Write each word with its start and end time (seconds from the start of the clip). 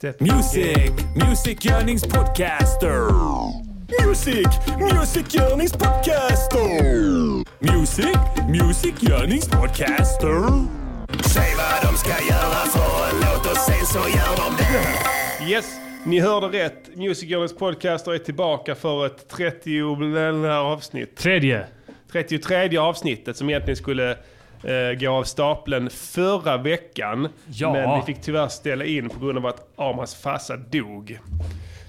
Step. 0.00 0.20
Music, 0.20 0.92
musikgörningspodcaster. 1.28 3.10
Music, 4.06 4.48
musikgörningspodcaster. 4.78 6.70
Music, 7.58 8.18
musikgörningspodcaster. 8.48 10.40
Säg 11.22 11.54
vad 11.56 11.92
de 11.92 11.96
ska 11.98 12.10
göra 12.10 12.60
för 12.72 13.10
en 13.10 13.16
låt 13.20 13.46
och 13.50 13.56
sen 13.56 13.86
så 13.86 13.98
gör 13.98 14.36
de 14.36 14.56
det. 14.58 15.50
Yes, 15.50 15.66
ni 16.06 16.20
hörde 16.20 16.46
rätt. 16.46 16.96
Music 16.96 17.30
Journeys 17.30 17.56
podcaster 17.56 18.14
är 18.14 18.18
tillbaka 18.18 18.74
för 18.74 19.06
ett 19.06 19.28
30 19.28 20.46
avsnitt. 20.46 21.16
Tredje. 21.16 21.66
33 22.12 22.78
avsnittet 22.78 23.36
som 23.36 23.50
egentligen 23.50 23.76
skulle 23.76 24.16
eh, 24.64 24.98
gå 25.00 25.10
av 25.10 25.24
stapeln 25.24 25.90
förra 25.90 26.56
veckan. 26.56 27.28
Ja. 27.46 27.72
Men 27.72 28.00
vi 28.00 28.06
fick 28.06 28.22
tyvärr 28.22 28.48
ställa 28.48 28.84
in 28.84 29.08
på 29.08 29.24
grund 29.24 29.38
av 29.38 29.46
att 29.46 29.66
Amras 29.76 30.14
farsa 30.14 30.56
dog. 30.56 31.18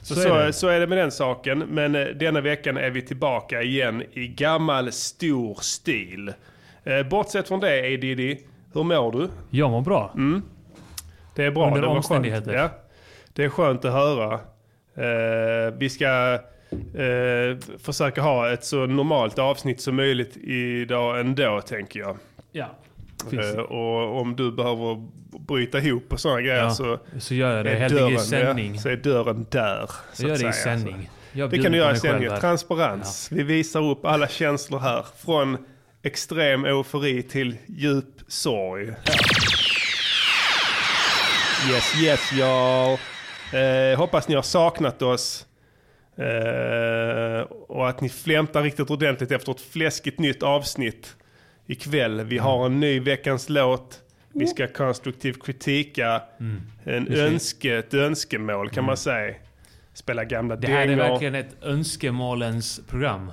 Så, 0.02 0.16
Så 0.16 0.22
så, 0.22 0.34
är 0.34 0.52
så, 0.52 0.68
det. 0.68 0.74
är 0.74 0.80
det 0.80 0.88
med 0.88 0.98
den 0.98 1.12
saken. 1.12 1.60
Men 1.60 1.96
eh, 1.96 2.06
denna 2.06 2.42
veckan 2.42 2.78
är 2.78 2.90
vi 2.90 3.02
tillbaka 3.02 3.62
igen 3.62 4.04
i 4.14 4.28
gammal 4.28 4.92
stor 4.92 5.58
stil. 5.62 6.34
Eh, 6.84 7.04
bortsett 7.04 7.48
från 7.48 7.60
det, 7.60 7.80
A. 7.80 7.98
Diddy, 8.02 8.38
hur 8.74 8.84
mår 8.84 9.12
du? 9.12 9.30
Jag 9.50 9.72
mår 9.72 9.82
bra. 9.82 10.14
Det 11.36 11.44
är 11.44 11.52
bra. 11.52 11.68
Under 11.68 11.82
det 11.82 11.88
var 11.88 11.96
omständigheter. 11.96 12.52
Skönt. 12.52 12.72
Ja, 12.74 12.80
det 13.34 13.44
är 13.44 13.50
skönt 13.50 13.86
att 13.86 13.94
höra. 13.94 14.34
Eh, 14.96 15.74
vi 15.78 15.90
ska 15.90 16.40
eh, 16.72 17.78
försöka 17.80 18.22
ha 18.22 18.52
ett 18.52 18.66
så 18.66 18.86
normalt 18.86 19.40
avsnitt 19.40 19.82
som 19.82 19.96
möjligt 19.96 20.38
idag 20.38 21.20
ändå, 21.20 21.62
tänker 21.62 22.00
jag. 22.00 22.18
Ja. 22.52 22.70
Eh, 23.32 23.60
och 23.60 24.22
om 24.22 24.36
du 24.36 24.52
behöver 24.52 25.08
bryta 25.40 25.80
ihop 25.80 26.14
och 26.14 26.20
sådana 26.20 26.42
grejer 26.42 26.64
Ja, 26.64 26.70
så, 26.70 27.00
så 27.20 27.34
gör 27.34 27.56
jag 27.56 27.66
det 27.66 27.72
är 27.72 27.90
dörren, 27.90 28.14
i 28.14 28.18
sändning. 28.18 28.76
Ja, 28.76 28.82
så 28.82 28.90
är 28.90 28.96
dörren 28.96 29.46
där. 29.52 29.90
Så 30.14 30.24
jag 30.24 30.30
gör 30.30 30.38
det 30.38 30.50
i 30.50 30.54
sändning. 30.54 31.10
Jag 31.32 31.50
Det 31.50 31.58
kan 31.58 31.72
du 31.72 31.78
göra 31.78 31.96
i 31.96 32.00
sändning. 32.00 32.30
Transparens. 32.40 33.30
Vi 33.32 33.44
visar 33.44 33.84
upp 33.84 34.06
alla 34.06 34.28
känslor 34.28 34.80
här. 34.80 35.06
Från 35.26 35.58
extrem 36.04 36.66
eufori 36.66 37.24
till 37.24 37.58
djup 37.68 38.22
sorg. 38.28 38.94
Yes, 41.72 41.96
yes 42.04 42.32
y'all. 42.32 42.98
Eh, 43.54 43.98
hoppas 43.98 44.28
ni 44.28 44.36
har 44.36 44.42
saknat 44.42 45.02
oss. 45.02 45.46
Eh, 46.22 47.42
och 47.68 47.90
att 47.90 48.02
ni 48.02 48.10
flämtar 48.10 48.64
riktigt 48.64 48.90
ordentligt 48.90 49.32
efter 49.32 49.52
ett 49.52 49.62
fläskigt 49.62 50.20
nytt 50.20 50.44
avsnitt 50.44 51.16
ikväll. 51.68 52.22
Vi 52.24 52.38
har 52.38 52.66
en 52.66 52.80
ny 52.80 53.00
veckans 53.00 53.50
låt. 53.50 54.00
Vi 54.34 54.48
ska 54.48 54.68
konstruktivt 54.68 55.44
kritika 55.46 56.22
Mm. 56.40 56.62
en 56.84 57.14
önske, 57.14 57.78
ett 57.78 57.94
önskemål 57.94 58.70
kan 58.70 58.84
man 58.86 58.98
säga. 58.98 59.36
Spela 59.94 60.24
gamla 60.26 60.56
Det 60.56 60.68
här 60.68 60.82
är 60.82 60.88
dängor. 60.88 60.98
verkligen 61.04 61.36
ett 61.36 61.56
önskemålens 61.64 62.82
program. 62.88 63.32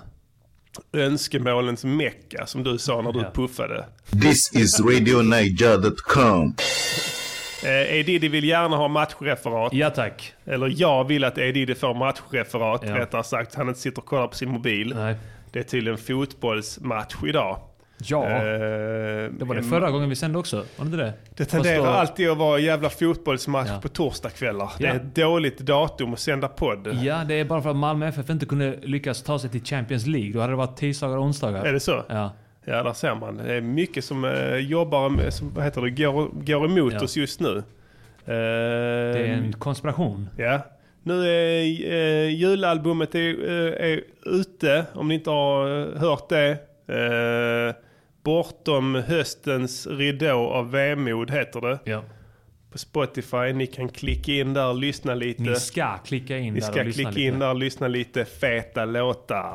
önskemålens 0.92 1.84
mecka 1.84 2.46
som 2.46 2.62
du 2.64 2.78
sa 2.78 3.02
när 3.02 3.12
du 3.12 3.20
Ja. 3.20 3.30
puffade. 3.34 3.86
This 4.22 4.52
is 4.54 4.80
RadioNiger.com. 4.80 6.54
Eh, 7.64 7.98
Edidi 7.98 8.28
vill 8.28 8.44
gärna 8.44 8.76
ha 8.76 8.88
matchreferat. 8.88 9.72
Ja 9.72 9.90
tack. 9.90 10.32
Eller 10.44 10.72
jag 10.76 11.04
vill 11.04 11.24
att 11.24 11.38
Edidi 11.38 11.74
får 11.74 11.94
matchreferat. 11.94 12.82
Ja. 12.86 12.98
Rättare 12.98 13.24
sagt, 13.24 13.54
han 13.54 13.68
inte 13.68 13.80
sitter 13.80 13.98
och 13.98 14.06
kollar 14.06 14.26
på 14.26 14.34
sin 14.34 14.48
mobil. 14.50 14.92
Nej. 14.96 15.14
Det 15.52 15.58
är 15.58 15.62
tydligen 15.62 15.98
fotbollsmatch 15.98 17.14
idag. 17.26 17.58
Ja. 18.04 18.24
Eh, 18.26 18.38
det 19.30 19.44
var 19.44 19.54
det 19.54 19.62
förra 19.62 19.90
gången 19.90 20.08
vi 20.08 20.16
sände 20.16 20.38
också. 20.38 20.56
Var 20.56 20.64
det 20.76 20.82
inte 20.84 20.96
det? 20.96 21.12
Det 21.36 21.36
Fast 21.44 21.50
tenderar 21.50 21.78
då- 21.84 21.90
alltid 21.90 22.30
att 22.30 22.38
vara 22.38 22.58
jävla 22.58 22.90
fotbollsmatch 22.90 23.68
Ja. 23.68 23.80
på 23.80 23.88
torsdagskvällar. 23.88 24.70
Det 24.78 24.84
Ja. 24.84 24.90
är 24.90 24.96
ett 24.96 25.14
dåligt 25.14 25.58
datum 25.58 26.12
att 26.12 26.18
sända 26.20 26.48
podd. 26.48 26.98
Ja, 27.02 27.24
det 27.28 27.34
är 27.34 27.44
bara 27.44 27.62
för 27.62 27.70
att 27.70 27.76
Malmö 27.76 28.08
FF 28.08 28.30
inte 28.30 28.46
kunde 28.46 28.76
lyckas 28.82 29.22
ta 29.22 29.38
sig 29.38 29.50
till 29.50 29.64
Champions 29.64 30.06
League. 30.06 30.32
Då 30.32 30.40
hade 30.40 30.52
det 30.52 30.56
varit 30.56 30.76
tisdagar 30.76 31.16
och 31.16 31.22
onsdagar. 31.24 31.64
Är 31.64 31.72
det 31.72 31.80
så? 31.80 32.04
Ja. 32.08 32.32
Ja, 32.68 32.82
där 32.82 32.92
ser 32.92 33.14
man. 33.14 33.36
Det 33.36 33.54
är 33.54 33.60
mycket 33.60 34.04
som 34.04 34.24
eh, 34.24 34.56
jobbar, 34.56 35.30
som, 35.30 35.54
vad 35.54 35.64
heter 35.64 35.80
det, 35.82 35.90
går, 35.90 36.28
går 36.44 36.64
emot 36.64 36.92
Ja. 36.92 37.00
oss 37.04 37.16
just 37.16 37.40
nu. 37.40 37.56
Eh, 37.56 37.62
Det 38.26 39.18
är 39.18 39.24
en 39.32 39.52
konspiration. 39.52 40.28
Ja. 40.36 40.60
Nu 41.02 41.26
är 41.28 41.62
eh, 41.92 42.28
julalbumet 42.34 43.14
är, 43.14 43.48
eh, 43.50 43.90
är 43.90 44.00
ute, 44.26 44.84
om 44.94 45.08
ni 45.08 45.14
inte 45.14 45.30
har 45.30 45.80
eh, 45.94 46.00
hört 46.00 46.28
det. 46.28 46.50
Eh, 46.88 47.74
bortom 48.22 48.94
höstens 48.94 49.86
ridå 49.86 50.38
av 50.38 50.70
vemod 50.70 51.30
heter 51.30 51.60
det. 51.60 51.78
Ja. 51.84 52.02
På 52.72 52.78
Spotify. 52.78 53.52
Ni 53.54 53.66
kan 53.66 53.88
klicka 53.88 54.32
in 54.32 54.54
där 54.54 54.68
och 54.68 54.74
lyssna 54.76 55.14
lite. 55.14 55.42
Ni 55.42 55.54
ska 55.56 55.98
klicka 55.98 56.38
in 56.38 56.54
Ni 56.54 56.60
där 56.60 56.66
ska 56.66 56.80
och 56.80 56.86
lyssna 56.86 57.02
klicka 57.02 57.10
lite. 57.10 57.20
in 57.34 57.38
där 57.38 57.48
och 57.48 57.56
lyssna 57.56 57.88
lite 57.88 58.24
feta 58.24 58.84
låtar. 58.84 59.54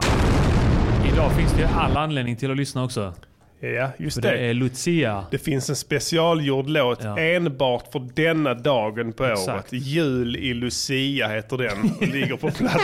Idag 1.07 1.35
finns 1.37 1.53
det 1.53 1.67
all 1.67 1.97
anledning 1.97 2.35
till 2.35 2.51
att 2.51 2.57
lyssna 2.57 2.83
också. 2.83 3.13
Ja, 3.59 3.89
just 3.97 4.21
det. 4.21 4.29
det 4.31 4.37
är 4.37 4.53
Lucia. 4.53 5.25
Det 5.31 5.37
finns 5.37 5.69
en 5.69 5.75
specialgjord 5.75 6.69
låt 6.69 7.03
Ja. 7.03 7.19
enbart 7.19 7.91
för 7.91 7.99
denna 8.15 8.53
dagen 8.53 9.13
på 9.13 9.25
Exakt. 9.25 9.49
året. 9.73 9.83
Jul 9.83 10.35
i 10.35 10.53
Lucia 10.53 11.27
heter 11.27 11.57
den. 11.57 11.91
och 12.01 12.07
ligger 12.07 12.35
på 12.37 12.51
plattan. 12.51 12.81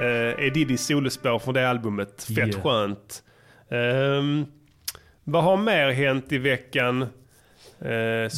uh, 0.00 0.04
är 0.46 0.50
Diddy 0.50 0.76
solospår 0.76 1.38
från 1.38 1.54
det 1.54 1.68
albumet. 1.70 2.22
Fett 2.24 2.38
Yeah. 2.38 2.62
skönt. 2.62 3.22
Ehm, 3.70 4.46
vad 5.24 5.44
har 5.44 5.56
mer 5.56 5.90
hänt 5.90 6.32
i 6.32 6.38
veckan? 6.38 7.02
Uh, 7.02 7.08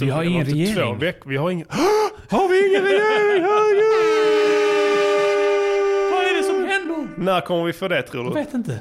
Vi 0.00 0.10
har 0.10 0.22
ingen 0.22 0.44
regering. 0.47 0.75
Två 0.75 0.94
veck- 0.94 1.22
vi 1.27 1.37
har 1.37 1.50
ingen... 1.50 1.66
har 2.31 2.48
vi 2.48 2.69
ingen 2.69 2.83
regering? 2.83 4.05
När 7.16 7.41
kommer 7.41 7.65
vi 7.65 7.72
få 7.72 7.88
det 7.88 8.03
tror 8.03 8.22
du? 8.22 8.28
Jag 8.28 8.34
vet 8.34 8.54
inte. 8.54 8.81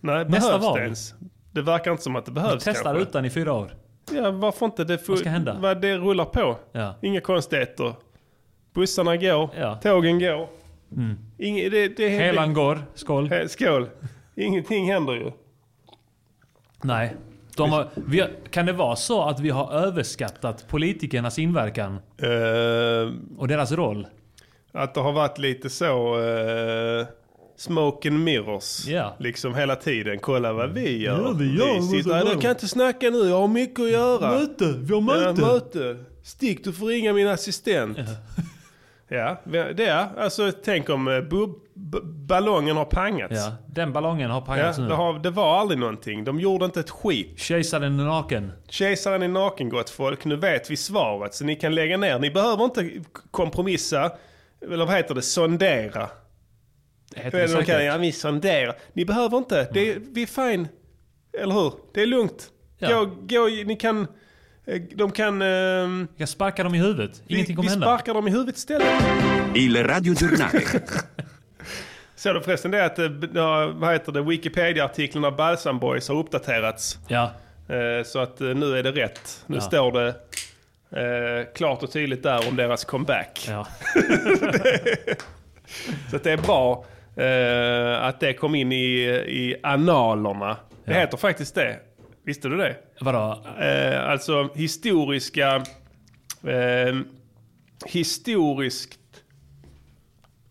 Nej, 0.00 0.24
Nästa 0.24 0.48
behövs 0.48 0.64
val. 0.64 0.78
det 0.78 0.84
ens? 0.84 1.14
Det 1.52 1.62
verkar 1.62 1.90
inte 1.90 2.02
som 2.02 2.16
att 2.16 2.24
det 2.26 2.30
Vi 2.30 2.34
behövs 2.34 2.64
testar 2.64 2.84
kanske. 2.84 3.02
utan 3.02 3.24
i 3.24 3.30
fyra 3.30 3.52
år. 3.52 3.74
Ja, 4.12 4.30
varför 4.30 4.66
inte? 4.66 4.84
Det, 4.84 4.98
får, 4.98 5.12
Vad 5.12 5.18
ska 5.20 5.28
hända? 5.28 5.56
Vad 5.60 5.80
det 5.80 5.96
rullar 5.98 6.24
på. 6.24 6.56
Ja. 6.72 6.94
Inga 7.02 7.20
konstigheter. 7.20 7.94
Bussarna 8.74 9.16
går, 9.16 9.50
Ja. 9.58 9.74
tågen 9.82 10.18
går. 10.18 10.48
Inge, 11.38 11.68
det, 11.68 11.88
det, 11.96 12.08
Helan 12.08 12.54
går. 12.54 12.78
Skål. 12.94 13.28
He, 13.30 13.48
skål. 13.48 13.88
Ingenting 14.36 14.92
händer 14.92 15.12
ju. 15.12 15.30
Nej. 16.82 17.16
De 17.56 17.70
har, 17.72 17.88
vi 17.94 18.20
har, 18.20 18.30
kan 18.50 18.66
det 18.66 18.72
vara 18.72 18.96
så 18.96 19.22
att 19.22 19.40
vi 19.40 19.50
har 19.50 19.72
överskattat 19.72 20.68
politikernas 20.68 21.38
inverkan 21.38 21.98
Eh, 22.18 23.12
och 23.38 23.48
deras 23.48 23.72
roll? 23.72 24.06
att 24.72 24.94
det 24.94 25.00
har 25.00 25.12
varit 25.12 25.38
lite 25.38 25.70
så... 25.70 26.18
Uh, 26.18 27.06
smoke 27.62 28.08
and 28.08 28.24
mirrors. 28.24 28.86
Ja. 28.86 29.16
Liksom 29.18 29.54
hela 29.54 29.76
tiden. 29.76 30.18
Kolla 30.18 30.52
vad 30.52 30.70
vi 30.72 31.02
gör. 31.02 31.22
Ja, 31.22 31.32
vi 31.38 31.58
gör, 31.58 31.80
sitter 31.80 32.14
vi 32.18 32.24
Du 32.24 32.30
gör. 32.34 32.40
kan 32.40 32.50
inte 32.50 32.68
snacka 32.68 33.10
nu, 33.10 33.18
jag 33.28 33.40
har 33.40 33.48
mycket 33.48 33.80
att 33.80 33.90
göra. 33.90 34.30
Möte! 34.38 34.64
Vi 34.78 34.94
har 34.94 35.22
Ja, 35.24 35.32
möte. 35.46 35.96
Stick, 36.24 36.64
du 36.64 36.72
får 36.72 36.86
ringa 36.86 37.12
min 37.12 37.28
assistent. 37.28 37.98
Ja, 39.08 39.40
det 39.76 39.86
är. 39.86 40.06
Alltså 40.18 40.52
tänk 40.64 40.90
om 40.90 41.08
eh, 41.08 41.20
ballongen 42.04 42.76
har 42.76 42.84
pangats. 42.84 43.34
Ja, 43.36 43.52
den 43.66 43.92
ballongen 43.92 44.30
har 44.30 44.40
Ja, 44.40 44.44
pangats 44.46 44.78
nu. 44.78 44.88
det, 44.88 44.94
har, 44.94 45.18
det 45.18 45.30
var 45.30 45.60
aldrig 45.60 45.80
någonting. 45.80 46.24
De 46.24 46.40
gjorde 46.40 46.64
inte 46.64 46.80
ett 46.80 46.90
skit. 46.90 47.38
Kejsaren 47.40 48.00
är 48.00 48.04
naken. 48.04 48.52
Kejsaren 48.68 49.22
är 49.22 49.28
naken 49.28 49.68
gott 49.68 49.90
folk. 49.90 50.24
Nu 50.24 50.36
vet 50.36 50.70
vi 50.70 50.76
svaret 50.76 51.34
så 51.34 51.44
ni 51.44 51.56
kan 51.56 51.74
lägga 51.74 51.96
ner. 51.96 52.18
Ni 52.18 52.30
behöver 52.30 52.64
inte 52.64 52.90
kompromissa. 53.30 54.12
Eller 54.72 54.86
vad 54.86 54.96
heter 54.96 55.14
det? 55.14 55.22
Sondera. 55.22 56.08
Det 57.14 57.20
heter 57.20 57.38
det 57.38 57.46
kan, 57.48 57.56
säkert. 57.64 57.82
ja, 57.84 57.96
vi 57.98 58.12
sonderar. 58.12 58.76
Ni 58.92 59.04
behöver 59.04 59.38
inte. 59.38 59.68
Det 59.72 59.90
är, 59.92 60.00
vi 60.12 60.22
är 60.22 60.26
fine. 60.50 60.68
Eller 61.38 61.54
hur? 61.54 61.72
Det 61.94 62.02
är 62.02 62.06
lugnt. 62.06 62.50
Ja. 62.78 62.88
Gå, 63.04 63.10
gå, 63.20 63.46
ni 63.66 63.76
kan... 63.76 64.06
eh, 64.66 64.82
De 64.94 65.10
kan... 65.10 65.42
ehm, 65.42 66.08
Jag 66.16 66.28
ska 66.28 66.34
sparka 66.34 66.64
dem 66.64 66.74
i 66.74 66.78
huvudet. 66.78 67.22
vi, 67.26 67.34
Ingenting 67.34 67.52
vi 67.52 67.56
kommer 67.56 67.70
hända. 67.70 67.86
sparkar 67.86 68.14
dem 68.14 68.28
i 68.28 68.30
huvudet 68.30 68.56
istället. 68.56 68.88
Il 69.54 69.84
radiogiornale. 69.86 70.60
Såg 72.14 72.34
du 72.34 72.40
förresten 72.40 72.70
det 72.70 72.84
att 72.84 72.98
eh, 72.98 73.10
ja, 73.34 73.72
vad 73.74 73.92
heter 73.92 74.12
det, 74.12 74.22
Wikipedia-artikeln 74.22 75.24
av 75.24 75.36
Balsam 75.36 75.78
Boys 75.78 76.08
har 76.08 76.16
uppdaterats? 76.16 76.98
Ja. 77.08 77.30
Eh, 77.68 78.04
Så 78.04 78.18
att 78.18 78.40
nu 78.40 78.78
är 78.78 78.82
det 78.82 78.92
rätt. 78.92 79.44
Nu 79.46 79.56
Ja. 79.56 79.60
står 79.62 79.92
det 79.92 80.08
eh, 81.00 81.52
klart 81.54 81.82
och 81.82 81.92
tydligt 81.92 82.22
där 82.22 82.48
om 82.48 82.56
deras 82.56 82.84
comeback. 82.84 83.46
ja. 83.48 83.66
Så 86.10 86.16
att 86.16 86.24
det 86.24 86.32
är 86.32 86.36
bra 86.36 86.84
eh, 87.16 88.04
att 88.04 88.20
det 88.20 88.32
kom 88.34 88.54
in 88.54 88.72
i, 88.72 88.94
i 89.28 89.56
analerna. 89.62 90.56
Det 90.84 90.92
Ja. 90.92 91.00
heter 91.00 91.16
faktiskt 91.16 91.54
det. 91.54 91.76
Visste 92.24 92.48
du 92.48 92.56
det? 92.56 92.76
Vadå? 93.00 93.42
Eh, 93.60 94.10
alltså 94.10 94.48
historiska... 94.54 95.54
Eh, 96.46 96.96
historiskt... 97.86 98.98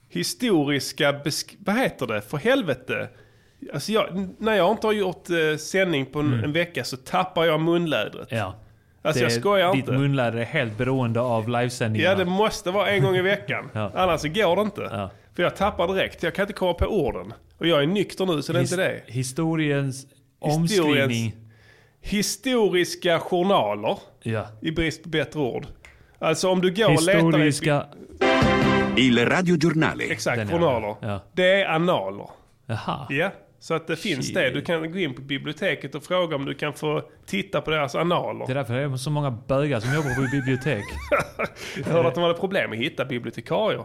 Historiska... 0.10 1.12
Besk- 1.12 1.56
vad 1.60 1.78
heter 1.80 2.08
det? 2.08 2.22
För 2.22 2.38
helvete. 2.38 3.10
Alltså 3.74 3.92
jag, 3.92 4.28
när 4.40 4.54
jag 4.54 4.72
inte 4.72 4.88
har 4.88 4.94
gjort 4.94 5.30
eh, 5.30 5.58
sändning 5.58 6.06
på 6.06 6.20
en, 6.20 6.34
en 6.44 6.54
vecka 6.54 6.84
så 6.84 6.98
tappar 6.98 7.46
jag 7.46 7.60
munlädret. 7.62 8.28
Ja. 8.32 8.56
Alltså 9.02 9.24
jag 9.24 9.32
skojar 9.32 9.72
ditt 9.74 9.80
inte. 9.80 9.92
munläder 9.92 10.38
är 10.40 10.44
helt 10.46 10.78
beroende 10.78 11.20
av 11.22 11.50
livesändningarna. 11.50 12.12
Ja, 12.12 12.18
det 12.18 12.26
måste 12.26 12.72
vara 12.72 12.90
en 12.90 13.04
gång 13.04 13.16
i 13.16 13.22
veckan. 13.22 13.70
Ja. 13.74 13.92
Annars 13.96 14.22
så 14.22 14.28
går 14.28 14.56
det 14.56 14.62
inte. 14.62 14.82
Ja. 14.92 15.10
För 15.42 15.46
jag 15.46 15.56
tappar 15.56 15.88
direkt. 15.88 16.24
Jag 16.24 16.36
kan 16.36 16.44
inte 16.44 16.54
komma 16.54 16.74
på 16.74 16.86
orden. 16.86 17.34
Och 17.58 17.68
jag 17.68 17.84
är 17.84 17.88
nykter 17.88 18.26
nu, 18.26 18.42
så 18.42 18.54
det 18.54 18.60
är 18.60 18.62
inte 18.62 18.76
det. 18.76 19.02
Historiens 19.08 20.08
omskrivning. 20.40 21.36
Historiska 22.02 23.20
journaler, 23.20 23.98
Ja. 24.24 24.46
i 24.62 24.72
brist 24.72 25.04
på 25.04 25.10
bättre 25.10 25.40
ord. 25.40 25.66
Alltså 26.20 26.50
om 26.50 26.62
du 26.62 26.74
går 26.74 26.86
och 26.94 27.02
letar... 27.04 27.38
Historiska... 27.40 27.86
Il 28.98 29.26
radiogiornale. 29.26 30.04
Exakt, 30.04 30.38
Den 30.38 30.48
är- 30.48 30.52
journaler. 30.54 30.96
ja. 31.02 31.20
Det 31.34 31.62
är 31.62 31.76
analer. 31.76 32.30
Jaha. 32.66 33.08
Ja, 33.10 33.32
så 33.60 33.74
att 33.74 33.88
det 33.88 33.96
finns 33.96 34.26
Shit. 34.26 34.36
det. 34.36 34.50
Du 34.50 34.62
kan 34.62 34.92
gå 34.92 34.98
in 35.00 35.14
på 35.16 35.22
biblioteket 35.22 35.96
och 35.96 36.04
fråga 36.04 36.36
om 36.36 36.46
du 36.46 36.54
kan 36.54 36.74
få 36.74 37.02
titta 37.26 37.62
på 37.62 37.72
deras 37.72 37.96
analer. 37.96 38.46
Det 38.48 38.54
är 38.54 38.56
därför 38.56 38.74
det 38.74 38.82
är 38.82 38.96
så 38.98 39.10
många 39.10 39.32
bögar 39.32 39.80
som 39.80 39.96
jobbar 39.96 40.16
på 40.16 40.22
bibliotek. 40.32 40.84
Jag 41.78 41.84
hörde 41.94 42.08
att 42.08 42.16
de 42.16 42.22
hade 42.24 42.34
problem 42.40 42.70
med 42.70 42.80
att 42.80 42.86
hitta 42.86 43.06
bibliotekarier. 43.06 43.84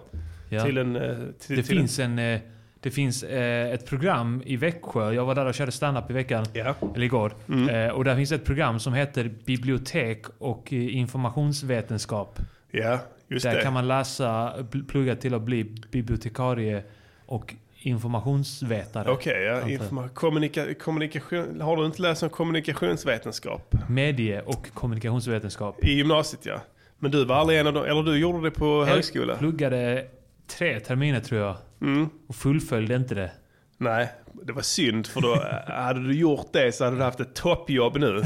Ja. 0.48 0.64
Till 0.64 0.78
en... 0.78 0.96
eh, 0.96 1.02
Till, 1.38 1.56
Det 1.56 1.62
till 1.62 1.64
finns, 1.64 1.98
en, 1.98 2.19
eh, 2.19 2.40
det 2.81 2.90
finns 2.90 3.22
eh, 3.22 3.70
ett 3.72 3.87
program 3.87 4.43
i 4.46 4.56
Växjö. 4.56 5.12
Jag 5.12 5.25
var 5.25 5.34
där 5.34 5.46
och 5.46 5.54
körde 5.54 5.72
stand-up 5.72 6.10
i 6.10 6.12
veckan. 6.12 6.46
Ja. 6.52 6.75
Eller 6.94 7.04
igår. 7.04 7.32
Mm. 7.48 7.94
Och 7.94 8.04
där 8.04 8.16
finns 8.16 8.32
ett 8.32 8.44
program 8.44 8.81
som 8.81 8.94
heter 8.94 9.31
Bibliotek 9.44 10.25
och 10.38 10.72
informationsvetenskap. 10.72 12.38
En, 12.38 12.46
ja, 12.82 12.98
just 13.28 13.44
Där 13.44 13.54
det. 13.54 13.62
kan 13.62 13.72
man 13.72 13.88
läsa, 13.88 14.52
plugga 14.88 15.16
till 15.16 15.34
att 15.34 15.43
bli 15.43 15.64
bibliotekarie 15.90 16.82
och 17.26 17.54
informationsvetare. 17.78 19.10
Okej, 19.10 19.42
ja. 19.42 19.54
Antar 19.54 19.69
jag. 19.69 19.81
Informa- 19.81 20.08
kommunika- 20.08 20.75
kommunikation, 20.75 21.60
har 21.60 21.76
du 21.76 21.87
inte 21.87 22.02
läst 22.02 22.22
om 22.22 22.28
kommunikationsvetenskap? 22.31 23.75
Medie 23.88 24.40
och 24.42 24.66
kommunikationsvetenskap. 24.75 25.84
I 25.84 25.92
gymnasiet 25.92 26.46
ja. 26.46 26.60
Men 26.99 27.10
du 27.10 27.25
var 27.25 27.37
aldrig 27.37 27.58
en 27.58 27.66
av 27.66 27.72
dem, 27.72 27.84
eller 27.84 28.02
du 28.02 28.16
gjorde 28.19 28.42
det 28.46 28.50
på 28.50 28.84
högskola? 28.84 29.32
Jag 29.32 29.38
pluggade 29.38 30.06
tre 30.48 30.81
terminer 30.81 31.20
tror 31.20 31.40
jag. 31.40 31.56
Mm. 31.82 32.08
Och 32.28 32.34
fullföljde 32.34 32.96
inte 32.96 33.14
det. 33.14 33.31
Nej, 33.78 34.08
det 34.46 34.52
var 34.52 34.62
synd 34.62 35.06
för 35.06 35.20
då 35.20 35.34
eh, 35.34 35.75
hade 35.84 36.00
du 36.08 36.14
gjort 36.19 36.52
det 36.52 36.72
så 36.75 36.84
hade 36.84 36.96
du 36.96 37.02
haft 37.02 37.20
ett 37.20 37.34
toppjobb 37.34 37.96
nu. 37.96 38.22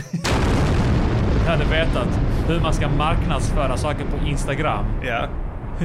Jag 1.46 1.56
hade 1.56 1.64
vetat 1.64 2.20
hur 2.49 2.61
man 2.61 2.75
ska 2.75 2.88
marknadsföra 2.88 3.76
saker 3.76 4.05
på 4.05 4.26
Instagram. 4.26 4.84
Ja, 5.02 5.28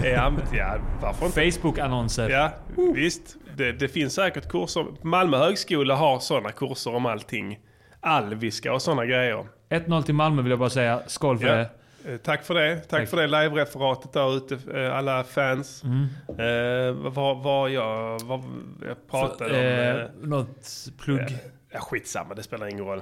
ja, 0.04 0.34
ja 0.54 0.78
varför 1.02 1.26
inte? 1.26 1.52
Facebook-annonser. 1.52 2.30
Ja, 2.30 2.52
visst. 2.96 3.36
Det, 3.58 3.72
det 3.72 3.88
finns 3.88 4.14
säkert 4.14 4.50
kurser. 4.50 4.86
Malmö 5.02 5.38
högskola 5.38 5.96
har 5.96 6.20
sådana 6.20 6.52
kurser 6.52 6.96
om 6.96 7.06
allting. 7.06 7.60
Alviska 8.02 8.74
och 8.74 8.82
sådana 8.82 9.06
grejer. 9.06 9.46
1-0 9.70 10.02
till 10.02 10.16
Malmö 10.16 10.42
vill 10.42 10.50
jag 10.50 10.60
bara 10.60 10.70
säga. 10.70 11.02
Skål 11.08 11.38
för 11.40 11.48
Ja. 11.48 11.56
det. 11.56 11.70
Eh, 12.08 12.18
Tack 12.18 12.44
för 12.46 12.54
det. 12.54 12.76
Tack, 12.76 12.88
Tack. 12.90 13.10
för 13.10 13.18
det 13.18 13.28
live-referatet 13.28 14.14
där 14.14 14.38
ute, 14.38 14.80
eh, 14.82 14.96
alla 14.98 15.24
fans. 15.24 15.84
Mm. 15.84 16.04
Eh, 16.28 17.12
vad 17.12 17.44
var 17.44 17.70
jag, 17.70 18.20
vad, 18.20 18.44
jag 18.88 19.08
pratade 19.10 19.50
om? 19.50 19.56
Eh, 19.56 20.02
Eh, 20.06 20.10
något 20.22 20.68
plugg. 21.00 21.38
ja, 21.72 21.80
skitsamma, 21.80 22.34
det 22.34 22.44
spelar 22.44 22.68
ingen 22.68 22.86
roll. 22.86 23.02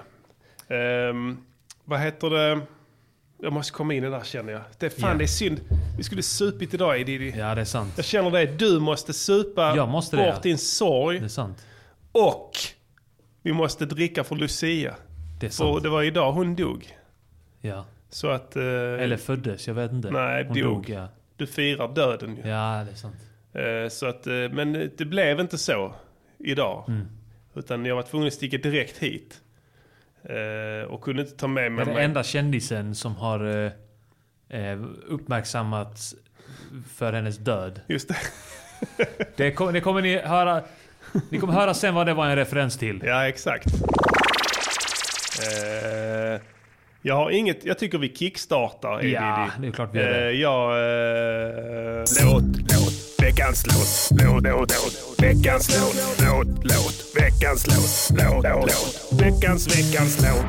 Ehm, 0.67 1.37
vad 1.85 1.99
heter 1.99 2.29
det? 2.29 2.61
Jag 3.41 3.53
måste 3.53 3.73
komma 3.73 3.93
in 3.93 4.03
i 4.03 4.05
det 4.09 4.15
där 4.15 4.23
känner 4.23 4.53
jag. 4.53 4.61
Det, 4.77 4.89
fan, 4.89 5.09
Ja. 5.11 5.17
det 5.17 5.23
är 5.23 5.27
synd. 5.27 5.61
Vi 5.97 6.03
skulle 6.03 6.23
supit 6.23 6.73
idag 6.73 6.99
Edidi. 6.99 7.33
Ja, 7.37 7.55
det 7.55 7.61
är 7.61 7.65
sant. 7.65 7.93
Jag 7.95 8.05
känner 8.05 8.31
det. 8.31 8.45
Du 8.45 8.79
måste 8.79 9.13
supa 9.13 9.75
Jag 9.75 9.89
måste 9.89 10.15
det, 10.15 10.23
bort 10.23 10.33
ja. 10.35 10.39
din 10.41 10.57
sorg. 10.57 11.19
Det 11.19 11.25
är 11.25 11.29
sant. 11.29 11.65
Och 12.11 12.51
vi 13.41 13.53
måste 13.53 13.85
dricka 13.85 14.23
för 14.23 14.35
Lucia. 14.35 14.95
Det 15.39 15.45
är 15.45 15.49
För 15.49 15.55
sant. 15.55 15.83
det 15.83 15.89
var 15.89 16.03
idag 16.03 16.31
hon 16.31 16.55
dog. 16.55 16.97
Ja. 17.61 17.85
Så 18.13 18.29
att... 18.29 18.55
eh, 18.55 18.63
Eller 18.63 19.17
föddes, 19.17 19.67
jag 19.67 19.73
vet 19.73 19.91
inte. 19.91 20.09
Nej, 20.11 20.43
Hon 20.47 20.53
dog. 20.57 20.63
dog. 20.63 20.89
Ja. 20.89 21.07
Du 21.37 21.47
firar 21.47 21.93
döden 21.95 22.35
ju. 22.43 22.49
ja, 22.49 22.83
det 22.85 22.91
är 22.91 22.95
sant. 22.95 23.15
Eh, 23.53 23.89
Så 23.89 24.05
att, 24.05 24.27
eh, 24.27 24.33
men 24.33 24.91
det 24.97 25.05
blev 25.05 25.39
inte 25.39 25.57
så 25.57 25.93
idag. 26.37 26.85
Mm. 26.87 27.05
Utan 27.55 27.85
jag 27.85 27.95
var 27.95 28.03
tvungen 28.03 28.27
att 28.27 28.33
sticka 28.33 28.57
direkt 28.57 28.97
hit. 28.97 29.41
Eh, 30.23 30.87
Och 30.89 31.01
kunde 31.01 31.21
inte 31.21 31.35
ta 31.37 31.47
med 31.47 31.71
mig... 31.71 31.85
den 31.85 31.97
enda 31.97 32.23
kändisen 32.23 32.95
som 32.95 33.15
har 33.15 33.65
eh, 34.49 34.61
eh, 34.61 34.79
uppmärksammats 35.07 36.15
för 36.95 37.13
hennes 37.13 37.37
död. 37.37 37.81
Just 37.87 38.07
det. 38.07 38.15
Det, 39.35 39.51
kom, 39.51 39.73
det 39.73 39.81
kommer 39.81 40.01
ni 40.01 40.17
höra. 40.17 40.63
Ni 41.29 41.37
kommer 41.39 41.53
höra 41.53 41.73
sen 41.73 41.93
vad 41.95 42.05
det 42.07 42.13
var 42.13 42.27
en 42.27 42.35
referens 42.35 42.77
till. 42.77 43.01
Ja, 43.05 43.27
exakt. 43.27 43.65
Eh, 45.39 46.41
Jag 47.05 47.15
har 47.15 47.29
inget... 47.31 47.65
Jag 47.65 47.77
tycker 47.79 47.97
vi 47.97 48.15
kickstartar, 48.15 48.99
Edidi. 48.99 49.13
Ja, 49.13 49.47
det 49.61 49.67
är 49.67 49.71
klart 49.71 49.89
vi 49.93 49.99
gör 49.99 50.09
det. 50.09 50.25
Eh, 50.29 50.31
Jag... 50.41 50.71
eh, 51.99 52.03
Låt, 52.23 52.43
låt, 52.43 53.19
veckans 53.21 53.65
låt, 53.67 54.21
låt, 54.21 54.43
låt, 54.43 54.69
låt, 54.71 55.23
veckans 55.23 55.79
låt, 55.79 56.17
låt, 56.27 56.63
låt, 56.63 57.15
veckans 57.15 57.67
låt, 57.67 58.19
låt, 58.23 58.45
låt, 58.45 59.21
veckans, 59.21 59.67
veckans 59.79 60.21
låt. 60.21 60.45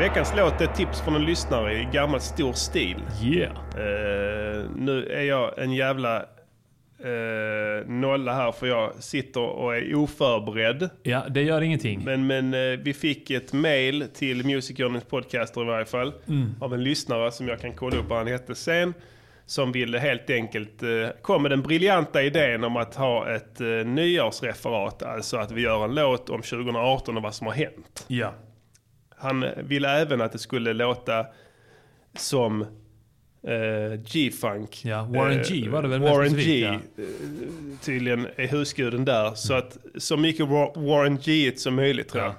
Veckans 0.00 0.32
låt 0.36 0.60
är 0.60 0.64
ett 0.64 0.74
tips 0.74 1.00
från 1.00 1.14
en 1.16 1.24
lyssnare 1.24 1.74
i 1.74 1.88
gammal 1.92 2.20
stor 2.20 2.52
stil. 2.52 2.96
Yeah. 3.22 3.50
Eh, 3.52 4.64
nu 4.76 5.06
är 5.16 5.22
jag 5.22 5.58
en 5.58 5.72
jävla 5.72 6.22
eh, 7.04 7.86
nolla 7.86 8.34
här 8.34 8.52
för 8.52 8.66
jag 8.66 9.02
sitter 9.02 9.40
och 9.40 9.76
är 9.76 9.94
oförberedd. 9.94 10.90
Ja, 11.02 11.24
det 11.28 11.42
gör 11.42 11.60
ingenting. 11.62 12.04
Men, 12.04 12.26
men 12.26 12.54
eh, 12.54 12.78
vi 12.78 12.94
fick 12.94 13.30
ett 13.30 13.52
mail 13.52 14.08
till 14.14 14.46
Music 14.46 14.78
Journeys 14.78 15.04
podcaster 15.04 15.62
i 15.62 15.64
varje 15.64 15.84
fall. 15.84 16.12
Av 16.60 16.74
en 16.74 16.84
lyssnare 16.84 17.32
som 17.32 17.48
jag 17.48 17.60
kan 17.60 17.72
kolla 17.72 17.96
upp 17.96 18.08
vad 18.08 18.18
han 18.18 18.26
hette 18.26 18.54
sen. 18.54 18.94
Som 19.46 19.72
ville 19.72 19.98
helt 19.98 20.30
enkelt, 20.30 20.82
eh, 20.82 20.88
kom 21.22 21.42
med 21.42 21.50
den 21.50 21.62
briljanta 21.62 22.22
idén 22.22 22.64
om 22.64 22.76
att 22.76 22.94
ha 22.94 23.28
ett 23.28 23.60
eh, 23.60 23.66
nyårsreferat. 23.66 25.02
Alltså 25.02 25.36
att 25.36 25.50
vi 25.52 25.60
gör 25.60 25.84
en 25.84 25.94
låt 25.94 26.30
om 26.30 26.42
2018 26.42 27.16
och 27.16 27.22
vad 27.22 27.34
som 27.34 27.46
har 27.46 27.54
hänt. 27.54 28.04
Ja. 28.08 28.34
Han 29.16 29.44
ville 29.56 29.88
även 29.88 30.20
att 30.20 30.32
det 30.32 30.38
skulle 30.38 30.72
låta 30.72 31.26
som 32.16 32.66
eh, 33.42 34.00
G-funk. 34.12 34.84
Ja, 34.84 35.02
Warren 35.02 35.42
G 35.48 35.68
var 35.68 35.82
det 35.82 35.88
väl 35.88 36.00
Warren 36.00 36.34
G 36.36 36.58
ja. 36.60 36.72
eh, 36.72 36.80
tydligen 37.82 38.28
är 38.36 38.46
husguden 38.48 39.04
där. 39.04 39.34
Så 39.34 39.54
att 39.54 39.78
så 39.98 40.16
mycket 40.16 40.46
Wa- 40.46 40.86
Warren 40.88 41.18
G 41.24 41.52
som 41.56 41.74
möjligt 41.74 42.08
tror 42.08 42.22
jag. 42.22 42.32
Ja. 42.32 42.36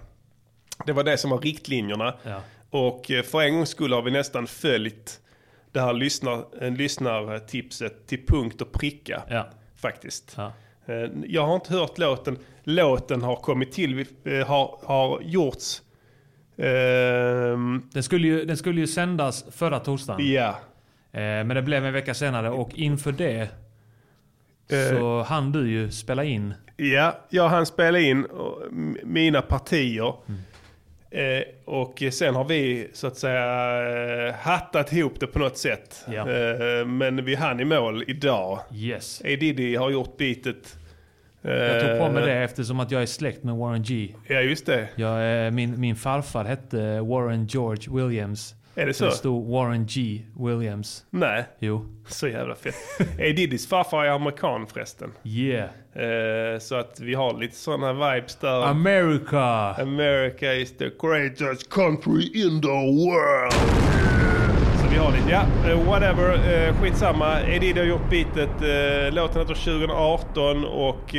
Det 0.86 0.94
var 0.94 1.04
det 1.04 1.18
som 1.18 1.30
var 1.32 1.40
riktlinjerna. 1.40 2.14
Ja. 2.24 2.42
Och 2.70 3.12
eh, 3.12 3.24
för 3.24 3.42
en 3.42 3.54
gångs 3.56 3.70
skull 3.70 3.94
har 3.94 4.02
vi 4.02 4.12
nästan 4.12 4.48
följt 4.48 5.20
det 5.72 5.80
här 5.82 5.94
lyssnar, 5.94 6.44
eh, 6.62 6.72
lyssnartipset 6.72 8.08
till 8.08 8.26
punkt 8.28 8.62
och 8.62 8.72
pricka. 8.72 9.24
Ja. 9.30 9.50
Faktiskt. 9.76 10.34
Ja. 10.38 10.54
Eh, 10.86 11.10
Jag 11.26 11.46
har 11.46 11.56
inte 11.56 11.74
hört 11.74 11.98
låten. 11.98 12.38
Låten 12.64 13.22
har 13.22 13.36
kommit 13.36 13.72
till, 13.72 14.06
eh, 14.24 14.48
har, 14.48 14.80
har 14.84 15.22
gjorts. 15.22 15.82
ehm, 16.58 17.82
Den, 17.94 18.04
skulle 18.04 18.28
ju, 18.28 18.46
den 18.46 18.58
skulle 18.58 18.82
ju 18.82 18.88
sändas 18.88 19.46
förra 19.52 19.80
torsdagen. 19.80 20.32
Ja, 20.32 20.50
Eh, 20.50 20.56
men 21.12 21.48
det 21.48 21.62
blev 21.62 21.86
en 21.86 21.94
vecka 21.94 22.14
senare 22.14 22.50
och 22.50 22.70
inför 22.76 23.12
det 23.12 23.50
så 24.90 25.22
hann 25.22 25.52
du 25.52 25.70
ju 25.72 25.92
spela 25.92 26.24
in. 26.24 26.54
ja, 26.78 27.20
jag 27.30 27.50
hann 27.50 27.66
spela 27.66 28.00
in 28.00 28.28
mina 29.04 29.42
partier. 29.42 30.14
Eh, 31.14 31.44
och 31.66 32.04
sen 32.12 32.36
har 32.36 32.44
vi 32.46 32.88
så 32.94 33.08
att 33.08 33.18
säga 33.18 34.28
eh, 34.28 34.34
hattat 34.36 34.94
ihop 34.94 35.20
det 35.20 35.28
på 35.28 35.40
något 35.40 35.58
sätt. 35.58 36.06
Ja. 36.08 36.30
Eh, 36.30 36.86
men 36.86 37.26
vi 37.26 37.36
hann 37.36 37.60
i 37.60 37.66
mål 37.66 38.04
idag. 38.08 38.60
Yes. 38.74 39.22
A 39.22 39.28
Diddy 39.28 39.76
har 39.76 39.90
gjort 39.90 40.18
beatet. 40.18 40.78
Eh, 41.44 41.52
Jag 41.52 41.82
tog 41.90 42.00
på 42.00 42.12
mig 42.14 42.26
det 42.26 42.34
eftersom 42.34 42.80
att 42.80 42.92
jag 42.92 43.02
är 43.02 43.06
släkt 43.06 43.44
med 43.44 43.56
Warren 43.56 43.84
G. 43.84 44.14
Ja, 44.28 44.40
just 44.40 44.66
det. 44.66 44.88
Jag, 44.96 45.46
eh, 45.46 45.52
min, 45.52 45.80
min 45.80 45.96
farfar 45.96 46.44
hette 46.46 47.00
Warren 47.02 47.46
George 47.46 47.94
Williams. 47.96 48.56
Är 48.76 48.86
det 48.86 48.94
Så 48.94 49.06
det 49.06 49.12
så? 49.12 49.18
stod 49.18 49.48
Warren 49.50 49.86
G. 49.86 50.22
Williams. 50.40 51.04
Nej, 51.10 51.46
Jo. 51.60 51.86
så 52.08 52.28
jävla 52.28 52.56
fett. 52.56 52.76
A 53.00 53.06
Diddys 53.36 53.68
farfar 53.68 54.06
är 54.06 54.10
amerikan 54.10 54.68
förresten. 54.68 55.12
Yeah. 55.24 55.70
Eh, 55.96 56.60
så 56.60 56.76
att 56.76 57.00
vi 57.00 57.14
har 57.14 57.38
lite 57.40 57.56
sådana 57.56 57.94
vibes 58.14 58.36
där. 58.36 58.62
America! 58.66 59.74
America 59.82 60.54
is 60.54 60.78
the 60.78 60.90
greatest 61.02 61.70
country 61.70 62.32
in 62.46 62.62
the 62.62 62.68
world. 62.68 63.54
Så 64.82 64.88
vi 64.92 64.98
har 64.98 65.12
lite, 65.12 65.30
ja, 65.32 65.44
eh, 65.70 65.86
whatever, 65.90 66.34
uh, 66.34 66.82
skitsamma. 66.82 67.42
Eddie 67.42 67.74
har 67.80 67.86
gjort 67.86 68.10
beatet, 68.10 68.50
uh, 68.62 69.14
låten 69.16 69.42
heter 69.42 69.54
2018 69.56 70.66
och 70.66 71.16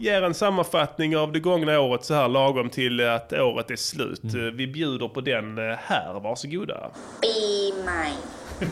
ger 0.00 0.22
en 0.22 0.34
sammanfattning 0.34 1.16
av 1.16 1.32
det 1.32 1.40
gångna 1.40 1.80
året 1.80 2.04
så 2.04 2.14
här 2.14 2.28
lagom 2.28 2.70
till 2.70 3.08
att 3.08 3.32
året 3.32 3.70
är 3.70 3.76
slut. 3.76 4.22
Mm. 4.24 4.46
Eh, 4.46 4.52
vi 4.52 4.66
bjuder 4.66 5.08
på 5.08 5.20
den 5.20 5.58
eh, 5.58 5.76
här. 5.78 6.20
Varsågoda. 6.20 6.90
Be 7.20 7.28
mine. 7.76 8.70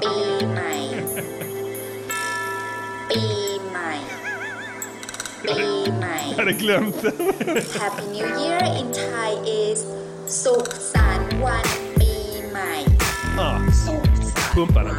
Be 0.00 0.46
mine. 0.46 1.02
Be 3.08 3.20
mine. 3.74 4.04
Be 5.42 5.92
mine. 5.92 6.30
Jag 6.30 6.36
hade 6.36 6.52
glömt 6.52 7.02
den. 7.02 7.12
Happy 7.80 8.06
New 8.12 8.26
Year 8.26 8.80
in 8.80 8.92
Thai 8.92 9.50
is 9.50 9.86
Sok 10.26 10.68
San 10.68 11.40
Wan 11.40 11.64
Be 11.94 12.42
mine. 12.42 12.98
Ah. 13.38 13.58
Pumpa 14.54 14.82
den. 14.82 14.96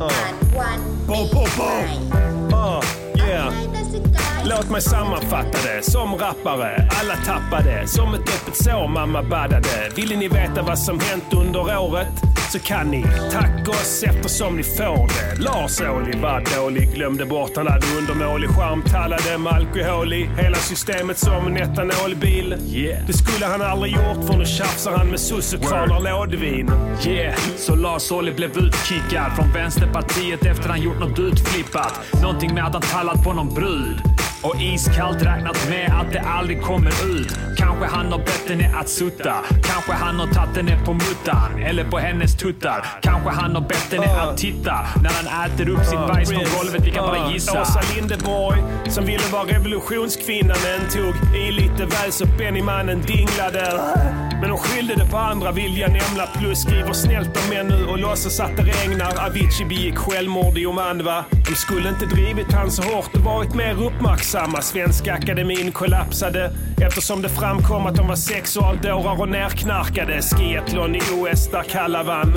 Ah. 0.00 0.10
San 0.10 0.56
Wan 0.56 0.80
Be 1.06 1.46
mine. 1.58 2.51
Yeah. 3.32 4.11
Låt 4.56 4.70
mig 4.70 4.82
sammanfatta 4.82 5.58
det. 5.64 5.82
Som 5.82 6.14
rappare, 6.14 6.88
alla 7.00 7.16
tappade. 7.16 7.86
Som 7.86 8.14
ett 8.14 8.20
öppet 8.20 8.56
sår 8.56 8.88
mamma 8.88 9.22
baddade. 9.22 9.90
Ville 9.96 10.16
ni 10.16 10.28
veta 10.28 10.62
vad 10.62 10.78
som 10.78 11.00
hänt 11.00 11.24
under 11.32 11.78
året? 11.78 12.08
Så 12.52 12.58
kan 12.58 12.90
ni 12.90 13.02
tacka 13.32 13.70
oss 13.70 14.02
eftersom 14.02 14.56
ni 14.56 14.62
får 14.62 15.08
det. 15.08 15.42
Lars 15.42 15.80
Ohly 15.80 16.20
var 16.20 16.56
dålig, 16.56 16.94
glömde 16.94 17.26
bort 17.26 17.50
han 17.56 17.66
hade 17.66 17.86
undermålig 17.98 18.50
charm. 18.50 18.82
Tallade 18.82 19.38
med 19.38 19.52
alkohol 19.52 20.12
i 20.12 20.30
hela 20.38 20.56
systemet 20.56 21.18
som 21.18 21.46
en 21.46 21.56
etanolbil. 21.56 22.56
Yeah. 22.66 23.06
Det 23.06 23.12
skulle 23.12 23.46
han 23.46 23.62
aldrig 23.62 23.92
gjort 23.92 24.26
för 24.26 24.36
nu 24.36 24.44
tjafsar 24.44 24.92
han 24.96 25.06
med 25.06 25.20
sossekvarnar 25.20 26.00
lådvin. 26.00 26.70
Yeah, 27.06 27.34
så 27.56 27.74
Lars 27.74 28.12
Ohly 28.12 28.32
blev 28.32 28.50
utkickad 28.58 29.32
från 29.36 29.52
Vänsterpartiet 29.52 30.46
efter 30.46 30.68
han 30.68 30.82
gjort 30.82 31.00
något 31.00 31.18
utflippat. 31.18 32.00
Någonting 32.22 32.54
med 32.54 32.66
att 32.66 32.72
han 32.72 32.82
tallat 32.82 33.24
på 33.24 33.32
någon 33.32 33.54
brud. 33.54 34.11
Och 34.42 34.60
iskallt 34.60 35.22
räknat 35.22 35.68
med 35.68 35.92
att 36.00 36.12
det 36.12 36.20
aldrig 36.20 36.62
kommer 36.62 36.90
ut. 36.90 37.38
Kanske 37.58 37.86
han 37.86 38.12
har 38.12 38.18
bett 38.18 38.48
henne 38.48 38.74
att 38.80 38.88
sutta. 38.88 39.34
Kanske 39.62 39.92
han 39.92 40.20
har 40.20 40.26
tagit 40.26 40.56
henne 40.56 40.78
på 40.84 40.92
muttan. 40.92 41.62
Eller 41.62 41.84
på 41.84 41.98
hennes 41.98 42.36
tuttar. 42.36 42.86
Kanske 43.02 43.30
han 43.30 43.54
har 43.54 43.62
bett 43.62 43.92
henne 43.92 44.20
att 44.22 44.36
titta 44.38 44.74
när 45.02 45.10
han 45.10 45.50
äter 45.50 45.68
upp 45.68 45.84
sitt 45.84 45.98
bajs 46.08 46.28
från 46.30 46.44
golvet. 46.58 46.86
Vi 46.86 46.90
kan 46.90 47.04
bara 47.06 47.22
Ah, 47.22 47.30
gissa. 47.32 47.60
Åsa 47.62 47.80
Linderborg 47.94 48.62
som 48.88 49.04
ville 49.04 49.26
vara 49.32 49.44
revolutionskvinna 49.44 50.54
men 50.64 50.90
tog 50.90 51.36
i 51.36 51.50
lite 51.52 51.84
väl 51.86 52.12
så 52.12 52.26
Benny-mannen 52.38 53.02
dinglade. 53.06 53.80
Men 54.40 54.50
hon 54.50 54.58
skyllde 54.58 54.94
det 54.94 55.06
på 55.10 55.16
andra 55.16 55.52
vill 55.52 55.78
jag 55.78 55.90
nämna 55.92 56.26
plus 56.38 56.62
skriver 56.62 56.92
snällt 56.92 57.36
om 57.44 57.48
män 57.54 57.66
nu 57.66 57.86
och 57.86 57.98
låtsas 57.98 58.40
att 58.40 58.56
det 58.56 58.62
regnar. 58.62 59.26
Avicii 59.26 59.66
begick 59.66 59.98
självmord 59.98 60.58
i 60.58 60.66
Omanva. 60.66 61.24
De 61.48 61.54
skulle 61.54 61.88
inte 61.88 62.06
drivit 62.06 62.52
han 62.52 62.70
så 62.70 62.82
hårt 62.82 63.14
och 63.14 63.20
varit 63.20 63.54
mer 63.54 63.86
uppmärksamma. 63.86 64.31
Svenska 64.62 65.14
akademin 65.14 65.72
kollapsade 65.72 66.50
eftersom 66.82 67.22
det 67.22 67.28
framkom 67.28 67.86
att 67.86 67.96
de 67.96 68.08
var 68.08 68.16
sexualdårar 68.16 69.20
och 69.20 69.28
nerknarkade. 69.28 70.22
Skiathlon 70.22 70.94
i 70.94 71.00
OS 71.00 71.50
där 71.50 71.62
Kalla 71.62 72.02
vann. 72.02 72.34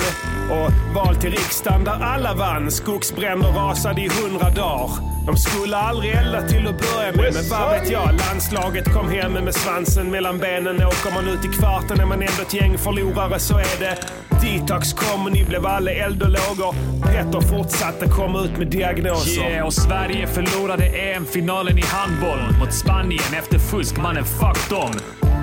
Och 0.50 0.94
val 0.94 1.16
till 1.16 1.30
riksdagen 1.30 1.84
där 1.84 2.02
alla 2.02 2.34
vann. 2.34 2.70
Skogsbränder 2.70 3.48
rasade 3.48 4.00
i 4.00 4.08
hundra 4.08 4.50
dagar. 4.50 5.15
De 5.26 5.36
skulle 5.36 5.76
aldrig 5.76 6.12
elda 6.12 6.48
till 6.48 6.66
att 6.66 6.78
börja 6.78 7.12
med, 7.12 7.34
men 7.34 7.48
vad 7.50 7.70
vet 7.70 7.90
jag? 7.90 8.14
Landslaget 8.14 8.92
kom 8.94 9.08
hem 9.08 9.32
med 9.32 9.54
svansen 9.54 10.10
mellan 10.10 10.38
benen. 10.38 10.76
Åker 10.76 11.14
man 11.14 11.28
ut 11.28 11.44
i 11.44 11.48
kvarten 11.48 12.00
är 12.00 12.06
man 12.06 12.22
ändå 12.22 12.42
ett 12.42 12.54
gäng 12.54 12.78
förlorare, 12.78 13.38
så 13.38 13.58
är 13.58 13.80
det. 13.80 13.96
Detox 14.42 14.92
kom 14.92 15.26
och 15.26 15.32
ni 15.32 15.44
blev 15.44 15.66
alla 15.66 15.90
eld 15.90 16.22
och 16.22 16.28
lågor. 16.28 16.74
Petter 17.02 17.40
fortsatte 17.40 18.06
komma 18.06 18.40
ut 18.40 18.58
med 18.58 18.66
diagnoser. 18.66 19.50
Yeah, 19.50 19.66
och 19.66 19.74
Sverige 19.74 20.26
förlorade 20.26 20.84
EM-finalen 20.84 21.78
i 21.78 21.84
handboll 21.86 22.58
mot 22.60 22.74
Spanien 22.74 23.34
efter 23.38 23.58
fusk. 23.58 23.96
Mannen, 23.96 24.24
fuck 24.24 24.70
dem. 24.70 24.92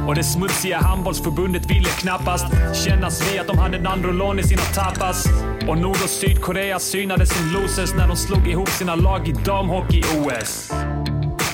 Och 0.07 0.15
det 0.15 0.23
smutsiga 0.23 0.77
handbollsförbundet 0.77 1.71
ville 1.71 1.89
knappast 1.89 2.45
kännas 2.73 3.31
vid 3.31 3.41
att 3.41 3.47
de 3.47 3.57
hade 3.57 3.79
Nandrolon 3.79 4.39
i 4.39 4.43
sina 4.43 4.61
tapas. 4.61 5.25
Och 5.67 5.77
Nord 5.77 5.97
och 6.03 6.09
Sydkorea 6.09 6.79
synade 6.79 7.25
som 7.25 7.53
losers 7.53 7.93
när 7.95 8.07
de 8.07 8.17
slog 8.17 8.47
ihop 8.47 8.69
sina 8.69 8.95
lag 8.95 9.27
i 9.27 9.31
damhockey-OS. 9.31 10.73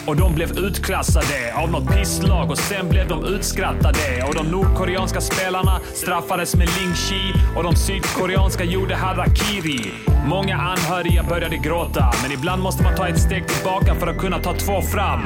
Och 0.07 0.15
de 0.15 0.35
blev 0.35 0.51
utklassade 0.57 1.53
av 1.55 1.71
något 1.71 1.95
pisslag 1.95 2.51
och 2.51 2.57
sen 2.57 2.89
blev 2.89 3.07
de 3.07 3.25
utskrattade. 3.25 4.23
Och 4.27 4.35
de 4.35 4.51
nordkoreanska 4.51 5.21
spelarna 5.21 5.79
straffades 5.93 6.55
med 6.55 6.67
Ling 6.79 6.95
Chi 6.95 7.33
och 7.55 7.63
de 7.63 7.75
sydkoreanska 7.75 8.63
gjorde 8.63 8.95
harakiri. 8.95 9.91
Många 10.27 10.57
anhöriga 10.57 11.23
började 11.23 11.57
gråta, 11.57 12.11
men 12.23 12.31
ibland 12.31 12.63
måste 12.63 12.83
man 12.83 12.95
ta 12.95 13.07
ett 13.07 13.21
steg 13.21 13.47
tillbaka 13.47 13.95
för 13.95 14.07
att 14.07 14.17
kunna 14.17 14.39
ta 14.39 14.53
två 14.53 14.81
fram. 14.81 15.21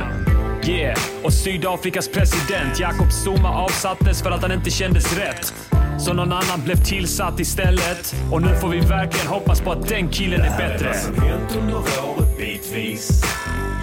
Yeah, 0.68 0.98
och 1.24 1.34
Sydafrikas 1.34 2.08
president 2.08 2.80
Jacob 2.80 3.08
Zuma 3.12 3.50
avsattes 3.50 4.22
för 4.22 4.32
att 4.32 4.42
han 4.42 4.52
inte 4.52 4.70
kändes 4.70 5.18
rätt. 5.18 5.54
Så 6.00 6.14
någon 6.14 6.32
annan 6.32 6.62
blev 6.66 6.76
tillsatt 6.76 7.40
istället. 7.40 8.16
Och 8.32 8.42
nu 8.42 8.56
får 8.56 8.70
vi 8.70 8.80
verkligen 8.80 9.28
hoppas 9.28 9.62
på 9.62 9.72
att 9.72 9.88
den 9.88 10.10
killen 10.10 10.42
är 10.42 10.58
bättre. 10.58 10.88
Det 10.88 10.94
här 10.94 11.08
är 11.08 11.10
vad 11.10 11.16
som 11.16 11.24
hänt 11.24 11.56
under 11.56 11.76
året 11.76 12.38
bitvis 12.38 13.24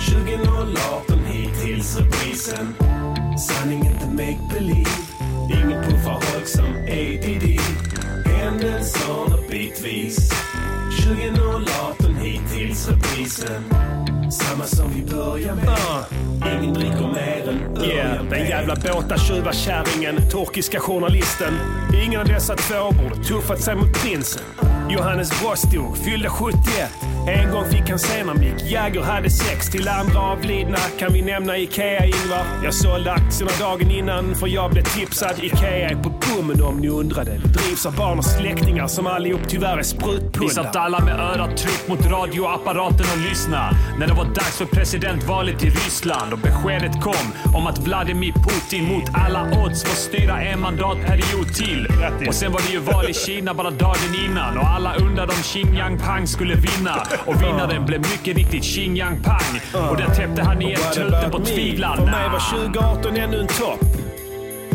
2018 0.08 1.18
hittills 1.26 1.98
reprisen 1.98 2.74
Sanning 3.38 3.86
inte 3.86 4.06
make 4.06 4.54
believe 4.54 4.90
Ingen 5.50 5.84
puffar 5.84 6.32
hög 6.32 6.46
som 6.46 6.66
ADD 6.66 7.60
Händelserna 8.26 9.36
bitvis 9.50 10.30
2018 11.00 12.14
hittills 12.14 12.88
reprisen 12.88 13.64
Samma 14.30 14.64
som 14.64 14.90
vi 14.94 15.02
börjar 15.14 15.54
med 15.54 15.68
Ingen 16.62 16.74
dricker 16.74 17.12
mer 17.14 17.48
än 17.48 17.84
Yeah, 17.84 18.24
den 18.24 18.46
jävla 18.46 18.74
båtatjuvarkärringen, 18.74 20.16
turkiska 20.30 20.80
journalisten. 20.80 21.54
Ingen 22.04 22.20
av 22.20 22.26
dessa 22.26 22.56
två 22.56 22.90
borde 22.90 23.24
tuffat 23.24 23.60
sig 23.60 23.76
mot 23.76 23.92
prinsen. 24.02 24.42
Johannes 24.92 25.40
Brostog 25.42 25.96
fyllde 25.98 26.28
71. 26.28 26.90
En 27.28 27.50
gång 27.50 27.64
fick 27.64 27.90
han 27.90 27.98
se 27.98 28.24
när 28.24 28.34
Mick 28.34 28.70
Jagger 28.72 29.02
hade 29.02 29.30
sex. 29.30 29.70
Till 29.70 29.88
andra 29.88 30.20
avlidna 30.20 30.78
kan 30.98 31.12
vi 31.12 31.22
nämna 31.22 31.56
Ikea-Ingvar. 31.56 32.44
Jag 32.64 32.74
sålde 32.74 33.12
aktierna 33.12 33.52
dagen 33.60 33.90
innan 33.90 34.34
för 34.34 34.46
jag 34.46 34.70
blev 34.70 34.82
tipsad. 34.82 35.34
Ikea 35.42 35.90
är 35.90 35.94
på 35.94 36.10
bommen 36.10 36.62
om 36.62 36.76
ni 36.76 36.88
undrade. 36.88 37.30
Det 37.30 37.48
drivs 37.48 37.86
av 37.86 37.96
barn 37.96 38.18
och 38.18 38.24
släktingar 38.24 38.86
som 38.86 39.06
allihop 39.06 39.40
tyvärr 39.48 39.72
är 39.72 39.76
Vi 39.76 39.84
sprutpundar. 39.84 40.48
satt 40.48 40.76
alla 40.76 41.00
med 41.04 41.20
örat 41.20 41.56
tryckt 41.56 41.88
mot 41.88 42.06
radioapparaten 42.06 43.06
och 43.14 43.18
lyssna 43.30 43.70
när 43.98 44.06
det 44.06 44.14
var 44.14 44.24
dags 44.24 44.56
för 44.58 44.64
presidentvalet 44.66 45.64
i 45.64 45.70
Ryssland 45.70 46.32
och 46.32 46.38
beskedet 46.38 47.02
kom 47.02 47.54
om 47.54 47.66
att 47.66 47.78
Vladimir 47.78 48.32
Putin 48.32 48.84
mot 48.84 49.04
alla 49.12 49.42
odds 49.64 49.84
får 49.84 49.96
styra 49.96 50.42
en 50.42 50.60
mandatperiod 50.60 51.54
till. 51.54 51.88
Och 52.28 52.34
sen 52.34 52.52
var 52.52 52.60
det 52.66 52.72
ju 52.72 52.78
val 52.78 53.10
i 53.10 53.14
Kina 53.14 53.54
bara 53.54 53.70
dagen 53.70 54.14
innan 54.28 54.58
och 54.58 54.64
alla 54.66 54.79
undrade 54.88 55.32
om 55.32 55.42
Xinjiang 55.42 55.98
Pang 55.98 56.26
skulle 56.26 56.54
vinna. 56.54 57.02
Och 57.26 57.42
vinnaren 57.42 57.86
blev 57.86 58.00
mycket 58.00 58.36
riktigt 58.36 58.64
Xinjiang 58.64 59.22
Pang. 59.22 59.84
Och 59.90 59.96
där 59.96 60.14
täppte 60.14 60.42
han 60.42 60.62
igen 60.62 60.80
about 61.08 61.32
på 61.32 61.44
tvivlarna. 61.44 61.96
För 61.96 62.04
mig 62.04 62.28
var 62.32 62.50
2018 62.50 63.16
ännu 63.16 63.40
en 63.40 63.46
topp. 63.46 63.80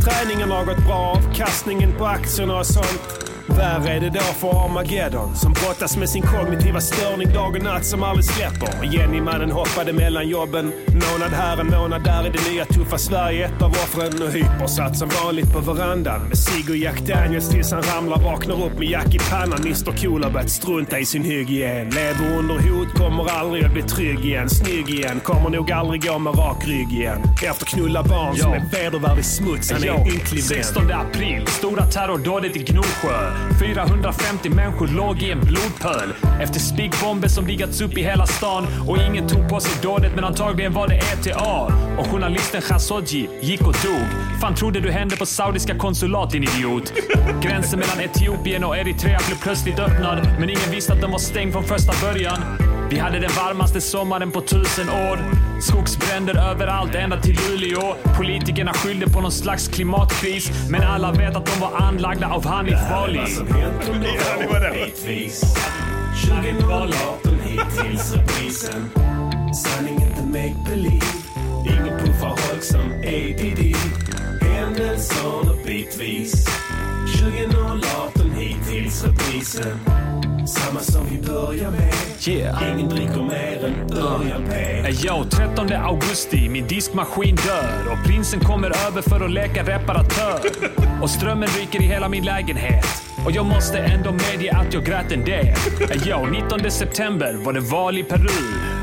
Träningen 0.05 0.51
har 0.51 0.65
gått 0.65 0.85
bra, 0.85 1.17
avkastningen 1.17 1.93
på 1.97 2.05
aktierna 2.05 2.59
och 2.59 2.65
sånt. 2.65 3.34
Värre 3.57 3.89
är 3.93 3.99
det 3.99 4.09
då 4.09 4.19
för 4.19 4.65
Armageddon 4.65 5.35
som 5.35 5.53
brottas 5.53 5.97
med 5.97 6.09
sin 6.09 6.21
kognitiva 6.21 6.81
störning 6.81 7.33
dag 7.33 7.55
och 7.55 7.63
natt 7.63 7.85
som 7.85 8.03
aldrig 8.03 8.25
släpper. 8.25 8.93
Jenny-mannen 8.93 9.51
hoppade 9.51 9.93
mellan 9.93 10.27
jobben. 10.29 10.71
Månad 10.87 11.31
här, 11.33 11.57
en 11.57 11.67
månad 11.67 12.03
där 12.03 12.27
i 12.27 12.29
det 12.29 12.51
nya 12.51 12.65
tuffa 12.65 12.97
Sverige. 12.97 13.45
Ett 13.45 13.61
av 13.61 13.69
offren 13.71 14.21
och 14.23 14.31
Hyper 14.31 14.67
satt 14.67 14.97
som 14.97 15.09
vanligt 15.23 15.53
på 15.53 15.59
verandan 15.59 16.21
med 16.27 16.37
cigg 16.37 16.69
och 16.69 16.75
Jack 16.77 16.99
Daniels 17.01 17.49
tills 17.49 17.71
han 17.71 17.81
ramlar, 17.83 18.17
vaknar 18.23 18.65
upp 18.65 18.79
med 18.79 18.87
jack 18.89 19.15
i 19.15 19.19
pannan. 19.19 19.59
Mr 19.61 19.97
Cool 20.01 20.23
har 20.23 20.31
börjat 20.31 20.49
strunta 20.49 20.99
i 20.99 21.05
sin 21.05 21.23
hygien. 21.23 21.89
Lever 21.89 22.37
under 22.37 22.55
hot, 22.55 22.93
kommer 22.97 23.31
aldrig 23.31 23.65
att 23.65 23.73
bli 23.73 23.81
trygg 23.83 24.25
igen. 24.25 24.49
Snygg 24.49 24.89
igen, 24.89 25.19
kommer 25.19 25.49
nog 25.49 25.71
aldrig 25.71 26.03
gå 26.03 26.19
med 26.19 26.37
rak 26.37 26.67
rygg 26.67 26.91
igen. 26.93 27.21
Efter 27.49 27.65
knulla 27.65 28.03
barn 28.03 28.35
som 28.35 28.51
Ja. 28.51 28.55
är 28.57 28.69
vedervärdig 28.83 29.25
smuts. 29.25 29.71
Han 29.71 29.83
är 29.83 29.87
en 29.87 30.07
ynklig 30.07 30.43
vän. 30.43 30.63
16 30.63 30.91
april, 30.91 31.47
stora 31.47 31.85
terrordådet 31.85 32.55
i 32.55 32.59
Gnosjö. 32.63 33.31
450 33.59 34.49
människor 34.49 34.87
låg 34.87 35.23
i 35.23 35.31
en 35.31 35.39
blodpöl 35.39 36.13
efter 36.41 36.59
spickbomber 36.59 37.27
som 37.27 37.47
liggats 37.47 37.81
upp 37.81 37.97
i 37.97 38.03
hela 38.03 38.25
stan 38.25 38.67
och 38.87 38.97
ingen 38.97 39.27
tog 39.27 39.49
på 39.49 39.59
sig 39.59 39.81
dådet 39.81 40.11
men 40.15 40.23
antagligen 40.23 40.73
var 40.73 40.87
det 40.87 40.95
ETA. 40.95 41.61
Och 41.97 42.07
journalisten 42.07 42.61
Khashoggi 42.61 43.29
gick 43.41 43.61
och 43.61 43.75
dog. 43.83 44.07
Fan 44.41 44.55
trodde 44.55 44.79
du 44.79 44.91
hände 44.91 45.15
på 45.15 45.25
saudiska 45.25 45.77
konsulat 45.77 46.31
din 46.31 46.43
idiot? 46.43 46.93
Gränsen 47.41 47.79
mellan 47.79 47.99
Etiopien 47.99 48.63
och 48.63 48.77
Eritrea 48.77 49.19
blev 49.27 49.37
plötsligt 49.41 49.79
öppnad 49.79 50.27
men 50.39 50.49
ingen 50.49 50.71
visste 50.71 50.93
att 50.93 51.01
den 51.01 51.11
var 51.11 51.19
stängd 51.19 51.53
från 51.53 51.63
första 51.63 51.93
början. 52.07 52.41
Vi 52.89 52.97
hade 52.99 53.19
den 53.19 53.31
varmaste 53.37 53.81
sommaren 53.81 54.31
på 54.31 54.41
tusen 54.41 54.89
år. 54.89 55.44
Skogsbränder 55.61 56.51
överallt 56.51 56.95
ända 56.95 57.21
till 57.21 57.39
Luleå. 57.49 57.95
Politikerna 58.17 58.73
skyllde 58.73 59.09
på 59.09 59.21
någon 59.21 59.31
slags 59.31 59.67
klimatkris. 59.67 60.51
Men 60.69 60.83
alla 60.83 61.11
vet 61.11 61.35
att 61.35 61.45
de 61.45 61.59
var 61.59 61.71
anlagda 61.77 62.27
av 62.27 62.45
Hanif 62.45 62.89
Bali. 62.89 63.17
Ja, 63.17 64.37
det 64.39 64.47
var 64.47 64.59
det. 64.59 64.73
Hitvis. 64.85 65.41
2018 66.25 67.39
hittills 67.43 68.15
reprisen. 68.15 68.89
Sanning 69.55 69.93
inte 69.93 70.23
make 70.23 70.69
believe. 70.69 71.05
Ingen 71.65 71.99
puffar 71.99 72.51
hög 72.51 72.63
som 72.63 72.91
ADD. 72.91 73.75
Händelserna 74.41 75.53
bitvis. 75.65 76.45
2018 77.19 78.31
hittills 78.31 79.03
reprisen. 79.05 79.79
Samma 80.47 80.79
som 80.79 81.05
vi 81.11 81.17
börjar 81.27 81.71
med. 81.71 81.93
Yeah. 82.27 82.73
Ingen 82.73 82.89
dricker 82.89 83.21
mer 83.23 83.65
än 83.65 83.97
Örjan 83.97 84.43
P. 84.49 84.55
Yo, 85.07 85.23
13 85.29 85.73
augusti, 85.73 86.49
min 86.49 86.67
diskmaskin 86.67 87.35
dör 87.35 87.91
och 87.91 88.05
prinsen 88.07 88.39
kommer 88.39 88.87
över 88.87 89.01
för 89.01 89.25
att 89.25 89.31
leka 89.31 89.63
reparatör. 89.63 90.39
Och 91.01 91.09
strömmen 91.09 91.49
ryker 91.59 91.81
i 91.81 91.85
hela 91.85 92.09
min 92.09 92.25
lägenhet. 92.25 92.85
Och 93.25 93.31
jag 93.31 93.45
måste 93.45 93.77
ändå 93.79 94.11
medge 94.11 94.51
att 94.57 94.73
jag 94.73 94.85
grät 94.85 95.11
en 95.11 95.25
del. 95.25 95.55
Yo, 96.07 96.25
19 96.25 96.71
september 96.71 97.33
var 97.33 97.53
det 97.53 97.59
val 97.59 97.97
i 97.97 98.03
Peru. 98.03 98.29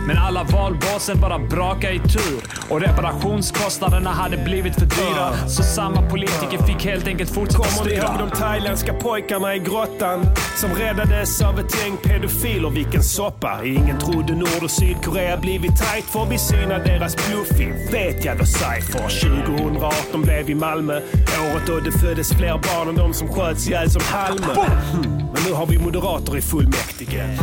Men 0.06 0.18
alla 0.18 0.44
valbåsen 0.44 1.20
bara 1.20 1.38
braka 1.38 1.90
i 1.90 1.98
tur. 1.98 2.40
Och 2.68 2.80
reparationskostnaderna 2.80 4.10
hade 4.10 4.36
blivit 4.36 4.74
för 4.74 4.86
dyra. 4.86 5.48
Så 5.48 5.62
samma 5.62 6.02
politiker 6.10 6.58
fick 6.66 6.84
helt 6.84 7.06
enkelt 7.06 7.30
fortsätta 7.34 7.64
Kommer 7.64 7.90
ni 7.90 7.96
ihåg 7.96 8.04
styra. 8.08 8.26
de 8.26 8.30
thailändska 8.36 8.94
pojkarna 8.94 9.54
i 9.54 9.58
grottan 9.58 10.26
som 10.56 10.70
räddades 10.70 11.42
av 11.42 11.51
av 11.52 11.60
ett 11.60 11.78
gäng 11.78 11.96
pedofiler? 11.96 12.70
Vilken 12.70 13.02
soppa! 13.02 13.64
Ingen 13.64 13.98
trodde 13.98 14.34
Nord 14.34 14.62
och 14.62 14.70
Sydkorea 14.70 15.36
blivit 15.36 15.76
tajt 15.76 16.04
får 16.04 16.26
vi 16.26 16.38
syna 16.38 16.78
deras 16.78 17.16
bluffing. 17.16 17.72
Vet 17.92 18.24
jag 18.24 18.38
då 18.38 18.44
Cypher. 18.44 19.38
2018 19.38 20.22
blev 20.22 20.50
i 20.50 20.54
Malmö 20.54 21.00
året 21.42 21.66
då 21.66 21.80
det 21.80 21.92
föddes 21.92 22.32
fler 22.32 22.52
barn 22.52 22.88
än 22.88 22.94
de 22.94 23.14
som 23.14 23.28
sköts 23.28 23.68
ihjäl 23.68 23.90
som 23.90 24.02
Palme. 24.12 24.70
Hm. 24.92 25.31
Nu 25.46 25.52
har 25.52 25.66
vi 25.66 25.78
moderater 25.78 26.36
i 26.36 26.40
fullmäktige 26.40 27.38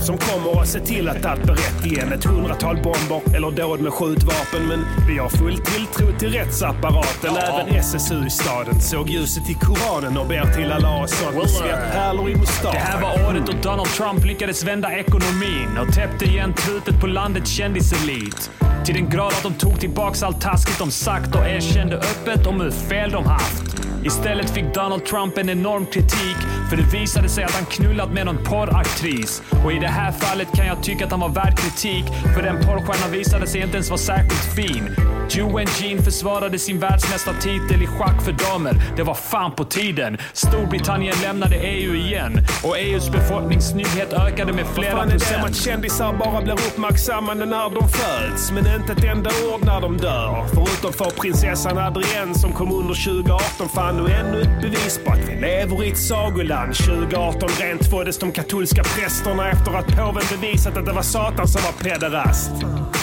som 0.00 0.18
kommer 0.18 0.60
att 0.60 0.68
se 0.68 0.80
till 0.80 1.08
att 1.08 1.24
allt 1.24 1.42
blir 1.42 1.54
rätt 1.54 1.86
igen. 1.86 2.12
Ett 2.12 2.24
hundratal 2.24 2.76
bomber 2.76 3.36
eller 3.36 3.50
dåd 3.50 3.80
med 3.80 3.92
skjutvapen. 3.92 4.66
Men 4.68 4.84
vi 5.08 5.18
har 5.18 5.28
full 5.28 5.58
tilltro 5.58 6.18
till 6.18 6.28
rättsapparaten. 6.28 7.36
Även 7.36 7.76
SSU 7.76 8.26
i 8.26 8.30
staden 8.30 8.80
såg 8.80 9.10
ljuset 9.10 9.50
i 9.50 9.54
Koranen 9.54 10.18
och 10.18 10.26
ber 10.26 10.52
till 10.54 10.72
Allah 10.72 11.02
och 11.02 11.10
sånt 11.10 11.36
med 11.36 11.50
svettpärlor 11.50 12.30
i 12.30 12.36
mustaschen. 12.36 12.72
Det 12.72 12.78
här 12.78 13.02
var 13.02 13.30
året 13.30 13.46
då 13.46 13.52
Donald 13.62 13.88
Trump 13.88 14.24
lyckades 14.24 14.64
vända 14.64 14.92
ekonomin 14.92 15.78
och 15.80 15.94
täppte 15.94 16.24
igen 16.24 16.54
trutet 16.54 17.00
på 17.00 17.06
landets 17.06 17.50
kändiselit. 17.50 18.50
Till 18.84 18.94
den 18.94 19.10
grad 19.10 19.32
att 19.32 19.42
de 19.42 19.54
tog 19.54 19.80
tillbaks 19.80 20.22
allt 20.22 20.40
taskigt 20.40 20.78
de 20.78 20.90
sagt 20.90 21.34
och 21.34 21.46
erkände 21.46 21.96
öppet 21.96 22.46
om 22.46 22.60
hur 22.60 22.70
fel 22.70 23.10
de 23.10 23.26
haft. 23.26 23.83
Istället 24.04 24.50
fick 24.50 24.74
Donald 24.74 25.04
Trump 25.04 25.38
en 25.38 25.50
enorm 25.50 25.86
kritik 25.86 26.36
för 26.70 26.76
det 26.76 26.98
visade 26.98 27.28
sig 27.28 27.44
att 27.44 27.50
han 27.50 27.64
knullat 27.64 28.12
med 28.12 28.26
någon 28.26 28.44
porraktris. 28.44 29.42
Och 29.64 29.72
i 29.72 29.78
det 29.78 29.88
här 29.88 30.12
fallet 30.12 30.48
kan 30.56 30.66
jag 30.66 30.82
tycka 30.82 31.04
att 31.04 31.10
han 31.10 31.20
var 31.20 31.28
värd 31.28 31.58
kritik 31.58 32.04
för 32.34 32.42
den 32.42 32.56
porrstjärnan 32.56 33.10
visade 33.12 33.46
sig 33.46 33.60
inte 33.60 33.74
ens 33.74 33.90
vara 33.90 33.98
särskilt 33.98 34.54
fin. 34.56 35.13
Joe 35.30 35.60
Jean 35.60 36.02
försvarade 36.02 36.58
sin 36.58 36.78
världsmästartitel 36.78 37.82
i 37.82 37.86
schack 37.86 38.22
för 38.22 38.32
damer. 38.32 38.82
Det 38.96 39.02
var 39.02 39.14
fan 39.14 39.52
på 39.52 39.64
tiden. 39.64 40.18
Storbritannien 40.32 41.14
lämnade 41.22 41.56
EU 41.56 41.94
igen 41.94 42.40
och 42.64 42.78
EUs 42.78 43.10
befolkningssnygghet 43.10 44.12
ökade 44.12 44.52
med 44.52 44.66
flera 44.66 44.96
Fan 44.96 45.08
är 45.08 45.18
det 45.18 45.36
att 45.36 45.40
procent. 45.40 45.56
kändisar 45.56 46.12
bara 46.12 46.42
blir 46.42 46.52
uppmärksammade 46.52 47.46
när 47.46 47.70
de 47.70 47.88
föds, 47.88 48.50
men 48.50 48.66
inte 48.74 48.92
ett 48.92 49.04
enda 49.04 49.30
ord 49.30 49.64
när 49.64 49.80
de 49.80 49.96
dör. 49.96 50.46
Förutom 50.54 50.92
för 50.92 51.20
prinsessan 51.20 51.78
Adrienne 51.78 52.34
som 52.34 52.52
kom 52.52 52.72
under 52.72 52.94
2018 52.94 53.68
fann 53.68 53.96
nu 53.96 54.12
ännu 54.12 54.40
ett 54.40 54.62
bevis 54.62 55.00
på 55.04 55.12
att 55.12 55.28
vi 55.28 55.40
lever 55.40 55.84
i 55.84 55.90
ett 55.90 55.98
sagoland. 55.98 56.74
2018 56.74 57.48
rent 57.60 57.90
tvåddes 57.90 58.18
de 58.18 58.32
katolska 58.32 58.82
prästerna 58.82 59.50
efter 59.50 59.78
att 59.78 59.86
påven 59.86 60.24
bevisat 60.30 60.76
att 60.76 60.86
det 60.86 60.92
var 60.92 61.02
Satan 61.02 61.48
som 61.48 61.62
var 61.62 61.90
pederast. 61.90 62.52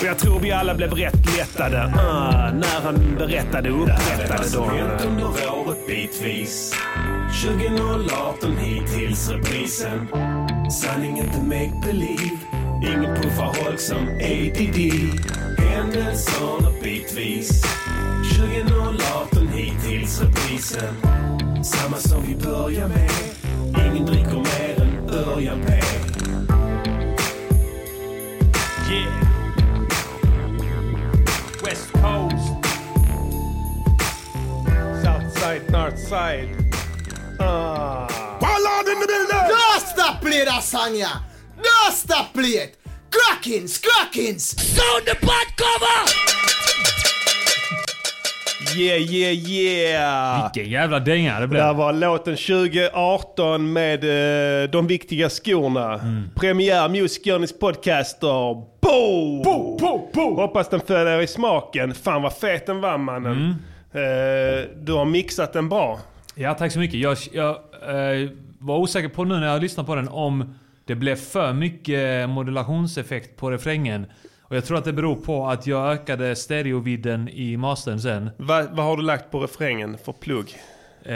Och 0.02 0.08
jag 0.08 0.20
tror 0.20 0.40
vi 0.40 0.52
alla 0.52 0.76
blev 0.76 0.92
rätt 0.92 1.38
lättade 1.38 1.94
ah, 2.12 2.52
när 2.52 2.82
han 2.84 3.16
berättade 3.18 3.72
och 3.72 3.84
upprättade 3.84 4.50
dem. 4.50 4.70
under 5.08 5.26
året 5.26 5.88
bitvis. 5.88 6.74
2018 7.44 8.58
hittills 8.58 9.30
reprisen. 9.30 10.08
Sanning 10.72 11.18
inte 11.18 11.42
make 11.42 11.86
believe. 11.86 12.38
Ingen 12.84 13.16
puffar 13.16 13.64
holk 13.64 13.80
som 13.80 14.08
ADD. 14.08 14.80
Händelserna 15.58 16.72
bitvis. 16.84 17.64
2018 18.38 19.48
hittills 19.48 20.22
reprisen. 20.22 20.94
Samma 21.64 21.98
som 21.98 22.24
vi 22.28 22.36
börjar 22.36 22.88
med. 22.88 23.12
Ingen 23.86 24.06
dricker 24.06 24.36
mer 24.36 24.82
än 24.82 25.10
Örjan 25.10 25.62
P. 25.68 25.74
West 31.62 31.94
Coast. 31.94 32.48
Southside, 35.04 35.68
Northside. 35.68 36.50
Ah. 37.40 38.38
Don't 38.42 39.82
stop 39.82 40.22
play 40.22 40.44
that 40.44 40.64
song, 40.64 40.96
yeah. 40.96 41.20
Don't 41.62 41.94
stop 41.94 42.34
play 42.34 42.58
it. 42.64 42.78
Crackins, 43.12 43.80
crackins. 43.80 44.42
Sound 44.60 45.06
the 45.06 45.16
butt 45.26 45.48
cover. 45.56 46.31
Yeah, 48.78 49.02
yeah, 49.02 49.34
yeah! 49.34 50.44
Vilken 50.54 50.72
jävla 50.72 51.00
dänga 51.00 51.36
det 51.36 51.42
Det 51.42 51.48
blev. 51.48 51.62
här 51.64 51.74
var 51.74 51.94
låten 51.94 52.36
2018 52.36 53.74
med 53.74 54.04
eh, 54.64 54.70
De 54.70 54.88
viktiga 54.88 55.30
skorna. 55.30 56.00
Premiär 56.36 56.90
Music 56.90 57.26
Journeys 57.26 57.60
podcaster. 57.60 58.54
Boom! 58.82 60.36
Hoppas 60.36 60.70
den 60.70 60.80
föll 60.80 61.08
er 61.08 61.20
i 61.22 61.28
smaken. 61.28 61.94
Fan 61.94 62.22
vad 62.22 62.34
fet 62.34 62.66
den 62.66 62.82
var 62.82 62.98
mannen. 62.98 63.56
Eh, 63.94 64.70
du 64.82 64.94
har 64.94 65.06
mixat 65.06 65.54
den 65.54 65.70
bra. 65.70 66.00
Ja, 66.36 66.54
tack 66.54 66.72
så 66.72 66.80
mycket. 66.80 67.00
Jag, 67.00 67.18
jag 67.34 67.50
eh, 67.50 68.30
var 68.60 68.78
osäker 68.78 69.10
på 69.10 69.24
nu 69.24 69.36
när 69.40 69.48
jag 69.48 69.62
lyssnade 69.62 69.88
på 69.88 69.96
den 69.96 70.08
om 70.08 70.56
det 70.86 70.96
blev 70.96 71.16
för 71.16 71.54
mycket 71.54 72.30
modulationseffekt 72.30 73.38
på 73.38 73.52
refrängen. 73.52 74.06
Och 74.52 74.58
jag 74.58 74.66
tror 74.66 74.78
att 74.78 74.86
det 74.86 74.94
beror 74.94 75.16
på 75.16 75.48
att 75.48 75.68
jag 75.68 75.92
ökade 75.94 76.36
stereovidden 76.36 77.30
i 77.30 77.58
mastern 77.58 78.00
sen. 78.00 78.30
Va, 78.38 78.68
vad 78.72 78.86
har 78.86 78.98
du 78.98 79.04
lagt 79.04 79.32
på 79.32 79.40
refrängen 79.40 79.98
för 79.98 80.12
plugg? 80.14 80.56
Eh, 81.06 81.16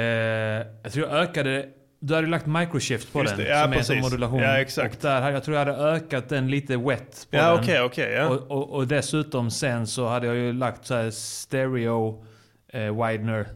jag 0.83 0.91
tror 0.93 1.07
jag 1.07 1.17
ökade... 1.19 1.65
Du 1.99 2.15
hade 2.15 2.27
lagt 2.27 2.45
microshift 2.45 3.13
på 3.13 3.19
Just 3.21 3.35
den, 3.37 3.45
det, 3.45 3.51
ja, 3.51 3.63
som 3.63 3.71
är 3.73 3.75
som 3.81 3.95
precis. 3.95 4.03
modulation. 4.03 4.39
Ja, 4.39 4.57
exakt. 4.57 4.95
Och 4.95 5.01
där, 5.01 5.31
jag 5.31 5.43
tror 5.43 5.57
jag 5.57 5.65
hade 5.65 5.77
ökat 5.77 6.29
den 6.29 6.47
lite 6.51 6.77
wet 6.77 7.27
på 7.31 7.37
Ja, 7.37 7.51
den. 7.51 7.59
okej, 7.63 7.81
okej. 7.81 8.11
ja. 8.11 8.27
Och, 8.29 8.51
och, 8.51 8.69
och 8.73 8.87
dessutom 8.87 9.51
sen 9.51 9.87
så 9.87 10.07
hade 10.07 10.27
jag 10.27 10.35
ju 10.35 10.53
lagt 10.53 10.85
så 10.85 10.95
här 10.95 11.11
stereo 11.11 12.25
eh, 12.73 13.07
widener 13.07 13.47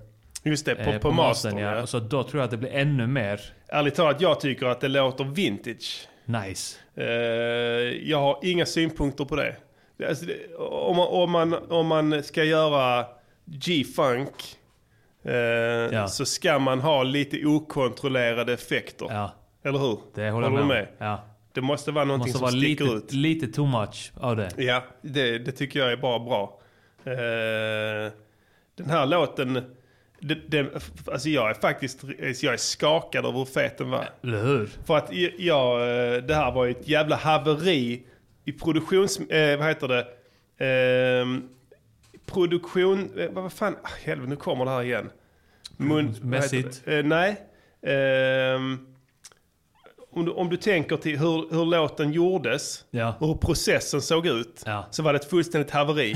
Just 0.44 0.66
det, 0.66 0.76
på, 0.76 0.90
eh, 0.92 0.98
på, 1.00 1.12
mastern. 1.12 1.58
ja. 1.58 1.76
Ja. 1.76 1.88
Så 1.88 2.00
då 2.00 2.24
tror 2.24 2.40
jag 2.40 2.46
att 2.46 2.52
det 2.52 2.58
blir 2.58 2.74
ännu 2.74 3.08
mer 3.08 3.42
Ärligt 3.68 3.96
talat, 3.96 4.22
jag 4.22 4.40
tycker 4.40 4.66
att 4.66 4.82
det 4.82 4.88
låter 4.88 5.24
vintage. 5.24 6.08
nice. 6.26 6.78
Eh, 6.96 7.06
jag 8.10 8.18
har 8.22 8.40
inga 8.44 8.66
synpunkter 8.66 9.26
på 9.26 9.36
det. 9.36 9.56
Alltså, 10.08 10.26
om, 10.58 10.96
man, 10.98 11.08
om, 11.08 11.32
man, 11.32 11.54
om 11.54 11.88
man 11.88 12.24
ska 12.24 12.44
göra 12.44 13.06
G-funk 13.46 14.58
eh, 15.24 16.06
så 16.08 16.26
ska 16.26 16.60
man 16.60 16.80
ha 16.80 17.04
lite 17.04 17.46
okontrollerade 17.46 18.54
effekter. 18.54 19.08
Ja, 19.10 19.32
Eller 19.64 19.80
hur? 19.80 20.00
det 20.16 20.30
håller 20.30 20.48
jag 20.48 20.58
du 20.58 20.58
med, 20.58 20.68
med? 20.68 20.88
Ja. 20.98 21.24
Det 21.54 21.62
måste 21.62 21.92
vara 21.92 22.06
någonting 22.06 22.34
måste 22.34 22.38
som 22.38 22.42
vara 22.42 22.52
sticker 22.52 22.84
lite, 22.86 22.96
ut. 22.96 23.12
lite 23.14 23.48
too 23.48 23.66
much 23.66 24.12
av 24.16 24.36
det. 24.36 24.52
Ja, 24.58 24.84
det, 25.02 25.38
det 25.40 25.52
tycker 25.52 25.80
jag 25.80 25.92
är 25.92 25.98
bara 25.98 26.20
bra. 26.20 26.60
Eh, 27.04 28.12
den 28.76 28.90
här 28.90 29.06
låten, 29.06 29.54
det, 30.20 30.36
det, 30.48 30.68
alltså 31.12 31.30
jag 31.30 31.50
är 31.50 31.54
faktiskt 31.54 32.04
jag 32.44 32.54
är 32.54 32.58
skakad 32.58 33.26
över 33.26 33.38
hur 33.38 33.46
fet 33.46 33.78
den 33.78 33.90
var. 33.90 34.10
Eller 34.24 34.44
hur? 34.44 34.70
För 34.86 34.98
att 34.98 35.10
jag, 35.38 35.82
eh, 35.82 36.24
det 36.24 36.36
här 36.36 36.52
var 36.52 36.66
ju 36.66 36.72
ett 36.72 36.88
jävla 36.88 37.16
haveri 37.16 38.04
i 38.50 38.52
produktions... 38.52 39.20
Eh, 39.20 39.60
vad 39.60 39.68
heter 39.68 39.88
det? 39.88 40.06
Eh, 40.66 41.26
produktion... 42.26 43.20
Eh, 43.20 43.30
vad 43.32 43.54
fan? 43.54 43.76
Ah, 43.84 43.90
helvete, 44.04 44.30
nu 44.30 44.36
kommer 44.36 44.66
det 44.66 44.72
här 44.72 44.84
igen. 44.84 45.10
Mun, 45.78 46.06
vad 46.06 46.16
heter 46.16 46.26
Mässigt? 46.26 46.82
det? 46.86 46.98
Eh, 47.00 47.06
nej. 47.06 47.42
Ehm, 47.82 48.78
om, 50.12 50.26
du, 50.26 50.32
om 50.32 50.50
du 50.50 50.58
tänker 50.58 50.98
till 50.98 51.20
hur, 51.20 51.54
hur 51.56 51.66
låten 51.66 52.12
gjordes 52.12 52.86
Ja. 52.92 53.16
och 53.20 53.28
hur 53.28 53.36
processen 53.36 54.02
såg 54.02 54.28
ut. 54.28 54.64
Ja. 54.66 54.88
Så 54.92 55.04
var 55.04 55.14
det 55.14 55.20
ett 55.20 55.30
fullständigt 55.30 55.72
haveri. 55.72 56.12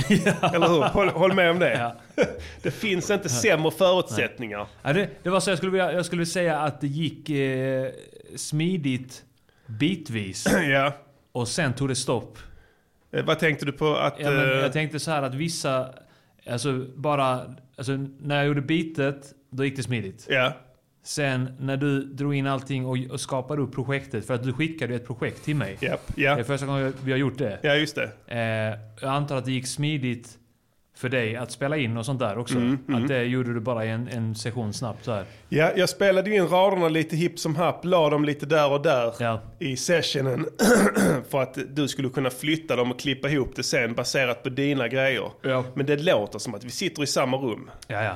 Eller 0.53 0.67
hur? 0.67 0.81
Håll, 0.81 1.09
håll 1.09 1.33
med 1.33 1.51
om 1.51 1.59
det. 1.59 1.73
Ja. 2.15 2.23
det 2.61 2.71
finns 2.71 3.09
inte 3.09 3.29
sämre 3.29 3.71
förutsättningar. 3.71 4.67
Ja, 4.81 4.93
det, 4.93 5.09
det 5.23 5.29
var 5.29 5.39
så 5.39 5.49
jag 5.51 5.57
skulle, 5.57 5.71
vilja, 5.71 5.93
jag 5.93 6.05
skulle 6.05 6.25
säga 6.25 6.59
att 6.59 6.81
det 6.81 6.87
gick 6.87 7.29
eh, 7.29 7.87
smidigt 8.35 9.23
bitvis. 9.67 10.47
ja. 10.69 10.93
Och 11.33 11.47
sen 11.47 11.73
tog 11.73 11.87
det 11.89 11.95
stopp. 11.95 12.37
Eh, 13.11 13.25
vad 13.25 13.39
tänkte 13.39 13.65
du 13.65 13.71
på 13.71 13.95
att... 13.95 14.15
Ja, 14.19 14.29
men 14.31 14.39
eh, 14.51 14.57
jag 14.57 14.73
tänkte 14.73 14.99
så 14.99 15.11
här 15.11 15.23
att 15.23 15.33
vissa, 15.35 15.89
alltså 16.49 16.85
bara, 16.95 17.55
alltså 17.77 17.91
när 18.19 18.35
jag 18.35 18.45
gjorde 18.45 18.61
bitet, 18.61 19.33
då 19.49 19.65
gick 19.65 19.75
det 19.75 19.83
smidigt. 19.83 20.27
Ja. 20.29 20.53
Sen 21.05 21.55
när 21.59 21.77
du 21.77 22.03
drog 22.03 22.35
in 22.35 22.47
allting 22.47 22.85
och, 22.85 22.97
och 23.11 23.19
skapade 23.19 23.61
upp 23.61 23.73
projektet, 23.75 24.27
för 24.27 24.33
att 24.33 24.43
du 24.43 24.53
skickade 24.53 24.95
ett 24.95 25.07
projekt 25.07 25.43
till 25.43 25.55
mig. 25.55 25.77
Japp, 25.81 26.01
Det 26.15 26.21
ja. 26.21 26.39
är 26.39 26.43
första 26.43 26.65
gången 26.65 26.93
vi 27.03 27.11
har 27.11 27.19
gjort 27.19 27.37
det. 27.37 27.59
ja, 27.61 27.75
just 27.75 27.95
det. 27.95 28.11
Eh, 28.27 28.79
jag 29.01 29.11
antar 29.13 29.37
att 29.37 29.45
det 29.45 29.51
gick 29.51 29.67
smidigt 29.67 30.37
för 30.95 31.09
dig 31.09 31.35
att 31.35 31.51
spela 31.51 31.77
in 31.77 31.97
och 31.97 32.05
sånt 32.05 32.19
där 32.19 32.37
också. 32.37 32.55
Mm, 32.57 32.79
Att 32.95 33.07
det 33.07 33.23
gjorde 33.23 33.53
du 33.53 33.59
bara 33.59 33.85
i 33.85 33.89
en, 33.89 34.07
en 34.07 34.35
session 34.35 34.73
snabbt 34.73 35.05
så 35.05 35.11
här. 35.11 35.25
Ja, 35.49 35.71
jag 35.75 35.89
spelade 35.89 36.29
ju 36.29 36.35
in 36.35 36.47
raderna 36.47 36.89
lite 36.89 37.15
hipp 37.15 37.39
som 37.39 37.55
happ, 37.55 37.85
la 37.85 38.09
dem 38.09 38.25
lite 38.25 38.45
där 38.45 38.71
och 38.71 38.81
där 38.81 39.13
Ja. 39.19 39.41
i 39.59 39.77
sessionen 39.77 40.45
för 41.29 41.41
att 41.41 41.57
du 41.69 41.87
skulle 41.87 42.09
kunna 42.09 42.29
flytta 42.29 42.75
dem 42.75 42.91
och 42.91 42.99
klippa 42.99 43.29
ihop 43.29 43.55
det 43.55 43.63
sen 43.63 43.93
baserat 43.93 44.43
på 44.43 44.49
dina 44.49 44.87
grejer. 44.87 45.31
Ja. 45.41 45.63
Men 45.73 45.85
det 45.85 46.03
låter 46.03 46.39
som 46.39 46.55
att 46.55 46.63
vi 46.63 46.69
sitter 46.69 47.03
i 47.03 47.07
samma 47.07 47.37
rum. 47.37 47.69
Ja, 47.87 48.03
ja. 48.03 48.15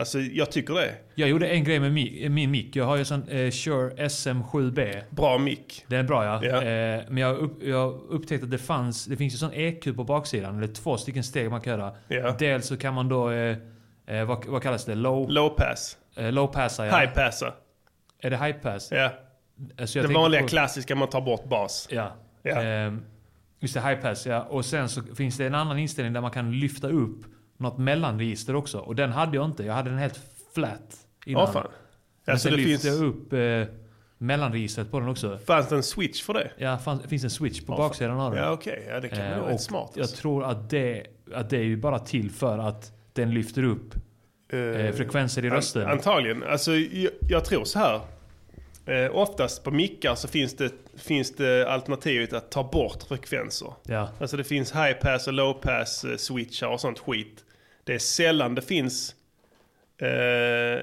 Alltså, 0.00 0.18
jag 0.20 0.50
tycker 0.52 0.74
det. 0.74 0.94
Jag 1.14 1.28
gjorde 1.28 1.48
en 1.48 1.64
grej 1.64 1.80
med 1.80 1.92
mi, 1.92 2.28
min 2.28 2.50
mick. 2.50 2.76
Jag 2.76 2.84
har 2.84 2.96
ju 2.96 3.00
en 3.00 3.06
sån 3.06 3.28
eh, 3.28 3.50
Shure 3.50 3.94
SM7B. 4.08 5.02
Bra 5.10 5.38
mick. 5.38 5.84
Den 5.88 5.98
är 6.00 6.04
bra 6.04 6.24
ja. 6.24 6.44
Ja. 6.44 6.56
Eh, 6.62 7.02
men 7.08 7.16
jag, 7.16 7.36
upp, 7.38 7.62
jag 7.62 7.92
upptäckte 8.08 8.44
att 8.44 8.50
det 8.50 8.58
fanns, 8.58 9.04
det 9.06 9.16
finns 9.16 9.34
ju 9.34 9.38
sån 9.38 9.52
EQ 9.54 9.84
på 9.96 10.04
baksidan. 10.04 10.56
Eller 10.56 10.66
två 10.74 10.96
stycken 10.96 11.24
steg 11.24 11.50
man 11.50 11.60
kan 11.60 11.70
göra. 11.78 11.94
Ja. 12.08 12.36
Dels 12.38 12.66
så 12.66 12.76
kan 12.76 12.94
man 12.94 13.08
då, 13.08 13.30
eh, 13.30 13.56
eh, 14.06 14.24
vad, 14.24 14.46
vad 14.46 14.62
kallas 14.62 14.84
det? 14.84 14.94
Low, 14.94 15.30
Low 15.30 15.48
pass. 15.48 15.96
eh, 16.16 16.32
low 16.32 16.46
passa 16.46 16.86
ja. 16.86 16.98
High 16.98 17.12
passa. 17.14 17.54
Är 18.22 18.30
det 18.30 18.36
high 18.36 18.56
pass? 18.58 18.88
Ja. 18.92 19.10
Alltså, 19.80 19.98
jag 19.98 20.08
Det 20.08 20.14
vanliga 20.14 20.40
på- 20.42 20.48
klassiska 20.48 20.94
man 20.96 21.08
tar 21.08 21.20
bort 21.20 21.44
bas. 21.48 21.88
Ja. 21.90 22.12
Ja. 22.42 22.62
Ehm, 22.62 23.02
just 23.60 23.74
det, 23.74 23.80
high 23.80 24.00
pass 24.00 24.26
ja. 24.26 24.42
Och 24.42 24.64
sen 24.64 24.88
så 24.88 25.02
finns 25.16 25.36
det 25.36 25.46
en 25.46 25.54
annan 25.54 25.78
inställning 25.78 26.12
där 26.14 26.20
man 26.20 26.30
kan 26.30 26.52
lyfta 26.52 26.88
upp 26.88 27.20
något 27.60 27.78
mellanregister 27.78 28.56
också. 28.56 28.78
Och 28.78 28.96
den 28.96 29.12
hade 29.12 29.36
jag 29.36 29.44
inte. 29.44 29.64
Jag 29.64 29.74
hade 29.74 29.90
den 29.90 29.98
helt 29.98 30.20
flat 30.54 30.96
innan. 31.26 31.40
Ja, 31.40 31.52
fan. 31.52 31.66
Men 32.24 32.32
Alltså, 32.32 32.48
sen 32.48 32.58
det 32.58 32.64
lyfte 32.64 32.82
finns, 32.88 33.00
jag 33.00 33.06
upp 33.08 33.32
eh, 33.32 33.74
mellanregistret 34.18 34.90
på 34.90 35.00
den 35.00 35.08
också. 35.08 35.38
fanns 35.46 35.68
det 35.68 35.76
en 35.76 35.82
switch 35.82 36.22
för 36.22 36.34
det? 36.34 36.50
Ja, 36.58 36.78
fanns, 36.78 37.02
finns 37.02 37.24
en 37.24 37.30
switch 37.30 37.60
på 37.60 37.76
baksidan 37.76 38.20
av 38.20 38.34
den. 38.34 38.42
Ja, 38.44 38.50
okej. 38.50 38.86
Ja, 38.88 39.00
det 39.00 39.08
kan 39.08 39.18
Eh, 39.18 39.40
vara 39.40 39.58
smart. 39.58 39.90
Jag 39.94 40.02
alltså. 40.02 40.16
tror 40.16 40.44
att 40.44 40.70
det, 40.70 41.06
att 41.34 41.50
det 41.50 41.56
är 41.56 41.62
ju 41.62 41.76
bara 41.76 41.98
till 41.98 42.30
för 42.30 42.58
att 42.58 42.92
den 43.12 43.34
lyfter 43.34 43.62
upp 43.62 43.94
eh, 44.52 44.92
frekvenser 44.94 45.44
i 45.44 45.50
rösten. 45.50 45.82
An- 45.82 45.90
Antagligen. 45.90 46.42
Alltså, 46.42 46.72
jag, 46.76 47.12
jag 47.28 47.44
tror 47.44 47.64
så 47.64 47.78
här. 47.78 48.00
Eh, 48.86 49.16
oftast 49.16 49.64
på 49.64 49.70
mickar 49.70 50.14
så 50.14 50.28
finns 50.28 50.56
det, 50.56 50.72
finns 50.96 51.34
det 51.36 51.68
alternativet 51.68 52.32
att 52.32 52.50
ta 52.50 52.64
bort 52.64 53.02
frekvenser. 53.08 53.72
ja. 53.86 54.08
Alltså 54.20 54.36
det 54.36 54.44
finns 54.44 54.72
high 54.74 54.92
pass 54.92 55.26
och 55.26 55.32
low 55.32 55.52
pass 55.52 56.04
eh, 56.04 56.16
switchar 56.16 56.66
och 56.68 56.80
sånt 56.80 56.98
skit. 56.98 57.44
Det 57.84 57.94
är 57.94 57.98
sällan 57.98 58.54
det 58.54 58.62
finns 58.62 59.14
eh, 59.98 60.82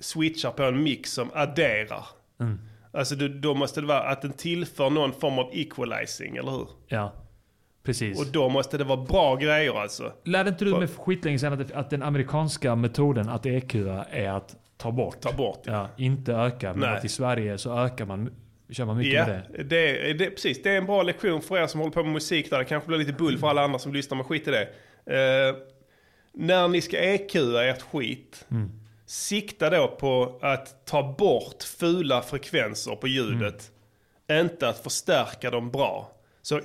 switchar 0.00 0.50
på 0.50 0.62
en 0.62 0.82
mick 0.82 1.06
som 1.06 1.30
adderar. 1.34 2.06
Mm. 2.40 2.58
Alltså 2.92 3.14
det, 3.14 3.28
då 3.28 3.54
måste 3.54 3.80
det 3.80 3.86
vara 3.86 4.02
att 4.02 4.22
den 4.22 4.32
tillför 4.32 4.90
någon 4.90 5.12
form 5.12 5.38
av 5.38 5.50
equalizing, 5.52 6.36
eller 6.36 6.50
hur? 6.50 6.68
ja. 6.88 7.12
Precis. 7.82 8.20
Och 8.20 8.26
då 8.26 8.48
måste 8.48 8.78
det 8.78 8.84
vara 8.84 9.00
bra 9.04 9.36
grejer 9.36 9.80
alltså. 9.80 10.12
Lärde 10.24 10.50
inte 10.50 10.64
du 10.64 10.78
mig 10.78 10.86
för 10.88 11.02
skitlänge 11.02 11.38
sedan 11.38 11.60
att, 11.60 11.72
att 11.72 11.90
den 11.90 12.02
amerikanska 12.02 12.74
metoden 12.76 13.28
att 13.28 13.46
EQ 13.46 13.74
är 14.10 14.28
att 14.28 14.56
ta 14.76 14.92
bort? 14.92 15.20
Ta 15.20 15.32
bort. 15.32 15.62
Ja, 15.64 15.88
inte 15.96 16.32
öka. 16.32 16.70
Men 16.70 16.80
Nej. 16.80 16.96
att 16.98 17.04
i 17.04 17.08
Sverige 17.08 17.58
så 17.58 17.78
ökar 17.78 18.06
man, 18.06 18.30
kör 18.70 18.84
man 18.84 18.96
mycket 18.96 19.12
Ja, 19.14 19.26
med 19.26 19.46
det. 19.52 19.62
det, 19.62 20.12
det, 20.12 20.30
precis. 20.30 20.62
Det 20.62 20.70
är 20.70 20.78
en 20.78 20.86
bra 20.86 21.02
lektion 21.02 21.42
för 21.42 21.58
er 21.58 21.66
som 21.66 21.80
håller 21.80 21.92
på 21.92 22.02
med 22.02 22.12
musik 22.12 22.50
där. 22.50 22.58
Det 22.58 22.64
kanske 22.64 22.88
blir 22.88 22.98
lite 22.98 23.12
bull 23.12 23.38
för 23.38 23.48
alla 23.48 23.62
andra 23.64 23.78
som 23.78 23.92
lyssnar, 23.92 24.16
men 24.16 24.24
skit 24.24 24.48
i 24.48 24.50
det. 24.50 24.68
Eh, 25.06 25.56
när 26.34 26.68
ni 26.68 26.80
ska 26.80 26.98
EQa 26.98 27.64
ert 27.64 27.82
skit, 27.82 28.46
sikta 29.06 29.70
då 29.70 29.88
på 29.88 30.38
att 30.42 30.86
ta 30.86 31.14
bort 31.18 31.62
fula 31.62 32.22
frekvenser 32.22 32.96
på 32.96 33.08
ljudet. 33.08 33.70
Inte 34.30 34.68
att 34.68 34.78
förstärka 34.78 35.50
dem 35.50 35.70
bra. 35.70 36.10
Så 36.42 36.60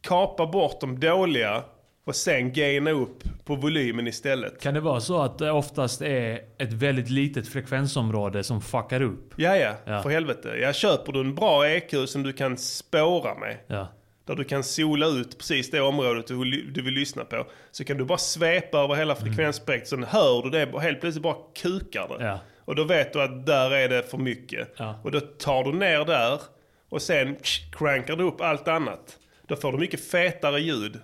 kapa 0.00 0.46
bort 0.46 0.80
de 0.80 1.00
dåliga 1.00 1.64
och 2.04 2.16
sen 2.16 2.52
gaina 2.52 2.90
upp 2.90 3.22
på 3.44 3.54
volymen 3.56 4.06
istället. 4.06 4.60
Kan 4.60 4.74
det 4.74 4.80
vara 4.80 5.00
så 5.00 5.22
att 5.22 5.38
det 5.38 5.50
oftast 5.50 6.02
är 6.02 6.40
ett 6.58 6.72
väldigt 6.72 7.10
litet 7.10 7.48
frekvensområde 7.48 8.42
som 8.44 8.60
fuckar 8.62 9.00
upp? 9.02 9.32
Ja, 9.36 9.56
Ja. 9.56 10.02
för 10.02 10.10
helvete. 10.10 10.48
Jag 10.48 10.74
köper 10.74 11.12
du 11.12 11.20
en 11.20 11.34
bra 11.34 11.68
EQ 11.68 12.08
som 12.08 12.22
du 12.22 12.32
kan 12.32 12.56
spåra 12.56 13.34
med. 13.34 13.56
Ja. 13.66 13.88
Där 14.26 14.34
du 14.36 14.44
kan 14.44 14.64
sola 14.64 15.06
ut 15.06 15.38
precis 15.38 15.70
det 15.70 15.80
området 15.80 16.26
du, 16.26 16.62
du 16.70 16.82
vill 16.82 16.94
lyssna 16.94 17.24
på. 17.24 17.46
Så 17.70 17.84
kan 17.84 17.96
du 17.96 18.04
bara 18.04 18.18
svepa 18.18 18.78
över 18.78 18.94
hela 18.94 19.14
frekvensspektrat. 19.14 19.88
Sen 19.88 20.04
hör 20.04 20.42
du 20.42 20.50
det 20.50 20.72
och 20.72 20.82
helt 20.82 21.00
plötsligt 21.00 21.22
bara 21.22 21.36
kukar 21.62 22.08
det. 22.18 22.24
Ja. 22.24 22.38
Och 22.64 22.74
då 22.76 22.84
vet 22.84 23.12
du 23.12 23.22
att 23.22 23.46
där 23.46 23.70
är 23.70 23.88
det 23.88 24.10
för 24.10 24.18
mycket. 24.18 24.68
Ja. 24.76 25.00
Och 25.04 25.10
då 25.10 25.20
tar 25.20 25.64
du 25.64 25.72
ner 25.72 26.04
där 26.04 26.40
och 26.88 27.02
sen 27.02 27.36
crankar 27.78 28.16
du 28.16 28.24
upp 28.24 28.40
allt 28.40 28.68
annat. 28.68 29.18
Då 29.48 29.56
får 29.56 29.72
du 29.72 29.78
mycket 29.78 30.10
fetare 30.10 30.60
ljud. 30.60 31.00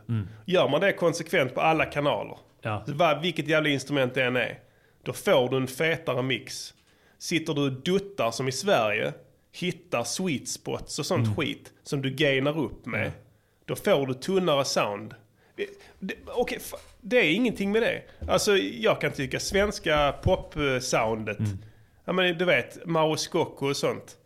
Gör 0.47 0.69
man 0.69 0.81
det 0.81 0.93
konsekvent 0.93 1.55
på 1.55 1.61
alla 1.61 1.85
kanaler, 1.85 2.37
Ja. 2.63 2.83
så 2.87 2.93
vad- 2.93 3.23
vilket 3.23 3.49
jävla 3.49 3.69
instrument 3.69 4.15
det 4.15 4.23
än 4.25 4.37
är, 4.37 4.59
då 5.05 5.13
får 5.13 5.49
du 5.49 5.57
en 5.57 5.67
fetare 5.67 6.23
mix. 6.23 6.75
Sitter 7.19 7.55
du 7.55 7.61
och 7.61 7.73
duttar 7.73 8.31
som 8.31 8.49
i 8.49 8.53
Sverige, 8.53 9.13
hittar 9.53 10.05
sweet 10.05 10.49
spots 10.49 10.99
och 10.99 11.07
sånt 11.07 11.37
skit 11.37 11.73
som 11.83 12.03
du 12.03 12.11
gainar 12.11 12.59
upp 12.59 12.87
med, 12.87 13.13
då 13.65 13.77
får 13.77 14.07
du 14.07 14.15
tunnare 14.15 14.65
sound. 14.65 15.15
Det- 15.99 16.17
fa- 16.59 16.75
det 17.01 17.17
är 17.17 17.33
ingenting 17.33 17.73
med 17.73 17.83
det. 17.83 18.03
Alltså 18.29 18.57
jag 18.57 19.01
kan 19.01 19.13
tycka 19.13 19.41
svenska 19.41 20.15
pop-soundet, 20.23 21.39
ja 22.05 22.13
men 22.13 22.39
du 22.39 22.45
vet, 22.45 22.87
Mauro 22.87 23.17
Scocco 23.17 23.67
och 23.69 23.77
sånt, 23.77 24.17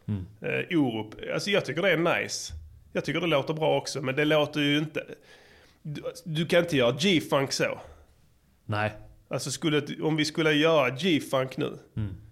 eh, 0.40 0.78
Orup, 0.78 1.14
alltså 1.34 1.50
jag 1.50 1.64
tycker 1.64 1.82
det 1.82 1.90
är 1.90 2.22
nice. 2.22 2.52
Jag 2.92 3.04
tycker 3.04 3.20
det 3.20 3.26
låter 3.26 3.54
bra 3.54 3.76
också, 3.78 4.02
men 4.02 4.16
det 4.16 4.24
låter 4.24 4.60
ju 4.60 4.78
inte... 4.78 5.04
Du, 5.82 6.02
du 6.24 6.46
kan 6.46 6.60
inte 6.60 6.76
göra 6.76 6.92
G-funk 7.00 7.52
så. 7.52 7.78
Nej. 8.66 8.92
Alltså 9.28 9.50
skulle, 9.50 9.82
om 10.02 10.16
vi 10.16 10.24
skulle 10.24 10.52
göra 10.52 10.90
G-funk 10.90 11.56
nu, 11.56 11.78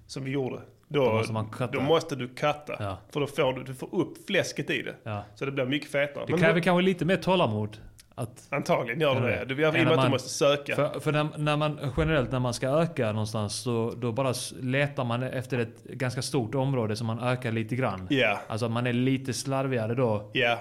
som 0.06 0.24
vi 0.24 0.30
gjorde, 0.30 0.60
då, 0.92 1.04
Då 1.04 1.12
måste 1.12 1.32
man 1.32 1.50
då 1.72 1.80
måste 1.80 2.16
du 2.16 2.28
katta. 2.28 2.76
Ja. 2.78 2.98
För 3.12 3.20
då 3.20 3.26
får 3.26 3.52
du, 3.52 3.62
du 3.62 3.74
får 3.74 3.94
upp 3.94 4.26
fläsket 4.26 4.70
i 4.70 4.82
det. 4.82 4.94
Ja. 5.02 5.24
Så 5.34 5.44
det 5.44 5.52
blir 5.52 5.64
mycket 5.64 5.90
fetare. 5.90 6.24
Det 6.26 6.38
kräver 6.38 6.60
kanske 6.60 6.82
lite 6.82 7.04
mer 7.04 7.16
tålamod. 7.16 7.78
Att, 8.14 8.46
Antagligen 8.50 9.00
gör 9.00 9.20
det 9.20 9.44
det. 9.44 9.44
Du, 9.44 9.62
I 9.62 9.68
och 9.68 9.72
med 9.74 9.88
att 9.92 10.04
du 10.04 10.10
måste 10.10 10.28
söka. 10.28 10.76
för 10.76 11.00
för 11.00 11.12
när, 11.12 11.28
när 11.38 11.56
man 11.56 11.78
generellt 11.96 12.32
när 12.32 12.38
man 12.38 12.54
ska 12.54 12.68
öka 12.68 13.12
någonstans 13.12 13.54
så 13.54 13.94
då 13.96 14.12
bara 14.12 14.34
letar 14.60 15.04
man 15.04 15.22
efter 15.22 15.58
ett 15.58 15.84
ganska 15.84 16.22
stort 16.22 16.54
område 16.54 16.96
som 16.96 17.06
man 17.06 17.20
ökar 17.20 17.52
lite 17.52 17.76
grann. 17.76 18.06
Ja. 18.10 18.38
Alltså 18.46 18.66
att 18.66 18.72
man 18.72 18.86
är 18.86 18.92
lite 18.92 19.32
slarvigare 19.32 19.94
då. 19.94 20.30
Ja. 20.32 20.58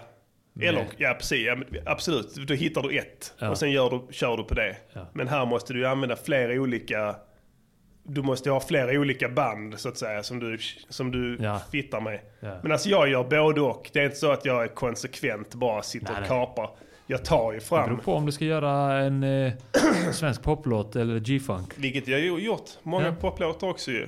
Eller, 0.61 0.85
ja 0.97 1.13
precis, 1.19 1.47
ja, 1.47 1.55
absolut. 1.85 2.35
Då 2.35 2.53
hittar 2.53 2.81
du 2.81 2.97
ett 2.97 3.33
Ja. 3.39 3.49
och 3.49 3.57
sen 3.57 3.71
gör 3.71 3.89
du, 3.89 4.13
kör 4.13 4.37
du 4.37 4.43
på 4.43 4.53
det. 4.53 4.75
Ja. 4.93 5.01
Men 5.13 5.27
här 5.27 5.45
måste 5.45 5.73
du 5.73 5.87
använda 5.87 6.15
flera 6.15 6.53
olika... 6.61 7.15
Du 8.03 8.21
måste 8.21 8.49
ha 8.51 8.59
flera 8.59 8.91
olika 8.99 9.29
band 9.29 9.79
så 9.79 9.89
att 9.89 9.97
säga 9.97 10.23
som 10.23 10.39
du, 10.39 10.57
som 10.89 11.11
du 11.11 11.37
Ja. 11.41 11.61
fittar 11.71 12.01
med. 12.01 12.19
Ja. 12.39 12.57
Men 12.63 12.71
alltså 12.71 12.89
jag 12.89 13.09
gör 13.09 13.23
både 13.23 13.61
och. 13.61 13.89
Det 13.93 13.99
är 13.99 14.03
inte 14.05 14.15
så 14.17 14.31
att 14.31 14.45
jag 14.45 14.63
är 14.63 14.67
konsekvent 14.67 15.55
bara 15.55 15.81
sitter 15.83 16.13
Nej, 16.13 16.21
och 16.21 16.27
kapar. 16.27 16.69
Jag 17.07 17.25
tar 17.25 17.51
ju 17.53 17.59
Det 17.59 17.69
beror 17.69 17.85
fram, 17.87 17.99
på 17.99 18.13
om 18.13 18.25
du 18.25 18.31
ska 18.31 18.45
göra 18.45 18.99
en 18.99 19.23
eh, 19.23 19.53
svensk 20.11 20.43
poplåt 20.43 20.95
eller 20.95 21.19
G-funk. 21.19 21.73
vilket 21.77 22.07
jag 22.07 22.19
ju 22.19 22.37
gjort. 22.37 22.69
Många 22.83 23.05
Ja. 23.05 23.15
poplåtar 23.21 23.67
också 23.69 23.91
ju. 23.91 24.07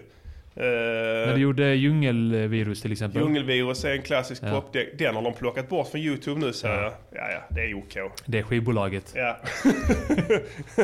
När 0.55 1.27
Uh, 1.29 1.33
du 1.35 1.41
gjorde 1.41 1.75
Djungelvirus 1.75 2.81
till 2.81 2.91
exempel. 2.91 3.21
Djungelvirus 3.21 3.85
är 3.85 3.91
en 3.91 4.01
klassisk 4.01 4.43
Ja. 4.45 4.61
pop. 4.61 4.75
Den- 4.97 5.15
har 5.15 5.21
de 5.21 5.33
plockat 5.33 5.69
bort 5.69 5.87
från 5.91 6.01
YouTube 6.01 6.39
nu 6.45 6.53
säger 6.53 6.81
jag. 6.83 6.93
Ja, 7.11 7.31
ja, 7.31 7.39
det 7.49 7.61
är 7.61 7.73
OK. 7.73 7.97
Det 8.25 8.39
är 8.39 8.43
skivbolaget. 8.43 9.13
Ja. 9.15 9.37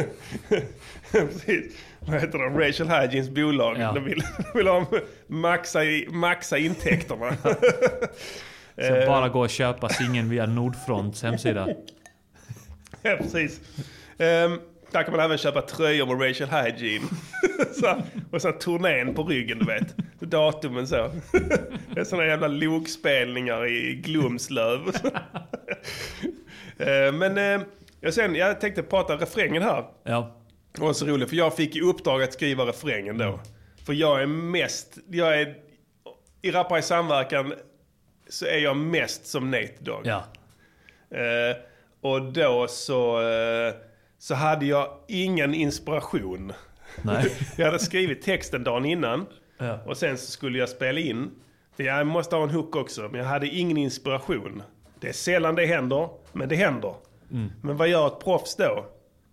Precis. 1.11 1.75
Vad 1.99 2.21
heter 2.21 2.37
det? 2.39 2.67
Rachel 2.67 2.89
Hygienes 2.89 3.29
bolag. 3.29 3.75
Ja. 3.79 3.91
De, 3.91 4.03
vill, 4.03 4.19
de 4.53 4.57
vill 4.57 4.67
ha 4.67 4.85
maxa, 5.27 5.79
maxa 6.09 6.57
intäkterna. 6.57 7.35
Så 8.75 8.95
Eh. 8.95 9.07
bara 9.07 9.29
gå 9.29 9.39
och 9.39 9.49
köpa 9.49 9.89
singeln 9.89 10.29
via 10.29 10.45
Nordfronts 10.45 11.23
hemsida. 11.23 11.67
ja, 13.01 13.17
precis. 13.21 13.61
Um, 14.17 14.59
där 14.91 15.03
kan 15.03 15.11
man 15.11 15.25
även 15.25 15.37
köpa 15.37 15.61
tröjor 15.61 16.05
med 16.05 16.29
Rachel 16.29 16.49
Hygiene. 16.49 17.05
så, 17.73 18.01
och 18.31 18.41
sen 18.41 18.57
turnén 18.57 19.15
på 19.15 19.23
ryggen, 19.23 19.59
du 19.59 19.65
vet. 19.65 19.95
Datumen 20.19 20.87
så. 20.87 20.95
det 21.93 21.99
är 21.99 22.03
såna 22.03 22.25
jävla 22.25 22.47
lokspelningar 22.47 23.67
i 23.67 23.95
Glumslöv. 23.95 24.79
Eh, 26.77 27.11
Men 27.13 27.37
eh, 27.37 27.67
jag, 28.01 28.13
sen, 28.13 28.35
jag 28.35 28.61
tänkte 28.61 28.83
prata 28.83 29.15
refrängen 29.15 29.63
här. 29.63 29.85
Ja. 30.03 30.35
Det 30.71 30.81
var 30.81 30.93
så 30.93 31.05
roligt, 31.05 31.29
för 31.29 31.35
jag 31.35 31.55
fick 31.55 31.75
i 31.75 31.81
uppdrag 31.81 32.23
att 32.23 32.33
skriva 32.33 32.65
refrängen 32.65 33.17
då. 33.17 33.39
För 33.85 33.93
jag 33.93 34.21
är 34.21 34.25
mest, 34.27 34.97
jag 35.09 35.41
är, 35.41 35.55
i 36.41 36.51
Rappar 36.51 36.77
i 36.77 36.81
samverkan 36.81 37.53
så 38.29 38.45
är 38.45 38.57
jag 38.57 38.77
mest 38.77 39.25
som 39.25 39.51
Nate 39.51 39.73
Dogg. 39.79 40.01
Ja. 40.03 40.23
Eh, 41.17 41.57
och 42.01 42.33
då 42.33 42.67
så, 42.69 43.21
eh, 43.21 43.73
så 44.19 44.35
hade 44.35 44.65
jag 44.65 44.87
ingen 45.07 45.53
inspiration. 45.53 46.53
Nej. 47.01 47.31
Jag 47.57 47.65
hade 47.65 47.79
skrivit 47.79 48.21
texten 48.21 48.63
dagen 48.63 48.85
innan 48.85 49.25
Ja. 49.57 49.79
och 49.85 49.97
sen 49.97 50.17
så 50.17 50.31
skulle 50.31 50.57
jag 50.59 50.69
spela 50.69 50.99
in. 50.99 51.31
Jag 51.75 52.07
måste 52.07 52.35
ha 52.35 52.43
en 52.43 52.49
hook 52.49 52.75
också, 52.75 53.01
men 53.01 53.13
jag 53.21 53.27
hade 53.27 53.47
ingen 53.47 53.77
inspiration. 53.77 54.63
Det 54.99 55.09
är 55.09 55.13
sällan 55.13 55.55
det 55.55 55.65
händer, 55.65 56.09
men 56.33 56.49
det 56.49 56.55
händer. 56.55 56.93
Men 57.61 57.77
vad 57.77 57.87
gör 57.87 58.07
ett 58.07 58.19
proffs 58.23 58.55
då? 58.55 58.85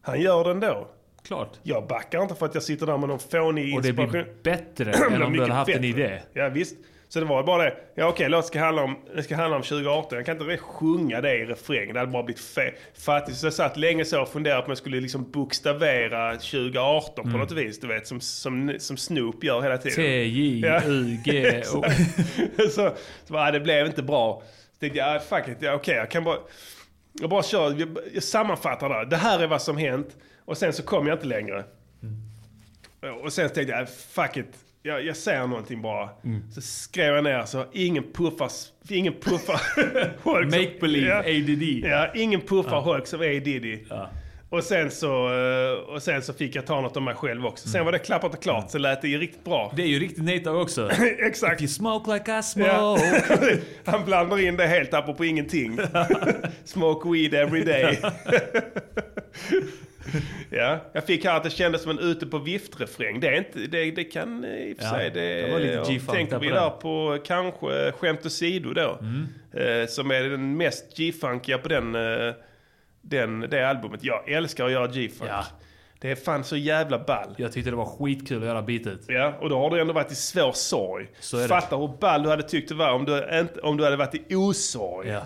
Han 0.02 0.20
gör 0.20 0.44
den 0.44 0.60
då. 0.60 0.88
Klart. 1.26 1.58
Jag 1.62 1.86
backar 1.86 2.22
inte 2.22 2.34
för 2.34 2.46
att 2.46 2.54
jag 2.54 2.62
sitter 2.62 2.86
där 2.86 2.98
med 2.98 3.08
någon 3.08 3.18
fånig 3.18 3.76
Och 3.76 3.82
det 3.82 3.88
inspiration. 3.88 4.10
blir 4.12 4.26
bättre 4.42 4.92
än 5.12 5.22
om 5.22 5.32
du 5.32 5.40
hade 5.40 5.52
haft 5.52 5.70
en 5.70 5.74
bättre. 5.82 5.86
idé. 6.02 6.20
Ja 6.32 6.48
visst. 6.48 6.76
Så 7.16 7.20
det 7.20 7.26
var 7.26 7.42
bara 7.42 7.64
det. 7.64 7.74
Ja 7.94 8.08
okej, 8.08 8.28
låt 8.28 8.44
det 8.44 8.46
ska 8.48 8.60
handla 8.60 8.82
om, 8.82 8.96
det 9.14 9.22
ska 9.22 9.36
handla 9.36 9.56
om 9.56 9.62
2018. 9.62 10.16
Jag 10.18 10.26
kan 10.26 10.40
inte 10.42 10.56
sjunga 10.56 11.20
det 11.20 11.34
i 11.36 11.44
refrängen. 11.44 11.94
Det 11.94 12.00
hade 12.00 12.12
bara 12.12 12.22
blivit 12.22 12.42
fe- 12.42 12.72
fattigt. 12.94 13.38
Så 13.38 13.46
jag 13.46 13.52
satt 13.54 13.76
länge 13.76 14.04
så 14.04 14.22
och 14.22 14.28
funderade 14.28 14.60
på 14.62 14.66
om 14.66 14.70
jag 14.70 14.78
skulle 14.78 15.00
liksom 15.00 15.30
bokstavera 15.30 16.32
2018 16.32 17.24
Mm. 17.24 17.32
på 17.32 17.38
något 17.38 17.52
vis. 17.52 17.80
Du 17.80 17.86
vet, 17.86 18.06
som, 18.06 18.20
som, 18.20 18.74
som 18.78 18.96
Snoop 18.96 19.44
gör 19.44 19.62
hela 19.62 19.78
tiden. 19.78 19.96
T-J-U-G-O. 19.96 21.84
så, 22.70 22.92
så 23.24 23.32
bara, 23.32 23.50
det 23.50 23.60
blev 23.60 23.86
inte 23.86 24.02
bra. 24.02 24.42
Så 24.72 24.78
tänkte 24.80 24.98
jag, 24.98 25.16
ah, 25.16 25.20
fuck 25.20 25.48
it, 25.48 25.56
ja, 25.60 25.74
okej 25.74 25.94
jag 25.96 26.10
kan 26.10 26.24
bara... 26.24 26.36
Jag 27.12 27.30
bara 27.30 27.42
kör, 27.42 27.74
jag, 27.80 27.98
jag 28.14 28.22
sammanfattar 28.22 28.88
det. 28.88 29.04
Det 29.10 29.16
här 29.16 29.40
är 29.40 29.46
vad 29.46 29.62
som 29.62 29.76
hänt. 29.76 30.16
Och 30.44 30.58
sen 30.58 30.72
så 30.72 30.82
kom 30.82 31.06
jag 31.06 31.14
inte 31.16 31.26
längre. 31.26 31.64
Och 33.24 33.32
sen 33.32 33.48
tänkte 33.50 33.72
jag, 33.72 33.88
fuck 33.88 34.36
it. 34.36 34.46
Jag, 34.86 35.04
jag 35.04 35.16
säger 35.16 35.46
någonting 35.46 35.82
bara. 35.82 36.08
Så 36.54 36.60
skrev 36.60 37.14
jag 37.14 37.24
ner 37.24 37.44
så, 37.44 37.64
ingen 37.72 38.04
puffar, 38.12 38.50
ingen 38.88 39.12
puffar 39.12 39.60
Hulk 40.22 40.50
Make 40.50 40.72
believe, 40.80 41.06
ja, 41.06 41.18
ADD. 41.18 41.90
Ja, 41.90 42.12
ingen 42.14 42.40
puffar 42.40 42.80
Hulk 42.80 43.06
som 43.06 43.20
A. 43.20 43.24
Diddy. 43.24 43.78
Och 44.48 44.64
sen, 44.64 44.90
så, 44.90 45.08
eh, 45.08 45.94
och 45.94 46.02
sen 46.02 46.22
så 46.22 46.32
fick 46.32 46.54
jag 46.54 46.66
ta 46.66 46.80
något 46.80 46.96
om 46.96 47.04
mig 47.04 47.14
själv 47.14 47.46
också. 47.46 47.68
Sen 47.68 47.84
var 47.84 47.92
det 47.92 47.98
klappat 47.98 48.34
och 48.34 48.42
klart, 48.42 48.70
så 48.70 48.78
lät 48.78 49.02
det 49.02 49.08
ju 49.08 49.18
riktigt 49.18 49.44
bra. 49.44 49.72
Det 49.76 49.82
är 49.82 49.86
ju 49.86 49.98
riktigt 49.98 50.24
Nate 50.24 50.50
också. 50.50 50.90
Exakt. 51.26 51.54
If 51.54 51.60
you 51.60 51.68
smoke 51.68 52.14
like 52.14 52.38
I 52.38 52.42
smoke. 52.42 52.70
Ja. 52.70 52.98
Han 53.84 54.04
blandar 54.04 54.40
in 54.40 54.56
det 54.56 54.66
helt 54.66 54.94
apropå 54.94 55.24
ingenting. 55.24 55.78
Smoke 56.64 57.08
weed 57.08 57.34
every 57.34 57.64
day. 57.64 57.98
Ja, 60.50 60.78
jag 60.92 61.06
fick 61.06 61.24
här 61.24 61.36
att 61.36 61.44
det 61.44 61.50
kändes 61.50 61.82
som 61.82 61.90
en 61.90 61.98
ute 61.98 62.26
på 62.26 62.38
vift-refräng. 62.38 63.20
Det, 63.20 63.28
är 63.28 63.38
inte, 63.38 63.58
det, 63.58 63.90
det 63.90 64.04
kan 64.04 64.44
eh, 64.44 64.50
i 64.50 64.72
och 64.72 64.76
för 64.76 64.84
Ja, 64.84 64.90
sig... 64.90 65.10
Det, 65.10 65.42
det 65.42 65.52
var 65.52 65.60
lite 65.60 65.92
G-funk 65.92 66.18
Tänker 66.18 66.38
vi 66.38 66.48
på 66.48 66.54
där 66.54 66.70
på 66.70 67.18
kanske 67.24 67.92
Skämt 67.92 68.26
åsido 68.26 68.72
då. 68.72 68.98
Mm. 69.00 69.26
Eh, 69.52 69.88
som 69.88 70.10
är 70.10 70.22
den 70.22 70.56
mest 70.56 70.96
G-funkiga 70.96 71.58
på 71.58 71.68
den, 71.68 71.94
eh, 71.94 72.34
den, 73.00 73.40
det 73.40 73.68
albumet. 73.68 74.04
Jag 74.04 74.28
älskar 74.28 74.66
att 74.66 74.72
göra 74.72 74.86
G-funk. 74.86 75.30
Ja. 75.30 75.44
Det 76.00 76.10
är 76.10 76.14
fan 76.14 76.44
så 76.44 76.56
jävla 76.56 76.98
ball. 76.98 77.34
Jag 77.36 77.52
tyckte 77.52 77.70
det 77.70 77.76
var 77.76 77.86
skitkul 77.86 78.38
att 78.38 78.44
göra 78.44 78.62
beatet. 78.62 79.00
Ja, 79.08 79.32
och 79.40 79.48
då 79.48 79.58
har 79.58 79.70
du 79.70 79.80
ändå 79.80 79.92
varit 79.92 80.12
i 80.12 80.14
svår 80.14 80.52
sorg. 80.52 81.08
Fatta 81.48 81.76
hur 81.76 81.88
ball 82.00 82.22
du 82.22 82.28
hade 82.28 82.42
tyckt 82.42 82.68
det 82.68 82.74
var 82.74 82.92
om 82.92 83.04
du, 83.04 83.38
inte, 83.38 83.60
om 83.60 83.76
du 83.76 83.84
hade 83.84 83.96
varit 83.96 84.14
i 84.14 84.34
osorg. 84.34 85.08
Ja. 85.08 85.22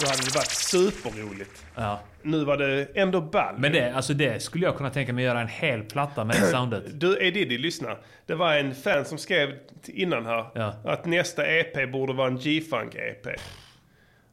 Då 0.00 0.06
hade 0.06 0.22
det 0.24 0.34
varit 0.34 0.50
superroligt. 0.50 1.64
ja. 1.74 2.00
Nu 2.22 2.44
var 2.44 2.56
det 2.56 2.86
ändå 2.94 3.20
ball. 3.20 3.54
Men 3.58 3.72
det, 3.72 3.90
alltså 3.94 4.14
det 4.14 4.42
skulle 4.42 4.64
jag 4.66 4.76
kunna 4.76 4.90
tänka 4.90 5.12
mig 5.12 5.24
göra 5.24 5.40
en 5.40 5.48
hel 5.48 5.82
platta 5.82 6.24
med 6.24 6.36
det 6.36 6.46
soundet. 6.50 7.00
Du, 7.00 7.18
Edidi, 7.26 7.58
lyssna. 7.58 7.96
Det 8.26 8.34
var 8.34 8.54
en 8.54 8.74
fan 8.74 9.04
som 9.04 9.18
skrev 9.18 9.58
innan 9.86 10.26
här 10.26 10.46
Ja. 10.54 10.74
att 10.84 11.06
nästa 11.06 11.46
EP 11.46 11.92
borde 11.92 12.12
vara 12.12 12.26
en 12.28 12.38
G-Funk-EP. 12.38 13.26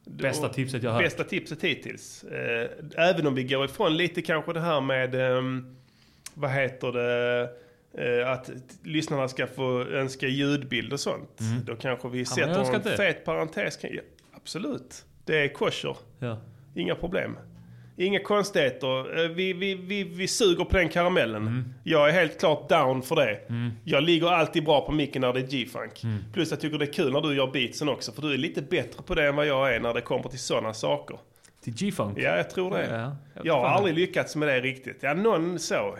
Bästa 0.04 0.48
tipset 0.48 0.82
jag 0.82 0.90
har. 0.90 1.02
Bästa 1.02 1.24
tipset 1.24 1.62
hittills. 1.64 2.24
Eh, 2.24 2.68
även 2.96 3.26
om 3.26 3.34
vi 3.34 3.44
går 3.44 3.64
ifrån 3.64 3.96
lite 3.96 4.22
kanske 4.22 4.52
det 4.52 4.60
här 4.60 4.80
med, 4.80 5.14
ehm, 5.14 5.76
vad 6.34 6.50
heter 6.50 6.92
det, 6.92 7.48
eh, 7.98 8.30
att 8.30 8.50
lyssnarna 8.82 9.28
ska 9.28 9.46
få 9.46 9.80
önska 9.82 10.26
ljudbild 10.26 10.92
och 10.92 11.00
sånt. 11.00 11.38
Då 11.66 11.76
kanske 11.76 12.08
vi 12.08 12.18
man 12.18 12.26
sätter 12.26 12.74
en 12.74 12.82
det? 12.82 12.96
fet 12.96 13.24
parentes. 13.24 13.76
kring- 13.76 13.94
Ja, 13.94 14.00
absolut. 14.36 15.04
Det 15.24 15.44
är 15.44 15.48
kosher. 15.48 15.96
Ja. 16.18 16.38
Inga 16.74 16.94
problem. 16.94 17.38
Inga 17.96 18.20
konstigheter. 18.20 19.24
Eh, 19.24 19.28
Vi, 19.30 19.52
vi, 19.52 19.74
vi, 19.74 20.04
vi 20.04 20.28
suger 20.28 20.64
på 20.64 20.76
den 20.76 20.88
karamellen. 20.88 21.42
Mm. 21.46 21.74
Jag 21.84 22.08
är 22.08 22.12
helt 22.12 22.40
klart 22.40 22.68
down 22.68 23.02
för 23.02 23.16
det. 23.16 23.40
Jag 23.84 24.02
ligger 24.02 24.26
alltid 24.26 24.64
bra 24.64 24.86
på 24.86 24.92
micken 24.92 25.20
när 25.22 25.32
det 25.32 25.40
är 25.40 25.46
G-funk. 25.46 26.04
Mm. 26.04 26.18
Plus 26.32 26.50
jag 26.50 26.60
tycker 26.60 26.78
det 26.78 26.84
är 26.84 26.92
kul 26.92 27.12
när 27.12 27.20
du 27.20 27.36
gör 27.36 27.46
beatsen 27.46 27.88
också. 27.88 28.12
För 28.12 28.22
du 28.22 28.32
är 28.32 28.38
lite 28.38 28.62
bättre 28.62 29.02
på 29.02 29.14
det 29.14 29.26
än 29.28 29.36
vad 29.36 29.46
jag 29.46 29.74
är 29.74 29.80
när 29.80 29.94
det 29.94 30.00
kommer 30.00 30.28
till 30.28 30.38
sådana 30.38 30.74
saker. 30.74 31.18
Till 31.64 31.74
G-funk? 31.74 32.18
Ja, 32.18 32.36
jag 32.36 32.50
tror 32.50 32.70
det. 32.70 32.86
Ja, 32.86 32.96
ja. 32.96 33.16
Jag 33.34 33.46
Jag 33.46 33.60
har 33.60 33.66
aldrig 33.68 33.94
lyckats 33.94 34.36
med 34.36 34.48
det 34.48 34.60
riktigt. 34.60 34.98
Ja, 35.00 35.14
någon 35.14 35.58
så. 35.58 35.96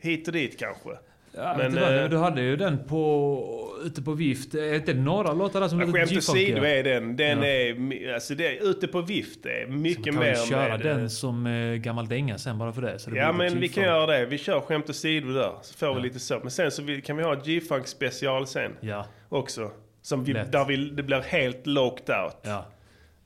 Hit 0.00 0.26
och 0.26 0.32
dit 0.32 0.58
kanske. 0.58 0.90
Ja, 1.36 1.54
Men, 1.58 1.74
men, 1.74 1.98
eh, 2.04 2.10
du 2.10 2.16
hade 2.16 2.42
ju 2.42 2.56
den 2.56 2.78
på, 2.84 3.78
ute 3.84 4.02
på 4.02 4.12
vift. 4.12 4.54
Är 4.54 4.74
inte 4.74 4.94
några 4.94 5.32
låtar 5.32 5.60
där 5.60 5.68
som 5.68 5.78
Men 5.78 5.86
låter 5.86 6.06
Skämt 6.06 6.16
åsido 6.18 6.64
är 6.64 6.82
den. 6.84 7.16
Den 7.16 7.38
Ja. 7.38 7.46
är, 7.46 8.14
alltså 8.14 8.34
det 8.34 8.56
ute 8.56 8.88
på 8.88 9.00
vift. 9.00 9.42
Det 9.42 9.62
är 9.62 9.66
mycket 9.66 10.04
kan 10.04 10.14
mer 10.14 10.30
vi 10.30 10.46
köra 10.48 10.68
med, 10.78 10.86
eh, 10.86 10.96
den 10.96 11.10
som 11.10 11.46
eh, 11.46 11.74
gammal 11.74 12.08
dänga 12.08 12.38
sen 12.38 12.58
bara 12.58 12.72
för 12.72 12.82
det? 12.82 12.98
Det 13.06 13.16
Ja 13.16 13.32
men 13.32 13.60
vi 13.60 13.68
kan 13.68 13.84
göra 13.84 14.06
det. 14.06 14.26
Vi 14.26 14.38
kör 14.38 14.60
skämt 14.60 14.90
åsido 14.90 15.32
där. 15.32 15.52
Så 15.62 15.74
får 15.74 15.94
vi 15.94 16.00
lite 16.00 16.18
så. 16.18 16.38
Men 16.42 16.50
sen 16.50 16.70
så 16.70 16.82
kan 17.04 17.16
vi 17.16 17.22
ha 17.22 17.34
G-funk 17.34 17.86
special 17.86 18.46
sen. 18.46 18.72
Ja, 18.80 19.06
Också. 19.28 19.70
Som 20.02 20.24
vi, 20.24 20.32
där 20.32 20.64
vi, 20.64 20.76
det 20.76 21.02
blir 21.02 21.20
helt 21.20 21.66
locked 21.66 22.16
out. 22.24 22.36
ja. 22.42 22.66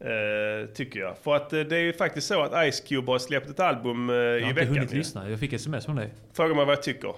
Eh, 0.01 0.67
tycker 0.75 1.01
jag. 1.01 1.19
För 1.19 1.37
att 1.37 1.53
eh, 1.53 1.61
det 1.61 1.77
är 1.77 1.81
ju 1.81 1.93
faktiskt 1.93 2.27
så 2.27 2.43
att 2.43 2.73
Ice 2.73 2.81
Cube 2.81 3.13
har 3.13 3.19
släppt 3.19 3.51
ett 3.51 3.61
album 3.61 4.11
eh, 4.11 4.17
Jag 4.17 4.23
har 4.23 4.37
i 4.39 4.43
inte 4.43 4.55
veckan. 4.61 4.75
hunnit 4.75 4.93
lyssna. 4.93 5.31
Jag 5.31 5.41
fick 5.41 5.53
sms 5.53 5.85
från 5.85 5.97
dig. 5.97 6.11
Fråga 6.33 6.55
mig 6.55 6.65
vad 6.65 6.73
jag 6.77 6.83
tycker. 6.83 7.13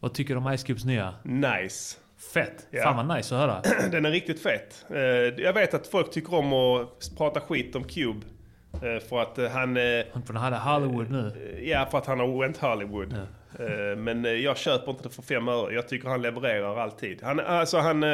Vad 0.00 0.14
tycker 0.14 0.34
du 0.34 0.40
om 0.40 0.56
Ice 0.58 0.62
Cubes 0.64 0.84
nya? 0.84 1.14
Nice. 1.22 1.96
Fett! 2.34 2.66
Ja. 2.70 2.82
Fan 2.82 3.06
vad 3.06 3.16
nice 3.16 3.34
att 3.34 3.40
höra. 3.40 3.88
Den 3.90 4.04
är 4.06 4.10
riktigt 4.10 4.42
fet. 4.42 4.84
Eh, 4.90 4.98
jag 5.44 5.52
vet 5.52 5.74
att 5.74 5.86
folk 5.86 6.10
tycker 6.10 6.34
om 6.34 6.52
att 6.52 7.10
prata 7.18 7.40
skit 7.40 7.76
om 7.76 7.84
Cube. 7.84 8.26
eh, 8.74 9.02
för 9.08 9.22
att 9.22 9.38
eh, 9.38 9.48
han... 9.50 9.74
För 9.74 10.32
han 10.34 10.52
hade 10.52 10.56
Hollywood 10.56 11.10
nu. 11.10 11.58
Ja, 11.62 11.86
för 11.90 11.98
att 11.98 12.06
han 12.06 12.20
har 12.20 12.40
Went 12.42 12.56
Hollywood. 12.56 13.12
Eh, 13.58 13.96
Men 13.96 14.42
jag 14.42 14.56
köper 14.56 14.90
inte 14.90 15.02
det 15.02 15.14
för 15.14 15.22
fem 15.22 15.48
öre. 15.48 15.74
Jag 15.74 15.88
tycker 15.88 16.08
han 16.08 16.22
levererar 16.22 16.76
alltid. 16.76 17.22
Han, 17.22 17.40
alltså 17.40 17.78
han, 17.78 18.04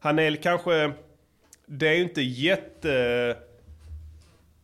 han 0.00 0.18
är 0.18 0.36
kanske... 0.36 0.92
Det 1.66 1.88
är 1.88 1.94
ju 1.94 2.02
inte 2.02 2.22
jätte 2.22 3.36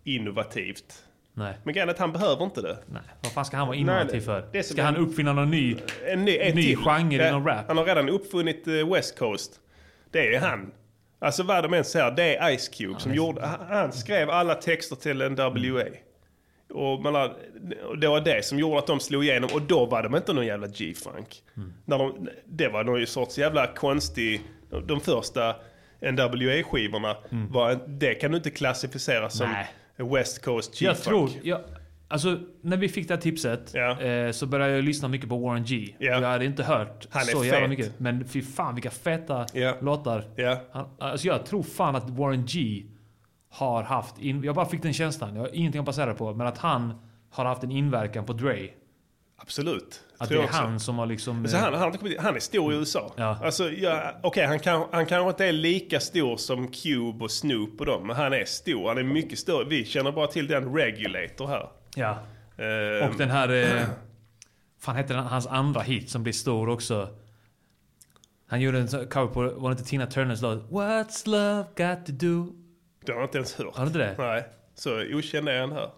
innovativt. 0.05 1.05
Nej. 1.39 1.55
Men 1.65 1.75
grejen 1.75 1.89
är 1.89 1.93
att 1.93 1.99
han 1.99 2.13
behöver 2.13 2.45
inte 2.45 2.61
det. 2.61 2.77
Nej. 2.87 3.03
Vad 3.23 3.33
fan 3.33 3.45
ska 3.45 3.57
han 3.57 3.67
vara 3.67 3.77
innovativ 3.77 4.13
det- 4.13 4.21
för? 4.21 4.49
det 4.53 4.63
Ska 4.63 4.83
han 4.83 4.97
uppfinna 4.97 5.33
någon 5.33 5.51
ny? 5.51 5.77
En 6.07 6.25
ny, 6.25 6.37
en 6.39 6.55
Ny 6.55 6.63
till. 6.63 6.77
genre 6.77 7.17
Ja, 7.17 7.29
inom 7.29 7.47
rap. 7.47 7.65
Han 7.69 7.77
har 7.77 7.85
redan 7.85 8.09
uppfunnit 8.09 8.67
eh, 8.67 8.93
West 8.93 9.19
Coast. 9.19 9.61
Det 10.11 10.35
är 10.35 10.41
han. 10.41 10.73
Alltså 11.19 11.43
vad 11.43 11.65
de 11.65 11.75
än 11.75 11.85
säger, 11.85 12.11
det 12.11 12.37
är 12.37 12.57
Ice 12.57 12.69
Cube 12.69 13.01
som 13.01 13.15
gjorde... 13.15 13.47
Han, 13.69 13.93
skrev 13.93 14.31
alla 14.31 14.55
texter 14.55 14.97
till 14.97 15.19
NWA. 15.31 15.85
Och 16.75 17.03
man 17.03 17.17
och 17.87 17.99
det 17.99 18.09
var 18.09 18.21
det 18.21 18.45
som 18.45 18.59
gjorde 18.59 18.79
att 18.79 18.87
de 18.87 19.01
slog 19.01 19.25
igenom. 19.25 19.51
Och 19.55 19.63
då 19.63 19.87
var 19.87 20.03
de 20.03 20.17
inte 20.17 20.33
någon 20.33 20.47
jävla 20.47 20.67
G-funk. 20.67 21.43
Mm. 21.57 21.73
När 21.85 21.99
de, 21.99 22.29
det 22.45 22.69
var 22.69 22.85
någon 22.85 23.07
sorts 23.07 23.39
jävla 23.39 23.67
konstig... 23.67 24.41
De, 24.71 24.87
de 24.87 25.01
första 25.01 25.57
NWA-skivorna, 26.01 27.17
var, 27.51 27.79
det 27.87 28.15
kan 28.15 28.31
du 28.31 28.37
inte 28.37 28.51
klassificera 28.51 29.31
som 29.31 29.47
Mm. 29.47 29.57
Nej. 29.57 29.67
West 29.97 30.45
Coast 30.45 30.79
G-funk. 30.79 30.97
Jag 30.97 31.03
tror... 31.05 31.31
Jag, 31.43 31.61
alltså, 32.09 32.39
när 32.61 32.77
vi 32.77 32.89
fick 32.89 33.09
det 33.09 33.15
här 33.15 33.21
tipset 33.21 33.71
Ja. 33.75 34.01
eh, 34.01 34.31
så 34.31 34.47
började 34.47 34.73
jag 34.73 34.85
lyssna 34.85 35.09
mycket 35.09 35.29
på 35.29 35.39
Warren 35.39 35.65
G. 35.65 35.95
Ja. 35.99 36.07
Jag 36.21 36.21
hade 36.29 36.45
inte 36.45 36.63
hört 36.63 37.07
så 37.33 37.45
jävla 37.45 37.69
mycket. 37.69 38.01
Men 38.01 38.25
fy 38.29 38.43
fan 38.43 38.75
vilka 38.75 38.91
feta 38.91 39.47
Ja. 39.53 39.77
låtar. 39.81 40.25
Han, 40.73 40.87
alltså 40.99 41.27
jag 41.27 41.47
tror 41.47 41.63
fan 41.63 41.97
att 41.97 42.11
Warren 42.11 42.45
G 42.47 42.83
har 43.51 43.83
haft... 43.83 44.19
In, 44.19 44.45
jag 44.45 44.55
bara 44.55 44.67
fick 44.67 44.83
den 44.83 44.93
känslan. 44.93 45.35
Jag 45.37 45.43
har 45.43 45.55
ingenting 45.55 45.79
att 45.79 45.87
basera 45.87 46.15
på. 46.15 46.35
Men 46.35 46.47
att 46.47 46.59
han 46.59 46.95
har 47.31 47.45
haft 47.45 47.63
en 47.65 47.71
inverkan 47.71 48.25
på 48.25 48.33
Dre. 48.33 48.69
Absolut. 49.47 50.01
Att 50.19 50.29
det 50.29 50.35
är 50.43 50.47
han 50.49 50.81
som 50.81 50.99
har 50.99 51.07
liksom... 51.07 51.43
Men 51.43 51.51
så 51.51 51.57
han, 51.57 51.75
han, 51.75 51.87
inte 51.87 51.99
kommit- 51.99 52.21
han 52.21 52.37
är 52.37 52.41
stor 52.41 52.73
i 52.73 52.77
USA. 52.77 53.13
Ja. 53.17 53.39
Alltså, 53.45 53.71
ja, 53.71 54.13
okej, 54.23 54.47
han, 54.47 54.59
kan, 54.59 54.85
han 54.93 55.07
kanske 55.07 55.29
inte 55.31 55.47
är 55.47 55.53
lika 55.53 56.01
stor 56.01 56.37
som 56.37 56.69
Cube 56.69 57.25
och 57.25 57.31
Snoop 57.31 57.81
och 57.81 57.87
dem, 57.87 58.07
men 58.07 58.17
han 58.17 58.33
är 58.33 58.45
stor. 58.45 58.89
Han 58.89 58.99
är 58.99 59.03
mycket 59.03 59.39
större. 59.39 59.65
Vi 59.65 59.85
känner 59.85 60.13
bara 60.13 60.27
till 60.27 60.47
den 60.47 60.75
Regulator 60.77 61.47
här. 61.47 61.69
Ja. 61.97 62.19
Ehm, 62.65 63.09
Och 63.11 63.17
den 63.19 63.31
här... 63.31 63.49
Eh, 63.77 63.83
fan 64.81 64.97
heter 64.97 65.15
den, 65.15 65.25
hans 65.25 65.47
andra 65.47 65.81
hit 65.81 66.11
som 66.11 66.23
blir 66.23 66.33
stor 66.33 66.69
också? 66.69 67.09
Han 68.49 68.61
gjorde 68.61 68.79
en 68.79 68.89
cover 68.89 69.27
på, 69.27 69.41
var 69.61 69.71
det 69.71 69.73
inte 69.73 69.85
Tina 69.91 70.07
Turners 70.07 70.43
låt? 70.43 70.71
What's 70.71 71.29
love 71.29 71.65
got 71.77 72.07
to 72.07 72.13
do? 72.13 72.53
Det 73.07 73.13
har 73.13 73.21
jag 73.21 73.27
inte 73.27 73.39
ens 73.39 73.55
hört. 73.55 73.77
Har 73.77 73.85
du 73.85 73.87
inte 73.87 73.99
det? 73.99 74.15
Nej, 74.19 74.45
så 74.75 75.03
okänd 75.15 75.49
är 75.49 75.61
han 75.61 75.73
här. 75.73 75.91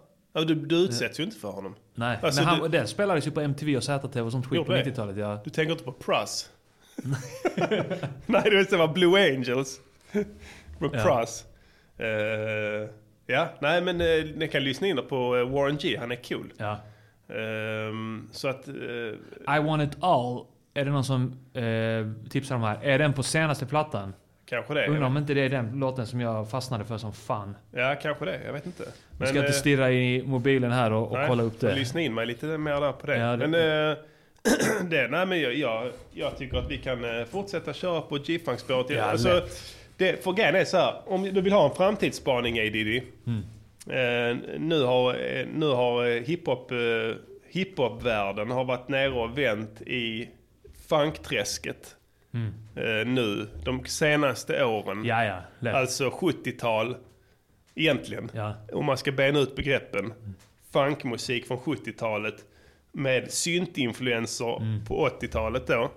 Du, 0.45 0.55
du 0.55 0.75
utsätts 0.75 1.19
ju 1.19 1.23
inte 1.23 1.37
för 1.37 1.49
honom. 1.51 1.75
Nej, 1.95 2.19
Alltså, 2.23 2.41
men 2.41 2.47
han, 2.49 2.61
du- 2.61 2.67
den 2.67 2.87
spelades 2.87 3.27
ju 3.27 3.31
på 3.31 3.41
MTV 3.41 3.77
och 3.77 3.83
ZTV 3.83 4.21
och 4.21 4.31
sånt 4.31 4.45
skit 4.47 4.65
på 4.65 4.71
det? 4.71 4.83
90-talet. 4.83 5.17
Ja. 5.17 5.41
Du 5.43 5.49
tänker 5.49 5.71
inte 5.71 5.83
på 5.83 5.91
Pruss? 5.91 6.49
Nej, 8.25 8.41
det 8.69 8.77
var 8.77 8.87
Blue 8.87 9.35
Angels. 9.35 9.79
Med 10.11 10.25
Ja. 10.93 11.03
Pruss. 11.03 11.45
Eh, 11.97 12.89
ja, 13.27 13.49
nej 13.59 13.81
men 13.81 14.01
uh, 14.01 14.35
ni 14.35 14.47
kan 14.47 14.63
lyssna 14.63 14.87
in 14.87 14.99
på 15.09 15.37
eh, 15.37 15.49
Warren 15.49 15.77
G. 15.77 15.97
Han 15.99 16.11
är 16.11 16.15
cool. 16.29 16.53
ja. 16.57 16.79
Ehm, 17.35 18.29
så 18.31 18.47
att... 18.47 18.67
eh, 18.67 19.55
I 19.55 19.59
want 19.63 19.83
it 19.93 19.97
all. 20.03 20.45
Är 20.73 20.85
det 20.85 20.91
någon 20.91 21.03
som 21.03 21.33
eh, 21.53 22.29
tipsar 22.29 22.55
om 22.55 22.61
här? 22.61 22.79
Är 22.83 22.99
den 22.99 23.13
på 23.13 23.23
senaste 23.23 23.65
plattan? 23.65 24.13
Kanske 24.49 24.73
det. 24.73 24.87
Undrar 24.87 25.05
om 25.07 25.17
inte 25.17 25.33
det 25.33 25.41
är 25.41 25.49
den 25.49 25.79
låten 25.79 26.07
som 26.07 26.21
jag 26.21 26.49
fastnade 26.49 26.85
för 26.85 26.97
som 26.97 27.13
fan. 27.13 27.55
Ja, 27.71 27.95
kanske 28.01 28.25
det. 28.25 28.39
Jag 28.45 28.53
vet 28.53 28.65
inte. 28.65 28.83
Jag 29.19 29.27
ska 29.27 29.37
inte 29.37 29.49
eh, 29.49 29.53
stirra 29.53 29.91
i 29.91 30.23
mobilen 30.25 30.71
här 30.71 30.91
och, 30.93 31.11
och 31.11 31.17
nej, 31.17 31.27
kolla 31.27 31.43
upp 31.43 31.59
det. 31.59 31.75
lyssna 31.75 32.01
in 32.01 32.13
mig 32.13 32.25
lite 32.25 32.45
mer 32.45 32.81
där 32.81 32.91
på 32.91 33.07
det. 33.07 33.17
Ja, 33.17 33.35
det- 33.37 33.47
Men 33.47 33.89
eh, 33.91 33.97
det, 34.89 35.07
nej 35.07 35.25
men 35.25 35.41
jag, 35.41 35.53
jag, 35.55 35.91
jag 36.11 36.37
tycker 36.37 36.57
att 36.57 36.71
vi 36.71 36.77
kan 36.77 37.19
eh, 37.19 37.25
fortsätta 37.25 37.73
köra 37.73 38.01
på 38.01 38.17
G-Funk-spåret. 38.17 38.89
Ja, 38.89 39.03
alltså, 39.03 39.41
det, 39.97 40.23
för 40.23 40.31
grejen 40.31 40.55
är 40.55 40.65
så 40.65 40.77
här, 40.77 40.93
om 41.05 41.23
du 41.23 41.41
vill 41.41 41.53
ha 41.53 41.69
en 41.69 41.75
framtidsspaning 41.75 42.59
A 42.59 42.61
Diddy. 42.63 43.01
Mm. 43.27 43.41
Eh, 43.87 44.37
nu 44.59 44.83
har, 44.83 45.15
nu 45.53 45.65
har 45.65 46.19
hiphop, 46.27 46.71
eh, 46.71 46.77
hiphop-världen 47.51 48.51
har 48.51 48.63
varit 48.65 48.89
nere 48.89 49.09
och 49.11 49.37
vänt 49.37 49.81
i 49.81 50.29
funkträsket. 50.89 51.95
Eh, 52.75 53.07
nu, 53.07 53.47
de 53.65 53.85
senaste 53.85 54.65
åren. 54.65 54.91
Mm. 54.97 55.05
Ja, 55.05 55.23
ja. 55.25 55.41
Lätt. 55.59 55.75
Alltså 55.75 56.09
70-tal 56.09 56.95
egentligen. 57.75 58.31
Ja. 58.33 58.53
Om 58.73 58.85
man 58.85 58.97
ska 58.97 59.11
bena 59.11 59.39
ut 59.39 59.55
begreppen. 59.55 60.13
Funkmusik 60.73 61.47
från 61.47 61.57
70-talet 61.57 62.35
med 62.91 63.31
syntinfluenser 63.31 64.57
Mm. 64.61 64.85
på 64.85 65.09
80-talet 65.21 65.67
då. 65.67 65.91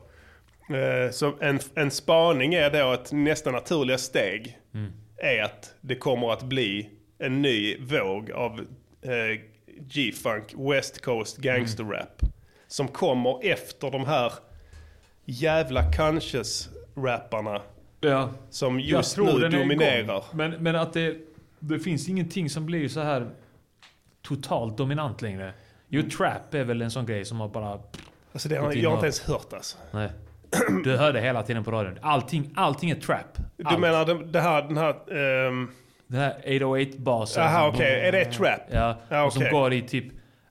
Eh, 0.77 1.11
Så 1.11 1.35
en, 1.41 1.59
en 1.75 1.91
spaning 1.91 2.55
är 2.55 2.71
då 2.71 2.91
att 2.91 3.13
nästa 3.13 3.51
naturliga 3.51 3.99
steg 3.99 4.59
Mm. 4.75 4.93
är 5.17 5.43
att 5.43 5.75
det 5.81 5.95
kommer 5.95 6.33
att 6.33 6.43
bli 6.43 6.89
en 7.19 7.43
ny 7.43 7.77
våg 7.81 8.31
av 8.31 8.61
eh, 9.03 9.41
G-funk, 9.81 10.45
West 10.57 11.01
Coast 11.05 11.37
gangster 11.37 11.85
rap. 11.85 12.23
Som 12.67 12.89
kommer 12.89 13.47
efter 13.47 13.91
de 13.91 14.07
här 14.07 14.33
jävla 15.25 15.93
conscious-rapparna 15.93 17.61
Ja. 18.01 18.31
som 18.51 18.81
just 18.81 19.17
nu 19.19 19.49
dominerar. 19.49 20.25
Men, 20.33 20.51
men 20.51 20.77
att 20.77 20.93
det, 20.93 21.17
det 21.59 21.79
finns 21.79 22.09
ingenting 22.09 22.51
som 22.51 22.67
blir 22.67 22.89
så 22.89 23.01
här 23.01 23.31
totalt 24.23 24.77
dominant 24.77 25.23
längre. 25.23 25.53
Jo, 25.89 26.03
trap 26.17 26.55
är 26.55 26.65
väl 26.65 26.83
en 26.83 26.91
sån 26.91 27.07
grej 27.07 27.25
som 27.25 27.41
har 27.41 27.49
bara... 27.49 27.79
Alltså 28.33 28.49
det 28.49 28.57
har, 28.57 28.73
jag 28.73 28.91
har 28.91 28.95
inte 28.97 29.07
ens 29.07 29.21
hört 29.21 29.53
alltså. 29.53 29.79
Nej. 29.91 30.09
Du 30.85 30.97
hörde 30.97 31.21
hela 31.21 31.43
tiden 31.43 31.65
på 31.65 31.71
radion. 31.71 31.99
Allting, 32.03 32.51
allting 32.57 32.91
är 32.91 32.95
trap. 32.95 33.39
Du 33.57 33.65
Allt. 33.65 33.81
menar 33.81 34.05
det, 34.07 34.25
det 34.25 34.41
här, 34.41 34.63
den 34.63 34.77
här... 34.77 34.91
ehm, 35.49 35.71
Den 36.07 36.21
här 36.21 36.43
808-basen. 36.47 37.43
Aha, 37.43 37.61
som- 37.67 37.75
okej. 37.75 38.01
Är 38.09 38.13
det 38.13 38.25
trap? 38.25 38.61
Ja, 38.71 38.97
Ja, 39.09 39.25
och 39.25 39.33
som 39.33 39.45
går 39.51 39.73
i 39.73 39.83
typ... 39.83 40.05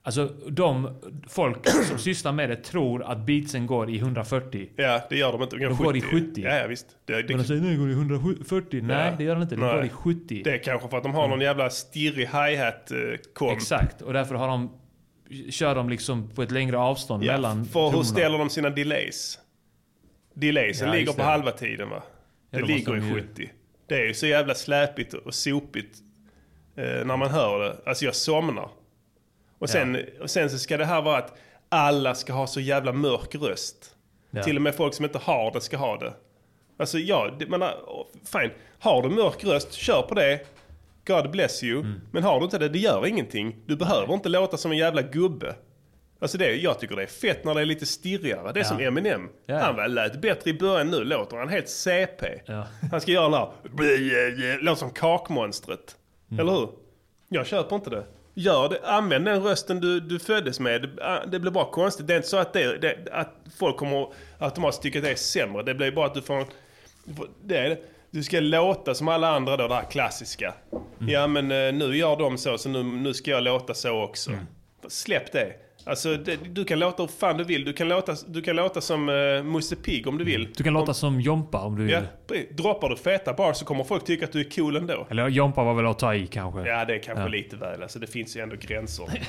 Alltså 0.04 0.26
de 0.48 1.00
folk 1.28 1.68
som 1.68 1.98
sysslar 1.98 2.32
med 2.32 2.50
det 2.50 2.56
tror 2.56 3.02
att 3.02 3.26
beatsen 3.26 3.66
går 3.66 3.90
i 3.90 3.98
140. 3.98 4.68
ja, 4.76 5.00
det 5.10 5.16
gör 5.16 5.32
de 5.32 5.42
inte. 5.42 5.56
De, 5.56 5.64
De 5.64 5.76
går 5.76 5.96
i 5.96 6.00
70. 6.00 6.42
Ja, 6.44 6.54
ja 6.54 6.66
visst. 6.66 6.86
Det, 7.04 7.12
Men 7.12 7.26
de 7.26 7.34
det, 7.34 7.44
säger 7.44 7.60
nej, 7.60 7.70
det 7.70 7.76
går 7.76 7.90
i 7.90 7.92
140. 7.92 8.80
Nej, 8.82 9.06
Ja. 9.10 9.14
det 9.18 9.24
gör 9.24 9.34
den 9.34 9.42
inte. 9.42 9.56
Nej. 9.56 9.74
går 9.74 9.84
i 9.84 9.88
70. 9.88 10.42
det 10.44 10.50
är 10.52 10.58
kanske 10.58 10.88
för 10.88 10.96
att 10.96 11.02
de 11.02 11.14
har 11.14 11.28
någon 11.28 11.40
jävla 11.40 11.70
stirrig 11.70 12.26
hi-hat 12.26 12.90
eh. 13.40 13.52
Exakt, 13.52 14.02
och 14.02 14.12
därför 14.12 14.34
har 14.34 14.48
de, 14.48 14.70
kör 15.50 15.74
de 15.74 15.88
liksom 15.88 16.30
på 16.34 16.42
ett 16.42 16.50
längre 16.50 16.78
avstånd 16.78 17.24
Ja, 17.24 17.32
mellan 17.32 17.64
för 17.64 17.90
hur 17.90 18.02
ställer 18.02 18.38
de 18.38 18.50
sina 18.50 18.70
delays? 18.70 19.38
Delaysen 20.34 20.88
Ja, 20.88 20.94
ligger 20.94 21.12
på 21.12 21.18
det. 21.18 21.24
halva 21.24 21.50
tiden 21.50 21.88
va? 21.90 22.02
Ja, 22.50 22.58
det 22.58 22.58
då 22.58 22.60
måste 22.60 22.74
ligger 22.74 22.92
de 22.92 23.02
i 23.02 23.08
ju- 23.08 23.14
70. 23.28 23.50
Det 23.88 23.94
är 23.94 24.06
ju 24.06 24.14
så 24.14 24.26
jävla 24.26 24.54
släpigt 24.54 25.14
och 25.14 25.34
sopigt 25.34 25.98
eh, 26.76 26.84
när 27.04 27.16
man 27.16 27.30
hör 27.30 27.58
det. 27.60 27.76
Alltså 27.86 28.04
jag 28.04 28.14
somnar. 28.14 28.68
Och 29.62 29.70
sen, 29.70 29.98
och 30.20 30.30
sen 30.30 30.50
så 30.50 30.58
ska 30.58 30.76
det 30.76 30.84
här 30.84 31.02
vara 31.02 31.18
att 31.18 31.38
alla 31.68 32.14
ska 32.14 32.32
ha 32.32 32.46
så 32.46 32.60
jävla 32.60 32.92
mörk 32.92 33.34
röst. 33.34 33.96
Ja. 34.30 34.42
Till 34.42 34.56
och 34.56 34.62
med 34.62 34.74
folk 34.74 34.94
som 34.94 35.04
inte 35.04 35.18
har 35.18 35.52
det 35.52 35.60
ska 35.60 35.76
ha 35.76 35.98
det. 35.98 36.12
Alltså 36.76 36.98
ja, 36.98 37.30
det, 37.38 37.46
man 37.46 37.62
har, 37.62 38.06
fine. 38.32 38.50
Har 38.78 39.02
du 39.02 39.08
mörk 39.08 39.44
röst, 39.44 39.72
kör 39.72 40.02
på 40.02 40.14
det. 40.14 40.40
God 41.06 41.30
bless 41.30 41.62
you. 41.62 41.80
Mm. 41.80 42.00
Men 42.12 42.22
har 42.22 42.38
du 42.38 42.44
inte 42.44 42.58
det, 42.58 42.68
det 42.68 42.78
gör 42.78 43.06
ingenting. 43.06 43.56
Du 43.66 43.76
behöver 43.76 44.14
inte 44.14 44.28
låta 44.28 44.56
som 44.56 44.72
en 44.72 44.78
jävla 44.78 45.02
gubbe. 45.02 45.54
Alltså 46.20 46.38
det, 46.38 46.54
jag 46.54 46.78
tycker 46.78 46.96
det 46.96 47.02
är 47.02 47.06
fett 47.06 47.44
när 47.44 47.54
det 47.54 47.60
är 47.60 47.64
lite 47.64 47.86
stirrigare. 47.86 48.52
Det 48.52 48.60
är 48.60 48.64
som 48.64 48.80
Eminem. 48.80 49.28
Ja. 49.46 49.58
Han 49.58 49.76
var 49.76 49.88
lät 49.88 50.20
bättre 50.20 50.50
i 50.50 50.54
början, 50.54 50.90
nu 50.90 51.04
låter 51.04 51.36
han 51.36 51.48
helt 51.48 51.68
CP. 51.68 52.40
Ja. 52.46 52.66
Han 52.90 53.00
ska 53.00 53.10
göra 53.12 53.28
den 53.28 53.34
här, 53.34 54.62
låter 54.62 54.78
som 54.78 54.90
kakmonstret. 54.90 55.96
Mm. 56.30 56.40
Eller 56.40 56.52
hur? 56.52 56.68
Jag 57.28 57.46
köper 57.46 57.76
inte 57.76 57.90
det. 57.90 58.04
Gör 58.34 58.68
det, 58.68 58.80
använd 58.84 59.24
den 59.24 59.42
rösten 59.42 59.80
du, 59.80 60.00
du 60.00 60.18
föddes 60.18 60.60
med. 60.60 60.82
Det, 60.82 61.22
det 61.26 61.38
blir 61.38 61.50
bara 61.50 61.64
konstigt. 61.70 62.06
Det 62.06 62.12
är 62.12 62.16
inte 62.16 62.28
så 62.28 62.36
att, 62.36 62.52
det, 62.52 62.78
det, 62.78 62.96
att 63.12 63.34
folk 63.58 63.76
kommer 63.76 64.08
automatiskt 64.38 64.82
tycka 64.82 64.98
att 64.98 65.04
det 65.04 65.10
är 65.10 65.14
sämre. 65.14 65.62
Det 65.62 65.74
blir 65.74 65.92
bara 65.92 66.06
att 66.06 66.14
du 66.14 66.22
får, 66.22 66.34
en- 66.34 66.46
det 67.44 67.58
är, 67.58 67.68
det. 67.68 67.78
du 68.10 68.22
ska 68.22 68.40
låta 68.40 68.94
som 68.94 69.08
alla 69.08 69.28
andra 69.28 69.56
då, 69.56 69.68
det 69.68 69.74
här 69.74 69.90
klassiska. 69.90 70.54
Mm. 71.00 71.12
Ja 71.12 71.26
men 71.26 71.50
eh, 71.50 71.72
nu 71.74 71.96
gör 71.96 72.16
de 72.16 72.38
så, 72.38 72.58
så 72.58 72.68
nu, 72.68 72.82
nu 72.82 73.14
ska 73.14 73.30
jag 73.30 73.42
låta 73.42 73.74
så 73.74 74.02
också. 74.02 74.30
Mm. 74.30 74.46
Släpp 74.88 75.32
det. 75.32 75.52
Alltså 75.86 76.16
det, 76.16 76.36
du 76.54 76.64
kan 76.64 76.78
låta 76.78 77.02
hur 77.02 77.08
fan 77.08 77.36
du 77.36 77.44
vill. 77.44 77.64
Du 77.64 77.72
kan 77.72 77.88
låta, 77.88 78.14
du 78.26 78.42
kan 78.42 78.56
låta 78.56 78.80
som 78.80 79.08
uh, 79.08 79.42
Musse 79.42 79.76
Pigg 79.76 80.06
om 80.06 80.18
du 80.18 80.24
vill. 80.24 80.52
Du 80.56 80.64
kan 80.64 80.72
låta 80.72 80.94
som 80.94 81.20
Jompa 81.20 81.60
om 81.60 81.76
du 81.76 81.82
vill. 81.82 81.92
Ja, 81.92 82.00
droppar 82.50 82.88
du 82.88 82.96
feta 82.96 83.32
bars 83.34 83.56
så 83.56 83.64
kommer 83.64 83.84
folk 83.84 84.04
tycka 84.04 84.24
att 84.24 84.32
du 84.32 84.40
är 84.40 84.50
cool 84.56 84.76
ändå. 84.76 85.06
Eller 85.10 85.28
Jompa 85.28 85.64
var 85.64 85.74
väl 85.74 85.86
att 85.86 85.98
ta 85.98 86.14
i 86.14 86.26
kanske. 86.26 86.60
Ja, 86.68 86.84
det 86.84 86.94
är 86.94 86.98
kanske 86.98 87.22
Ja. 87.22 87.28
lite 87.28 87.56
väl. 87.56 87.82
Alltså, 87.82 87.98
det 87.98 88.06
finns 88.06 88.36
ju 88.36 88.40
ändå 88.40 88.56
gränser. 88.60 89.06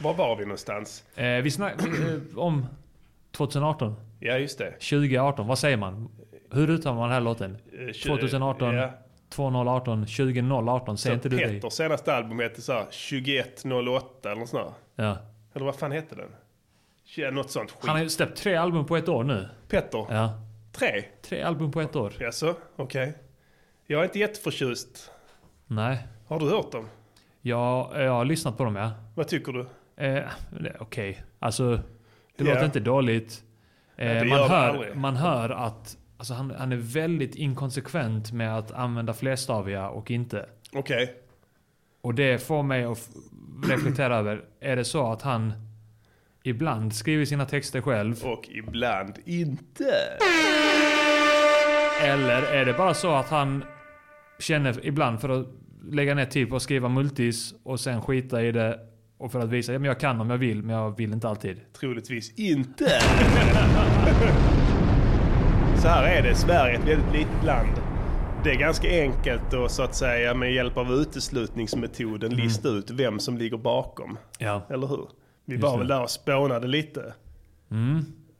Var 0.00 0.14
var 0.14 0.36
vi 0.36 0.42
någonstans? 0.44 1.04
Eh, 1.16 1.26
vi 1.42 1.50
snack, 1.50 1.74
eh, 1.82 2.38
om 2.38 2.66
2018. 3.36 3.94
Ja, 4.20 4.38
just 4.38 4.58
det. 4.58 4.70
2018, 4.70 5.46
vad 5.46 5.58
säger 5.58 5.76
man? 5.76 6.08
Hur 6.52 6.70
uttalar 6.70 6.96
man 6.96 7.02
den 7.08 7.12
här 7.12 7.20
låten? 7.20 7.58
Eh, 7.72 7.78
tju- 7.78 8.06
2018, 8.06 8.74
Ja. 8.74 8.90
2018, 9.30 10.06
2018. 10.06 10.98
Säger 10.98 11.14
Så 11.14 11.16
inte 11.16 11.28
du 11.28 11.36
det? 11.36 11.48
Petters 11.54 11.72
senaste 11.72 12.14
album 12.14 12.40
heter 12.40 12.62
så 12.62 12.72
här 12.72 12.84
2108 12.84 14.30
eller 14.30 14.40
något 14.40 14.48
sånt 14.48 14.74
där. 14.96 15.04
Ja. 15.04 15.16
Eller 15.54 15.64
vad 15.66 15.74
fan 15.76 15.92
heter 15.92 16.16
den? 16.16 17.34
Något 17.34 17.50
sånt 17.50 17.70
skit. 17.70 17.80
Han 17.86 17.96
har 17.96 18.02
ju 18.02 18.08
släppt 18.08 18.38
tre 18.38 18.54
album 18.56 18.86
på 18.86 18.96
ett 18.96 19.08
år 19.08 19.24
nu. 19.24 19.48
Petter? 19.68 20.06
Ja. 20.10 20.40
Tre? 20.72 21.04
Tre 21.22 21.42
album 21.42 21.70
på 21.72 21.80
ett 21.80 21.96
år. 21.96 22.12
Jaså? 22.20 22.54
Okej. 22.76 23.14
Jag 23.86 24.00
är 24.00 24.04
inte 24.04 24.18
jätteförtjust. 24.18 25.10
Nej. 25.66 26.06
Har 26.26 26.40
du 26.40 26.50
hört 26.50 26.72
dem? 26.72 26.88
Ja, 27.40 27.90
jag 28.02 28.10
har 28.12 28.24
lyssnat 28.24 28.56
på 28.56 28.64
dem 28.64 28.76
ja. 28.76 28.90
Vad 29.14 29.28
tycker 29.28 29.52
du? 29.52 29.66
Eh, 30.04 30.22
Okej. 30.80 31.22
Alltså, 31.38 31.70
det 32.36 32.44
Ja. 32.44 32.54
låter 32.54 32.64
inte 32.64 32.80
dåligt. 32.80 33.42
Eh, 33.96 34.06
Nej, 34.06 34.20
det 34.20 34.24
man, 34.24 34.50
hör, 34.50 34.94
man 34.94 35.16
hör 35.16 35.50
att 35.50 35.96
alltså, 36.18 36.34
han, 36.34 36.50
han 36.58 36.72
är 36.72 36.76
väldigt 36.76 37.34
inkonsekvent 37.34 38.32
med 38.32 38.58
att 38.58 38.72
använda 38.72 39.12
flerstaviga 39.14 39.88
och 39.88 40.10
inte. 40.10 40.48
Okej. 40.72 41.14
Och 42.00 42.14
det 42.14 42.42
får 42.42 42.62
mig 42.62 42.84
att 42.84 43.10
reflektera 43.68 44.16
över, 44.16 44.44
är 44.60 44.76
det 44.76 44.84
så 44.84 45.12
att 45.12 45.22
han 45.22 45.52
ibland 46.42 46.94
skriver 46.94 47.24
sina 47.24 47.44
texter 47.44 47.80
själv? 47.80 48.24
Och 48.24 48.48
ibland 48.48 49.18
inte. 49.24 49.94
Eller 52.02 52.42
är 52.42 52.64
det 52.64 52.72
bara 52.72 52.94
så 52.94 53.14
att 53.14 53.28
han 53.28 53.64
känner 54.38 54.86
ibland 54.86 55.20
för 55.20 55.28
att 55.28 55.46
lägga 55.90 56.14
ner 56.14 56.24
tid 56.24 56.50
på 56.50 56.56
att 56.56 56.62
skriva 56.62 56.88
multis 56.88 57.54
och 57.62 57.80
sen 57.80 58.02
skita 58.02 58.42
i 58.42 58.52
det 58.52 58.80
och 59.18 59.32
för 59.32 59.40
att 59.40 59.48
visa 59.48 59.74
att 59.74 59.84
jag 59.84 60.00
kan 60.00 60.20
om 60.20 60.30
jag 60.30 60.38
vill, 60.38 60.62
men 60.62 60.76
jag 60.76 60.96
vill 60.96 61.12
inte 61.12 61.28
alltid. 61.28 61.60
Troligtvis 61.72 62.38
inte. 62.38 63.00
Så 65.82 65.88
här 65.88 66.02
är 66.04 66.22
det. 66.22 66.34
Sverige 66.34 66.74
är 66.76 66.80
ett 66.80 66.88
väldigt 66.88 67.12
litet 67.12 67.44
land. 67.44 67.68
Det 68.44 68.50
är 68.50 68.54
ganska 68.54 68.88
enkelt 69.02 69.54
att 69.54 69.72
så 69.72 69.82
att 69.82 69.94
säga 69.94 70.34
med 70.34 70.52
hjälp 70.54 70.76
av 70.76 70.92
uteslutningsmetoden 70.92 72.36
lista 72.36 72.68
ut 72.68 72.90
vem 72.90 73.20
som 73.20 73.38
ligger 73.38 73.56
bakom. 73.56 74.18
Ja. 74.38 74.66
Eller 74.70 74.86
hur? 74.86 75.08
Vi 75.44 75.54
Just 75.54 75.62
var 75.62 75.78
väl 75.78 75.88
där 75.88 76.02
och 76.02 76.10
spånade 76.10 76.66
lite. 76.66 77.14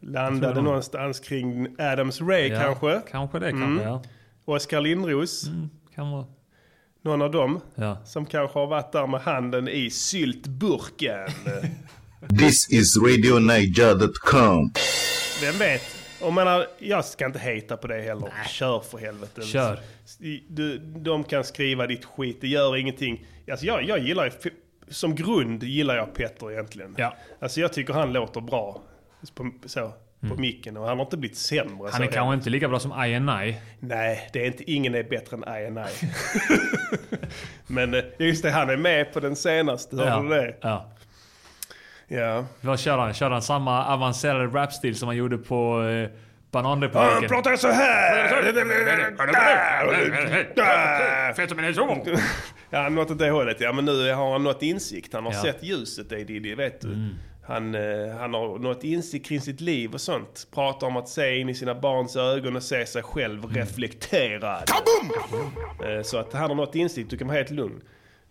Landade 0.00 0.54
det. 0.54 0.62
någonstans 0.62 1.20
kring 1.20 1.66
Adams 1.78 2.20
Ray 2.20 2.48
ja. 2.48 2.60
kanske. 2.60 3.00
Kanske 3.10 3.38
det, 3.38 3.48
Mm. 3.48 3.60
kanske 3.62 3.84
ja. 3.84 4.02
Oskar 4.44 4.80
Lindros. 4.80 5.46
Kan 5.94 6.10
vara. 6.10 6.26
Någon 7.04 7.22
av 7.22 7.30
dem. 7.30 7.60
Ja. 7.74 7.98
Som 8.04 8.26
kanske 8.26 8.58
har 8.58 8.66
varit 8.66 8.92
där 8.92 9.06
med 9.06 9.20
handen 9.20 9.68
i 9.68 9.90
syltburken. 9.90 11.28
This 12.38 12.68
is 12.70 12.96
RadioNiger.com. 12.96 14.72
Vem 15.42 15.58
vet? 15.58 15.97
Och 16.22 16.32
menar, 16.32 16.66
jag 16.78 17.04
ska 17.04 17.26
inte 17.26 17.38
hejta 17.38 17.76
på 17.76 17.86
det 17.86 18.00
heller. 18.00 18.32
Kör 18.48 18.80
för 18.80 18.98
helvete. 18.98 19.42
Kör. 19.42 19.78
Du, 20.48 20.78
de 20.78 21.24
kan 21.24 21.44
skriva 21.44 21.86
ditt 21.86 22.04
skit, 22.04 22.38
det 22.40 22.48
gör 22.48 22.76
ingenting. 22.76 23.26
Alltså 23.50 23.66
jag, 23.66 23.84
jag 23.84 23.98
gillar 23.98 24.24
ju, 24.24 24.50
som 24.88 25.14
grund 25.14 25.62
gillar 25.62 25.96
jag 25.96 26.14
Petter 26.14 26.52
egentligen. 26.52 26.94
Ja. 26.98 27.16
Alltså 27.40 27.60
jag 27.60 27.72
tycker 27.72 27.92
han 27.92 28.12
låter 28.12 28.40
bra. 28.40 28.82
På, 29.34 29.50
så, 29.66 29.92
på 30.20 30.34
micken 30.40 30.76
och 30.76 30.86
han 30.86 30.98
har 30.98 31.04
inte 31.04 31.16
blivit 31.16 31.38
sämre. 31.38 31.64
Mm. 31.72 31.92
Han 31.92 32.02
är 32.02 32.06
kanske 32.06 32.34
inte 32.34 32.50
lika 32.50 32.68
bra 32.68 32.80
som 32.80 33.04
INI. 33.04 33.56
Nej, 33.80 34.30
det 34.32 34.42
är 34.42 34.46
inte, 34.46 34.70
ingen 34.70 34.94
är 34.94 35.02
bättre 35.02 35.36
än 35.36 35.66
INI. 35.66 35.86
Men 37.66 37.94
eh, 37.94 38.04
just 38.18 38.42
det, 38.42 38.50
han 38.50 38.70
är 38.70 38.76
med 38.76 39.12
på 39.12 39.20
den 39.20 39.36
senaste, 39.36 39.96
hörde 39.96 40.28
du 40.28 40.42
det? 40.42 40.56
ja. 40.60 40.92
Ja. 42.08 42.44
Vad 42.60 42.80
kör 42.80 42.98
han? 42.98 43.14
Kör 43.14 43.30
han 43.30 43.42
samma 43.42 43.84
avancerade 43.86 44.46
rapstil 44.46 44.96
som 44.96 45.08
han 45.08 45.16
gjorde 45.16 45.38
på, 45.38 45.82
eh, 45.82 46.08
Bananrepubliken. 46.50 47.28
pratar 47.28 47.50
jag 47.50 47.58
så 47.60 47.68
här? 47.68 48.42
Ja, 52.70 52.88
något 52.88 53.10
åt 53.10 53.18
det 53.18 53.30
hållet. 53.30 53.56
Ja, 53.60 53.72
men 53.72 53.84
nu 53.84 54.12
har 54.12 54.32
han 54.32 54.44
nått 54.44 54.62
insikt. 54.62 55.14
Han 55.14 55.24
har 55.26 55.32
Ja. 55.32 55.42
sett 55.42 55.62
ljuset, 55.62 56.08
det 56.10 56.24
Diddy, 56.24 56.54
vet 56.54 56.80
du. 56.80 57.08
Han, 57.46 57.74
eh, 57.74 57.80
han 58.20 58.34
har 58.34 58.58
nått 58.58 58.84
insikt 58.84 59.26
kring 59.26 59.40
sitt 59.40 59.60
liv 59.60 59.94
och 59.94 60.00
sånt. 60.00 60.46
Pratar 60.54 60.86
om 60.86 60.96
att 60.96 61.08
se 61.08 61.38
in 61.38 61.48
i 61.48 61.54
sina 61.54 61.74
barns 61.74 62.16
ögon 62.16 62.56
och 62.56 62.62
se 62.62 62.86
sig 62.86 63.02
själv 63.02 63.44
reflekterad. 63.54 64.70
Eh, 65.84 66.02
så 66.02 66.18
att 66.18 66.32
han 66.32 66.48
har 66.50 66.54
nått 66.56 66.74
insikt, 66.74 67.10
du 67.10 67.18
kan 67.18 67.26
vara 67.28 67.36
helt 67.38 67.50
lugn. 67.50 67.80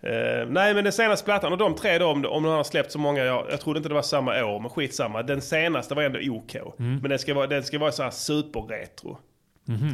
Eh, 0.02 0.48
nej 0.48 0.74
men 0.74 0.84
den 0.84 0.94
senaste 0.94 1.26
plattan, 1.26 1.52
och 1.52 1.58
de 1.58 1.76
tre 1.76 1.98
då, 1.98 2.06
om, 2.06 2.26
om 2.26 2.44
de 2.44 2.50
har 2.50 2.64
släppt 2.64 2.92
så 2.92 3.00
många, 3.00 3.24
jag, 3.24 3.46
jag 3.50 3.62
trodde 3.62 3.78
inte 3.78 3.90
det 3.90 3.96
var 3.96 4.02
samma 4.02 4.46
år, 4.46 4.60
men 4.60 4.70
skitsamma. 4.70 5.24
Den 5.24 5.42
senaste 5.42 5.96
var 5.96 6.04
ändå 6.04 6.20
OK. 6.30 6.56
Men 6.78 7.10
den 7.10 7.20
ska 7.20 7.34
vara, 7.34 7.48
den 7.48 7.64
ska 7.64 7.80
vara 7.80 7.92
så 7.92 8.04
här 8.04 8.12
superretro. 8.12 9.18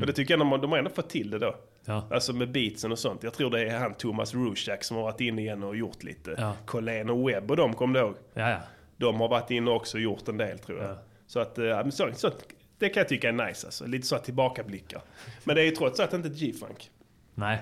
Och 0.01 0.08
det 0.08 0.14
tycker 0.14 0.34
jag 0.34 0.39
de, 0.39 0.62
de 0.62 0.72
har 0.72 0.78
ändå 0.78 0.89
fått 0.89 1.10
till 1.10 1.30
det 1.30 1.39
då. 1.39 1.56
Ja. 1.86 2.08
Alltså 2.12 2.34
med 2.34 2.51
beatsen 2.51 2.91
och 2.91 2.99
sånt. 2.99 3.24
Jag 3.24 3.34
tror 3.34 3.49
det 3.49 3.62
är 3.62 3.80
han 3.80 3.93
Thomas 3.93 4.34
Rushak 4.34 4.84
som 4.84 4.97
har 4.97 5.04
varit 5.04 5.22
inne 5.22 5.41
igen 5.41 5.64
och 5.64 5.76
gjort 5.76 6.04
lite. 6.04 6.36
Ja. 6.38 6.54
Colleen 6.66 7.10
och 7.10 7.30
Webb 7.30 7.51
och 7.51 7.58
de, 7.58 7.74
kom 7.74 7.93
du 7.93 7.99
ihåg? 7.99 8.16
Ja, 8.34 8.49
ja. 8.49 8.58
De 8.97 9.20
har 9.22 9.28
varit 9.28 9.51
inne 9.51 9.72
också 9.72 9.97
och 9.97 10.01
gjort 10.01 10.28
en 10.28 10.38
del 10.38 10.60
tror 10.60 10.82
jag. 10.82 10.89
Ja. 10.89 10.97
Så 11.28 11.39
att, 11.39 11.58
eh, 11.58 11.64
men 11.64 11.91
så, 11.91 12.10
så, 12.16 12.32
det 12.80 12.89
kan 12.89 13.01
jag 13.01 13.08
tycka 13.08 13.30
är 13.30 13.47
nice 13.47 13.68
alltså. 13.68 13.86
Lite 13.88 14.08
så 14.08 14.18
tillbakablickar. 14.18 15.01
Men 15.43 15.56
det 15.56 15.62
är 15.62 15.66
ju 15.66 15.72
trots 15.72 15.99
allt 15.99 16.14
inte 16.14 16.30
G-funk. 16.30 16.91
Nej. 17.36 17.62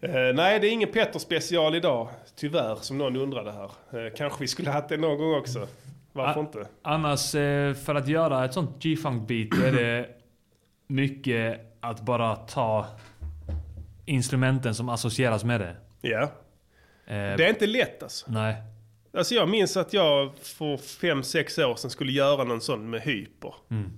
Eh, 0.00 0.10
nej, 0.34 0.60
det 0.60 0.66
är 0.66 0.70
ingen 0.72 0.92
Petter 0.92 1.18
special 1.18 1.74
idag. 1.74 2.08
Tyvärr, 2.36 2.74
som 2.76 2.98
någon 2.98 3.16
undrade 3.16 3.52
här. 3.52 3.70
Eh, 4.06 4.12
kanske 4.16 4.40
vi 4.40 4.48
skulle 4.48 4.70
haft 4.70 4.88
det 4.88 4.96
någon 4.96 5.18
gång 5.18 5.34
också. 5.34 5.68
Varför 6.12 6.40
Ah. 6.40 6.44
inte? 6.44 6.66
Annars, 6.82 7.34
eh, 7.34 7.74
för 7.74 7.94
att 7.94 8.08
göra 8.08 8.44
ett 8.44 8.54
sånt 8.54 8.82
G-funk 8.82 9.28
beat 9.28 9.50
då 9.50 9.66
är 9.66 9.72
det 9.72 10.08
mycket 10.86 11.60
att 11.80 12.00
bara 12.00 12.36
ta 12.36 12.86
instrumenten 14.04 14.74
som 14.74 14.88
associeras 14.88 15.44
med 15.44 15.60
det. 15.60 15.76
Ja. 16.00 16.20
Eh, 16.22 16.28
Det 17.06 17.44
är 17.44 17.48
inte 17.48 17.66
lätt 17.66 18.02
alltså. 18.02 18.26
Nej. 18.30 18.54
Alltså 19.16 19.34
jag 19.34 19.48
minns 19.48 19.76
att 19.76 19.92
jag 19.92 20.30
för 20.38 20.76
fem 20.76 21.22
sex 21.22 21.58
år 21.58 21.74
sedan 21.76 21.90
skulle 21.90 22.12
göra 22.12 22.44
någon 22.44 22.60
sån 22.60 22.90
med 22.90 23.00
hyper. 23.00 23.54
Mm. 23.70 23.92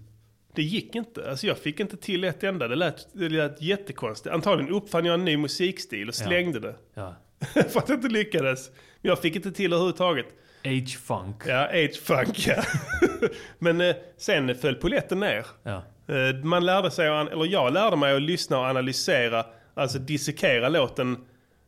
Det 0.56 0.62
gick 0.62 0.94
inte. 0.94 1.30
Alltså 1.30 1.46
jag 1.46 1.58
fick 1.58 1.80
inte 1.80 1.96
till 1.96 2.24
ett 2.24 2.44
enda. 2.44 2.68
Det 2.68 2.76
lät, 2.76 3.06
det 3.12 3.28
lät 3.28 3.62
jättekonstigt. 3.62 4.34
Antagligen 4.34 4.72
uppfann 4.74 5.04
jag 5.04 5.14
en 5.14 5.24
ny 5.24 5.36
musikstil 5.36 6.08
och 6.08 6.14
slängde 6.14 6.60
det. 6.60 6.74
Ja. 6.94 7.16
för 7.68 7.78
att 7.78 7.86
det 7.86 7.94
inte 7.94 8.08
lyckades. 8.08 8.70
Men 9.02 9.08
jag 9.08 9.18
fick 9.18 9.36
inte 9.36 9.52
till 9.52 9.70
det 9.70 9.76
överhuvudtaget. 9.76 10.26
H-funk. 10.64 11.36
Ja, 11.46 11.68
H-funk 11.72 12.46
ja. 12.46 12.62
Men 13.58 13.80
eh, 13.80 13.96
sen 14.16 14.54
föll 14.54 14.74
polletten 14.74 15.20
ner. 15.20 15.46
Ja. 15.62 15.82
Eh, 16.08 16.44
Man 16.44 16.66
lärde 16.66 16.90
sig, 16.90 17.06
eller 17.06 17.46
jag 17.46 17.72
lärde 17.72 17.96
mig 17.96 18.16
att 18.16 18.22
lyssna 18.22 18.58
och 18.58 18.64
analysera, 18.64 19.46
alltså 19.74 19.98
dissekera 19.98 20.68
låten, 20.68 21.16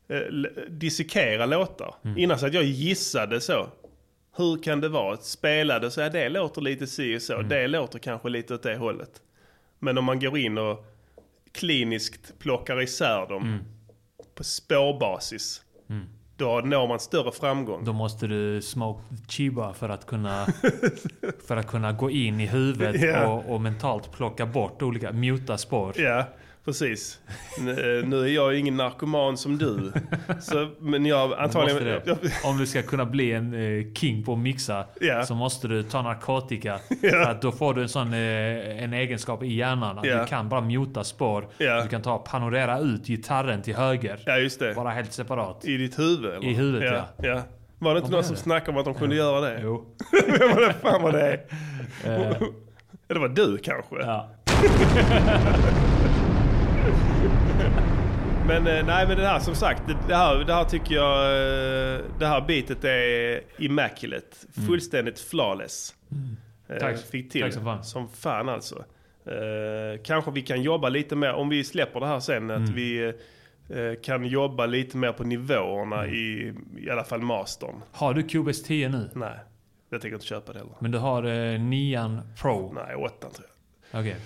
eh, 0.09 0.18
dissekera 0.68 1.47
låtar. 1.47 1.95
Innan 2.16 2.39
så 2.39 2.47
att 2.47 2.55
jag 2.55 2.64
gissade 2.64 3.41
så. 3.41 3.68
Hur 4.39 4.62
kan 4.62 4.80
det 4.80 4.89
vara? 4.89 5.16
Spelade 5.16 5.91
så 5.91 6.01
här, 6.01 6.11
det 6.11 6.28
låter 6.28 6.61
lite 6.61 6.86
si 6.86 7.16
och 7.16 7.22
så, 7.22 7.43
det 7.43 7.66
låter 7.66 7.99
kanske 7.99 8.28
lite 8.28 8.55
åt 8.55 8.62
det 8.62 8.76
hållet. 8.76 9.11
Men 9.78 9.99
om 9.99 10.05
man 10.05 10.20
går 10.20 10.39
in 10.39 10.59
och 10.59 10.84
kliniskt 11.53 12.39
plockar 12.39 12.82
isär 12.82 13.26
dem 13.28 13.59
på 14.34 14.45
spårbasis, 14.45 15.62
då 16.36 16.61
når 16.61 16.89
man 16.89 17.01
större 17.01 17.32
framgång. 17.32 17.84
Då 17.84 17.93
måste 17.93 18.26
du 18.26 18.62
smoke 18.62 19.03
chiba 19.28 19.74
för 19.74 19.89
att 19.89 20.07
kunna, 20.07 20.47
för 21.47 21.57
att 21.57 21.66
kunna 21.66 21.93
gå 21.93 22.11
in 22.11 22.41
i 22.41 22.47
huvudet 22.47 23.03
Ja. 23.03 23.26
och, 23.28 23.55
och 23.55 23.61
mentalt 23.61 24.12
plocka 24.12 24.47
bort 24.47 24.82
olika, 24.82 25.12
muta 25.12 25.59
spår. 25.59 25.93
Ja, 25.97 26.24
precis. 26.69 27.21
Eh, 27.59 28.07
Nu 28.09 28.23
är 28.23 28.27
jag 28.35 28.53
ju 28.53 28.59
ingen 28.59 28.77
narkoman 28.77 29.37
som 29.37 29.59
du. 29.59 29.93
Så, 30.41 30.69
men 30.81 31.07
jag 31.07 31.31
Du 31.31 31.35
antagligen... 31.37 31.87
Jag, 31.87 32.03
det. 32.23 32.33
Om 32.45 32.59
du 32.59 32.66
ska 32.66 32.83
kunna 32.83 33.05
bli 33.05 33.33
en 33.33 33.55
eh, 33.55 33.93
king 33.95 34.25
på 34.25 34.33
att 34.33 34.39
mixa 34.39 34.85
Ja. 35.01 35.25
så 35.25 35.35
måste 35.35 35.69
du 35.69 35.83
ta 35.83 36.03
narkotika. 36.03 36.79
För 37.01 37.31
att 37.31 37.43
då 37.43 37.53
får 37.53 37.75
du 37.75 37.83
en 37.83 37.89
sån 37.89 38.12
eh, 38.12 38.83
en 38.85 38.93
egenskap 38.93 39.43
i 39.43 39.55
hjärnan 39.55 39.99
att 39.99 40.05
Ja. 40.07 40.21
du 40.21 40.27
kan 40.27 40.49
bara 40.49 40.61
muta 40.61 41.05
spår. 41.05 41.49
Ja. 41.59 41.83
Du 41.83 41.89
kan 41.89 42.03
ta 42.03 42.19
panorera 42.19 42.79
ut 42.79 43.07
gitarren 43.07 43.62
till 43.62 43.75
höger. 43.77 44.21
ja, 44.27 44.37
just 44.39 44.61
det. 44.61 44.75
Bara 44.75 44.91
helt 44.91 45.12
separat. 45.12 45.64
I 45.64 45.77
ditt 45.77 45.99
huvud? 45.99 46.31
Eller? 46.33 46.45
I 46.49 46.55
huvudet, 46.55 46.93
ja. 46.93 47.29
ja. 47.29 47.43
Var 47.79 47.95
det 47.95 47.99
inte 48.01 48.12
någon 48.12 48.25
som 48.25 48.35
det? 48.35 48.41
snackade 48.41 48.71
om 48.71 48.79
att 48.79 48.85
de 48.85 48.95
kunde 48.95 49.16
göra 49.16 49.41
det? 49.41 49.61
Jo. 49.62 49.85
Vem 50.39 50.49
var 50.55 50.61
det 50.61 50.73
fan 50.83 51.03
var 51.03 51.12
det? 51.12 51.41
Ja, 52.05 52.35
det 53.14 53.19
var 53.19 53.29
du 53.29 53.59
kanske? 53.59 53.97
ja. 54.01 54.31
Men 58.47 58.66
eh, 58.66 58.87
nej, 58.87 59.09
men 59.09 59.16
det 59.16 59.26
här 59.26 59.39
som 59.41 59.55
sagt, 59.55 59.83
det, 60.09 60.14
här, 60.14 60.45
det 60.45 60.55
här 60.55 60.64
tycker 60.64 60.95
jag, 60.95 61.16
eh, 61.20 62.01
det 62.18 62.26
här 62.26 62.41
bitet 62.41 62.85
är 62.85 63.41
immaculate. 63.59 64.37
Fullständigt 64.66 65.20
flawless. 65.20 65.95
Eh, 66.11 66.16
Mm. 66.70 66.81
Tack. 66.81 66.99
Fick 67.11 67.33
till 67.33 67.43
Tack 67.43 67.53
som 67.53 67.64
fan. 67.64 67.85
Som 67.85 68.09
fan 68.09 68.49
alltså. 68.49 68.85
Eh, 69.26 70.03
kanske 70.05 70.31
vi 70.31 70.43
kan 70.43 70.62
jobba 70.62 70.89
lite 70.89 71.16
mer, 71.16 71.33
om 71.33 71.49
vi 71.49 71.64
släpper 71.64 72.01
det 72.01 72.07
här 72.07 72.20
sen, 72.20 72.51
Mm. 72.51 72.64
att 72.64 72.70
vi 72.70 73.05
eh, 73.68 74.01
kan 74.03 74.24
jobba 74.26 74.66
lite 74.66 74.97
mer 74.97 75.12
på 75.12 75.24
nivåerna 75.24 76.03
Mm. 76.05 76.14
i, 76.14 76.55
i 76.79 76.91
alla 76.91 77.05
fall 77.05 77.20
mastern. 77.20 77.74
Har 77.93 78.14
du 78.14 78.22
Cubase 78.22 78.64
10 78.64 78.89
nu? 78.89 79.11
Nej, 79.14 79.39
jag 79.91 80.01
tänker 80.01 80.14
inte 80.14 80.26
köpa 80.26 80.53
det 80.53 80.59
heller. 80.59 80.74
Men 80.81 80.91
du 80.91 80.99
har 80.99 81.22
eh, 81.55 81.61
9 81.61 82.20
Pro? 82.43 82.72
Nej, 82.87 82.95
åttan 82.97 83.31
tror 83.31 83.47
jag. 83.91 84.01
Okej. 84.01 84.16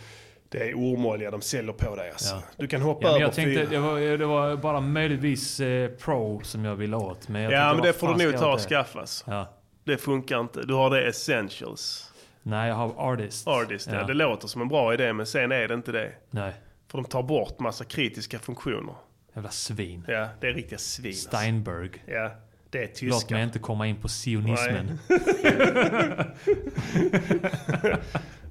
Det 0.53 0.71
är 0.71 0.75
ormolja 0.75 1.31
de 1.31 1.41
säljer 1.43 1.73
på 1.73 1.97
dig 1.97 2.11
alltså. 2.11 2.35
Ja. 2.35 2.43
Du 2.57 2.67
kan 2.67 2.83
hoppa 2.83 3.07
Ja, 3.07 3.13
men 3.13 3.23
över 3.23 3.33
tänkte, 3.33 3.65
det 3.67 3.79
var, 3.79 4.01
det 4.19 4.27
var 4.27 4.57
bara 4.57 4.81
möjligtvis 4.81 5.61
eh, 5.61 5.89
Pro 5.91 6.41
som 6.45 6.65
jag 6.65 6.77
ville 6.77 6.97
åt. 6.97 7.29
Men 7.29 7.43
jag 7.43 7.53
Ja, 7.53 7.75
men 7.75 7.83
det 7.83 7.93
får 7.93 8.15
du 8.15 8.25
nog 8.25 8.37
ta 8.41 8.53
och 8.53 8.61
skaffas. 8.61 9.25
Ja. 9.27 9.49
Det 9.85 9.97
funkar 9.97 10.41
inte. 10.41 10.63
Du 10.63 10.75
har 10.75 10.91
det 10.91 11.07
essentials. 11.09 12.13
Nej, 12.43 12.69
jag 12.69 12.75
har 12.75 13.13
Artist. 13.13 13.49
Artist, 13.49 13.89
ja. 13.93 14.05
Det 14.05 14.15
låter 14.15 14.49
som 14.49 14.63
en 14.63 14.69
bra 14.69 14.95
idé, 14.95 15.13
men 15.13 15.27
sen 15.27 15.53
är 15.53 15.69
det 15.69 15.75
inte 15.75 15.93
det. 15.93 16.13
Nej, 16.31 16.53
För 16.91 16.99
de 16.99 17.05
tar 17.05 17.23
bort 17.23 17.59
massa 17.59 17.85
kritiska 17.85 18.39
funktioner. 18.39 18.95
jävla 19.35 19.51
svin. 19.51 20.05
Ja, 20.09 20.29
det 20.41 20.49
är 20.49 20.53
riktiga 20.55 20.79
svin. 20.79 21.11
alltså. 21.11 21.29
Steinberg. 21.29 21.91
Ja, 22.07 22.31
det 22.71 22.79
är 22.79 22.83
Låt 22.83 22.95
tyskar. 23.21 23.37
mig 23.37 23.45
inte 23.45 23.59
komma 23.59 23.87
in 23.87 23.97
på 23.97 24.09
sionismen. 24.09 24.99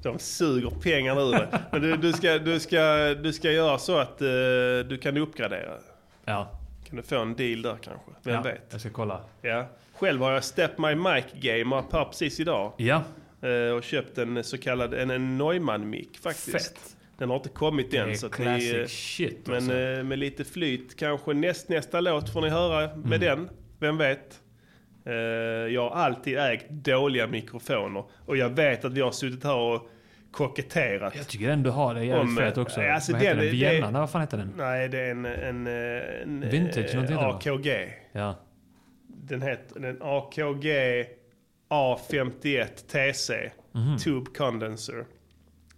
De 0.04 0.20
suger 0.20 0.70
pengarna 0.82 1.22
ur 1.22 1.32
det. 1.32 1.60
Men 1.72 1.82
du, 1.82 1.98
du, 1.98 2.14
ska, 2.14 2.40
du, 2.40 2.60
ska, 2.60 3.14
du 3.14 3.34
ska 3.34 3.52
göra 3.52 3.78
så 3.78 3.98
att 3.98 4.22
eh, 4.22 4.28
du 4.90 5.00
kan 5.02 5.18
uppgradera. 5.18 5.72
Ja, 6.26 6.52
Kan 6.88 6.96
du 6.98 7.04
få 7.04 7.18
en 7.18 7.36
deal 7.36 7.62
där 7.62 7.78
kanske? 7.82 8.12
Vem 8.24 8.34
ja 8.36 8.42
vet? 8.42 8.62
jag 8.72 8.80
ska 8.82 8.90
kolla. 8.90 9.22
Ja. 9.42 9.66
Själv 9.94 10.22
har 10.22 10.32
jag 10.32 10.44
Step 10.44 10.78
My 10.78 10.96
Mic 10.96 11.26
Game 11.42 11.76
och 11.76 11.90
par 11.90 12.06
precis 12.06 12.40
idag. 12.40 12.74
Ja, 12.78 13.04
Eh, 13.44 13.72
och 13.76 13.84
köpt 13.84 14.18
en 14.18 14.44
så 14.44 14.58
kallad 14.58 14.94
en, 14.94 15.10
en 15.10 15.38
Neumann-mick 15.38 16.18
faktiskt. 16.18 16.52
Fett. 16.52 16.96
Den 17.18 17.30
har 17.30 17.36
inte 17.38 17.50
kommit 17.50 17.94
än. 17.94 18.18
så 18.18 18.26
att 18.26 18.32
classic 18.32 18.74
ni, 18.74 18.80
eh, 18.80 18.86
shit 18.88 19.48
Men 19.48 19.56
alltså. 19.56 19.74
eh, 19.74 20.04
med 20.04 20.20
lite 20.20 20.44
flyt, 20.44 20.96
kanske 20.96 21.34
näst, 21.34 21.70
nästa 21.70 22.02
låt 22.02 22.34
får 22.34 22.42
ni 22.42 22.50
höra 22.50 22.96
med 22.96 23.20
den. 23.20 23.50
Vem 23.80 23.98
vet? 23.98 24.42
Eh, 25.06 25.14
jag 25.74 25.90
har 25.90 25.96
alltid 25.96 26.38
ägt 26.40 26.70
dåliga 26.70 27.28
mikrofoner. 27.28 28.04
Och 28.26 28.38
jag 28.38 28.50
vet 28.50 28.86
att 28.86 28.94
vi 28.94 29.02
har 29.02 29.12
suttit 29.12 29.44
här 29.44 29.56
och 29.58 29.90
koketterat. 30.32 31.16
Jag 31.16 31.28
tycker 31.28 31.50
ändå 31.50 31.70
du 31.70 31.76
har 31.76 31.94
det 31.94 32.06
jävligt 32.06 32.30
Om, 32.30 32.38
fet 32.38 32.58
eh, 32.58 32.64
också. 32.64 32.82
alltså 32.82 33.12
vad 33.12 33.22
heter 33.22 33.36
den- 33.36 33.46
den? 33.46 33.56
det- 33.60 33.70
Vienna? 33.72 33.92
Nej, 33.92 34.00
vad 34.00 34.10
fan 34.12 34.22
heter 34.22 34.38
den? 34.38 34.54
Nej, 34.58 34.90
det 34.90 35.00
är 35.00 35.12
en... 35.12 35.26
en, 35.26 35.68
eh, 35.68 36.22
en 36.24 36.50
Vintage, 36.50 36.96
eh, 36.96 37.02
det, 37.04 37.18
AKG. 37.20 37.94
Ja. 38.12 38.36
Den 39.08 39.42
heter 39.42 39.80
den 39.80 39.98
AKG 40.02 40.68
A51 41.70 42.66
TC. 42.88 43.52
Mhm. 43.72 43.98
Tube 43.98 44.32
Condenser. 44.38 45.06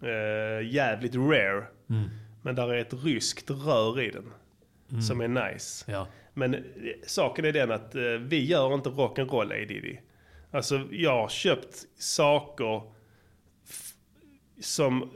Eh, 0.02 0.68
jävligt 0.74 1.14
rare. 1.14 1.64
Mm. 1.90 2.08
Men 2.42 2.54
där 2.54 2.72
är 2.74 2.78
ett 2.78 3.04
ryskt 3.04 3.50
rör 3.50 4.00
i 4.00 4.10
den. 4.10 4.32
Som 5.02 5.20
är 5.20 5.28
nice. 5.28 5.92
Ja. 5.92 6.06
Men 6.34 6.54
eh, 6.54 6.60
saken 7.06 7.44
är 7.44 7.52
den 7.52 7.70
att 7.70 7.94
eh, 7.94 8.02
vi 8.02 8.44
gör 8.44 8.74
inte 8.74 8.88
rock'n'roll, 8.88 9.62
A 9.62 9.66
Diddy. 9.68 9.96
Alltså 10.50 10.82
jag 10.90 11.10
har 11.10 11.28
köpt 11.28 11.86
saker 11.98 12.82
som 14.60 15.10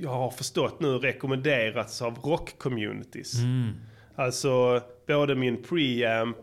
jag 0.00 0.10
har 0.10 0.30
förstått 0.30 0.80
nu 0.80 0.98
rekommenderats 0.98 2.02
av 2.02 2.18
rock-communities. 2.18 3.38
Mm. 3.38 3.72
Alltså 4.14 4.82
både 5.06 5.34
min 5.34 5.62
preamp 5.62 6.36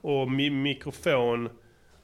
och 0.00 0.30
min 0.30 0.62
mikrofon 0.62 1.48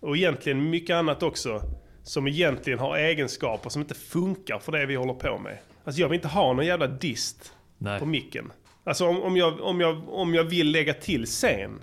och 0.01 0.17
egentligen 0.17 0.71
mycket 0.71 0.95
annat 0.95 1.23
också. 1.23 1.61
Som 2.03 2.27
egentligen 2.27 2.79
har 2.79 2.97
egenskaper 2.97 3.71
som 3.71 3.83
inte 3.83 3.95
funkar 3.95 4.59
för 4.59 4.73
det 4.73 4.87
vi 4.87 4.95
håller 4.95 5.15
på 5.15 5.39
med. 5.39 5.59
Alltså 5.85 6.01
jag 6.01 6.09
vill 6.09 6.17
inte 6.17 6.29
ha 6.29 6.53
någon 6.53 6.67
jävla 6.67 6.87
dist 6.87 7.53
Nej. 7.79 7.99
på 7.99 8.07
micken. 8.07 8.53
Alltså 8.87 9.07
om, 9.07 9.23
om, 9.23 9.37
jag, 9.37 9.61
om, 9.61 9.81
jag, 9.81 10.09
om 10.09 10.35
jag 10.35 10.45
vill 10.45 10.71
lägga 10.71 10.95
till 10.95 11.27
sen 11.27 11.83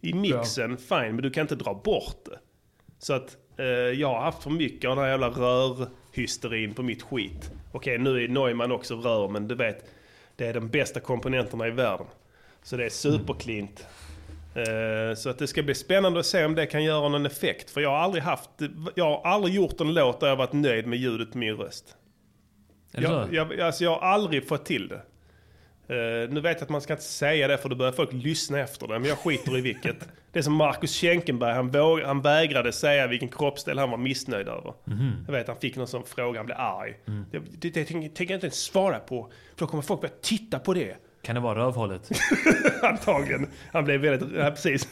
i 0.00 0.12
mixen, 0.12 0.76
fine, 0.76 0.98
men 1.14 1.16
du 1.16 1.30
kan 1.30 1.40
inte 1.42 1.54
dra 1.54 1.74
bort 1.84 2.24
det. 2.24 2.38
Så 2.98 3.12
att 3.14 3.36
eh, 3.56 3.66
jag 3.66 4.08
har 4.08 4.20
haft 4.20 4.42
för 4.42 4.50
mycket 4.50 4.90
av 4.90 4.96
den 4.96 5.04
här 5.04 5.10
jävla 5.10 5.86
hysterin 6.12 6.74
på 6.74 6.82
mitt 6.82 7.02
skit. 7.02 7.50
Okej, 7.72 7.98
nu 7.98 8.24
är 8.24 8.28
Neumann 8.28 8.72
också 8.72 8.94
rör, 8.94 9.28
men 9.28 9.48
du 9.48 9.54
vet, 9.54 9.84
det 10.36 10.46
är 10.46 10.54
de 10.54 10.68
bästa 10.68 11.00
komponenterna 11.00 11.66
i 11.66 11.70
världen. 11.70 12.06
Så 12.62 12.76
det 12.76 12.84
är 12.84 12.90
superklint. 12.90 13.86
Eh, 14.54 15.14
Så 15.16 15.30
att 15.30 15.38
det 15.38 15.46
ska 15.46 15.62
bli 15.62 15.74
spännande 15.74 16.20
att 16.20 16.26
se 16.26 16.44
om 16.44 16.54
det 16.54 16.66
kan 16.66 16.84
göra 16.84 17.08
någon 17.08 17.26
effekt. 17.26 17.70
För 17.70 17.80
jag 17.80 17.90
har 17.90 17.98
aldrig 17.98 18.22
haft, 18.22 18.50
jag 18.94 19.04
har 19.04 19.22
aldrig 19.32 19.54
gjort 19.54 19.80
en 19.80 19.94
låt 19.94 20.20
där 20.20 20.26
jag 20.28 20.36
varit 20.36 20.52
nöjd 20.52 20.86
med 20.86 20.98
ljudet 20.98 21.32
på 21.32 21.38
min 21.38 21.56
röst. 21.56 21.96
Jag, 22.92 23.34
jag, 23.34 23.60
alltså 23.60 23.84
jag 23.84 23.90
har 23.90 24.00
aldrig 24.08 24.48
fått 24.48 24.64
till 24.64 24.88
det. 24.88 25.02
Eh, 25.88 26.30
nu 26.30 26.40
vet 26.40 26.56
jag 26.56 26.62
att 26.62 26.68
man 26.68 26.80
ska 26.80 26.92
inte 26.92 27.04
säga 27.04 27.48
det 27.48 27.58
för 27.58 27.68
då 27.68 27.76
börjar 27.76 27.92
folk 27.92 28.12
lyssna 28.12 28.58
efter 28.60 28.86
det. 28.86 28.98
Men 28.98 29.08
jag 29.08 29.18
skiter 29.18 29.58
i 29.58 29.60
vilket. 29.60 29.96
Det 30.32 30.38
är 30.38 30.42
som 30.42 30.52
Marcus 30.52 31.00
Schenkenberg. 31.00 31.54
Han, 31.54 31.70
våg, 31.70 32.00
han 32.00 32.22
vägrade 32.22 32.72
säga 32.72 33.06
vilken 33.06 33.28
kroppsdel 33.28 33.78
han 33.78 33.90
var 33.90 33.98
missnöjd 33.98 34.48
över. 34.48 34.74
Jag 35.26 35.32
vet 35.32 35.48
han 35.48 35.56
fick 35.56 35.76
någon 35.76 35.88
sån 35.88 36.04
fråga. 36.04 36.38
Han 36.38 36.46
blev 36.46 36.58
arg. 36.58 36.94
Det, 37.30 37.38
det, 37.38 37.70
det 37.70 37.84
tänker 37.84 38.24
jag 38.24 38.36
inte 38.36 38.46
ens 38.46 38.62
svara 38.62 38.98
på. 38.98 39.30
För 39.56 39.66
då 39.66 39.66
kommer 39.66 39.82
folk 39.82 40.00
börja 40.00 40.14
titta 40.22 40.58
på 40.58 40.74
det. 40.74 40.96
Kan 41.22 41.34
det 41.34 41.40
vara 41.40 41.58
rövhålet? 41.66 42.10
Antagligen. 42.82 43.46
Han 43.72 43.84
blev 43.84 44.00
väldigt... 44.00 44.32
Ja, 44.36 44.50
precis. 44.50 44.88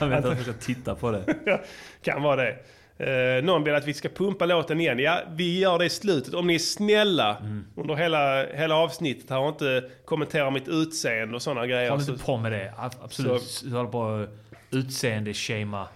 Jag 0.00 0.06
vet 0.06 0.24
att 0.24 0.36
jag 0.36 0.42
ska 0.42 0.52
titta 0.52 0.94
på 0.94 1.10
det. 1.10 1.24
Ja, 1.46 1.60
kan 2.02 2.22
vara 2.22 2.36
det. 2.36 2.56
Eh, 3.02 3.44
någon 3.44 3.64
vill 3.64 3.74
att 3.74 3.86
vi 3.86 3.94
ska 3.94 4.08
pumpa 4.08 4.46
låten 4.46 4.80
igen. 4.80 4.98
Ja, 4.98 5.20
vi 5.30 5.58
gör 5.58 5.78
det 5.78 5.84
i 5.84 5.90
slutet. 5.90 6.34
Om 6.34 6.46
ni 6.46 6.54
är 6.54 6.58
snälla 6.58 7.36
under 7.76 7.94
hela, 7.94 8.46
hela 8.46 8.76
avsnittet 8.76 9.30
här 9.30 9.38
och 9.38 9.48
inte 9.48 9.84
kommenterar 10.04 10.50
mitt 10.50 10.68
utseende 10.68 11.34
och 11.34 11.42
sådana 11.42 11.66
grejer. 11.66 11.90
Håll 11.90 12.00
inte 12.00 12.24
på 12.24 12.36
med 12.36 12.52
det. 12.52 12.72
Absolut. 13.02 13.62
Du 13.64 13.76
håller 13.76 13.90
på 13.90 14.26
utseende 14.70 15.34
shama. 15.34 15.88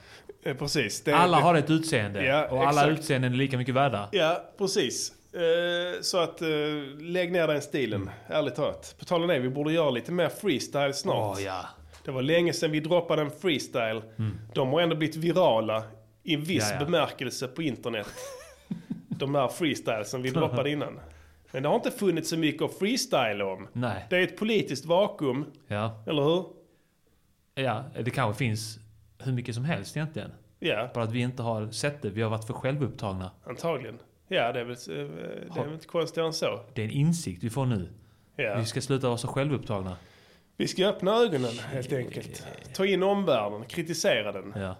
Eh, 0.44 0.54
precis. 0.56 1.02
Det, 1.04 1.12
Alla 1.12 1.36
det, 1.36 1.42
har 1.42 1.54
ett 1.54 1.70
utseende. 1.70 2.24
Ja, 2.24 2.46
och 2.46 2.66
alla 2.66 2.82
exakt. 2.82 3.00
utseenden 3.00 3.32
är 3.32 3.36
lika 3.36 3.56
mycket 3.58 3.74
värda. 3.74 4.08
Ja, 4.12 4.42
precis. 4.58 5.12
Eh, 5.32 6.00
så 6.02 6.18
att 6.18 6.42
eh, 6.42 6.48
lägg 6.98 7.32
ner 7.32 7.46
den 7.46 7.62
stilen, 7.62 8.10
ärligt 8.28 8.54
talat. 8.54 8.94
På 8.98 9.04
tal 9.04 9.22
om 9.22 9.28
det, 9.28 9.38
vi 9.38 9.48
borde 9.48 9.72
göra 9.72 9.90
lite 9.90 10.12
mer 10.12 10.28
freestyle 10.28 10.94
snart. 10.94 11.36
Åh 11.38 11.44
ja. 11.44 11.66
Det 12.04 12.10
var 12.10 12.22
länge 12.22 12.52
sedan 12.52 12.70
vi 12.70 12.80
droppade 12.80 13.22
en 13.22 13.30
freestyle. 13.30 14.02
De 14.54 14.72
har 14.72 14.80
ändå 14.80 14.96
blivit 14.96 15.16
virala 15.16 15.82
i 16.26 16.34
en 16.34 16.40
viss 16.40 16.64
Mm. 16.64 16.74
Ja, 16.76 16.80
ja. 16.80 16.84
bemärkelse 16.84 17.48
på 17.48 17.62
internet. 17.62 18.06
De 19.08 19.32
där 19.32 19.48
freestyles 19.48 20.10
som 20.10 20.22
vi 20.22 20.30
droppade 20.30 20.70
innan. 20.70 21.00
Men 21.52 21.62
det 21.62 21.68
har 21.68 21.76
inte 21.76 21.90
funnits 21.90 22.28
så 22.30 22.36
mycket 22.36 22.62
att 22.62 22.78
freestyle 22.78 23.42
om. 23.42 23.68
Nej. 23.72 24.06
Det 24.10 24.16
är 24.16 24.22
ett 24.22 24.36
politiskt 24.36 24.84
vakuum, 24.84 25.44
Ja. 25.68 26.04
eller 26.06 26.22
hur? 26.22 26.44
ja. 27.54 27.84
Det 28.02 28.10
kanske 28.10 28.38
finns 28.38 28.78
hur 29.18 29.32
mycket 29.32 29.54
som 29.54 29.64
helst 29.64 29.96
egentligen. 29.96 30.30
Ja, 30.58 30.90
Bara 30.94 31.04
att 31.04 31.12
vi 31.12 31.20
inte 31.20 31.42
har 31.42 31.70
sett 31.70 32.02
det. 32.02 32.10
Vi 32.10 32.22
har 32.22 32.30
varit 32.30 32.44
för 32.46 32.54
självupptagna. 32.54 33.30
antagligen. 33.46 33.98
Ja, 34.28 34.52
det 34.52 34.60
är 34.60 34.64
väl, 34.64 34.76
eh, 34.76 35.08
det 35.54 35.60
är 35.60 35.64
väl 35.64 35.72
inte 35.74 35.86
konstigare 35.86 36.26
än 36.26 36.32
så. 36.32 36.60
Det 36.74 36.80
är 36.82 36.84
en 36.86 36.90
insikt 36.92 37.44
vi 37.44 37.50
får 37.50 37.66
nu. 37.66 37.88
Ja. 38.36 38.56
Vi 38.58 38.64
ska 38.64 38.80
sluta 38.80 39.06
vara 39.08 39.18
så 39.18 39.28
självupptagna. 39.28 39.96
Vi 40.56 40.68
ska 40.68 40.86
öppna 40.86 41.14
ögonen 41.16 41.58
helt 41.58 41.92
enkelt. 41.92 42.46
Ta 42.74 42.86
in 42.86 43.02
omvärlden, 43.02 43.64
kritisera 43.64 44.32
den. 44.32 44.52
Ja. 44.56 44.76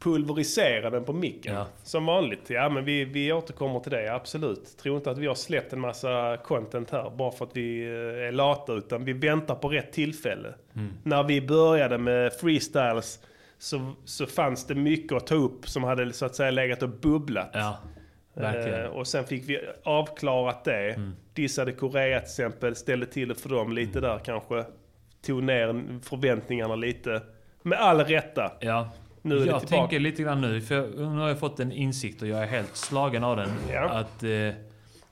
Pulverisera 0.00 0.90
den 0.90 1.04
på 1.04 1.12
micken. 1.12 1.54
Ja. 1.54 1.66
Som 1.82 2.06
vanligt. 2.06 2.50
Ja 2.50 2.68
men 2.68 2.84
vi, 2.84 3.04
vi 3.04 3.32
återkommer 3.32 3.80
till 3.80 3.92
det, 3.92 4.14
absolut. 4.14 4.76
Tror 4.78 4.96
inte 4.96 5.10
att 5.10 5.18
vi 5.18 5.26
har 5.26 5.34
släppt 5.34 5.72
en 5.72 5.80
massa 5.80 6.36
content 6.36 6.90
här 6.90 7.10
bara 7.10 7.30
för 7.32 7.44
att 7.44 7.56
vi 7.56 7.82
eh, 7.82 8.28
är 8.28 8.32
lata. 8.32 8.72
Utan 8.72 9.04
vi 9.04 9.12
väntar 9.12 9.54
på 9.54 9.68
rätt 9.68 9.92
tillfälle. 9.92 10.54
Mm. 10.76 10.92
När 11.02 11.22
vi 11.22 11.40
började 11.40 11.98
med 11.98 12.32
freestyles 12.32 13.20
så, 13.58 13.92
så 14.04 14.26
fanns 14.26 14.66
det 14.66 14.74
mycket 14.74 15.12
att 15.16 15.26
ta 15.26 15.34
upp 15.34 15.68
som 15.68 15.84
hade 15.84 16.12
så 16.12 16.26
att 16.26 16.34
säga 16.36 16.50
legat 16.50 16.82
och 16.82 16.88
bubblat. 16.88 17.50
Ja. 17.52 17.78
Mm. 18.36 18.74
Eh, 18.74 18.84
och 18.86 19.06
sen 19.06 19.24
fick 19.24 19.48
vi 19.48 19.60
avklarat 19.84 20.64
det. 20.64 21.10
Dissade 21.34 21.72
Korea 21.72 22.20
till 22.20 22.26
exempel, 22.26 22.76
ställde 22.76 23.06
till 23.06 23.28
det 23.28 23.34
för 23.34 23.48
dem 23.48 23.72
lite 23.72 23.98
Mm. 23.98 24.10
där 24.10 24.18
kanske. 24.18 24.64
Tog 25.26 25.42
ner 25.42 25.84
förväntningarna 26.02 26.76
lite. 26.76 27.22
Med 27.62 27.78
all 27.78 28.00
rätta. 28.00 28.52
Ja. 28.60 28.88
Nu 29.22 29.34
är 29.36 29.40
det 29.40 29.46
jag 29.46 29.60
tillbaka. 29.60 29.76
tänker 29.80 30.00
lite 30.00 30.22
grann 30.22 30.40
nu, 30.40 30.60
för 30.60 30.74
jag, 30.74 30.98
nu 31.12 31.20
har 31.20 31.28
jag 31.28 31.38
fått 31.38 31.60
en 31.60 31.72
insikt 31.72 32.22
och 32.22 32.28
jag 32.28 32.42
är 32.42 32.46
helt 32.46 32.76
slagen 32.76 33.24
av 33.24 33.36
den. 33.36 33.50
Ja. 33.72 33.88
Att 33.88 34.22
eh, 34.22 34.30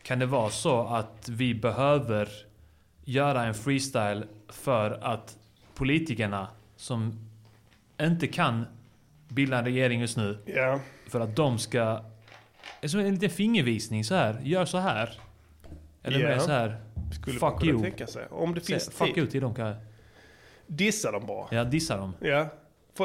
kan 0.03 0.19
det 0.19 0.27
vara 0.27 0.51
så 0.51 0.81
att 0.87 1.29
vi 1.29 1.55
behöver 1.55 2.29
göra 3.05 3.45
en 3.45 3.55
freestyle 3.55 4.25
för 4.49 4.91
att 5.03 5.37
politikerna 5.75 6.49
som 6.77 7.29
inte 8.01 8.27
kan 8.27 8.67
bilda 9.29 9.59
en 9.59 9.65
regering 9.65 10.01
just 10.01 10.17
nu, 10.17 10.39
Ja, 10.47 10.81
för 11.09 11.21
att 11.21 11.37
de 11.37 11.59
ska... 11.59 12.05
Som 12.87 13.01
en 13.01 13.15
liten 13.15 13.31
fingervisning 13.31 14.05
så 14.05 14.15
här. 14.15 14.41
Gör 14.43 14.65
så 14.65 14.79
här. 14.79 15.21
Eller 16.03 16.21
Ja. 16.21 16.29
mer 16.29 16.39
så 16.39 16.51
här. 16.51 16.77
skulle 17.13 17.39
Fuck 17.39 17.65
you. 17.65 17.83
tänka 17.83 18.07
sig. 18.07 18.27
Om 18.31 18.55
det 18.55 18.61
finns 18.61 18.91
fuck 18.91 19.09
tid. 19.09 19.19
you 19.19 19.27
till 19.27 19.41
dem 19.41 19.55
kan. 19.55 19.75
Dissa 20.67 21.11
dem 21.13 21.27
bara. 21.27 21.47
Ja, 21.51 21.65
dissa 21.65 21.97
dem. 21.97 22.15
Ja. 22.21 22.47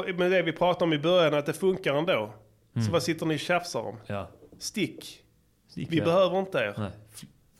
Med 0.02 0.30
det 0.30 0.42
vi 0.42 0.52
pratade 0.52 0.84
om 0.84 0.92
i 0.92 0.98
början, 0.98 1.34
att 1.34 1.46
det 1.46 1.52
funkar 1.52 1.94
ändå. 1.94 2.30
Mm. 2.74 2.86
Så 2.86 2.92
vad 2.92 3.02
sitter 3.02 3.26
ni 3.26 3.34
och 3.36 3.40
tjafsar 3.40 3.80
om? 3.80 3.96
Ja. 4.06 4.28
Stick. 4.58 5.20
Stick 5.68 5.92
Vi 5.92 5.96
iväg. 5.96 6.06
behöver 6.06 6.38
inte 6.38 6.58
er. 6.58 6.74
Nej. 6.78 6.90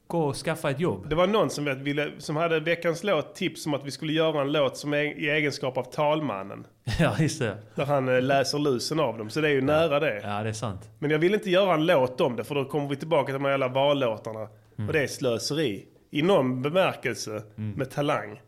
Gå 0.06 0.24
och 0.24 0.36
skaffa 0.36 0.70
ett 0.70 0.80
jobb. 0.80 1.08
Det 1.08 1.14
var 1.14 1.26
någon 1.26 1.50
som, 1.50 1.64
vet, 1.64 1.78
ville, 1.78 2.10
som 2.18 2.36
hade 2.36 2.60
veckans 2.60 3.04
låt 3.04 3.34
tips 3.34 3.66
om 3.66 3.74
att 3.74 3.84
vi 3.84 3.90
skulle 3.90 4.12
göra 4.12 4.40
en 4.40 4.52
låt 4.52 4.76
som 4.76 4.94
är 4.94 5.02
i 5.02 5.30
egenskap 5.30 5.78
av 5.78 5.84
talmannen. 5.84 6.66
Ja, 6.98 7.16
just 7.18 7.38
det. 7.38 7.56
Där 7.74 7.84
han 7.84 8.08
eh, 8.08 8.22
läser 8.22 8.58
lusen 8.58 9.00
av 9.00 9.18
dem. 9.18 9.30
Så 9.30 9.40
det 9.40 9.48
är 9.48 9.52
ju 9.52 9.60
nära 9.60 10.00
det. 10.00 10.20
Ja, 10.24 10.42
det 10.42 10.48
är 10.48 10.52
sant. 10.52 10.90
Men 10.98 11.10
jag 11.10 11.18
vill 11.18 11.34
inte 11.34 11.50
göra 11.50 11.74
en 11.74 11.86
låt 11.86 12.20
om 12.20 12.36
det 12.36 12.44
för 12.44 12.54
då 12.54 12.64
kommer 12.64 12.88
vi 12.88 12.96
tillbaka 12.96 13.26
till 13.26 13.34
de 13.34 13.44
här 13.44 13.50
jävla 13.50 13.68
vallåtarna. 13.68 14.48
Och 14.76 14.92
det 14.92 15.02
är 15.02 15.06
slöseri. 15.06 15.84
I 16.10 16.22
någon 16.22 16.62
bemärkelse 16.62 17.42
med 17.56 17.90
talang. 17.90 18.40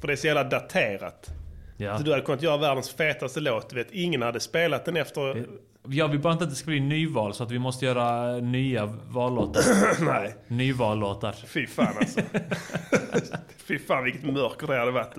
För 0.00 0.06
det 0.06 0.12
är 0.14 0.16
så 0.16 0.26
jävla 0.26 0.44
daterat. 0.44 1.30
Ja. 1.80 1.98
Så 1.98 2.04
du 2.04 2.10
hade 2.10 2.22
kunnat 2.22 2.42
göra 2.42 2.56
världens 2.56 2.90
fetaste 2.90 3.40
låt. 3.40 3.72
Vet, 3.72 3.90
ingen 3.92 4.22
hade 4.22 4.40
spelat 4.40 4.84
den 4.84 4.96
efter... 4.96 5.44
Jag 5.88 6.08
vill 6.08 6.20
bara 6.20 6.32
inte 6.32 6.44
att 6.44 6.50
det 6.50 6.56
ska 6.56 6.66
bli 6.66 6.80
nyval 6.80 7.34
så 7.34 7.42
att 7.42 7.50
vi 7.50 7.58
måste 7.58 7.84
göra 7.86 8.36
nya 8.36 8.86
vallåtar. 9.08 9.62
Nej, 10.04 10.34
Nyvallåtar. 10.48 11.32
fy 11.46 11.66
fan 11.66 11.94
alltså. 12.00 12.20
fy 13.66 13.78
fan 13.78 14.04
vilket 14.04 14.22
mörker 14.22 14.66
det 14.66 14.78
hade 14.78 14.90
varit. 14.90 15.14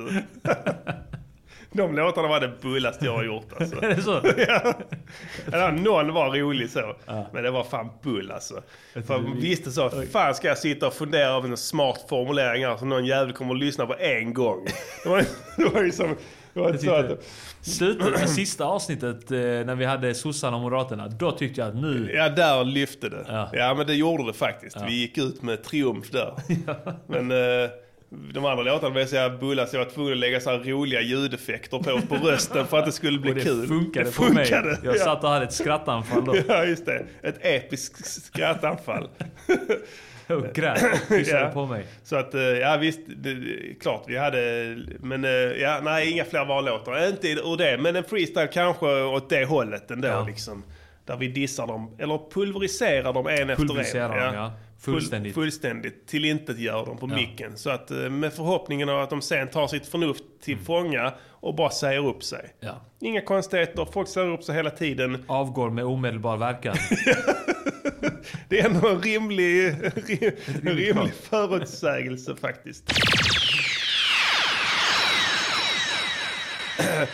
De 1.71 1.95
låtarna 1.95 2.27
var 2.27 2.39
det 2.39 2.51
bullaste 2.61 3.05
jag 3.05 3.13
har 3.13 3.23
gjort 3.23 3.47
alltså. 3.59 3.75
Är 3.85 3.89
det 3.89 4.01
så? 4.01 4.21
Ja, 5.51 5.71
någon 5.71 6.13
var 6.13 6.29
rolig 6.29 6.69
så. 6.69 6.95
Men 7.33 7.43
det 7.43 7.51
var 7.51 7.63
fan 7.63 7.89
bull 8.03 8.31
alltså. 8.31 8.61
För 9.07 9.19
man 9.19 9.39
visste 9.39 9.71
så, 9.71 9.89
fan 10.11 10.35
ska 10.35 10.47
jag 10.47 10.57
sitta 10.57 10.87
och 10.87 10.93
fundera 10.93 11.27
över 11.29 11.49
en 11.49 11.57
smart 11.57 12.05
formulering 12.09 12.65
här 12.65 12.77
så 12.77 12.85
någon 12.85 13.05
jävel 13.05 13.33
kommer 13.33 13.53
att 13.53 13.59
lyssna 13.59 13.85
på 13.85 13.95
en 13.99 14.33
gång. 14.33 14.67
Det 15.03 15.09
var, 15.09 15.23
det 15.57 15.65
var 15.65 15.83
ju 15.83 15.91
som... 15.91 16.15
Så 16.53 16.93
att, 16.93 17.23
Slutet, 17.61 18.29
sista 18.29 18.65
avsnittet 18.65 19.31
eh, 19.31 19.37
när 19.37 19.75
vi 19.75 19.85
hade 19.85 20.13
sossarna 20.13 20.57
och 20.57 20.61
moderaterna. 20.61 21.07
Då 21.07 21.31
tyckte 21.31 21.61
jag 21.61 21.67
att 21.67 21.75
nu... 21.75 22.11
ja, 22.15 22.29
där 22.29 22.63
lyfte 22.63 23.09
det. 23.09 23.25
Ja. 23.27 23.49
Ja, 23.53 23.73
men 23.73 23.87
det 23.87 23.93
gjorde 23.93 24.25
det 24.25 24.33
faktiskt. 24.33 24.77
Vi 24.87 24.93
gick 24.93 25.17
ut 25.17 25.41
med 25.41 25.63
triumf 25.63 26.11
där. 26.11 26.33
Men 27.07 27.31
eh, 27.31 27.69
de 28.33 28.45
andra 28.45 28.63
låtarna 28.63 28.95
var 28.95 29.05
så 29.05 29.15
jävla 29.15 29.37
bulla 29.37 29.67
så 29.67 29.75
jag 29.75 29.85
var 29.85 29.91
tvungen 29.91 30.13
att 30.13 30.19
lägga 30.19 30.39
så 30.39 30.51
roliga 30.51 31.01
ljudeffekter 31.01 31.77
på, 31.77 32.01
på 32.07 32.15
rösten 32.15 32.67
för 32.67 32.77
att 32.77 32.85
det 32.85 32.91
skulle 32.91 33.19
bli 33.19 33.33
det 33.33 33.41
kul. 33.41 33.67
funkade 33.67 34.05
det 34.05 34.15
på 34.15 34.23
mig. 34.23 34.45
funkade. 34.45 34.79
Jag 34.83 34.95
ja. 34.95 35.03
satt 35.03 35.23
och 35.23 35.29
hade 35.29 35.45
ett 35.45 35.53
skrattanfall 35.53 36.25
då. 36.25 36.35
Ja, 36.47 36.65
just 36.65 36.85
det. 36.85 37.05
Ett 37.21 37.37
episkt 37.41 38.05
skrattanfall. 38.05 39.09
Och 40.49 40.53
grät 40.55 40.83
och 41.09 41.17
Ja. 41.27 41.51
på 41.53 41.65
mig. 41.65 41.85
Så 42.03 42.15
att, 42.15 42.33
eh, 42.33 42.41
ja 42.41 42.77
visst, 42.77 42.99
det, 43.07 43.35
klart 43.81 44.03
vi 44.07 44.17
hade, 44.17 44.77
men 44.99 45.23
eh, 45.25 45.29
ja, 45.31 45.79
nej 45.83 46.11
inga 46.11 46.25
fler 46.25 46.45
vallåtar. 46.45 47.07
Inte 47.09 47.27
ur 47.27 47.57
det, 47.57 47.77
men 47.77 47.95
en 47.95 48.03
freestyle 48.03 48.47
kanske 48.47 48.85
åt 49.03 49.29
det 49.29 49.45
hållet 49.45 49.91
ändå 49.91 50.07
Ja. 50.07 50.25
liksom. 50.27 50.63
Där 51.05 51.17
vi 51.17 51.27
dissar 51.27 51.67
dem, 51.67 51.95
eller 51.99 52.19
pulveriserar 52.31 53.13
dem 53.13 53.27
en 53.27 53.47
Pulveriserar 53.55 54.09
efter 54.09 54.27
en. 54.27 54.33
dem, 54.33 54.43
ja. 54.43 54.51
Fullständigt. 54.79 55.33
Full, 55.33 55.43
fullständigt. 55.43 56.07
Tillintetgör 56.07 56.85
dem 56.85 56.97
på 56.97 57.07
Ja. 57.09 57.15
micken. 57.15 57.57
Så 57.57 57.69
att 57.69 57.91
eh, 57.91 57.97
med 57.97 58.33
förhoppningen 58.33 58.89
av 58.89 58.99
att 59.01 59.09
de 59.09 59.21
sen 59.21 59.47
tar 59.47 59.67
sitt 59.67 59.87
förnuft 59.87 60.23
till 60.43 60.57
fånga 60.57 61.13
och 61.29 61.55
bara 61.55 61.69
säger 61.69 62.05
upp 62.07 62.23
sig. 62.23 62.49
Ja. 62.59 62.81
Inga 63.01 63.21
konstigheter, 63.21 63.87
folk 63.93 64.07
säger 64.07 64.27
upp 64.27 64.43
sig 64.43 64.55
hela 64.55 64.69
tiden. 64.69 65.23
Avgår 65.27 65.69
med 65.69 65.85
omedelbar 65.85 66.37
verkan. 66.37 66.75
Det 68.49 68.59
är 68.59 68.65
ändå 68.65 68.87
en 68.87 69.01
rimlig, 69.01 69.75
rim, 70.07 70.31
rimlig 70.63 71.13
förutsägelse 71.13 72.35
faktiskt. 72.35 72.91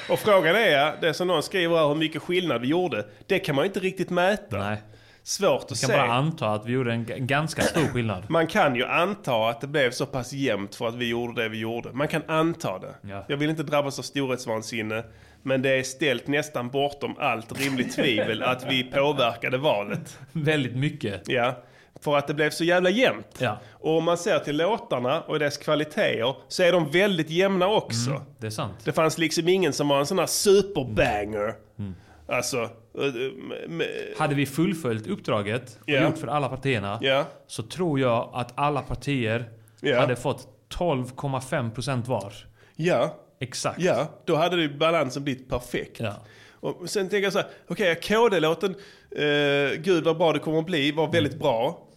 Och 0.10 0.20
frågan 0.20 0.56
är, 0.56 1.02
det 1.02 1.14
som 1.14 1.28
någon 1.28 1.44
skriver 1.44 1.78
här, 1.78 1.88
hur 1.88 1.96
mycket 1.96 2.22
skillnad 2.22 2.62
vi 2.62 2.68
gjorde. 2.68 3.06
Det 3.28 3.40
kan 3.40 3.56
man 3.56 3.66
inte 3.66 3.80
riktigt 3.80 4.10
mäta. 4.10 4.58
Nej. 4.58 4.82
Svårt 5.24 5.64
att 5.64 5.70
Jag 5.70 5.80
kan 5.80 5.90
se. 5.90 5.98
bara 5.98 6.14
anta 6.14 6.48
att 6.48 6.66
vi 6.66 6.72
gjorde 6.72 6.94
en, 6.94 7.12
en 7.12 7.28
ganska 7.28 7.62
stor 7.62 7.88
skillnad. 7.88 8.24
Man 8.30 8.48
kan 8.48 8.76
ju 8.76 8.86
anta 8.86 9.50
att 9.50 9.62
det 9.62 9.68
blev 9.68 9.92
så 9.92 10.06
pass 10.06 10.34
jämnt 10.34 10.76
för 10.76 10.88
att 10.88 10.96
vi 10.96 11.10
gjorde 11.10 11.44
det 11.44 11.50
vi 11.50 11.60
gjorde. 11.60 11.94
Man 11.94 12.08
kan 12.08 12.22
anta 12.28 12.80
det. 12.80 12.96
Ja. 13.02 13.26
Jag 13.28 13.38
vill 13.38 13.50
inte 13.50 13.64
drabbas 13.64 14.00
av 14.00 14.04
storhetsvansinne. 14.04 15.04
Men 15.48 15.62
det 15.62 15.70
är 15.80 15.84
ställt 15.84 16.28
nästan 16.28 16.70
bortom 16.70 17.16
allt 17.20 17.60
rimligt 17.60 17.96
tvivel 17.96 18.44
att 18.44 18.66
vi 18.72 18.84
påverkade 18.84 19.58
valet. 19.58 20.20
Väldigt 20.32 20.76
mycket. 20.76 21.22
Ja, 21.26 21.64
för 22.02 22.18
att 22.18 22.28
det 22.28 22.34
blev 22.34 22.50
så 22.50 22.64
jävla 22.64 22.90
jämnt. 22.90 23.38
Ja. 23.40 23.58
Och 23.72 23.98
om 23.98 24.04
man 24.04 24.18
ser 24.18 24.40
till 24.40 24.58
låtarna 24.58 25.22
och 25.22 25.40
dess 25.40 25.58
kvaliteter 25.58 26.36
så 26.48 26.64
är 26.64 26.72
de 26.72 26.92
väldigt 26.92 27.30
jämna 27.30 27.68
också. 27.68 28.10
Mm, 28.10 28.22
det 28.40 28.48
är 28.48 28.52
sant. 28.52 28.74
Det 28.84 28.92
fanns 28.92 29.18
liksom 29.18 29.48
ingen 29.48 29.74
som 29.74 29.88
var 29.88 30.00
en 30.00 30.06
sån 30.06 30.20
här 30.20 30.26
superbanger. 30.26 31.54
Mm. 31.80 31.96
Alltså, 32.28 32.58
eh, 32.58 32.70
m- 33.16 33.54
m- 33.66 33.82
Hade 34.20 34.36
vi 34.36 34.46
fullföljt 34.46 35.08
uppdraget 35.08 35.78
och 35.82 35.90
Ja. 35.90 36.02
gjort 36.04 36.18
för 36.18 36.28
alla 36.28 36.50
partierna 36.50 36.98
Ja. 37.02 37.26
så 37.48 37.64
tror 37.64 38.00
jag 38.00 38.30
att 38.34 38.52
alla 38.56 38.82
partier 38.82 39.50
Ja. 39.82 40.00
hade 40.00 40.16
fått 40.16 40.48
12,5% 40.70 42.08
var. 42.08 42.34
ja, 42.76 43.16
Exakt. 43.40 43.82
ja, 43.82 44.08
då 44.26 44.36
hade 44.36 44.56
det 44.68 44.70
balansen 44.70 45.24
blivit 45.24 45.50
perfekt. 45.50 46.00
Ja. 46.00 46.14
Och 46.60 46.90
sen 46.90 47.10
tänker 47.10 47.24
jag 47.24 47.34
så 47.34 47.40
här, 47.40 47.48
okej, 47.68 47.96
KD-låten, 47.96 48.76
eh, 49.12 49.80
Gud 49.80 50.04
vad 50.04 50.18
bra 50.18 50.34
det 50.34 50.40
kommer 50.40 50.60
att 50.60 50.66
bli, 50.66 50.92
var 50.92 51.12
väldigt 51.12 51.34
Mm. 51.34 51.42
bra. 51.42 51.88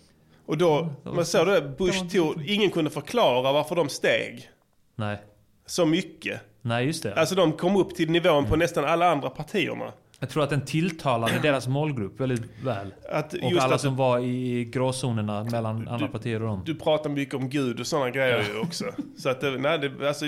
Och 0.46 0.58
då, 0.58 0.88
man 1.04 1.26
såg 1.26 1.46
det, 1.46 1.60
Bush 1.78 2.08
tog, 2.12 2.46
ingen 2.48 2.70
kunde 2.70 2.90
förklara 2.90 3.52
varför 3.52 3.74
de 3.76 3.88
steg 3.88 4.50
Nej. 4.96 5.18
så 5.66 5.86
mycket. 5.86 6.40
Nej, 6.62 6.86
just 6.86 7.02
det. 7.02 7.14
Alltså 7.14 7.34
de 7.34 7.52
kom 7.52 7.76
upp 7.76 7.94
till 7.94 8.10
nivån 8.10 8.38
Mm. 8.38 8.50
på 8.50 8.56
nästan 8.56 8.84
alla 8.84 9.10
andra 9.10 9.30
partierna. 9.30 9.92
Jag 10.20 10.28
tror 10.30 10.42
att 10.42 10.50
den 10.50 10.64
tilltalade 10.64 11.38
deras 11.42 11.68
målgrupp 11.68 12.20
väldigt 12.20 12.42
väl. 12.64 12.94
Att 13.10 13.34
Och 13.34 13.52
alla 13.52 13.78
som 13.78 13.96
var 13.96 14.18
i 14.18 14.64
gråzonerna 14.64 15.44
mellan 15.44 15.88
andra 15.88 16.08
partier 16.08 16.42
och 16.42 16.48
dem. 16.48 16.62
du 16.66 16.74
pratar 16.74 17.10
mycket 17.10 17.34
om 17.34 17.48
Gud 17.48 17.80
och 17.80 17.86
sådana 17.86 18.10
grejer 18.10 18.44
ju 18.52 18.58
också. 18.60 18.84
Så 19.18 19.28
att, 19.28 19.42
nej, 19.42 19.78
det, 19.78 20.08
alltså, 20.08 20.26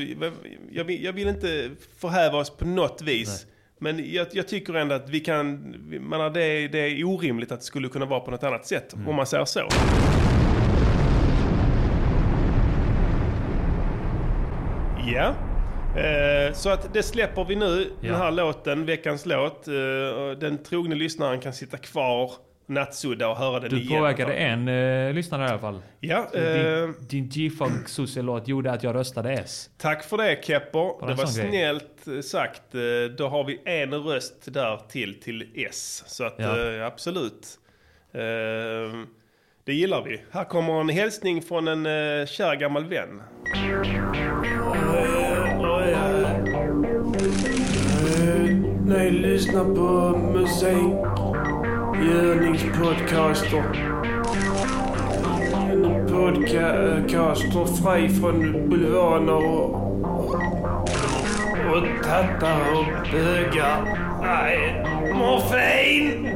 jag, 0.70 0.84
vill, 0.84 1.04
jag 1.04 1.12
vill 1.12 1.28
inte 1.28 1.70
förhäva 1.98 2.38
oss 2.38 2.50
på 2.50 2.64
något 2.64 3.02
vis. 3.02 3.46
Men 3.78 4.12
jag, 4.12 4.26
jag 4.32 4.48
tycker 4.48 4.74
ändå 4.74 4.94
att 4.94 5.08
vi 5.08 5.20
kan, 5.20 5.74
man 6.00 6.20
har 6.20 6.30
det, 6.30 6.68
det 6.68 6.78
är 6.78 7.04
orimligt 7.04 7.52
att 7.52 7.60
det 7.60 7.66
skulle 7.66 7.88
kunna 7.88 8.04
vara 8.04 8.20
på 8.20 8.30
något 8.30 8.42
annat 8.42 8.66
sätt. 8.66 8.92
Mm. 8.92 9.08
Om 9.08 9.16
man 9.16 9.26
säger 9.26 9.44
så. 9.44 9.68
Ja. 15.14 15.51
Eh, 15.96 16.52
så 16.52 16.70
att 16.70 16.94
det 16.94 17.02
släpper 17.02 17.44
vi 17.44 17.56
nu, 17.56 17.76
den 18.00 18.10
Ja. 18.10 18.16
här 18.16 18.30
låten, 18.30 18.86
veckans 18.86 19.26
låt. 19.26 19.68
Eh, 19.68 19.74
och 20.18 20.38
den 20.38 20.62
trogne 20.62 20.94
lyssnaren 20.94 21.40
kan 21.40 21.52
sitta 21.52 21.76
kvar 21.76 22.30
nattsudda 22.66 23.28
och 23.28 23.36
höra 23.36 23.60
den 23.60 23.70
Du 23.70 23.76
igen. 23.80 23.98
påverkade 23.98 24.32
en 24.34 24.68
eh, 24.68 25.12
lyssnare 25.14 25.44
i 25.46 25.48
alla 25.48 25.58
fall. 25.58 25.82
Ja, 26.00 26.26
eh, 26.34 26.42
Din, 26.42 26.94
din 27.08 27.28
G-Funk 27.28 28.16
låt 28.16 28.48
gjorde 28.48 28.72
att 28.72 28.82
jag 28.82 28.94
röstade 28.94 29.32
S. 29.32 29.70
Tack 29.78 30.04
för 30.04 30.16
det 30.16 30.44
Kepper. 30.44 31.06
Det 31.06 31.14
var 31.14 31.26
sån 31.26 31.42
grej. 31.42 31.50
snällt 31.50 32.06
eh, 32.06 32.20
sagt. 32.20 32.62
Då 33.18 33.28
har 33.28 33.44
vi 33.44 33.60
en 33.64 33.94
röst 33.94 34.54
där 34.54 34.80
till 34.88 35.20
till 35.20 35.46
S. 35.68 36.04
Så 36.06 36.24
att 36.24 36.34
Ja. 36.38 36.72
eh, 36.76 36.86
absolut. 36.86 37.58
Det 39.64 39.72
gillar 39.74 40.02
vi. 40.02 40.20
Här 40.30 40.44
kommer 40.44 40.80
en 40.80 40.88
hälsning 40.88 41.42
från 41.42 41.68
en 41.68 41.86
eh, 41.86 42.26
kär 42.26 42.56
gammal 42.56 42.84
vän. 42.84 43.22
Ni 48.92 49.10
lyssnar 49.10 49.64
på 49.64 50.18
musik. 50.18 50.94
Görningspodcaster. 52.08 53.64
En 55.70 56.06
podcaster 56.08 57.64
fri 57.64 58.08
från 58.08 58.68
bulvaner 58.70 59.46
och, 59.46 59.74
och 61.72 62.04
tattar 62.04 62.60
och 62.76 62.86
bögar. 63.12 63.98
Nej, 64.22 64.84
morfin! 65.14 66.26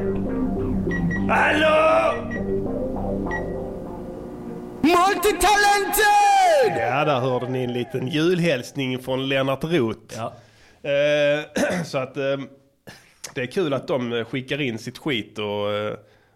Hallå! 1.29 2.13
Multitalented! 4.81 6.77
Ja, 6.77 7.05
där 7.05 7.19
hörde 7.19 7.49
ni 7.49 7.63
en 7.63 7.73
liten 7.73 8.07
julhälsning 8.07 8.99
från 8.99 9.29
Lennart 9.29 9.63
Roth. 9.63 10.15
Ja. 10.17 10.33
Eh, 10.81 11.83
så 11.85 11.97
att 11.97 12.17
eh, 12.17 12.37
det 13.35 13.41
är 13.41 13.45
kul 13.45 13.73
att 13.73 13.87
de 13.87 14.25
skickar 14.29 14.61
in 14.61 14.77
sitt 14.77 14.97
skit 14.97 15.39
och, 15.39 15.73
eh, 15.73 15.93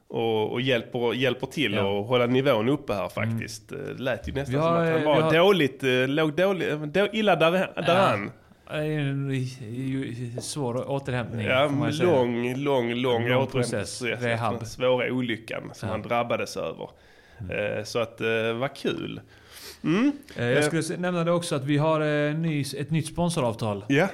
och, 0.07 0.51
och 0.51 0.61
hjälper, 0.61 1.13
hjälper 1.13 1.47
till 1.47 1.73
Ja. 1.73 1.99
att 2.01 2.07
hålla 2.07 2.25
nivån 2.25 2.69
uppe 2.69 2.93
här 2.93 3.09
faktiskt. 3.09 3.71
Eh, 3.71 3.77
Det 3.77 4.03
lät 4.03 4.27
ju 4.27 4.31
nästan 4.33 4.55
har, 4.59 4.85
som 4.85 4.93
att 4.93 4.93
han 4.93 5.03
var 5.05 5.21
har- 5.21 5.33
dåligt, 5.33 5.79
låg 6.09 6.33
dåligt, 6.35 6.79
då, 6.93 7.07
illa 7.13 7.35
där, 7.35 7.51
däran. 7.75 8.31
En 8.73 9.31
ju- 9.69 10.31
svår 10.41 10.89
återhämtning. 10.91 11.45
Ja, 11.47 11.65
lång, 11.91 12.55
lång, 12.55 12.55
lång 12.55 12.93
Lång 12.95 13.23
återhämtningsprocess 13.23 14.01
Rehab. 14.01 14.57
den 14.59 14.65
svåra 14.65 15.11
olyckan 15.13 15.61
som 15.73 15.89
Ja. 15.89 15.93
han 15.93 16.01
drabbades 16.01 16.57
över. 16.57 16.89
Eh, 17.39 17.83
Så 17.83 17.99
att, 17.99 18.21
vad 18.59 18.75
kul. 18.75 19.21
Eh, 20.37 20.45
Jag 20.45 20.63
skulle 20.63 20.97
nämna 20.97 21.23
det 21.23 21.31
också 21.31 21.55
att 21.55 21.63
vi 21.63 21.77
har 21.77 22.33
ny, 22.33 22.61
ett 22.77 22.91
nytt 22.91 23.07
sponsoravtal. 23.07 23.85
Ja, 23.87 24.07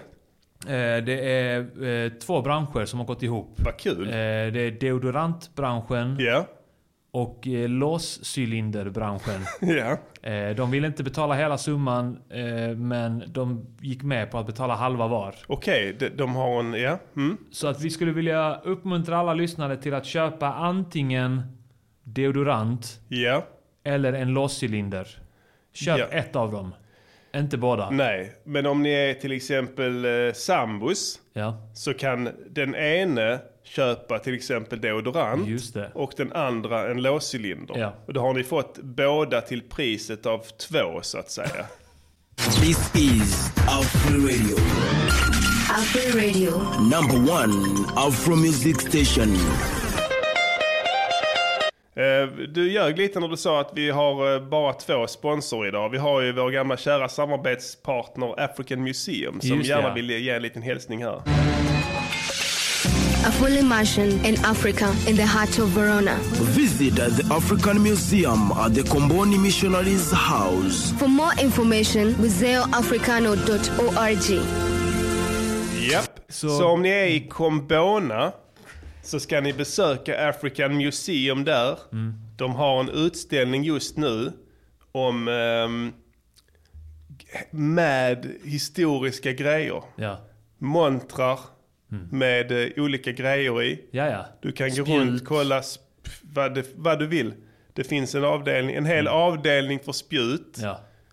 Det 0.65 1.29
är 1.31 1.83
eh, 2.05 2.09
två 2.09 2.41
branscher 2.41 2.85
som 2.85 2.99
har 2.99 3.05
gått 3.05 3.23
ihop. 3.23 3.55
vad 3.65 3.77
kul. 3.79 4.07
Eh, 4.07 4.11
Det 4.13 4.59
är 4.59 4.79
deodorantbranschen 4.79 6.15
Ja, 6.19 6.45
och 7.11 7.47
eh, 7.47 7.69
låscylinderbranschen. 7.69 9.41
Eh, 10.21 10.55
De 10.55 10.71
ville 10.71 10.87
inte 10.87 11.03
betala 11.03 11.33
hela 11.35 11.57
summan, 11.57 12.17
eh, 12.29 12.75
men 12.77 13.23
de 13.27 13.65
gick 13.81 14.03
med 14.03 14.31
på 14.31 14.37
att 14.37 14.45
betala 14.45 14.75
halva 14.75 15.07
var. 15.07 15.35
Okej, 15.47 15.95
de, 15.99 16.09
de 16.09 16.35
har 16.35 16.59
en, 16.59 16.73
ja. 16.73 16.99
Mm. 17.15 17.37
Så 17.51 17.67
att 17.67 17.81
vi 17.81 17.89
skulle 17.89 18.11
vilja 18.11 18.55
uppmuntra 18.63 19.17
alla 19.17 19.33
lyssnare 19.33 19.77
till 19.77 19.93
att 19.93 20.05
köpa 20.05 20.47
antingen 20.53 21.41
deodorant 22.03 22.99
eller 23.83 24.13
en 24.13 24.33
låscylinder. 24.33 25.07
Köp 25.73 26.13
ett 26.13 26.35
av 26.35 26.51
dem. 26.51 26.73
Inte 27.35 27.57
båda. 27.57 27.89
nej. 27.89 28.33
Men 28.43 28.65
om 28.65 28.83
ni 28.83 28.89
är 28.91 29.13
till 29.13 29.31
exempel 29.31 30.05
eh, 30.05 30.33
sambos 30.33 31.19
Ja, 31.33 31.69
så 31.73 31.93
kan 31.93 32.29
den 32.49 32.75
ene 32.75 33.39
köpa 33.63 34.19
till 34.19 34.33
exempel 34.35 34.81
deodorant 34.81 35.47
just 35.47 35.73
det. 35.73 35.91
och 35.93 36.11
den 36.17 36.33
andra 36.33 36.91
en 36.91 37.01
låscylinder. 37.01 37.77
Ja. 37.77 37.93
Och 38.07 38.13
då 38.13 38.21
har 38.21 38.33
ni 38.33 38.43
fått 38.43 38.77
båda 38.77 39.41
till 39.41 39.61
priset 39.61 40.25
av 40.25 40.39
två 40.69 40.99
så 41.01 41.17
att 41.17 41.31
säga. 41.31 41.65
This 42.61 42.95
is 42.95 43.51
Afro 43.67 44.17
Radio, 44.17 44.57
Afro 45.69 46.19
Radio. 46.19 46.51
number 46.81 47.33
one 47.33 47.85
Afro 47.95 48.35
music 48.35 48.77
station. 48.81 49.37
Eh, 51.97 52.27
Du 52.49 52.71
ljög 52.71 52.97
lite 52.97 53.19
när 53.19 53.27
du 53.27 53.37
sa 53.37 53.61
att 53.61 53.71
vi 53.75 53.89
har 53.89 54.33
eh, 54.35 54.41
bara 54.49 54.73
två 54.73 55.07
sponsorer 55.07 55.67
idag. 55.67 55.89
Vi 55.89 55.97
har 55.97 56.21
ju 56.21 56.31
vår 56.33 56.51
gamla 56.51 56.77
kära 56.77 57.09
samarbetspartner 57.09 58.39
African 58.39 58.83
Museum 58.83 59.41
som 59.41 59.57
Just 59.57 59.69
gärna 59.69 59.87
ja. 59.87 59.93
vill 59.93 60.09
ge 60.09 60.29
en 60.29 60.41
liten 60.41 60.61
hälsning 60.61 61.03
här. 61.03 61.21
A 63.27 63.31
fully 63.31 63.61
mansion 63.61 64.25
in 64.25 64.35
Africa 64.45 64.85
in 65.09 65.15
the 65.15 65.23
heart 65.23 65.59
of 65.59 65.77
Verona. 65.77 66.15
Visit 66.55 66.95
the 66.95 67.33
African 67.33 67.83
Museum 67.83 68.51
at 68.51 68.75
the 68.75 68.83
Comboni 68.83 69.37
Missionaries 69.37 70.11
House. 70.13 70.93
For 70.99 71.07
more 71.07 71.31
information, 71.41 72.15
museoafricano.org. 72.21 74.41
Japp. 75.91 76.09
Så... 76.29 76.49
Så- 76.49 76.65
om 76.67 76.81
ni 76.81 76.89
är 76.89 77.05
i 77.05 77.27
Combona 77.27 78.31
så 79.07 79.19
ska 79.19 79.41
ni 79.41 79.53
besöka 79.53 80.29
African 80.29 80.77
Museum 80.77 81.43
där. 81.43 81.79
Mm. 81.91 82.13
De 82.37 82.55
har 82.55 82.79
en 82.79 82.89
utställning 82.89 83.63
just 83.63 83.97
nu 83.97 84.31
om 84.91 85.27
ehm, 85.27 85.93
med 87.51 88.33
historiska 88.43 89.31
grejer. 89.31 89.83
Ja. 89.95 90.19
Montrar 90.57 91.39
Mm. 91.91 92.07
med 92.11 92.51
eh, 92.51 92.83
olika 92.83 93.11
grejer 93.11 93.63
i. 93.63 93.85
Ja, 93.91 94.09
ja. 94.09 94.25
Du 94.41 94.51
kan 94.51 94.67
gå 94.69 94.73
Spjut. 94.73 94.87
runt 94.89 95.25
kolla 95.25 95.61
sp- 95.61 95.79
vad, 96.21 96.55
det, 96.55 96.65
vad 96.75 96.99
du 96.99 97.07
vill. 97.07 97.33
Det 97.73 97.83
finns 97.83 98.15
en 98.15 98.23
avdelning, 98.23 98.75
en 98.75 98.85
hel 98.85 99.07
avdelning 99.07 99.79
för 99.79 99.91
spjut. 99.91 100.57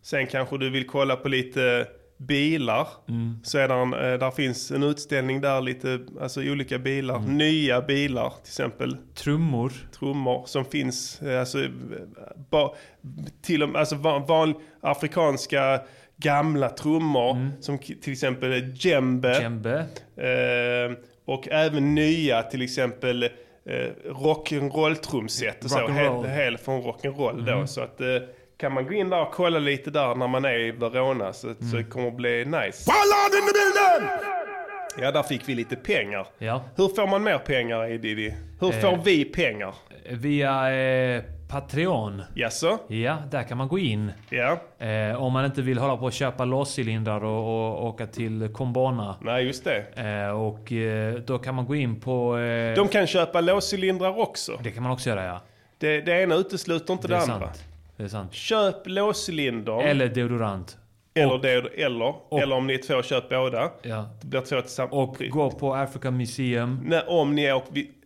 Sen 0.03 0.27
kanske 0.27 0.59
du 0.59 0.71
vill 0.71 0.87
kolla 0.87 1.17
på 1.17 1.29
lite 1.29 1.87
bilar. 2.17 2.89
Mm. 3.09 3.39
Så 3.43 3.59
där, 3.59 3.69
en, 3.83 3.95
eh, 3.95 4.19
där 4.19 4.31
finns 4.31 4.71
en 4.71 4.83
utställning 4.83 5.41
där, 5.41 5.61
lite, 5.61 5.99
alltså 6.21 6.41
olika 6.43 6.79
bilar. 6.79 7.17
Mm. 7.17 7.39
Nya 7.39 7.81
bilar 7.81 8.31
till 8.31 8.49
exempel. 8.51 8.97
Trummor. 9.15 9.73
Trummor 9.99 10.43
som 10.47 10.65
finns, 10.65 11.23
eh, 11.23 11.41
alltså, 11.41 11.63
eh, 11.65 11.71
ba, 12.51 12.75
till 13.43 13.63
och 13.63 13.69
med, 13.69 13.81
alltså 13.81 13.97
van, 13.97 14.27
van, 14.27 14.55
afrikanska 14.81 15.81
gamla 16.17 16.69
trummor. 16.69 17.51
Som 17.61 17.79
k- 17.79 17.95
till 18.03 18.13
exempel 18.13 18.73
djembe. 18.77 19.29
Mm. 19.37 19.43
Djembe. 19.43 19.87
Eh, 20.17 20.97
och 21.27 21.49
även 21.49 21.95
nya 21.95 22.43
till 22.43 22.63
exempel 22.63 23.23
eh, 23.23 23.91
rock'n'roll-trumset 24.05 25.65
och 25.65 25.71
så. 25.71 25.79
Rock'n'roll. 25.79 25.93
Helt, 26.25 26.27
helt 26.27 26.61
från 26.61 26.83
rock'n'roll 26.83 27.47
då. 27.47 27.53
Mm. 27.53 27.67
Så 27.67 27.81
att 27.81 28.01
eh, 28.01 28.07
kan 28.57 28.73
man 28.75 28.87
gå 28.87 28.93
in 28.93 29.11
där 29.11 29.21
och 29.21 29.33
kolla 29.33 29.59
lite 29.59 29.91
där 29.91 30.15
när 30.15 30.29
man 30.29 30.45
är 30.45 30.59
i 30.59 30.71
Verona 30.71 31.33
så, 31.33 31.41
så 31.41 31.65
Mm. 31.65 31.77
det 31.77 31.85
kommer 31.85 32.09
att 32.09 32.17
bli 32.17 32.45
nice. 32.45 32.91
Ja, 35.01 35.11
där 35.11 35.23
fick 35.23 35.49
vi 35.49 35.55
lite 35.55 35.77
pengar. 35.77 36.27
Ja. 36.39 36.63
Hur 36.77 36.89
får 36.89 37.07
man 37.07 37.23
mer 37.23 37.39
pengar 37.39 37.91
i 37.93 37.99
Diddy? 37.99 38.33
Hur 38.61 38.75
Eh. 38.75 38.81
får 38.81 38.97
vi 39.05 39.25
pengar? 39.25 39.75
Via 40.11 40.75
eh, 40.75 41.23
Patreon. 41.49 42.23
Jaså? 42.35 42.79
Ja, 42.89 43.17
där 43.31 43.43
kan 43.43 43.59
man 43.59 43.69
gå 43.69 43.79
in. 43.79 44.13
Ja. 44.31 44.59
Eh, 44.87 45.23
om 45.23 45.33
man 45.33 45.45
inte 45.45 45.63
vill 45.63 45.79
hålla 45.79 45.97
på 45.97 46.05
och 46.05 46.13
köpa 46.13 46.45
låscylindrar 46.45 47.25
och, 47.25 47.79
och 47.79 47.87
åka 47.87 48.07
till 48.07 48.49
Combona. 48.53 49.17
Nej, 49.21 49.45
just 49.47 49.65
det. 49.65 49.85
Eh, 49.97 50.31
och 50.41 50.73
eh, 50.73 51.15
då 51.15 51.39
kan 51.39 51.55
man 51.55 51.67
gå 51.67 51.75
in 51.75 52.01
på... 52.01 52.39
Eh, 52.39 52.75
De 52.75 52.89
kan 52.89 53.07
köpa 53.07 53.41
låscylindrar 53.41 54.19
också. 54.19 54.59
Det 54.63 54.71
kan 54.71 54.83
man 54.83 54.93
också 54.93 55.09
göra 55.11 55.25
ja. 55.25 55.41
Det, 55.79 56.01
det 56.01 56.23
ena 56.23 56.35
utesluter 56.35 56.93
inte 56.93 57.09
det, 57.09 57.15
Det 57.15 57.19
är 57.19 57.23
andra. 57.33 57.47
sant. 57.47 57.65
Det 57.97 58.03
är 58.05 58.09
sant. 58.09 58.33
Köp 58.35 58.77
låscylinder. 58.87 59.83
Eller 59.83 60.09
deodorant. 60.09 60.79
Eller, 61.15 61.39
det, 61.39 61.51
eller, 61.85 62.15
eller 62.43 62.57
om 62.57 62.67
ni 62.67 62.75
är 62.75 62.79
två, 62.79 63.03
köp 63.03 63.29
båda. 63.29 63.71
Ja. 63.83 64.09
Det 64.21 64.27
blir 64.27 64.41
två 64.41 64.61
tillsammans. 64.61 64.93
Och 64.93 65.17
gå 65.31 65.51
på 65.51 65.75
Africa 65.75 66.11
Museum. 66.11 66.81
Nej, 66.85 67.03
om, 67.07 67.35
ni 67.35 67.45
är, 67.45 67.63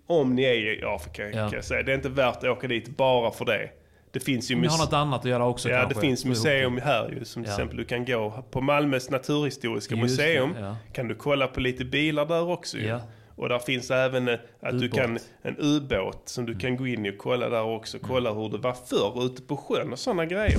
om 0.07 0.35
ni 0.35 0.43
är 0.43 0.55
i 0.55 0.83
Afrika 0.85 1.23
Ja. 1.25 1.33
kan 1.33 1.51
jag 1.53 1.65
säga. 1.65 1.83
Det 1.83 1.93
är 1.93 1.97
inte 1.97 2.09
värt 2.09 2.37
att 2.37 2.45
åka 2.45 2.67
dit 2.69 2.97
bara 2.97 3.31
för 3.31 3.45
det. 3.45 3.71
Det 4.11 4.21
finns 4.21 4.51
ju 4.51 4.57
Ni 4.57 4.67
har 4.67 4.79
något 4.79 4.93
annat 4.93 5.21
att 5.21 5.31
göra 5.31 5.47
också 5.47 5.69
Ja, 5.71 5.79
kanske. 5.81 5.95
det 5.95 6.01
finns 6.01 6.25
museum 6.25 6.75
det. 6.75 6.81
här 6.83 7.09
ju. 7.19 7.25
Som 7.25 7.43
till 7.45 7.51
Ja. 7.51 7.55
exempel 7.57 7.77
du 7.77 7.85
kan 7.85 8.05
gå 8.05 8.45
på 8.51 8.61
Malmös 8.61 9.11
naturhistoriska 9.11 9.95
Just 9.95 10.17
det, 10.19 10.23
museum. 10.25 10.55
ja. 10.61 10.77
Kan 10.93 11.09
du 11.09 11.15
kolla 11.15 11.47
på 11.47 11.61
lite 11.61 11.85
bilar 11.85 12.27
där 12.27 12.49
också 12.51 12.79
ju. 12.79 12.87
Ja. 12.87 13.01
Och 13.39 13.49
där 13.49 13.59
finns 13.59 13.91
även 13.91 14.29
eh, 14.29 14.39
att 14.61 14.81
du 14.81 14.89
kan, 14.89 15.19
en 15.43 15.57
ubåt 15.59 16.23
som 16.29 16.47
du 16.47 16.59
kan 16.59 16.77
gå 16.77 16.87
in 16.87 17.07
i 17.07 17.11
och 17.11 17.19
kolla 17.19 17.49
där 17.49 17.63
också. 17.63 17.99
Kolla 18.03 18.33
hur 18.33 18.49
det 18.49 18.59
var 18.59 18.73
förr 18.87 19.25
ute 19.27 19.43
på 19.43 19.57
sjön 19.57 19.93
och 19.93 19.99
sådana 19.99 20.27
grejer. 20.27 20.59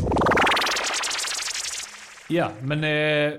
Ja, 2.30 2.50
men 2.62 2.84
eh, 2.84 3.34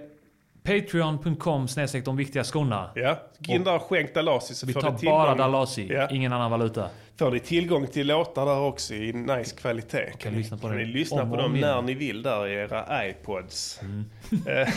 Patreon.com 0.62 1.68
snedstreck 1.68 2.05
de 2.05 2.16
viktiga 2.16 2.45
skorna. 2.45 2.91
Ja, 2.95 3.18
gå 3.38 3.55
in 3.55 3.64
där 3.64 3.74
och 3.74 3.82
skänk 3.82 4.14
Dalasi 4.14 4.55
så 4.55 4.66
Vi 4.66 4.72
får 4.72 4.80
tar 4.80 4.93
tillgång. 4.93 5.18
bara 5.18 5.34
Dalasi, 5.34 5.88
Ja. 5.93 6.09
ingen 6.11 6.32
annan 6.32 6.51
valuta. 6.51 6.88
Får 7.18 7.30
ni 7.30 7.41
tillgång 7.41 7.86
till 7.86 8.07
låtar 8.07 8.47
där 8.47 8.61
också 8.61 8.95
i 8.95 9.12
nice 9.12 9.57
kvalitet. 9.57 10.12
Kan, 10.18 10.34
lyssna 10.34 10.57
på 10.57 10.68
kan 10.68 10.76
ni 10.76 10.84
lyssna 10.84 11.26
på 11.30 11.36
dem 11.36 11.53
när 11.53 11.82
ni 11.82 11.95
vill 11.95 12.22
där 12.22 12.47
i 12.49 12.55
era 12.55 13.09
iPods. 13.09 13.80
Mm. 13.82 14.05
Eh, 14.47 14.68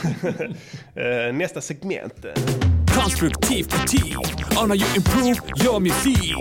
eh, 1.28 1.34
Nästa 1.34 1.62
segment. 1.62 2.26
Konstruktiv 3.04 3.68
kritik 3.68 4.16
on 4.58 4.70
how 4.70 4.76
you 4.76 4.86
improve 4.96 5.42
your 5.64 5.80
music. 5.80 6.38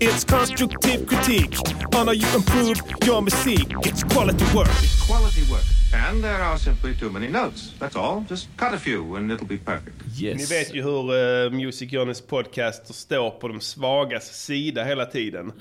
It's 0.00 0.24
constructive 0.24 1.06
critique 1.06 1.54
on 1.96 2.06
how 2.06 2.14
you 2.14 2.26
improve 2.34 2.80
your 3.06 3.20
music. 3.20 3.66
It's 3.84 4.02
quality 4.04 4.44
work. 4.56 4.70
Quality 5.06 5.42
work. 5.52 5.64
And 6.08 6.24
there 6.24 6.42
are 6.42 6.58
simply 6.58 6.94
too 6.94 7.10
many 7.10 7.28
notes. 7.28 7.74
That's 7.78 7.96
all. 7.96 8.24
Just 8.28 8.48
cut 8.56 8.74
a 8.74 8.78
few 8.78 9.16
and 9.16 9.32
it'll 9.32 9.46
be 9.46 9.58
perfect. 9.58 9.96
Ni 10.20 10.44
vet 10.44 10.74
ju 10.74 10.82
hur 10.82 11.44
uh, 11.44 11.52
Music 11.52 11.92
Journeys 11.92 12.20
podcaster 12.20 12.94
står 12.94 13.30
på 13.30 13.48
de 13.48 13.60
svagas 13.60 14.44
sida 14.44 14.84
hela 14.84 15.06
tiden. 15.06 15.52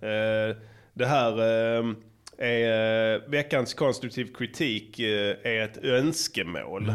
Eh, 0.00 0.56
det 0.94 1.06
här 1.06 1.32
eh, 1.38 1.84
är 2.38 3.30
veckans 3.30 3.74
konstruktiv 3.74 4.34
kritik 4.34 4.98
är 4.98 5.62
ett 5.64 5.84
önskemål. 5.84 6.92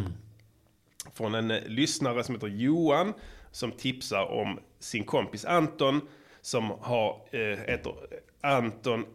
Från 1.14 1.36
en 1.36 1.52
eh, 1.52 1.64
lyssnare 1.66 2.24
som 2.24 2.36
heter 2.36 2.48
Johan 2.48 3.14
som 3.52 3.72
tipsar 3.72 4.32
om 4.32 4.60
sin 4.80 5.04
kompis 5.04 5.46
Anton 5.46 6.02
som 6.42 6.70
har, 6.82 7.22
eh, 7.32 7.40
heter 7.68 7.94
Anton 8.42 9.06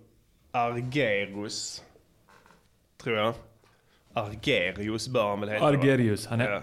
Argerus. 0.53 1.83
Tror 3.03 3.17
jag. 3.17 3.35
Argerius 4.13 5.09
bör 5.09 5.29
han 5.29 5.41
väl 5.41 5.49
heta? 5.49 5.63
va? 5.65 5.69
Argerius, 5.69 6.27
han 6.27 6.41
är 6.41 6.51
Ja. 6.51 6.63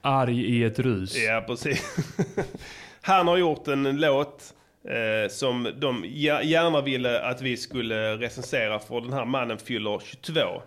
arg 0.00 0.40
i 0.40 0.64
ett 0.64 0.78
rus. 0.78 1.16
Ja, 1.16 1.44
precis. 1.46 1.96
Han 3.02 3.28
har 3.28 3.36
gjort 3.36 3.68
en 3.68 3.96
låt 4.00 4.54
eh, 4.84 5.30
som 5.30 5.68
de 5.78 6.04
gär- 6.04 6.42
gärna 6.42 6.80
ville 6.80 7.20
att 7.20 7.42
vi 7.42 7.56
skulle 7.56 8.16
recensera 8.16 8.78
för 8.78 9.00
den 9.00 9.12
här 9.12 9.24
mannen 9.24 9.58
fyller 9.58 9.98
22. 10.04 10.62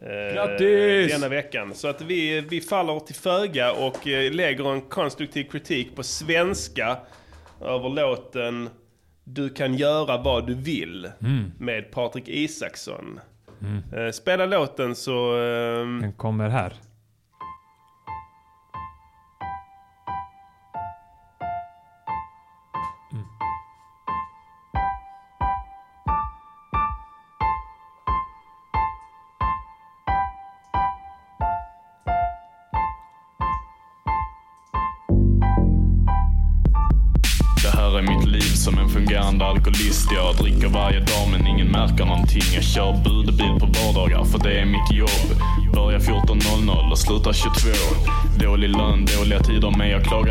Eh, 0.00 0.34
Grattis! 0.34 1.12
Denna 1.12 1.28
veckan. 1.28 1.74
Så 1.74 1.88
att 1.88 2.02
vi, 2.02 2.40
vi 2.40 2.60
faller 2.60 3.00
till 3.00 3.14
föga 3.14 3.72
och 3.72 4.08
eh, 4.08 4.32
lägger 4.32 4.72
en 4.72 4.80
konstruktiv 4.80 5.44
kritik 5.44 5.96
på 5.96 6.02
svenska 6.02 6.96
över 7.60 7.88
låten 7.88 8.68
Du 9.24 9.48
kan 9.48 9.74
göra 9.74 10.16
vad 10.22 10.46
du 10.46 10.54
vill 10.54 11.08
Mm. 11.20 11.52
med 11.58 11.90
Patrik 11.90 12.28
Isaksson. 12.28 13.20
Mm. 13.62 14.06
Eh, 14.06 14.12
spela 14.12 14.46
låten 14.46 14.94
så... 14.94 15.36
Den 16.00 16.12
kommer 16.12 16.48
här. 16.48 16.72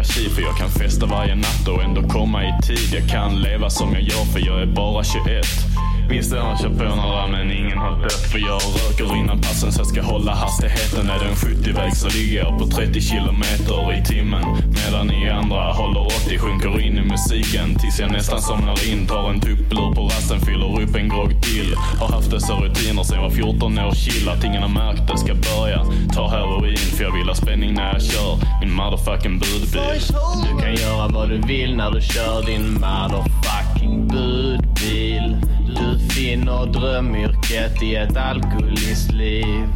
Men 0.04 0.10
tji 0.10 0.30
för 0.30 0.42
jag 0.42 0.58
kan 0.58 0.70
festa 0.70 1.06
varje 1.06 1.36
natt 1.36 1.68
och 1.68 1.84
ändå 1.84 2.02
komma 2.02 2.44
i 2.44 2.52
tid. 2.64 3.00
Jag 3.00 3.10
kan 3.10 3.42
leva 3.42 3.70
som 3.70 3.94
jag 3.94 4.02
gör 4.02 4.26
för 4.26 4.40
jag 4.40 4.62
är 4.62 4.66
bara 4.66 5.04
21. 5.04 5.73
Visst 6.10 6.34
han 6.34 6.58
kör 6.58 6.70
på 6.70 6.96
några 6.96 7.28
men 7.28 7.52
ingen 7.52 7.78
har 7.78 8.02
dött 8.02 8.26
för 8.32 8.40
jag 8.40 8.62
röker 8.62 9.16
innan 9.16 9.42
passen 9.42 9.72
så 9.72 9.80
jag 9.80 9.88
ska 9.88 10.02
hålla 10.02 10.32
hastigheten. 10.32 11.10
Är 11.10 11.20
det 11.20 11.26
en 11.26 11.36
70-väg 11.36 11.96
så 11.96 12.08
ligger 12.10 12.44
jag 12.44 12.60
på 12.60 12.66
30 12.68 13.02
kilometer 13.02 14.00
i 14.00 14.04
timmen. 14.06 14.44
Medan 14.86 15.08
ni 15.08 15.30
andra 15.30 15.74
håller 15.74 16.06
80, 16.06 16.38
sjunker 16.38 16.82
in 16.82 16.98
i 16.98 17.02
musiken 17.02 17.76
tills 17.80 18.00
jag 18.00 18.12
nästan 18.12 18.42
somnar 18.42 18.92
in. 18.92 19.08
Tar 19.08 19.30
en 19.30 19.40
tupplur 19.40 19.94
på 19.96 20.02
rasten, 20.06 20.40
fyller 20.40 20.82
upp 20.82 20.96
en 20.96 21.10
grogg 21.10 21.32
till. 21.44 21.76
Har 22.00 22.08
haft 22.08 22.32
dessa 22.32 22.54
rutiner 22.54 23.04
sen 23.04 23.16
jag 23.16 23.24
var 23.24 23.36
14 23.36 23.80
år 23.80 23.92
chill. 23.92 24.30
Att 24.30 24.44
ingen 24.44 24.62
har 24.62 24.70
märkt 24.70 25.08
det 25.08 25.18
ska 25.18 25.34
börja. 25.34 25.86
Tar 26.16 26.28
heroin 26.30 26.78
för 26.78 27.04
jag 27.04 27.14
vill 27.18 27.28
ha 27.28 27.36
spänning 27.36 27.74
när 27.74 27.94
jag 27.94 28.02
kör 28.02 28.38
min 28.62 28.74
motherfucking 28.74 29.40
budbil. 29.40 30.02
Du 30.46 30.62
kan 30.62 30.76
göra 30.76 31.08
vad 31.08 31.30
du 31.30 31.38
vill 31.38 31.76
när 31.76 31.92
du 31.92 32.02
kör 32.02 32.46
din 32.46 32.74
motherfucking 32.74 33.73
finner 36.34 36.66
drömyrket 36.66 37.84
i 37.84 37.96
ett 37.96 38.18
alkoholistliv. 38.18 39.68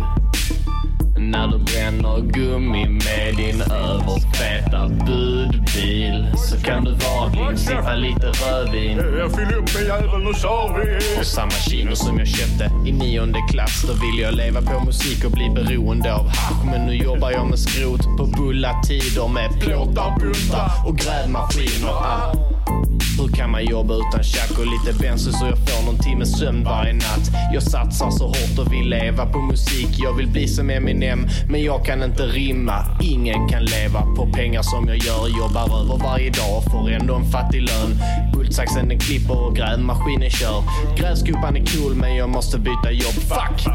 När 1.20 1.47
du 1.47 1.58
bränner 1.58 2.22
gummi 2.22 2.88
med 2.89 3.36
din 3.36 3.62
överfeta 3.62 4.89
budbil 4.89 6.32
så 6.38 6.62
kan 6.66 6.84
du 6.84 6.95
blind, 7.32 7.60
sippa 7.60 7.95
lite 7.95 8.28
rödvin. 8.28 8.97
Jag 9.20 9.32
fyller 9.32 9.55
upp 9.55 9.74
med 9.74 9.84
jäveln 9.84 10.28
och 10.28 10.36
kör 10.36 10.80
vi. 10.80 11.20
Och 11.20 11.26
samma 11.26 11.51
kino 11.51 11.95
som 11.95 12.20
jag 12.20 12.28
köpte 12.28 12.72
i 12.86 12.91
nionde 12.91 13.39
klass. 13.49 13.84
Då 13.88 13.93
ville 13.93 14.22
jag 14.22 14.36
leva 14.36 14.62
på 14.62 14.86
musik 14.86 15.26
och 15.26 15.32
bli 15.32 15.49
beroende 15.49 16.14
av 16.14 16.28
hasch. 16.28 16.66
Men 16.72 16.86
nu 16.86 16.93
jobbar 16.95 17.32
jag 17.32 17.47
med 17.47 17.60
skrot 17.60 18.03
på 18.18 18.26
bulla 18.26 18.82
tider 18.88 19.28
med 19.28 19.62
plåtar, 19.62 20.20
buntar 20.20 20.72
och 20.88 20.97
grävmaskiner. 20.97 21.89
Ah. 21.89 22.97
Hur 23.20 23.28
kan 23.28 23.51
man 23.51 23.65
jobba 23.65 23.93
utan 23.93 24.24
tjack 24.24 24.59
och 24.59 24.65
lite 24.65 24.99
bensin 24.99 25.34
så 25.34 25.45
jag 25.45 25.57
får 25.57 25.86
någon 25.86 25.99
timmes 25.99 26.39
sömn 26.39 26.63
varje 26.63 26.93
natt? 26.93 27.32
Jag 27.53 27.63
satsar 27.63 28.11
så 28.11 28.28
hårt 28.28 28.59
och 28.59 28.74
vill 28.74 28.89
leva 28.89 29.26
på 29.26 29.39
musik. 29.39 29.89
Jag 29.91 30.13
vill 30.13 30.28
bli 30.28 30.47
som 30.47 30.70
Eminem, 30.70 31.28
men 31.49 31.63
jag 31.63 31.86
kan 31.86 32.03
inte 32.03 32.24
rimma. 32.24 32.86
Ingen 33.01 33.47
kan 33.47 33.65
leva 33.65 34.01
på 34.01 34.32
pengar 34.34 34.61
som 34.61 34.88
jag 34.88 34.97
gör. 34.97 35.28
Jobbar 35.39 35.82
över 35.82 35.97
varje 36.03 36.30
dag 36.30 36.57
och 36.57 36.72
får 36.72 36.91
ändå 36.91 37.15
en 37.15 37.32
fattig 37.32 37.61
lön. 37.61 37.99
Bultsaxen 38.34 38.88
den 38.88 38.99
klipper 38.99 39.47
och 39.47 39.55
grävmaskinen 39.55 40.30
kör. 40.30 40.63
Grävskopan 40.97 41.57
är 41.57 41.65
cool 41.65 41.95
men 41.95 42.15
jag 42.15 42.30
måste 42.30 42.59
byta 42.59 42.91
jobb. 42.91 43.13
Fuck! 43.13 43.68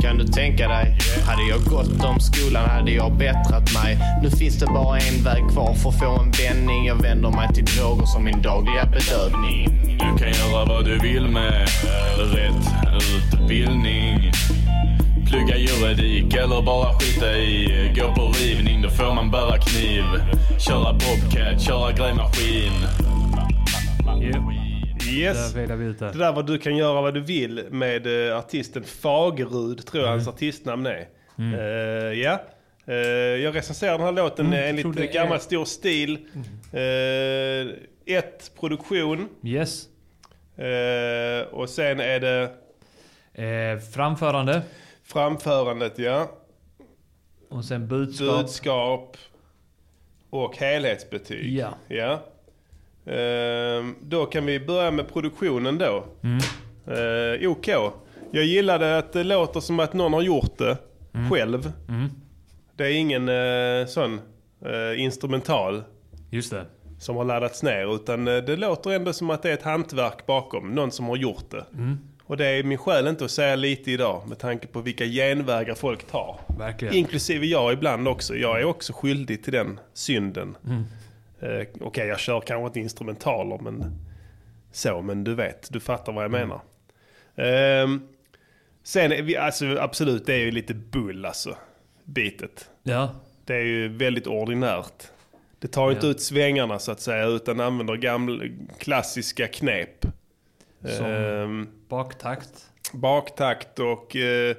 Kan 0.00 0.18
du 0.18 0.24
tänka 0.24 0.68
dig? 0.68 0.98
Hade 1.26 1.42
jag 1.42 1.64
gått 1.64 2.04
om 2.04 2.20
skolan 2.20 2.70
hade 2.70 2.90
jag 2.90 3.12
bättrat 3.12 3.74
mig. 3.74 3.98
Nu 4.22 4.30
finns 4.30 4.58
det 4.58 4.66
bara 4.66 4.98
en 4.98 5.24
väg 5.24 5.42
kvar 5.52 5.74
för 5.74 5.88
att 5.88 5.98
få 5.98 6.20
en 6.20 6.30
vändning. 6.30 6.86
Jag 6.86 7.02
vänder 7.02 7.30
mig 7.30 7.48
till 7.54 7.64
droger 7.64 8.06
som 8.06 8.24
min 8.24 8.42
dagliga 8.42 8.84
bedövning. 8.86 9.80
Du 9.84 10.24
kan 10.24 10.32
göra 10.32 10.64
vad 10.64 10.84
du 10.84 10.98
vill 10.98 11.28
med 11.28 11.68
rätt 12.34 12.66
utbildning. 13.16 14.32
Plugga 15.26 15.56
juridik 15.56 16.34
eller 16.34 16.62
bara 16.62 16.98
skita 16.98 17.36
i. 17.36 17.92
Gå 17.96 18.14
på 18.14 18.32
rivning, 18.32 18.82
då 18.82 18.90
får 18.90 19.14
man 19.14 19.30
bära 19.30 19.58
kniv. 19.58 20.04
Köra 20.58 20.92
bobcat, 20.92 21.60
köra 21.60 21.92
grävmaskin. 21.92 22.72
Yes. 25.10 25.36
Där 25.52 25.54
fejdar 25.60 25.76
vi 25.76 25.84
ut 25.84 25.98
det. 25.98 26.10
Det 26.12 26.18
där 26.18 26.32
var 26.32 26.42
Du 26.42 26.58
kan 26.58 26.76
göra 26.76 27.00
vad 27.02 27.14
du 27.14 27.20
vill 27.20 27.64
med 27.70 28.28
eh, 28.30 28.38
artisten 28.38 28.84
Fagerud, 28.84 29.86
tror 29.86 30.04
jag 30.04 30.10
hans 30.10 30.28
artistnamn 30.28 30.86
är. 30.86 31.08
Mm. 31.38 31.54
Eh, 31.54 31.60
ja. 32.20 32.40
Eh, 32.86 32.94
jag 32.96 33.56
recenserar 33.56 33.92
den 33.92 34.00
här 34.00 34.12
låten 34.12 34.46
Mm, 34.46 34.58
mm, 34.58 34.68
enligt 34.70 34.96
det 34.96 35.08
är- 35.08 35.12
gammal 35.12 35.40
stor 35.40 35.64
stil. 35.64 36.18
Eh, 36.72 38.16
ett, 38.16 38.50
produktion. 38.60 39.28
Yes. 39.44 39.86
Och 41.50 41.68
sen 41.68 42.00
är 42.00 42.20
det... 42.20 42.50
Framförande. 43.94 44.62
Framförandet, 45.04 45.98
ja. 45.98 46.30
Och 47.48 47.64
sen 47.64 47.88
budskap. 47.88 48.38
Budskap. 48.40 49.16
Och 50.30 50.56
helhetsbetyg. 50.56 51.58
Ja. 51.58 51.74
ja. 51.88 52.24
Eh, 53.10 53.84
då 54.02 54.26
kan 54.26 54.46
vi 54.46 54.60
börja 54.60 54.90
med 54.90 55.12
produktionen 55.12 55.78
då. 55.78 56.04
Mm. 56.22 56.38
Eh, 57.42 57.50
OK. 57.50 57.68
Jag 58.30 58.44
gillade 58.44 58.98
att 58.98 59.12
det 59.12 59.24
låter 59.24 59.60
som 59.60 59.80
att 59.80 59.92
någon 59.92 60.12
har 60.12 60.22
gjort 60.22 60.58
det 60.58 60.76
Mm. 61.14 61.30
själv. 61.30 61.72
Mm. 61.88 62.08
Det 62.76 62.84
är 62.84 62.92
ingen 62.92 63.28
eh, 63.28 63.86
sån 63.86 64.20
eh, 64.66 65.02
instrumental. 65.02 65.82
Just 66.30 66.50
det. 66.50 66.66
Som 66.98 67.16
har 67.16 67.24
laddats 67.24 67.62
ner. 67.62 67.94
Utan 67.94 68.24
det 68.24 68.56
låter 68.56 68.90
ändå 68.90 69.12
som 69.12 69.30
att 69.30 69.42
det 69.42 69.50
är 69.50 69.54
ett 69.54 69.62
hantverk 69.62 70.26
bakom. 70.26 70.74
Någon 70.74 70.90
som 70.92 71.06
har 71.08 71.16
gjort 71.16 71.50
det. 71.50 71.64
Mm. 71.74 71.98
Och 72.24 72.36
det 72.36 72.46
är 72.46 72.62
min 72.62 72.78
själ 72.78 73.06
inte 73.06 73.24
att 73.24 73.30
säga 73.30 73.56
lite 73.56 73.90
idag. 73.90 74.22
Med 74.28 74.38
tanke 74.38 74.66
på 74.66 74.80
vilka 74.80 75.04
genvägar 75.04 75.74
folk 75.74 76.06
tar. 76.06 76.40
Verkligen. 76.58 76.94
Inklusive 76.94 77.46
jag 77.46 77.72
ibland 77.72 78.08
också. 78.08 78.34
Jag 78.36 78.60
är 78.60 78.64
också 78.64 78.92
skyldig 78.92 79.44
till 79.44 79.52
den 79.52 79.80
synden. 79.94 80.56
Mm. 80.66 80.84
Eh, 81.40 81.66
Okej, 81.80 82.06
jag 82.08 82.18
kör 82.20 82.40
kanske 82.40 82.66
inte 82.66 82.80
instrumentaler. 82.80 83.58
Men 83.58 83.84
så, 84.72 85.02
men 85.02 85.24
du 85.24 85.34
vet. 85.34 85.72
Du 85.72 85.80
fattar 85.80 86.12
vad 86.12 86.24
jag 86.24 86.34
Mm. 86.34 86.48
menar. 86.48 86.62
Ehm, 87.36 88.02
sen, 88.82 89.12
är 89.12 89.22
vi, 89.22 89.36
alltså, 89.36 89.76
absolut, 89.78 90.26
det 90.26 90.34
är 90.34 90.38
ju 90.38 90.50
lite 90.50 90.74
bull 90.74 91.24
alltså. 91.26 91.56
Bitet. 92.04 92.70
Ja. 92.82 93.14
Det 93.44 93.54
är 93.54 93.62
ju 93.64 93.88
väldigt 93.88 94.26
ordinärt. 94.26 95.04
Det 95.58 95.68
tar 95.68 95.88
ju 95.90 95.94
inte 95.94 96.06
Ja. 96.06 96.10
ut 96.10 96.20
svängarna 96.20 96.78
så 96.78 96.92
att 96.92 97.00
säga 97.00 97.24
utan 97.26 97.60
använder 97.60 97.96
gamla 97.96 98.44
klassiska 98.78 99.46
knep. 99.48 100.06
Som 100.98 101.06
Ehm, 101.06 101.68
baktakt. 101.88 102.70
baktakt 102.92 103.78
och 103.78 104.16
eh, 104.16 104.56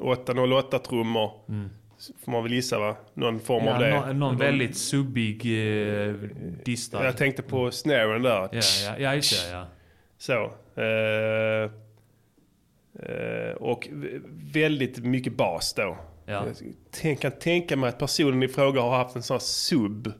808-trummor. 0.00 1.32
Mm. 1.48 1.70
Får 2.24 2.32
man 2.32 2.42
väl 2.42 2.52
gissa 2.52 2.78
va? 2.78 2.96
Någon 3.14 3.40
form 3.40 3.64
Ja, 3.64 3.74
av 3.74 3.80
det. 3.80 3.90
Någon, 3.90 4.18
någon 4.18 4.36
väldigt 4.36 4.76
subbig 4.76 5.36
eh, 5.46 6.14
distad. 6.64 7.04
Jag 7.04 7.16
tänkte 7.16 7.42
på 7.42 7.70
snaren 7.70 8.22
där. 8.22 8.48
Ja, 8.52 8.60
ja, 8.84 8.98
ja, 8.98 9.14
just 9.14 9.46
det, 9.46 9.50
ja. 9.50 9.66
Så. 10.18 10.52
Eh, 10.80 11.70
eh, 13.02 13.52
och 13.52 13.88
väldigt 14.52 14.98
mycket 14.98 15.36
bas 15.36 15.74
då. 15.74 15.96
Ja. 16.26 16.46
Jag 17.02 17.20
kan 17.20 17.32
tänka 17.32 17.76
mig 17.76 17.88
att 17.88 17.98
personen 17.98 18.42
i 18.42 18.48
fråga 18.48 18.80
har 18.80 18.96
haft 18.96 19.16
en 19.16 19.22
sån 19.22 19.34
här 19.34 19.38
sub. 19.40 20.12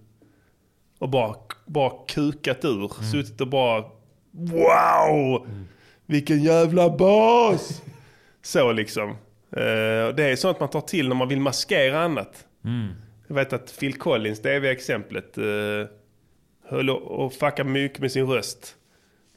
Och 0.98 1.08
bara, 1.08 1.34
bara 1.66 1.92
kukat 2.08 2.64
ur. 2.64 2.92
Mm. 2.98 3.10
Suttit 3.12 3.40
och 3.40 3.48
bara 3.48 3.84
Wow! 4.30 5.48
Vilken 6.06 6.42
jävla 6.42 6.96
bas! 6.96 7.82
Så 8.42 8.72
liksom. 8.72 9.16
Eh, 9.52 10.14
det 10.14 10.24
är 10.24 10.36
sånt 10.36 10.60
man 10.60 10.70
tar 10.70 10.80
till 10.80 11.08
när 11.08 11.16
man 11.16 11.28
vill 11.28 11.40
maskera 11.40 12.00
annat. 12.00 12.46
Mm. 12.64 12.88
Jag 13.26 13.34
vet 13.34 13.52
att 13.52 13.78
Phil 13.78 13.98
Collins, 13.98 14.42
det 14.42 14.52
är 14.52 14.60
vi 14.60 14.68
exemplet, 14.68 15.38
uh, 15.38 15.86
höll 16.68 16.90
och, 16.90 17.32
fuckade 17.32 17.70
mycket 17.70 17.98
med 17.98 18.12
sin 18.12 18.26
röst. 18.26 18.74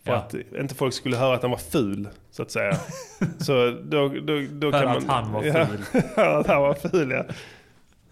För 0.06 0.12
Ja. 0.12 0.18
att 0.18 0.34
inte 0.60 0.76
folk 0.76 0.94
skulle 0.94 1.18
höra 1.18 1.36
att 1.36 1.42
han 1.42 1.52
var 1.52 1.58
ful, 1.58 2.10
så 2.32 2.42
att 2.42 2.52
säga. 2.52 2.78
så 3.40 3.78
då, 3.84 4.08
då, 4.08 4.42
då 4.52 4.72
kan 4.72 4.88
att 4.88 5.06
man... 5.06 5.10
han 5.10 5.32
var 5.32 5.44
ja, 5.44 5.66
ful. 5.66 6.02
för 6.16 6.40
att 6.40 6.48
han 6.48 6.62
var 6.62 6.74
ful, 6.74 7.12
ja. 7.12 7.24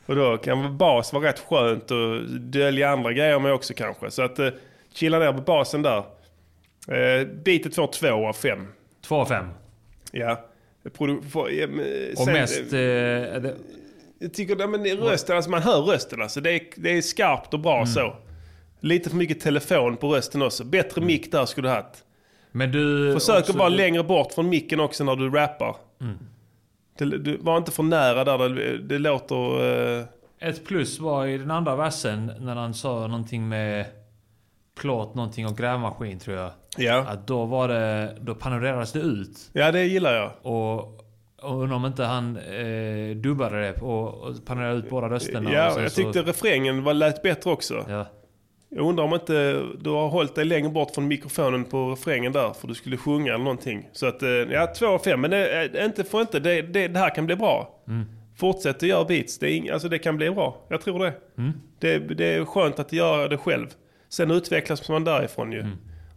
Och 0.06 0.16
då 0.16 0.38
kan 0.38 0.78
bas 0.78 1.14
vara 1.14 1.28
rätt 1.28 1.40
skönt 1.40 1.92
och 1.92 2.24
dölja 2.40 2.90
andra 2.90 3.14
grejer 3.14 3.40
med 3.40 3.54
också 3.54 3.74
kanske. 3.74 4.12
Så 4.12 4.22
att 4.22 4.40
uh, 4.40 4.50
chilla 4.94 5.20
ner 5.20 5.34
på 5.34 5.42
basen 5.42 5.82
där. 5.82 5.98
Uh, 5.98 7.28
beatet 7.44 7.76
får 7.76 7.88
två 7.88 8.28
av 8.28 8.34
fem. 8.34 8.68
Två 9.02 9.16
av 9.16 9.26
fem. 9.26 9.50
Ja. 10.12 10.46
Och 12.18 12.24
sen- 12.26 12.34
mest... 12.34 12.74
Eh, 12.74 12.80
jag 14.22 14.34
tycker 14.34 14.56
nej, 14.56 14.68
men 14.68 14.86
rösten, 14.98 15.36
alltså 15.36 15.52
man 15.52 15.62
hör 15.62 15.82
rösten 15.82 16.22
alltså. 16.22 16.42
Det 16.42 16.52
är, 16.52 16.62
det 16.76 16.98
är 16.98 17.02
skarpt 17.02 17.54
och 17.54 17.60
bra 17.60 17.76
Mm. 17.76 17.88
så. 17.88 18.16
Lite 18.80 19.10
för 19.10 19.18
mycket 19.18 19.40
telefon 19.40 19.98
på 19.98 20.16
rösten 20.16 20.42
också. 20.42 20.64
Bättre 20.64 21.02
mick 21.02 21.32
där 21.32 21.46
skulle 21.46 21.68
du 21.68 21.74
haft. 21.74 22.04
men 22.52 22.72
du... 22.72 23.14
Försök 23.14 23.40
också- 23.40 23.52
att 23.52 23.58
vara 23.58 23.70
längre 23.70 24.04
bort 24.04 24.34
från 24.34 24.50
micken 24.50 24.80
också 24.80 25.04
när 25.04 25.16
du 25.16 25.30
rappar. 25.30 25.76
Mm. 26.02 26.18
Det, 26.98 27.18
du 27.18 27.38
var 27.38 27.58
inte 27.58 27.72
för 27.72 27.84
nära 27.84 28.24
där. 28.24 28.50
Det, 28.50 28.78
det 28.78 28.98
låter... 29.00 30.00
eh, 30.00 30.06
Ett 30.40 30.66
plus 30.66 31.00
var 31.00 31.26
i 31.28 31.38
den 31.38 31.52
andra 31.52 31.76
versen 31.76 32.32
när 32.40 32.56
han 32.56 32.74
sa 32.74 33.08
någonting 33.08 33.50
med 33.50 33.86
plåt, 34.80 35.16
någonting 35.16 35.48
och 35.48 35.58
grävmaskin 35.58 36.20
tror 36.20 36.38
jag. 36.38 36.52
Ja. 36.78 37.06
Att 37.08 37.28
då 37.28 37.46
var 37.46 37.68
det, 37.68 38.16
då 38.22 38.36
panorerades 38.36 38.92
det 38.92 39.00
ut. 39.00 39.50
Ja, 39.54 39.72
det 39.72 39.86
gillar 39.86 40.14
jag. 40.14 40.32
Och, 40.42 40.78
och 41.42 41.62
undrar 41.62 41.76
om 41.76 41.86
inte 41.86 42.04
han 42.04 42.38
eh, 42.38 43.16
dubbade 43.16 43.62
det 43.62 43.82
och, 43.82 44.14
och 44.14 44.46
panorerade 44.46 44.78
ut 44.78 44.90
båda 44.90 45.10
rösterna. 45.10 45.54
ja, 45.54 45.72
sen 45.72 45.84
jag 45.84 45.92
så- 45.92 46.02
tyckte 46.04 46.22
refrängen 46.22 46.84
var, 46.84 46.94
lät 46.94 47.22
bättre 47.22 47.52
också. 47.52 47.86
Ja. 47.90 48.06
Jag 48.72 48.86
undrar 48.86 49.04
om 49.04 49.14
inte 49.14 49.64
du 49.82 49.90
har 49.90 50.10
hållit 50.10 50.36
dig 50.36 50.46
längre 50.46 50.70
bort 50.70 50.92
från 50.96 51.08
mikrofonen 51.08 51.66
på 51.66 51.92
refrängen 51.92 52.32
där 52.32 52.54
för 52.54 52.68
du 52.68 52.76
skulle 52.76 52.98
sjunga 52.98 53.34
eller 53.34 53.44
någonting. 53.44 53.90
Så 53.92 54.08
att, 54.08 54.24
eh, 54.24 54.30
ja, 54.30 54.74
två 54.80 54.88
av 54.88 55.00
fem. 55.00 55.22
Men 55.22 55.32
det, 55.32 55.50
är 55.50 55.86
inte 55.86 56.04
för 56.04 56.22
inte. 56.22 56.40
Det, 56.40 56.62
det, 56.62 56.88
det 56.88 57.00
här 57.00 57.16
kan 57.16 57.26
bli 57.26 57.36
bra. 57.36 57.82
Mm. 57.88 58.06
Fortsätt 58.38 58.76
att 58.76 58.82
göra 58.82 59.06
beats. 59.06 59.40
Det, 59.40 59.52
är 59.52 59.74
alltså 59.74 59.90
det 59.90 60.00
kan 60.00 60.18
bli 60.18 60.32
bra. 60.32 60.66
Jag 60.70 60.82
tror 60.82 61.00
det. 61.00 61.14
Mm. 61.38 61.52
det. 61.80 62.00
Det 62.00 62.34
är 62.34 62.46
skönt 62.46 62.80
att 62.80 62.94
göra 62.94 63.28
det 63.28 63.38
själv. 63.38 63.68
Sen 64.10 64.32
utvecklas 64.32 64.90
man 64.90 65.04
därifrån 65.04 65.52
ju. 65.52 65.66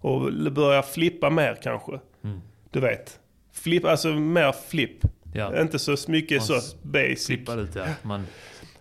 Och 0.02 0.32
börja 0.52 0.82
flippa 0.82 1.30
mer 1.30 1.58
kanske. 1.62 1.92
Mm. 2.24 2.40
Du 2.70 2.80
vet. 2.80 3.18
Flip, 3.52 3.84
alltså 3.84 4.08
mer 4.08 4.54
flipp. 4.68 4.98
Ja. 5.34 5.60
Inte 5.60 5.78
så 5.78 5.96
mycket 6.08 6.38
Man 6.38 6.60
så 6.60 6.76
basic. 6.82 7.26
Flippar 7.26 7.58
ut 7.60 7.74
ja. 7.74 7.84
Man, 8.02 8.26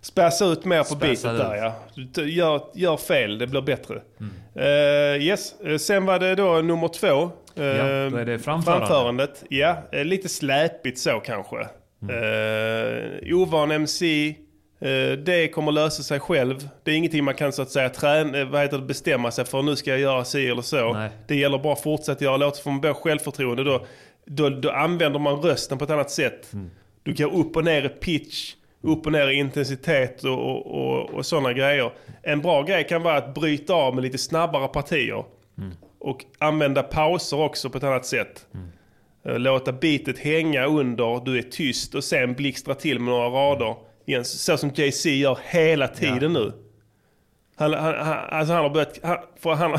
Späsa 0.00 0.44
ut 0.44 0.64
mer 0.64 0.84
på 0.84 0.94
beatet 0.96 1.22
där 1.22 1.56
ja. 1.56 1.74
Gör, 2.22 2.62
gör 2.74 2.96
fel, 2.96 3.38
det 3.38 3.46
blir 3.46 3.60
bättre. 3.60 4.02
Mm. 4.20 4.32
Eh, 4.54 5.26
yes, 5.26 5.54
Eh, 5.64 5.76
sen 5.76 6.04
var 6.06 6.18
det 6.18 6.34
då 6.34 6.62
nummer 6.62 6.88
två. 6.88 7.30
Eh, 7.56 7.64
Ja, 7.64 8.10
då 8.10 8.16
är 8.16 8.24
det 8.24 8.38
framförande. 8.38 8.86
Framförandet, 8.86 9.44
ja. 9.48 9.76
Lite 9.92 10.28
släpigt 10.28 10.98
så 10.98 11.20
kanske. 11.20 11.66
Mm. 12.02 12.16
Eh, 12.16 13.34
ovan 13.36 13.70
MC. 13.70 14.34
Eh, 14.82 15.18
det 15.18 15.48
kommer 15.48 15.72
lösa 15.72 16.02
sig 16.02 16.20
själv. 16.20 16.68
Det 16.82 16.90
är 16.90 16.94
ingenting 16.94 17.24
man 17.24 17.34
kan 17.34 17.52
så 17.52 17.62
att 17.62 17.70
säga 17.70 17.88
träna, 17.88 18.38
eh, 18.38 18.48
vad 18.48 18.62
heter 18.62 18.78
det, 18.78 18.84
bestämma 18.84 19.30
sig 19.30 19.44
för. 19.44 19.62
Nu 19.62 19.76
ska 19.76 19.90
jag 19.90 20.00
göra 20.00 20.24
si 20.24 20.48
eller 20.48 20.62
så. 20.62 20.92
Nej. 20.92 21.10
Det 21.26 21.36
gäller 21.36 21.58
bara 21.58 21.72
att 21.72 21.82
fortsätta 21.82 22.24
göra 22.24 22.36
låtar. 22.36 22.62
Får 22.62 22.70
man 22.70 22.80
bra 22.80 22.94
självförtroende 22.94 23.64
då, 23.64 23.86
då, 24.26 24.48
då 24.48 24.70
använder 24.70 25.18
man 25.18 25.36
rösten 25.36 25.78
på 25.78 25.84
ett 25.84 25.90
annat 25.90 26.10
sätt. 26.10 26.52
Mm. 26.52 26.70
Du 27.02 27.14
går 27.14 27.34
upp 27.34 27.56
och 27.56 27.64
ner 27.64 27.84
i 27.84 27.88
pitch, 27.88 28.54
upp 28.80 29.06
och 29.06 29.12
ner 29.12 29.28
i 29.28 29.34
intensitet 29.34 30.24
och, 30.24 30.38
och, 30.38 30.66
och, 30.66 31.10
och 31.10 31.26
sådana 31.26 31.52
grejer. 31.52 31.92
En 32.22 32.40
bra 32.40 32.62
grej 32.62 32.86
kan 32.88 33.02
vara 33.02 33.16
att 33.16 33.34
bryta 33.34 33.74
av 33.74 33.94
med 33.94 34.04
lite 34.04 34.18
snabbare 34.18 34.68
partier. 34.68 35.24
Mm. 35.58 35.72
Och 35.98 36.24
använda 36.38 36.82
pauser 36.82 37.40
också 37.40 37.70
på 37.70 37.78
ett 37.78 37.84
annat 37.84 38.06
sätt. 38.06 38.46
Eh, 39.26 39.38
Låta 39.38 39.72
beatet 39.72 40.18
hänga 40.18 40.66
under, 40.66 41.24
du 41.24 41.38
är 41.38 41.42
tyst 41.42 41.94
och 41.94 42.04
sen 42.04 42.34
blixtra 42.34 42.74
till 42.74 42.98
med 42.98 43.14
några 43.14 43.28
rader. 43.28 43.74
Igen, 44.06 44.24
så 44.24 44.56
som 44.56 44.70
Jay-Z 44.74 45.08
gör 45.10 45.38
hela 45.44 45.88
tiden 45.88 46.32
nu. 46.32 46.52
Han, 47.56 47.72
han, 47.74 47.94
han, 47.94 48.18
alltså 48.30 48.54
han 48.54 48.62
har 48.62 48.70
börjat, 48.70 48.98
han, 49.02 49.18
för 49.40 49.54
han, 49.54 49.78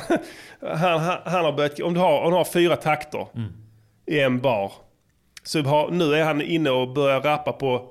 han, 0.61 0.99
han, 1.01 1.19
han 1.25 1.45
har 1.45 1.51
börjat, 1.51 1.79
om 1.79 1.93
du 1.93 1.99
har, 1.99 2.21
om 2.21 2.31
du 2.31 2.37
har 2.37 2.45
fyra 2.45 2.75
takter 2.75 3.27
i 4.05 4.19
en 4.19 4.41
bar. 4.41 4.71
Så 5.43 5.61
har, 5.61 5.91
nu 5.91 6.15
är 6.15 6.23
han 6.23 6.41
inne 6.41 6.69
och 6.69 6.93
börjar 6.93 7.21
rappa 7.21 7.51
på 7.51 7.89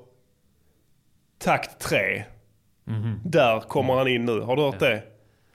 takt 1.37 1.79
tre. 1.79 2.23
Mhm. 2.83 3.19
Där 3.25 3.59
kommer 3.59 3.93
han 3.93 4.07
in 4.07 4.25
nu. 4.25 4.39
Har 4.41 4.55
du 4.55 4.61
hört 4.61 4.79
det? 4.79 5.03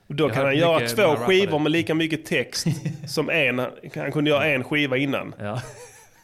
Och 0.08 0.14
Då 0.14 0.24
Jag 0.24 0.34
kan 0.34 0.44
han 0.44 0.56
göra 0.56 0.86
två 0.86 1.16
skivor 1.16 1.58
med 1.58 1.72
lika 1.72 1.94
mycket 1.94 2.26
text 2.26 2.66
som 3.08 3.30
en. 3.30 3.58
Han 3.94 4.12
kunde 4.12 4.30
göra 4.30 4.46
en 4.46 4.64
skiva 4.64 4.96
innan. 4.96 5.34
ja. 5.38 5.62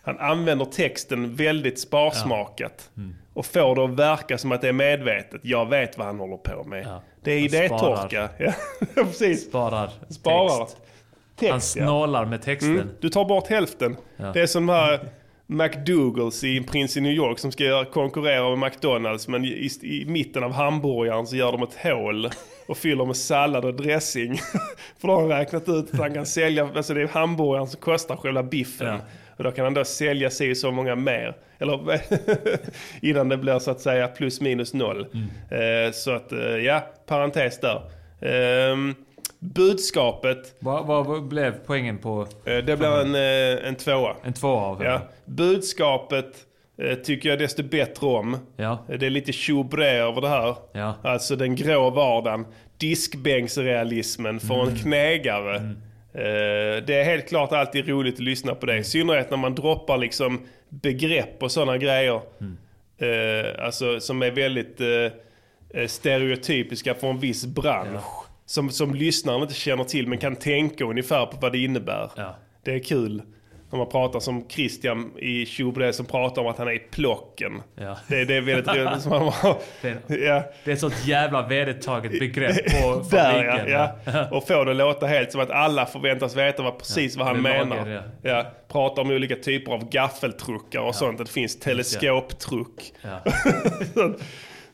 Han 0.02 0.18
använder 0.18 0.64
texten 0.64 1.34
väldigt 1.34 1.80
sparsmakat. 1.80 2.90
Mm. 2.96 3.14
Och 3.34 3.46
får 3.46 3.74
det 3.74 3.84
att 3.84 3.90
verka 3.90 4.38
som 4.38 4.52
att 4.52 4.60
det 4.60 4.68
är 4.68 4.72
medvetet. 4.72 5.40
Jag 5.44 5.68
vet 5.68 5.98
vad 5.98 6.06
han 6.06 6.18
håller 6.18 6.36
på 6.36 6.64
med. 6.64 6.84
Ja. 6.86 7.02
Det 7.22 7.32
är 7.32 7.38
idétorka. 7.38 8.28
Ja, 8.38 8.52
precis. 8.94 9.48
Sparar, 9.48 9.90
Sparar. 10.08 10.58
text. 10.64 10.76
Text, 11.36 11.50
Han 11.50 11.60
snålar 11.60 12.24
med 12.24 12.42
texten. 12.42 12.74
Mm. 12.74 12.88
Du 13.00 13.08
tar 13.08 13.24
bort 13.24 13.46
hälften. 13.48 13.96
Ja. 14.16 14.32
Det 14.32 14.40
är 14.40 14.46
som 14.46 14.68
här 14.68 15.00
McDougals 15.46 16.44
i 16.44 16.62
Prince 16.62 16.98
i 16.98 17.02
New 17.02 17.12
York 17.12 17.38
som 17.38 17.52
ska 17.52 17.84
konkurrera 17.84 18.56
med 18.56 18.58
McDonalds. 18.58 19.28
Men 19.28 19.44
i, 19.44 19.70
i 19.82 20.04
mitten 20.06 20.44
av 20.44 20.52
hamburgaren 20.52 21.26
så 21.26 21.36
gör 21.36 21.52
de 21.52 21.62
ett 21.62 21.76
hål 21.82 22.30
och 22.68 22.76
fyller 22.76 23.04
med 23.04 23.16
sallad 23.16 23.64
och 23.64 23.74
dressing. 23.74 24.36
För 24.98 25.08
då 25.08 25.14
har 25.14 25.20
han 25.20 25.28
räknat 25.30 25.68
ut 25.68 25.94
att 25.94 26.00
han 26.00 26.14
kan 26.14 26.26
sälja, 26.26 26.68
alltså 26.74 26.94
det 26.94 27.02
är 27.02 27.08
hamburgaren 27.08 27.66
som 27.66 27.80
kostar 27.80 28.16
själva 28.16 28.42
biffen. 28.42 28.98
Och 29.36 29.44
då 29.44 29.50
kan 29.50 29.64
han 29.64 29.74
då 29.74 29.84
sälja 29.84 30.30
sig 30.30 30.54
så 30.54 30.70
många 30.70 30.94
mer. 30.94 31.36
Eller 31.58 32.00
innan 33.06 33.28
det 33.28 33.36
blir 33.36 33.58
så 33.58 33.70
att 33.70 33.80
säga 33.80 34.08
plus 34.08 34.40
minus 34.40 34.74
noll. 34.74 35.06
Eh, 35.50 35.92
så 35.92 36.10
att, 36.10 36.32
eh, 36.32 36.38
ja, 36.38 36.80
parentes 37.06 37.60
där. 37.60 37.82
Ehm, 38.20 38.94
budskapet. 39.38 40.54
Vad, 40.58 40.86
vad, 40.86 41.22
blev 41.28 41.54
poängen 41.66 41.98
på? 41.98 42.26
Eh, 42.44 42.56
det 42.56 42.76
blir 42.76 43.00
en, 43.00 43.14
en 43.68 43.74
tvåa. 43.74 44.16
En 44.22 44.32
tvåa 44.32 44.60
av 44.62 44.84
Ja. 44.84 45.00
Budskapet 45.24 46.36
tycker 47.04 47.28
jag 47.28 47.38
desto 47.38 47.62
bättre 47.62 48.06
om. 48.06 48.36
Ja. 48.56 48.78
Det 48.86 49.06
är 49.06 49.10
lite 49.10 49.32
tjobré 49.32 49.96
över 49.96 50.20
det 50.20 50.28
här. 50.28 50.56
Ja. 50.72 50.94
Alltså 51.02 51.36
den 51.36 51.56
grå 51.56 51.90
vardagen. 51.90 52.46
Diskbänksrealismen 52.76 54.40
för 54.40 54.62
en 54.62 54.68
Mm. 54.68 55.76
Eh, 56.14 56.84
Det 56.86 56.94
är 57.00 57.04
helt 57.04 57.28
klart 57.28 57.52
alltid 57.52 57.88
roligt 57.88 58.14
att 58.14 58.20
lyssna 58.20 58.54
på 58.54 58.66
det. 58.66 58.76
I 58.78 58.84
synnerhet 58.84 59.30
när 59.30 59.36
man 59.36 59.54
droppar 59.54 59.98
liksom 59.98 60.40
begrepp 60.68 61.42
och 61.42 61.52
sådana 61.52 61.78
grejer. 61.78 62.20
Mm. 62.40 62.56
Eh, 62.98 63.64
Alltså 63.64 64.00
som 64.00 64.22
är 64.22 64.30
väldigt 64.30 64.80
eh, 64.80 65.86
stereotypiska 65.86 66.94
för 66.94 67.10
en 67.10 67.18
viss 67.18 67.46
bransch. 67.46 68.04
Som, 68.46 68.70
som 68.70 68.94
lyssnaren 68.94 69.42
inte 69.42 69.54
känner 69.54 69.84
till 69.84 70.06
men 70.08 70.18
kan 70.18 70.36
tänka 70.36 70.84
ungefär 70.84 71.26
på 71.26 71.36
vad 71.40 71.52
det 71.52 71.58
innebär. 71.58 72.10
Det 72.64 72.74
är 72.74 72.78
kul. 72.78 73.22
När 73.74 73.78
man 73.78 73.88
pratar 73.88 74.20
som 74.20 74.48
Christian 74.48 75.12
i 75.18 75.46
Tjobre 75.46 75.92
som 75.92 76.06
pratar 76.06 76.42
om 76.42 76.48
att 76.48 76.58
han 76.58 76.68
är 76.68 76.72
i 76.72 76.78
plocken. 76.78 77.62
Ja. 77.74 77.98
Det, 78.08 78.24
det 78.24 78.34
är 78.36 78.40
väldigt 78.40 78.68
roligt. 78.68 79.02
Som 79.02 79.32
Det 79.82 79.88
är, 79.88 80.26
ja. 80.26 80.42
det 80.64 80.70
är 80.70 80.74
ett 80.74 80.80
sånt 80.80 81.06
jävla 81.06 81.46
vedertaget 81.46 82.18
begrepp 82.18 82.56
på 82.56 83.04
Där 83.10 83.32
fabriken. 83.32 83.72
ja, 83.72 83.96
ja. 84.04 84.28
Och 84.36 84.46
få 84.46 84.64
det 84.64 84.70
att 84.70 84.76
låta 84.76 85.06
helt 85.06 85.32
som 85.32 85.40
att 85.40 85.50
alla 85.50 85.86
förväntas 85.86 86.36
veta 86.36 86.62
vad, 86.62 86.78
precis 86.78 87.16
vad 87.16 87.26
han 87.26 87.42
menar. 87.42 87.76
lager, 87.76 88.02
ja. 88.22 88.46
Pratar 88.68 89.02
om 89.02 89.10
olika 89.10 89.36
typer 89.36 89.72
av 89.72 89.88
gaffeltruckar 89.88 90.80
och 90.80 90.94
sånt. 90.94 91.18
Det 91.18 91.28
finns 91.28 91.58
teleskoptruck. 91.58 92.92
Ja. 93.02 93.32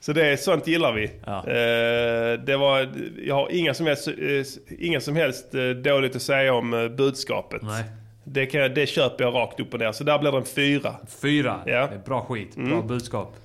så, 0.00 0.12
det 0.12 0.26
är, 0.26 0.36
sånt 0.36 0.66
gillar 0.66 0.92
vi. 0.92 1.04
Eh, 1.04 2.44
det 2.44 2.56
var, 2.56 2.88
jag 3.24 3.34
har 3.34 3.48
inga 3.52 3.74
som 3.74 3.86
helst, 3.86 4.08
eh, 4.08 4.44
inga 4.78 5.00
som 5.00 5.16
helst 5.16 5.54
eh, 5.54 5.68
dåligt 5.68 6.16
att 6.16 6.22
säga 6.22 6.54
om 6.54 6.94
budskapet. 6.96 7.62
Nej. 7.62 7.84
Det, 8.32 8.46
kan, 8.46 8.60
jag- 8.60 8.74
det 8.74 8.86
köper 8.86 9.24
jag 9.24 9.34
rakt 9.34 9.60
upp 9.60 9.74
och 9.74 9.80
ner. 9.80 9.92
Så 9.92 10.04
där 10.04 10.18
blir 10.18 10.32
det 10.32 10.38
en 10.38 10.44
fyra. 10.44 10.94
Fyra. 11.22 11.60
Ja. 11.66 11.86
Det 11.86 11.94
är 11.94 11.98
bra 12.04 12.20
skit. 12.24 12.54
Bra 12.56 12.64
Mm. 12.64 12.86
budskap. 12.86 13.36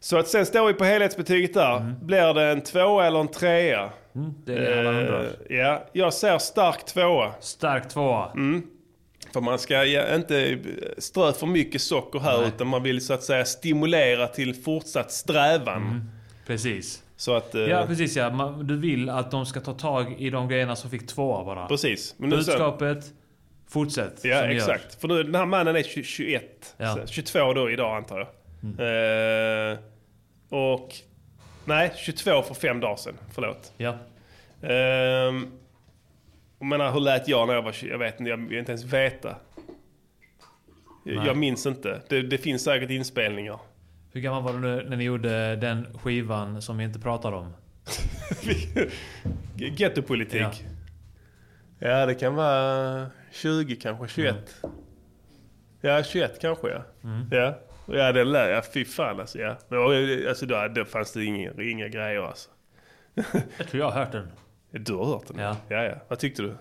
Så 0.00 0.18
att 0.18 0.28
sen 0.28 0.46
står 0.46 0.66
vi 0.66 0.74
på 0.74 0.84
helhetsbetyget 0.84 1.54
där. 1.54 1.94
Blir 2.02 2.34
det 2.34 2.42
en 2.44 2.60
tvåa 2.60 3.06
eller 3.06 3.20
en 3.20 3.28
trea? 3.28 3.90
Mm, 4.14 4.34
det 4.46 4.54
är 4.54 4.60
det 4.60 4.80
alla 4.88 5.00
undrar. 5.00 5.24
Eh, 5.50 5.56
ja, 5.56 5.84
jag 5.92 6.12
säger 6.14 6.38
stark 6.38 6.84
tvåa. 6.86 7.30
Stark 7.40 7.88
tvåa. 7.88 8.30
Mm. 8.32 8.62
För 9.32 9.40
man 9.40 9.58
ska 9.58 9.84
ja, 9.84 10.14
inte 10.14 10.58
strö 10.98 11.32
för 11.32 11.46
mycket 11.46 11.80
socker 11.82 12.18
här 12.18 12.46
utan 12.46 12.66
man 12.66 12.82
vill 12.82 13.06
så 13.06 13.14
att 13.14 13.22
säga 13.22 13.44
stimulera 13.44 14.26
till 14.26 14.54
fortsatt 14.54 15.12
strävan. 15.12 16.10
Precis. 16.46 17.02
Så 17.16 17.34
att, 17.34 17.54
eh, 17.54 17.60
Ja, 17.60 17.84
precis 17.86 18.16
ja. 18.16 18.30
Man, 18.30 18.66
du 18.66 18.76
vill 18.78 19.08
att 19.10 19.30
de 19.30 19.46
ska 19.46 19.60
ta 19.60 19.72
tag 19.72 20.14
i 20.18 20.30
de 20.30 20.48
grejerna 20.48 20.76
som 20.76 20.90
fick 20.90 21.06
tvåa 21.06 21.44
bara. 21.44 21.66
Precis. 21.66 22.14
Men 22.18 22.30
Budskapet, 22.30 23.04
fortsätt. 23.70 24.24
Ja, 24.24 24.36
exakt. 24.36 25.00
För 25.00 25.08
nu, 25.08 25.22
den 25.22 25.34
här 25.34 25.46
mannen 25.46 25.76
är 25.76 25.82
20, 25.82 26.02
21. 26.02 26.74
Ja. 26.76 26.94
Så 26.94 27.06
22 27.06 27.52
då 27.52 27.70
idag 27.70 27.96
antar 27.96 28.18
jag. 28.18 28.28
Eh, 29.72 29.78
och... 30.48 30.94
Nej, 31.64 31.92
22 31.96 32.42
för 32.42 32.54
fem 32.54 32.80
dagar 32.80 32.96
sedan. 32.96 33.14
Förlåt. 33.32 33.72
Ja. 33.76 33.98
Eh, 34.62 34.74
jag 36.58 36.66
menar, 36.66 36.92
hur 36.92 37.00
lät 37.00 37.28
jag 37.28 37.46
när 37.46 37.54
jag 37.54 37.62
var 37.62 37.72
20? 37.72 37.90
Jag 37.90 37.98
vet 37.98 38.20
inte, 38.20 38.30
jag 38.30 38.36
vill 38.36 38.58
inte 38.58 38.72
ens 38.72 38.84
veta. 38.84 39.36
Nej. 41.04 41.26
jag 41.26 41.36
minns 41.36 41.66
inte. 41.66 42.00
Det, 42.08 42.22
det 42.22 42.38
finns 42.38 42.64
säkert 42.64 42.90
inspelningar. 42.90 43.58
Hur 44.12 44.20
gammal 44.20 44.42
var 44.42 44.52
du 44.52 44.88
när 44.88 44.96
ni 44.96 45.04
gjorde 45.04 45.56
den 45.56 45.98
skivan 45.98 46.62
som 46.62 46.78
vi 46.78 46.84
inte 46.84 46.98
pratar 46.98 47.32
om? 47.32 47.52
Gettopolitik. 49.56 50.40
Ja. 50.40 50.69
Ja. 51.80 52.06
det 52.06 52.14
kan 52.14 52.34
vara 52.34 53.06
20 53.30 53.76
kanske, 53.76 54.08
21. 54.08 54.56
Ja, 55.80 56.02
21 56.02 56.40
kanske 56.40 56.68
ja. 56.68 56.82
Mm. 57.04 57.28
Ja, 57.30 57.58
ja 57.86 58.12
det 58.12 58.24
lär 58.24 58.50
jag. 58.50 58.72
Fy 58.72 58.84
fan 58.84 59.20
alltså. 59.20 59.38
Ja. 59.38 59.56
Men, 59.68 60.28
alltså 60.28 60.46
då, 60.46 60.68
då 60.68 60.84
fanns 60.84 61.12
det 61.12 61.24
inga, 61.24 61.62
inga 61.62 61.88
grejer 61.88 62.22
alltså. 62.22 62.50
Jag 63.58 63.68
tror 63.68 63.80
jag 63.82 63.90
har 63.90 64.04
hört 64.04 64.12
den. 64.12 64.30
Du 64.70 64.94
har 64.94 65.04
hört 65.04 65.26
den? 65.26 65.38
Ja. 65.38 65.56
ja, 65.68 65.84
ja. 65.84 65.94
Vad 66.08 66.18
tyckte 66.18 66.42
du? 66.42 66.56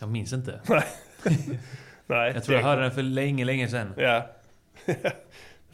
Jag 0.00 0.08
minns 0.08 0.32
inte. 0.32 0.60
Nej. 0.68 0.84
Nej. 2.06 2.32
Jag 2.34 2.44
tror 2.44 2.56
jag 2.56 2.64
hörde 2.64 2.82
den 2.82 2.90
för 2.90 3.02
länge, 3.02 3.44
länge 3.44 3.68
sedan. 3.68 3.92
Ja. 3.96 4.30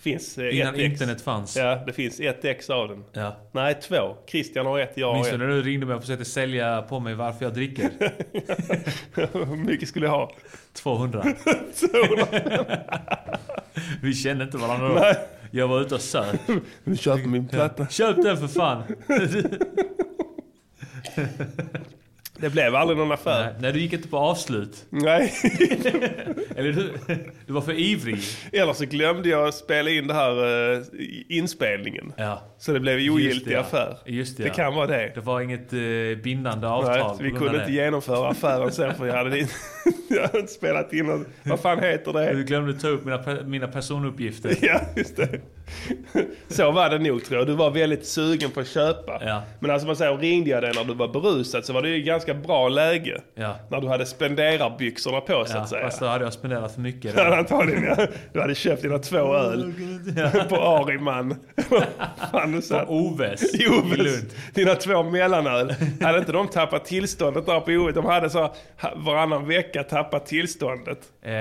Finns 0.04 0.38
eh, 0.38 0.56
Innan 0.58 0.74
ett 0.74 0.80
ex. 0.80 0.92
internet 0.92 1.22
fanns. 1.22 1.56
Ja, 1.56 1.82
det 1.86 1.92
finns 1.92 2.20
ett 2.20 2.44
ex 2.44 2.70
av 2.70 2.88
den. 2.88 3.04
Ja. 3.12 3.36
Nej, 3.52 3.74
två. 3.82 4.16
Christian 4.26 4.66
har 4.66 4.78
ett, 4.78 4.92
jag 4.94 5.06
har 5.06 5.14
Minns 5.14 5.26
ett. 5.26 5.32
du 5.32 5.38
när 5.38 5.46
du 5.46 5.62
ringde 5.62 5.86
mig 5.86 5.94
och 5.96 6.00
försökte 6.00 6.24
sälja 6.24 6.82
på 6.82 7.00
mig 7.00 7.14
varför 7.14 7.44
jag 7.44 7.54
dricker? 7.54 7.90
Hur 9.46 9.56
mycket 9.56 9.88
skulle 9.88 10.06
jag 10.06 10.12
ha? 10.12 10.32
200. 10.72 11.24
200. 11.74 12.26
Vi 14.02 14.14
kände 14.14 14.44
inte 14.44 14.56
varandra 14.56 14.88
då. 14.88 14.94
Nej. 14.94 15.16
Jag 15.50 15.68
var 15.68 15.80
ute 15.80 15.94
och 15.94 16.00
söp. 16.00 16.40
Du 16.84 16.96
köper 16.96 17.28
min 17.28 17.48
platta. 17.48 17.86
Köp 17.86 18.16
den 18.22 18.36
för 18.36 18.48
fan! 18.48 18.82
Det 22.38 22.50
blev 22.50 22.74
aldrig 22.74 22.98
någon 22.98 23.12
affär. 23.12 23.44
Nej, 23.44 23.54
nej, 23.60 23.72
du 23.72 23.80
gick 23.80 23.92
inte 23.92 24.08
på 24.08 24.18
avslut. 24.18 24.86
Nej. 24.90 25.32
Eller 26.56 26.72
du, 26.72 26.92
du 27.46 27.52
var 27.52 27.60
för 27.60 27.72
ivrig. 27.72 28.20
Eller 28.52 28.72
så 28.72 28.84
glömde 28.84 29.28
jag 29.28 29.54
spela 29.54 29.90
in 29.90 30.06
det 30.06 30.14
här 30.14 30.72
eh, 30.74 30.82
inspelningen. 31.28 32.12
Ja. 32.16 32.42
Så 32.58 32.72
det 32.72 32.80
blev 32.80 33.12
ogiltig 33.12 33.52
ja. 33.52 33.60
affär. 33.60 33.96
Just 34.06 34.36
det, 34.36 34.42
det 34.42 34.48
ja. 34.48 34.54
kan 34.54 34.74
vara 34.74 34.86
det. 34.86 35.12
Det 35.14 35.20
var 35.20 35.40
inget 35.40 35.72
eh, 35.72 35.78
bindande 36.22 36.66
avtal. 36.66 37.16
Nej, 37.20 37.30
vi 37.30 37.38
kunde 37.38 37.54
inte 37.54 37.66
det. 37.66 37.72
genomföra 37.72 38.28
affären 38.28 38.72
sen 38.72 38.94
för 38.94 39.06
jag 39.06 39.14
hade, 39.14 39.38
inte- 39.38 39.54
jag 40.08 40.22
hade 40.22 40.38
inte 40.38 40.52
spelat 40.52 40.92
in 40.92 41.06
något. 41.06 41.26
Vad 41.42 41.60
fan 41.60 41.78
heter 41.82 42.12
det? 42.12 42.32
Du 42.32 42.44
glömde 42.44 42.74
ta 42.74 42.88
upp 42.88 43.04
mina, 43.04 43.42
mina 43.46 43.68
personuppgifter. 43.68 44.56
Ja, 44.62 44.80
just 44.96 45.16
det. 45.16 45.40
Så 46.48 46.70
var 46.70 46.90
det 46.90 46.98
nog 46.98 47.24
tror 47.24 47.38
jag. 47.38 47.46
Du 47.46 47.52
var 47.54 47.70
väldigt 47.70 48.06
sugen 48.06 48.50
på 48.50 48.60
att 48.60 48.68
köpa. 48.68 49.22
Ja. 49.24 49.42
Men 49.60 49.70
alltså 49.70 49.86
man 49.86 49.96
säger, 49.96 50.16
ringde 50.16 50.50
jag 50.50 50.62
dig 50.62 50.72
när 50.74 50.84
du 50.84 50.94
var 50.94 51.08
berusad 51.08 51.64
så 51.64 51.72
var 51.72 51.82
det 51.82 51.88
ju 51.88 52.02
ganska 52.02 52.34
bra 52.34 52.68
läge. 52.68 53.20
Ja. 53.34 53.56
När 53.70 53.80
du 53.80 53.88
hade 53.88 54.06
spenderarbyxorna 54.06 55.20
på 55.20 55.44
så 55.46 55.56
Ja, 55.56 55.60
att 55.60 55.68
säga. 55.68 55.82
fast 55.84 56.00
då 56.00 56.06
hade 56.06 56.24
jag 56.24 56.32
spenderat 56.32 56.74
för 56.74 56.80
mycket. 56.80 57.14
Ja, 57.16 57.36
antagligen 57.36 57.84
ja. 57.84 58.06
Du 58.32 58.40
hade 58.40 58.54
köpt 58.54 58.82
dina 58.82 58.98
två 58.98 59.34
öl 59.34 59.72
på 60.48 60.56
Ariman. 60.56 61.34
Fan. 62.32 62.62
På 62.70 62.92
Oves 62.94 63.54
I 63.54 63.62
i 63.64 63.68
Oves. 63.68 63.98
Lund. 63.98 64.30
Dina 64.54 64.74
två 64.74 65.02
mellanöl. 65.02 65.74
Hade 66.00 66.18
inte 66.18 66.32
de 66.32 66.48
tappat 66.48 66.84
tillståndet 66.84 67.46
där 67.46 67.60
på 67.60 67.70
Oves? 67.72 67.94
De 67.94 68.04
hade 68.04 68.30
så 68.30 68.54
varannan 68.96 69.48
vecka 69.48 69.82
tappat 69.82 70.26
tillståndet. 70.26 70.98
Eh, 71.22 71.32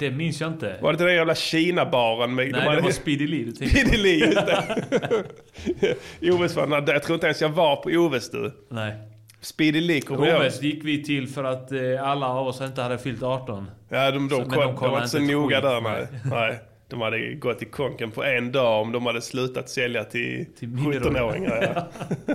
det 0.00 0.10
minns 0.10 0.40
jag 0.40 0.52
inte. 0.52 0.78
Var 0.80 0.92
det 0.92 0.94
inte 0.94 1.04
den 1.04 1.14
jävla 1.14 1.34
Kina-baren? 1.34 2.34
Med, 2.34 2.44
Nej, 2.44 2.52
de 2.52 2.60
hade... 2.60 2.76
det 2.76 2.82
var 2.82 2.90
Speedy 2.90 3.26
Lee 3.26 3.44
du 3.44 3.52
tänkte. 3.52 3.78
Speedy 3.78 3.96
Lee, 4.02 4.26
just 4.26 4.46
det. 4.46 5.96
Oves 6.32 6.56
var, 6.56 6.84
jag 6.92 7.02
tror 7.02 7.14
inte 7.14 7.26
ens 7.26 7.40
jag 7.40 7.48
var 7.48 7.76
på 7.76 7.90
Oves 7.90 8.30
du. 8.30 8.52
Nej. 8.70 8.94
Speedy 9.40 9.80
Lee 9.80 10.00
kommer 10.00 10.26
jag. 10.26 10.40
Oves 10.40 10.62
gick 10.62 10.84
vi 10.84 11.04
till 11.04 11.28
för 11.28 11.44
att 11.44 11.72
eh, 11.72 11.78
alla 12.02 12.26
av 12.28 12.46
oss 12.46 12.60
inte 12.60 12.82
hade 12.82 12.98
fyllt 12.98 13.22
18. 13.22 13.70
Ja, 13.88 14.10
de, 14.10 14.28
de, 14.28 14.36
Så- 14.36 14.44
kom, 14.44 14.60
de, 14.60 14.76
kollade 14.76 14.96
var 14.96 14.98
inte 14.98 15.08
så 15.08 15.18
noga 15.18 15.60
där. 15.60 15.80
Nej. 15.80 16.06
nej. 16.30 16.58
De 16.88 17.00
hade 17.00 17.34
gått 17.34 17.62
i 17.62 17.64
konken 17.64 18.10
på 18.10 18.24
en 18.24 18.52
dag 18.52 18.82
om 18.82 18.92
de 18.92 19.06
hade 19.06 19.20
slutat 19.20 19.68
sälja 19.68 20.04
till, 20.04 20.46
minderåriga. 20.60 21.00
17-åringar. 21.10 21.74
Ja. 21.74 22.34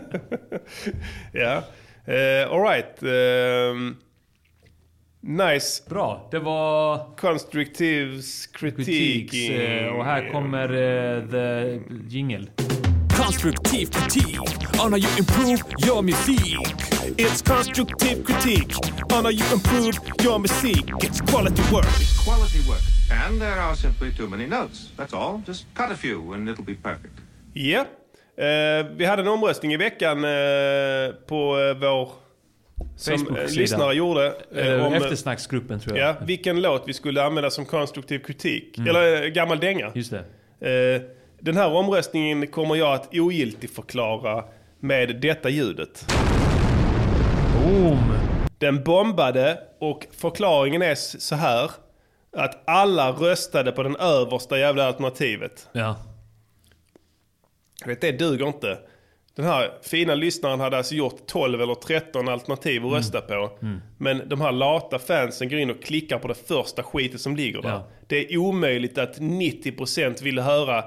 ja. 1.31 1.63
Uh, 2.07 2.53
Alright. 2.53 3.03
ehm, 3.03 3.95
nice. 5.25 5.89
Bra. 5.89 6.27
Det 6.31 6.39
var... 6.39 7.15
Constructives 7.17 8.47
critique. 8.47 8.85
Critiques, 8.85 9.49
eh, 9.49 9.87
och 9.87 10.05
här 10.05 10.31
kommer 10.31 10.69
eh, 10.69 11.29
the 11.29 11.79
jingle. 12.07 12.47
Konstruktiv 13.17 13.85
kritik 13.85 14.39
on 14.83 14.91
how 14.91 14.97
you 14.97 15.09
improve 15.17 15.63
your 15.87 16.01
music. 16.01 16.57
It's 17.17 17.41
constructive 17.41 18.23
critique 18.23 18.75
on 19.13 19.25
how 19.25 19.31
you 19.31 19.45
improve 19.53 19.93
your 20.23 20.39
music. 20.39 20.83
It's 21.01 21.21
quality 21.31 21.61
work. 21.71 21.85
Quality 22.25 22.59
work. 22.69 22.81
And 23.25 23.41
there 23.41 23.59
are 23.61 23.75
simply 23.75 24.11
too 24.11 24.27
many 24.27 24.47
notes. 24.47 24.91
That's 24.97 25.13
all. 25.13 25.41
Just 25.47 25.65
cut 25.73 25.91
a 25.91 25.95
few 25.95 26.33
and 26.33 26.49
it'll 26.49 26.65
be 26.65 26.75
perfect. 26.75 27.13
Ja. 27.53 27.85
Eh, 28.37 28.85
vi 28.97 29.05
hade 29.05 29.21
en 29.21 29.27
omröstning 29.27 29.73
i 29.73 29.77
veckan 29.77 30.23
eh, 30.23 31.11
på 31.27 31.73
vår... 31.81 32.24
Som 32.95 33.37
eh, 33.37 33.43
lyssnare 33.51 33.93
gjorde. 33.93 34.27
eh, 34.55 34.85
om, 34.85 34.93
eh, 34.93 34.97
eftersnacksgruppen 35.01 35.79
tror 35.79 35.97
jag. 35.97 36.09
Ja, 36.09 36.15
vilken 36.25 36.61
låt 36.61 36.83
vi 36.87 36.93
skulle 36.93 37.23
använda 37.23 37.49
som 37.49 37.65
konstruktiv 37.65 38.19
kritik. 38.19 38.77
Mm. 38.77 38.89
Eller 38.89 39.23
eh, 39.23 39.27
gammal 39.29 39.59
dänga. 39.59 39.91
Just 39.95 40.13
det. 40.59 40.95
Eh, 40.95 41.01
den 41.39 41.57
här 41.57 41.73
omröstningen 41.73 42.47
kommer 42.47 42.75
jag 42.75 42.93
att 42.93 43.09
ogiltigförklara 43.15 44.43
med 44.79 45.21
detta 45.21 45.49
ljudet. 45.49 46.05
Boom! 47.63 48.13
Den 48.59 48.83
bombade 48.83 49.59
och 49.79 50.07
förklaringen 50.17 50.81
är 50.81 50.95
så 50.95 51.35
här. 51.35 51.71
att 52.37 52.63
alla 52.69 53.11
röstade 53.11 53.71
på 53.71 53.83
den 53.83 53.95
översta 53.95 54.59
jävla 54.59 54.85
alternativet. 54.87 55.69
Ja. 55.71 55.95
Det 58.01 58.11
duger 58.11 58.47
inte. 58.47 58.77
Den 59.35 59.45
här 59.45 59.71
fina 59.81 60.15
lyssnaren 60.15 60.59
hade 60.59 60.77
alltså 60.77 60.95
gjort 60.95 61.27
12 61.27 61.61
eller 61.61 61.75
13 61.75 62.27
alternativ 62.29 62.85
att 62.85 62.91
rösta 62.93 63.21
på. 63.21 63.57
Mm. 63.61 63.81
Men 63.97 64.29
de 64.29 64.41
här 64.41 64.51
lata 64.51 64.99
fansen 64.99 65.49
går 65.49 65.59
in 65.59 65.69
och 65.69 65.83
klickar 65.83 66.19
på 66.19 66.27
det 66.27 66.47
första 66.47 66.83
skitet 66.83 67.21
som 67.21 67.35
ligger 67.35 67.61
där. 67.61 67.69
Ja. 67.69 67.87
Det 68.07 68.33
är 68.33 68.37
omöjligt 68.37 68.97
att 68.97 69.19
90% 69.19 70.23
ville 70.23 70.41
höra 70.41 70.77
eh, 70.77 70.83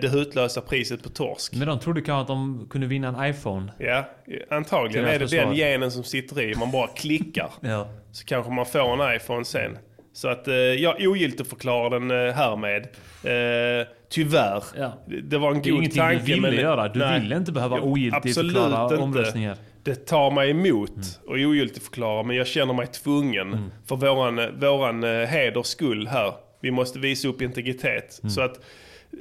det 0.00 0.08
hutlösa 0.08 0.60
priset 0.60 1.02
på 1.02 1.08
torsk. 1.08 1.54
Men 1.54 1.68
de 1.68 1.80
trodde 1.80 2.00
kanske 2.00 2.20
att 2.20 2.28
de 2.28 2.66
kunde 2.70 2.86
vinna 2.86 3.08
en 3.08 3.30
iPhone. 3.30 3.72
Ja, 3.78 4.08
antagligen 4.50 5.06
är 5.08 5.18
det 5.18 5.26
den 5.26 5.54
genen 5.54 5.90
som 5.90 6.04
sitter 6.04 6.40
i. 6.40 6.54
Man 6.54 6.70
bara 6.70 6.86
klickar. 6.86 7.50
Ja. 7.60 7.88
Så 8.12 8.24
kanske 8.24 8.52
man 8.52 8.66
får 8.66 9.02
en 9.02 9.16
iPhone 9.16 9.44
sen. 9.44 9.78
Så 10.12 10.28
att 10.28 10.48
eh, 10.48 10.54
jag 10.54 10.96
ogiltigförklarar 11.00 11.90
den 11.90 12.10
eh, 12.10 12.34
härmed. 12.34 12.82
Eh, 13.24 13.86
tyvärr. 14.10 14.62
Ja. 14.78 14.92
Det, 15.06 15.20
det 15.20 15.38
var 15.38 15.48
en 15.54 15.62
Det 15.62 15.68
är 15.68 15.70
god 15.72 15.78
ingenting 15.78 16.00
tanke. 16.02 16.18
du 16.26 16.32
ville 16.34 16.40
men, 16.50 16.54
göra. 16.60 16.88
Du 16.88 16.98
nej. 16.98 17.20
ville 17.20 17.36
inte 17.36 17.52
behöva 17.52 17.80
ogiltigförklara 17.80 18.98
omröstningar. 18.98 19.56
Det 19.82 19.94
tar 20.06 20.30
mig 20.30 20.50
emot 20.50 21.20
och 21.26 21.34
ogiltigförklara 21.34 22.22
men 22.22 22.36
jag 22.36 22.46
känner 22.46 22.74
mig 22.74 22.86
tvungen 22.86 23.52
Mm. 23.52 23.70
för 23.86 23.96
våran, 23.96 24.58
våran 24.60 25.04
eh, 25.04 25.26
heders 25.26 25.66
skull 25.66 26.06
här. 26.06 26.32
Vi 26.60 26.70
måste 26.70 26.98
visa 26.98 27.28
upp 27.28 27.42
integritet. 27.42 28.20
Mm. 28.22 28.30
Så 28.30 28.40
att 28.40 28.60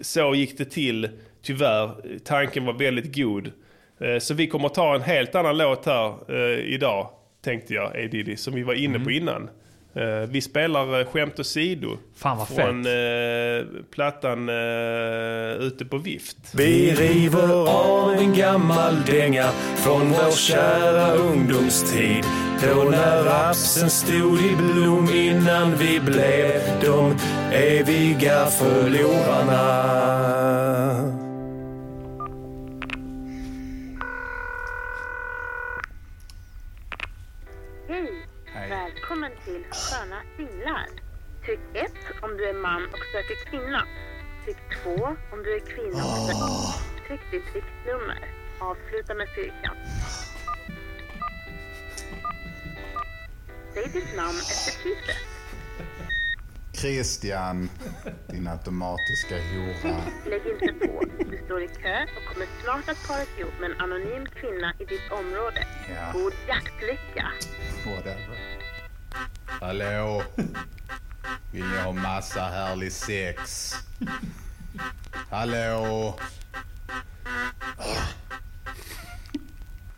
så 0.01 0.35
gick 0.35 0.57
det 0.57 0.65
till. 0.65 1.09
Tyvärr, 1.43 1.91
tanken 2.25 2.65
var 2.65 2.73
väldigt 2.73 3.15
god. 3.15 3.51
Eh, 4.01 4.17
Så 4.19 4.33
vi 4.33 4.47
kommer 4.47 4.69
ta 4.69 4.95
en 4.95 5.01
helt 5.01 5.35
annan 5.35 5.57
låt 5.57 5.85
här 5.85 6.13
eh, 6.29 6.59
idag, 6.73 7.09
tänkte 7.43 7.73
jag, 7.73 7.85
A 7.87 8.07
Diddy, 8.11 8.35
som 8.35 8.53
vi 8.53 8.63
var 8.63 8.73
inne 8.73 8.99
på 8.99 9.11
innan. 9.11 9.49
Eh, 9.95 10.29
Vi 10.29 10.41
spelar 10.41 10.99
eh, 10.99 11.05
Skämt 11.05 11.39
åsido. 11.39 11.97
Fan 12.15 12.37
vad 12.37 12.47
Från 12.47 12.85
eh, 12.85 13.63
plattan 13.95 14.49
eh, 14.49 14.55
Ute 15.67 15.85
på 15.85 15.97
vift. 15.97 16.37
Vi 16.53 16.91
river 16.91 17.69
av 17.69 18.13
en 18.13 18.33
gammal 18.33 19.01
dänga 19.05 19.49
från 19.75 20.09
vår 20.09 20.31
kära 20.31 21.13
ungdomstid. 21.13 22.23
Då 22.67 22.83
när 22.83 23.23
rapsen 23.23 23.89
stod 23.89 24.39
i 24.41 24.55
blom 24.55 25.09
innan 25.13 25.75
vi 25.75 25.99
blev 25.99 26.61
de 26.81 27.15
eviga 27.53 28.45
förlorarna. 28.45 29.61
Sköna 39.71 40.21
singlar. 40.37 40.87
Tryck 41.45 41.59
1 41.73 41.91
om 42.21 42.37
du 42.37 42.49
är 42.49 42.53
man 42.53 42.85
och 42.85 43.05
söker 43.13 43.45
kvinna. 43.49 43.87
Tryck 44.43 44.57
2 44.83 44.89
om 45.31 45.43
du 45.43 45.55
är 45.55 45.59
kvinna 45.59 46.05
och 46.05 46.17
söker... 46.27 47.07
Tryck 47.07 47.31
ditt 47.31 47.55
riktnummer. 47.55 48.19
Avsluta 48.59 49.13
med 49.13 49.27
fyrkant. 49.35 49.79
Säg 53.73 53.83
ditt 53.93 54.15
namn 54.15 54.37
efter 54.37 54.83
typet. 54.83 55.21
Christian, 56.73 57.69
din 58.27 58.47
automatiska 58.47 59.35
hora. 59.35 60.01
Lägg 60.25 60.41
inte 60.45 60.87
på. 60.87 61.03
Du 61.31 61.41
står 61.45 61.63
i 61.63 61.67
kö 61.67 62.03
och 62.17 62.33
kommer 62.33 62.47
snart 62.63 62.89
att 62.89 63.07
paras 63.07 63.27
ihop 63.39 63.53
med 63.59 63.71
en 63.71 63.81
anonym 63.81 64.25
kvinna 64.25 64.73
i 64.79 64.85
ditt 64.85 65.11
område. 65.11 65.67
Ja. 65.95 66.11
God 66.13 66.33
jaktlycka! 66.47 67.31
Whatever. 67.85 68.70
Hallå? 69.45 70.23
Vill 71.51 71.65
ni 71.65 71.77
ha 71.77 71.91
massa 71.91 72.41
härlig 72.41 72.91
sex? 72.91 73.73
Hallå? 75.29 76.15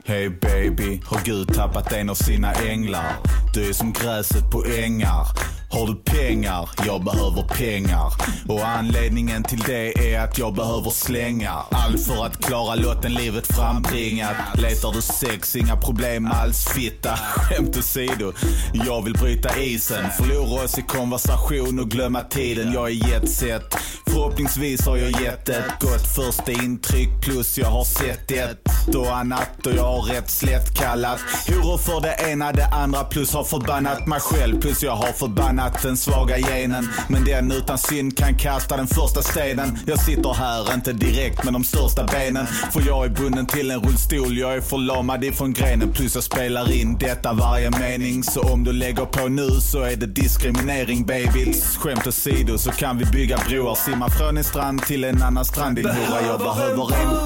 Hey 0.06 0.30
baby, 0.30 1.02
har 1.06 1.22
Gud 1.26 1.54
tappat 1.54 1.92
en 1.92 2.10
av 2.10 2.16
sina 2.16 2.54
änglar? 2.54 3.16
Du 3.54 3.70
är 3.70 3.74
som 3.74 3.94
gräset 3.94 4.52
på 4.52 4.66
ängar. 4.66 5.28
Har 5.74 5.88
du 5.88 5.96
pengar? 5.96 6.70
Jag 6.86 7.04
behöver 7.04 7.42
pengar. 7.42 8.14
Och 8.48 8.68
anledningen 8.68 9.44
till 9.44 9.60
det 9.60 10.14
är 10.14 10.20
att 10.20 10.38
jag 10.38 10.56
behöver 10.56 10.90
slänga. 10.90 11.52
Allt 11.72 12.06
för 12.06 12.26
att 12.26 12.46
klara 12.46 12.76
lotten 12.76 13.14
livet 13.14 13.48
frambringat. 13.48 14.36
Letar 14.54 14.92
du 14.92 15.02
sex, 15.02 15.56
inga 15.56 15.78
problem 15.78 16.30
alls 16.32 16.66
fitta. 16.66 17.18
Skämt 17.18 17.78
åsido, 17.78 18.34
jag 18.74 19.04
vill 19.04 19.14
bryta 19.14 19.60
isen. 19.60 20.06
Förlora 20.18 20.64
oss 20.64 20.78
i 20.78 20.82
konversation 20.82 21.80
och 21.80 21.90
glömma 21.90 22.22
tiden. 22.22 22.74
Jag 22.74 22.90
är 22.90 23.10
jetset. 23.10 23.76
Förhoppningsvis 24.14 24.86
har 24.86 24.98
jag 24.98 25.22
gett 25.22 25.50
ett 25.50 25.80
gott 25.80 26.16
första 26.16 26.52
intryck 26.52 27.10
plus 27.22 27.58
jag 27.58 27.70
har 27.70 27.84
sett 27.84 28.32
ett 28.32 28.96
och 28.96 29.18
annat 29.18 29.66
och 29.66 29.74
jag 29.74 29.84
har 29.84 30.02
rätt 30.02 30.30
slätt 30.30 30.78
kallat 30.78 31.20
horor 31.48 31.78
för 31.78 32.02
det 32.02 32.32
ena 32.32 32.52
det 32.52 32.66
andra 32.66 33.04
plus 33.04 33.34
har 33.34 33.44
förbannat 33.44 34.08
mig 34.08 34.20
själv 34.20 34.62
plus 34.62 34.84
jag 34.84 34.96
har 34.96 35.12
förbannat 35.12 35.63
den 35.82 35.98
svaga 35.98 36.38
genen. 36.38 36.90
Men 37.08 37.24
den 37.26 37.52
utan 37.52 37.78
synd 37.78 38.18
kan 38.18 38.38
kasta 38.38 38.78
den 38.78 38.88
första 38.88 39.22
stenen. 39.22 39.80
Jag 39.86 40.00
sitter 40.00 40.34
här 40.34 40.74
inte 40.74 40.94
direkt 40.94 41.44
med 41.44 41.54
de 41.54 41.64
största 41.64 42.04
benen. 42.04 42.48
För 42.48 42.82
jag 42.88 43.06
är 43.06 43.10
bunden 43.10 43.46
till 43.46 43.72
en 43.72 43.80
rullstol 43.82 44.38
jag 44.38 44.56
är 44.56 44.62
förlamad 44.62 45.24
ifrån 45.24 45.54
grenen. 45.54 45.94
Plus 45.94 46.16
jag 46.16 46.24
spelar 46.24 46.72
in 46.72 46.98
detta 46.98 47.34
varje 47.34 47.70
mening. 47.70 48.24
Så 48.24 48.42
om 48.42 48.64
du 48.64 48.74
lägger 48.74 49.06
på 49.06 49.28
nu 49.28 49.50
så 49.50 49.82
är 49.82 49.96
det 49.96 50.06
diskriminering 50.06 51.06
baby. 51.06 51.54
Skämt 51.78 52.08
åsido 52.08 52.58
så 52.58 52.72
kan 52.72 52.98
vi 52.98 53.06
bygga 53.06 53.38
broar. 53.48 53.76
Simma 53.76 54.10
från 54.10 54.38
en 54.38 54.44
strand 54.44 54.82
till 54.82 55.04
en 55.04 55.24
annan 55.24 55.46
strand. 55.46 55.76
Din 55.76 55.86
hora 55.86 56.22
jag 56.28 56.40
behöver 56.40 56.96
en 56.96 57.18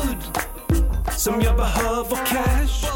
Som 1.18 1.42
jag 1.42 1.56
behöver 1.58 2.16
cash. 2.26 2.88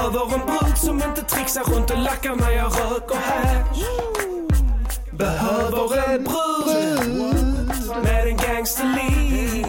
Behöver 0.00 0.34
en 0.34 0.40
brud 0.46 0.78
som 0.78 1.02
inte 1.02 1.22
trixar 1.22 1.64
runt 1.64 1.90
och 1.90 1.98
lackar 1.98 2.34
när 2.34 2.50
jag 2.50 2.66
röker 2.66 3.16
hash. 3.16 3.84
Behöver 5.12 6.14
en 6.14 6.24
brud 6.24 7.72
med 8.02 8.26
en 8.26 8.36
gangsterliv. 8.36 9.66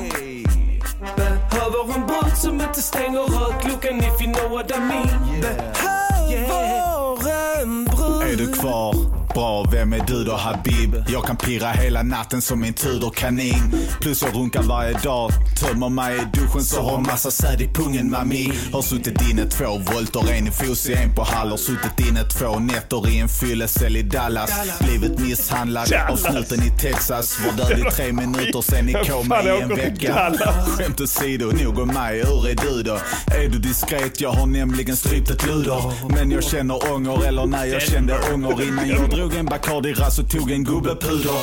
Behöver 1.15 1.95
en 1.95 2.07
brud 2.07 2.37
som 2.37 2.61
inte 2.61 2.81
stänger 2.81 3.19
rökluckan 3.19 3.97
if 3.97 4.21
you 4.21 4.33
know 4.33 4.51
what 4.51 4.71
I 4.71 4.79
mean. 4.79 5.41
Behöver 5.41 7.61
en 7.61 7.85
brud. 7.85 8.21
Är 8.21 8.35
du 8.37 8.53
kvar? 8.53 9.10
Bra, 9.33 9.65
vem 9.71 9.93
är 9.93 10.03
du 10.07 10.23
då 10.23 10.35
Habib? 10.35 11.03
Jag 11.07 11.23
kan 11.25 11.37
pirra 11.37 11.71
hela 11.71 12.03
natten 12.03 12.41
som 12.41 12.63
en 12.63 12.73
Tudor-kanin. 12.73 13.71
Plus 14.01 14.21
jag 14.21 14.35
runkar 14.35 14.63
varje 14.63 14.93
dag, 14.93 15.31
tömmer 15.59 15.89
mig 15.89 16.15
i 16.17 16.39
duschen 16.39 16.63
så 16.63 16.81
har 16.81 16.99
massa 16.99 17.31
säd 17.31 17.61
i 17.61 17.67
pungen 17.67 18.11
mami. 18.11 18.53
Har 18.73 18.81
suttit 18.81 19.29
inne 19.31 19.45
två 19.45 19.65
volter, 19.65 20.31
en 20.31 20.47
i 20.47 20.51
Fosie, 20.51 20.97
en 20.97 21.15
på 21.15 21.23
Hall. 21.23 21.49
Har 21.49 21.57
suttit 21.57 22.07
inne 22.09 22.23
två 22.23 22.59
nätter 22.59 23.09
i 23.09 23.19
en 23.19 23.29
fyllecell 23.29 23.95
i 23.97 24.01
Dallas. 24.01 24.51
Blivit 24.79 25.19
misshandlad 25.19 25.93
av 26.09 26.15
snuten 26.15 26.63
i 26.63 26.79
Texas. 26.79 27.39
Var 27.45 27.69
död 27.69 27.79
i 27.79 27.91
tre 27.91 28.13
minuter, 28.13 28.61
sen 28.61 28.89
i 28.89 28.93
koma 28.93 29.43
i 29.43 29.61
en 29.61 29.69
vecka. 29.69 30.33
Skämt 30.77 31.01
åsido, 31.01 31.45
nog 31.63 31.79
om 31.79 31.87
mig, 31.87 32.23
hur 32.25 32.47
är 32.47 32.55
du 32.55 32.83
då? 32.83 32.97
Är 33.35 33.49
du 33.49 33.59
diskret? 33.59 34.21
Jag 34.21 34.31
har 34.31 34.45
nämligen 34.45 34.95
strypt 34.95 35.29
ett 35.29 35.45
luder. 35.47 35.93
Men 36.09 36.31
jag 36.31 36.43
känner 36.43 36.93
ånger, 36.93 37.25
eller 37.27 37.45
nej 37.45 37.69
jag 37.69 37.81
kände 37.81 38.19
ånger 38.33 38.67
innan 38.67 38.89
jag 38.89 39.09
drog 39.09 39.20
en 39.21 39.45
Bacardi-ras 39.45 40.19
och 40.19 40.29
tog 40.29 40.51
en 40.51 40.63
gubbepuder. 40.63 41.41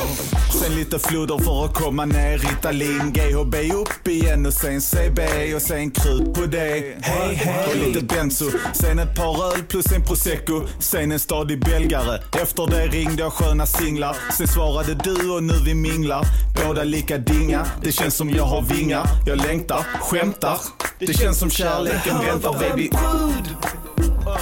Sen 0.61 0.75
lite 0.75 0.99
floder 0.99 1.37
för 1.37 1.65
att 1.65 1.73
komma 1.73 2.05
ner, 2.05 2.37
Ritalin, 2.37 3.13
GHB 3.13 3.55
upp 3.55 4.07
igen 4.07 4.45
och 4.45 4.53
sen 4.53 4.81
CB 4.81 5.21
och 5.55 5.61
sen 5.61 5.91
krut 5.91 6.33
på 6.33 6.45
det. 6.45 6.97
Hej 7.01 7.35
hej. 7.35 7.67
Och 7.69 7.87
lite 7.87 8.05
benzo, 8.05 8.45
sen 8.73 8.99
ett 8.99 9.15
par 9.15 9.53
öl 9.53 9.63
plus 9.63 9.91
en 9.91 10.01
prosecco, 10.05 10.61
sen 10.79 11.11
en 11.11 11.19
stadig 11.19 11.65
belgare. 11.65 12.21
Efter 12.41 12.67
det 12.67 12.87
ringde 12.87 13.23
jag 13.23 13.33
sköna 13.33 13.65
singlar, 13.65 14.17
sen 14.37 14.47
svarade 14.47 14.93
du 14.93 15.31
och 15.31 15.43
nu 15.43 15.53
vi 15.65 15.73
minglar. 15.73 16.25
Båda 16.65 16.83
lika 16.83 17.17
dinga, 17.17 17.65
det 17.83 17.91
känns 17.91 18.15
som 18.15 18.29
jag 18.29 18.45
har 18.45 18.61
vingar. 18.61 19.07
Jag 19.25 19.37
längtar, 19.37 19.85
skämtar. 20.01 20.57
Det 20.99 21.13
känns 21.13 21.39
som 21.39 21.49
kärleken 21.49 22.19
väntar 22.19 22.59
baby. 22.59 22.89
brud 22.89 23.55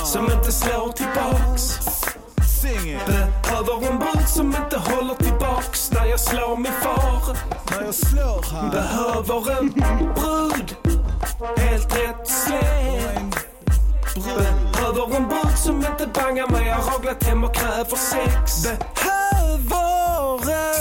som 0.06 0.32
inte 0.32 0.52
slår 0.52 0.92
tillbaks. 0.92 1.97
Behöver 2.62 3.92
en 3.92 4.00
brud 4.00 4.28
som 4.28 4.48
inte 4.48 4.78
håller 4.78 5.16
tillbaks 5.16 5.92
när 5.92 6.06
jag 6.06 6.20
slår 6.20 6.58
min 6.58 6.72
far. 6.72 7.38
När 7.72 7.86
jag 7.86 7.96
slår 7.96 8.46
han. 8.52 8.70
Behöver 8.70 9.58
en 9.58 9.70
brud 10.16 10.76
helt 11.58 11.96
rätt 11.96 12.28
släng. 12.28 13.34
Behöver 14.74 15.16
en 15.16 15.28
brud 15.28 15.58
som 15.58 15.76
inte 15.76 16.08
bangar 16.14 16.48
mig. 16.48 16.68
Jag 16.68 16.76
har 16.76 16.92
raglat 16.92 17.24
hem 17.24 17.44
och 17.44 17.56
kräver 17.56 17.96
sex. 17.96 18.64
Behöver 18.64 20.17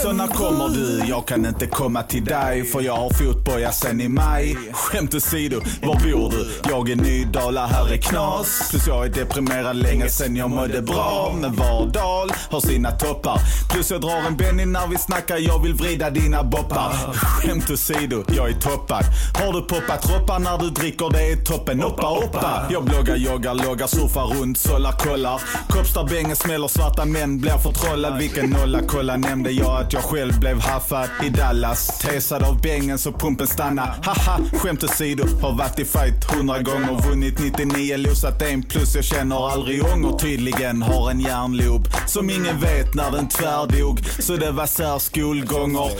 så 0.01 0.11
när 0.11 0.27
kommer 0.27 0.69
du? 0.69 1.01
Jag 1.07 1.27
kan 1.27 1.45
inte 1.45 1.67
komma 1.67 2.03
till 2.03 2.25
dig 2.25 2.63
för 2.63 2.81
jag 2.81 2.95
har 2.95 3.09
fotboja 3.09 3.71
sen 3.71 4.01
i 4.01 4.07
maj. 4.07 4.57
Skämt 4.73 5.15
åsido, 5.15 5.61
var 5.81 5.95
bor 5.95 6.31
du? 6.31 6.69
Jag 6.69 6.89
är 6.89 6.95
Nydala, 6.95 7.67
här 7.67 7.93
är 7.93 7.97
knas. 7.97 8.67
Plus 8.69 8.87
jag 8.87 9.05
är 9.05 9.09
deprimerad 9.09 9.75
länge 9.75 10.09
sen 10.09 10.35
jag 10.35 10.49
mådde 10.49 10.81
bra. 10.81 11.35
Men 11.41 11.55
var 11.55 11.85
dal 11.85 12.31
har 12.51 12.59
sina 12.59 12.91
toppar. 12.91 13.39
Plus 13.69 13.91
jag 13.91 14.01
drar 14.01 14.27
en 14.27 14.37
Benny 14.37 14.65
när 14.65 14.87
vi 14.87 14.97
snackar, 14.97 15.37
jag 15.37 15.63
vill 15.63 15.73
vrida 15.73 16.09
dina 16.09 16.43
boppar. 16.43 16.93
Skämt 17.13 17.69
åsido, 17.69 18.23
jag 18.27 18.49
är 18.49 18.53
toppad. 18.53 19.03
Har 19.33 19.53
du 19.53 19.61
poppat 19.61 20.09
roppar 20.09 20.39
när 20.39 20.57
du 20.57 20.69
dricker, 20.69 21.09
det 21.09 21.31
är 21.31 21.35
toppen. 21.35 21.83
Oppa, 21.83 22.11
oppa. 22.11 22.65
Jag 22.69 22.83
bloggar, 22.85 23.15
joggar, 23.15 23.53
loggar, 23.53 23.87
surfar 23.87 24.25
runt, 24.25 24.57
sållar, 24.57 24.91
kollar. 24.91 25.41
Kopstar, 25.69 26.03
bängen 26.03 26.35
smäller, 26.35 26.67
svarta 26.67 27.05
män 27.05 27.39
blir 27.39 27.57
förtrollad. 27.57 28.17
Vilken 28.17 28.49
nolla, 28.49 28.79
kolla 28.87 29.17
nämnde 29.17 29.46
jag 29.51 29.81
att 29.81 29.93
jag 29.93 30.03
själv 30.03 30.39
blev 30.39 30.59
haffad 30.59 31.09
i 31.25 31.29
Dallas. 31.29 31.99
Tesad 31.99 32.43
av 32.43 32.61
bängen 32.61 32.97
så 32.97 33.11
pumpen 33.11 33.47
stanna. 33.47 33.95
Haha, 34.03 34.39
skämt 34.53 34.83
åsido, 34.83 35.23
har 35.41 35.57
varit 35.57 35.79
i 35.79 35.85
fight 35.85 36.31
hundra 36.31 36.59
gånger. 36.59 37.09
Vunnit 37.09 37.39
99, 37.39 37.97
losat 37.97 38.41
en 38.41 38.63
plus. 38.63 38.95
Jag 38.95 39.03
känner 39.03 39.51
aldrig 39.51 39.83
ånger. 39.83 40.17
Tydligen 40.17 40.81
har 40.81 41.11
en 41.11 41.19
hjärnlob 41.19 41.87
som 42.07 42.29
ingen 42.29 42.59
vet 42.59 42.95
när 42.95 43.11
den 43.11 43.29
tvärdog. 43.29 43.99
Så 44.19 44.35
det 44.35 44.51
var 44.51 44.65
sär 44.65 44.99
skolgånger. 44.99 45.91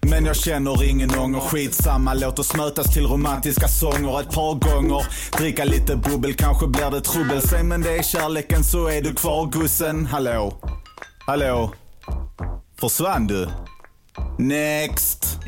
Men 0.00 0.24
jag 0.24 0.36
känner 0.36 0.84
ingen 0.84 1.18
ånger, 1.18 1.40
skitsamma 1.40 2.14
Låt 2.14 2.38
oss 2.38 2.54
mötas 2.56 2.94
till 2.94 3.06
romantiska 3.06 3.68
sånger 3.68 4.20
ett 4.20 4.34
par 4.34 4.54
gånger 4.54 5.06
Dricka 5.38 5.64
lite 5.64 5.96
bubbel, 5.96 6.34
kanske 6.34 6.66
blir 6.66 6.90
det 6.90 7.00
trubbel 7.00 7.42
Säg 7.42 7.62
men 7.62 7.82
det 7.82 7.96
är 7.96 8.02
kärleken 8.02 8.64
så 8.64 8.88
är 8.88 9.02
du 9.02 9.14
kvar 9.14 9.46
gussen 9.46 10.06
Hallå? 10.06 10.52
Hallå? 11.26 11.72
Försvann 12.80 13.26
du? 13.26 13.48
Next! 14.38 15.38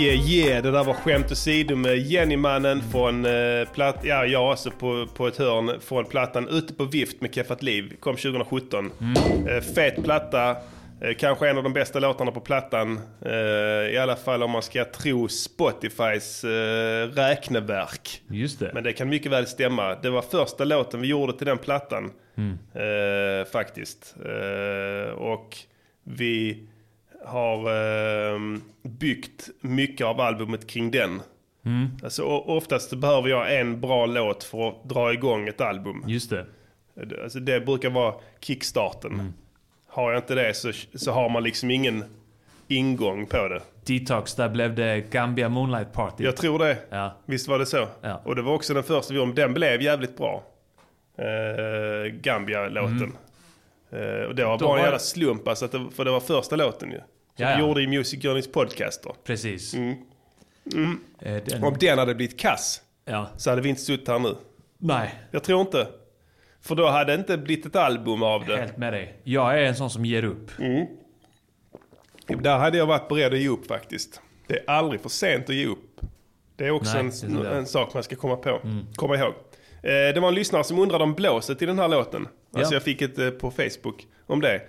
Yeah 0.00 0.30
yeah, 0.30 0.62
det 0.62 0.70
där 0.70 0.84
var 0.84 0.94
skämt 0.94 1.32
åsido 1.32 1.76
med 1.76 1.98
Jennymannen 1.98 2.82
från 2.92 3.24
eh, 3.24 3.32
platt, 3.74 4.00
ja 4.02 4.24
jag 4.26 4.52
också 4.52 4.70
på, 4.70 5.06
på 5.14 5.26
ett 5.26 5.36
hörn 5.36 5.80
från 5.80 6.04
plattan 6.04 6.48
Ute 6.48 6.74
på 6.74 6.84
vift 6.84 7.20
med 7.20 7.34
Keffat 7.34 7.62
Liv, 7.62 7.96
kom 8.00 8.16
2017. 8.16 8.90
Eh, 9.48 9.62
fet 9.74 10.04
platta, 10.04 10.56
kanske 11.18 11.48
en 11.48 11.56
av 11.56 11.62
de 11.62 11.72
bästa 11.72 11.98
låtarna 11.98 12.30
på 12.30 12.40
plattan. 12.40 13.00
Eh, 13.24 13.32
I 13.92 13.98
alla 13.98 14.16
fall 14.16 14.42
om 14.42 14.50
man 14.50 14.62
ska 14.62 14.84
tro 14.84 15.28
Spotifys 15.28 16.44
eh, 16.44 17.08
räkneverk. 17.08 18.22
Just 18.30 18.58
det. 18.58 18.70
Men 18.74 18.84
det 18.84 18.92
kan 18.92 19.08
mycket 19.08 19.32
väl 19.32 19.46
stämma. 19.46 19.94
Det 19.94 20.10
var 20.10 20.22
första 20.22 20.64
låten 20.64 21.00
vi 21.00 21.08
gjorde 21.08 21.38
till 21.38 21.46
den 21.46 21.58
plattan. 21.58 22.10
Mm. 22.36 22.58
Eh, 22.74 23.46
faktiskt. 23.46 24.16
Eh, 24.24 25.12
och 25.12 25.56
vi 26.04 26.68
har 27.24 27.58
eh, 27.58 28.38
byggt 28.82 29.48
mycket 29.60 30.06
av 30.06 30.20
albumet 30.20 30.66
kring 30.66 30.90
den. 30.90 31.22
Mm. 31.64 31.88
Alltså, 32.02 32.22
oftast 32.24 32.94
behöver 32.94 33.28
jag 33.28 33.60
en 33.60 33.80
bra 33.80 34.06
låt 34.06 34.44
för 34.44 34.68
att 34.68 34.88
dra 34.88 35.12
igång 35.12 35.48
ett 35.48 35.60
album. 35.60 36.04
Just 36.06 36.30
det. 36.30 36.46
Alltså, 37.22 37.40
det 37.40 37.60
brukar 37.60 37.90
vara 37.90 38.14
kickstarten. 38.40 39.32
Har 39.98 40.12
jag 40.12 40.18
inte 40.22 40.34
det 40.34 40.54
så, 40.54 40.72
så 40.94 41.12
har 41.12 41.28
man 41.28 41.42
liksom 41.42 41.70
ingen 41.70 42.04
ingång 42.68 43.26
på 43.26 43.48
det. 43.48 43.62
Detox, 43.86 44.34
där 44.34 44.48
blev 44.48 44.74
det 44.74 45.00
Gambia 45.10 45.48
Moonlight 45.48 45.92
Party. 45.92 46.24
Jag 46.24 46.36
tror 46.36 46.58
det. 46.58 46.78
Ja. 46.90 47.16
Visst 47.26 47.48
var 47.48 47.58
det 47.58 47.66
så? 47.66 47.88
Ja. 48.00 48.22
Och 48.24 48.36
det 48.36 48.42
var 48.42 48.54
också 48.54 48.74
den 48.74 48.82
första 48.82 49.12
vi 49.14 49.20
gjorde. 49.20 49.32
Den 49.42 49.54
blev 49.54 49.82
jävligt 49.82 50.16
bra. 50.16 50.42
Eh, 51.18 52.12
Gambia-låten. 52.12 53.16
Eh, 53.90 53.98
och 54.28 54.34
det 54.34 54.44
var 54.44 54.58
Då 54.58 54.66
bara 54.66 54.78
en 54.78 54.84
jävla 54.84 54.98
slump, 54.98 55.48
alltså, 55.48 55.64
att 55.64 55.72
det, 55.72 55.86
för 55.96 56.04
det 56.04 56.10
var 56.10 56.20
första 56.20 56.56
låten 56.56 56.90
ju. 56.90 57.00
Som 57.36 57.46
vi 57.56 57.60
gjorde 57.60 57.82
i 57.82 57.86
Music 57.86 58.24
Journeys 58.24 58.52
podcaster. 58.52 59.12
Precis. 59.24 59.74
Mm. 59.74 59.94
Mm. 60.74 61.00
Eh, 61.20 61.42
den- 61.44 61.64
Om 61.64 61.76
den 61.80 61.98
hade 61.98 62.14
blivit 62.14 62.38
kass 62.40 62.82
Ja. 63.04 63.26
så 63.36 63.50
hade 63.50 63.62
vi 63.62 63.68
inte 63.68 63.82
suttit 63.82 64.08
här 64.08 64.18
nu. 64.18 64.34
Nej. 64.78 65.14
Jag 65.30 65.42
tror 65.44 65.60
inte. 65.60 65.86
För 66.68 66.74
då 66.74 66.86
hade 66.86 67.12
det 67.12 67.20
inte 67.20 67.38
blivit 67.38 67.66
ett 67.66 67.76
album 67.76 68.22
av 68.22 68.44
det. 68.46 68.56
Helt 68.56 68.76
med 68.76 68.92
dig. 68.92 69.14
Jag 69.24 69.60
är 69.60 69.64
en 69.64 69.74
sån 69.74 69.90
som 69.90 70.04
ger 70.04 70.24
upp. 70.24 70.50
Mm. 70.58 70.86
Där 72.42 72.58
hade 72.58 72.78
jag 72.78 72.86
varit 72.86 73.08
beredd 73.08 73.32
att 73.32 73.38
ge 73.38 73.48
upp 73.48 73.66
faktiskt. 73.66 74.20
Det 74.46 74.54
är 74.58 74.70
aldrig 74.70 75.00
för 75.00 75.08
sent 75.08 75.48
att 75.48 75.54
ge 75.54 75.66
upp. 75.66 76.00
Det 76.56 76.66
är 76.66 76.70
också 76.70 77.02
Nej, 77.02 77.12
en, 77.24 77.46
är 77.46 77.54
en 77.54 77.66
sak 77.66 77.94
man 77.94 78.02
ska 78.02 78.16
komma 78.16 78.36
på. 78.36 78.60
Mm. 78.64 78.86
Komma 78.94 79.16
ihåg. 79.16 79.32
Eh, 79.82 80.14
det 80.14 80.20
var 80.20 80.28
en 80.28 80.34
lyssnare 80.34 80.64
som 80.64 80.78
undrade 80.78 81.04
om 81.04 81.14
blåset 81.14 81.62
i 81.62 81.66
den 81.66 81.78
här 81.78 81.88
låten. 81.88 82.28
Alltså 82.54 82.72
Ja. 82.72 82.76
jag 82.76 82.82
fick 82.82 83.02
ett 83.02 83.18
eh, 83.18 83.30
på 83.30 83.50
Facebook 83.50 84.06
om 84.26 84.40
det. 84.40 84.60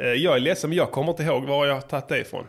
Eh, 0.00 0.06
jag 0.06 0.36
är 0.36 0.40
ledsen 0.40 0.70
men 0.70 0.76
jag 0.76 0.90
kommer 0.90 1.10
inte 1.10 1.22
ihåg 1.22 1.44
var 1.44 1.66
jag 1.66 1.74
har 1.74 1.80
tagit 1.80 2.08
det 2.08 2.18
ifrån. 2.20 2.44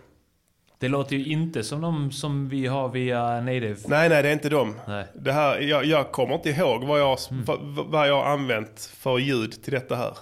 Det 0.80 0.88
låter 0.88 1.16
ju 1.16 1.26
inte 1.26 1.64
som 1.64 1.82
de 1.82 2.12
som 2.12 2.49
vi 2.49 2.68
har 2.68 2.90
via 2.90 3.41
Native. 3.41 3.78
Nej, 3.88 4.10
nej 4.10 4.24
det 4.24 4.30
är 4.30 4.34
inte 4.34 4.49
dem. 4.49 4.76
Nej. 4.88 5.06
Det 5.16 5.32
här, 5.32 5.60
jag, 5.60 5.86
jag 5.86 6.12
kommer 6.12 6.36
inte 6.36 6.49
ihåg 6.49 6.84
vad 6.84 6.99
jag, 6.99 7.18
Mm. 7.32 7.44
vad, 7.45 7.60
vad 7.88 8.08
jag 8.10 8.16
har 8.24 8.32
använt 8.32 8.80
för 8.98 9.18
ljud 9.18 9.64
till 9.64 9.74
detta 9.74 9.95
här. 9.95 10.18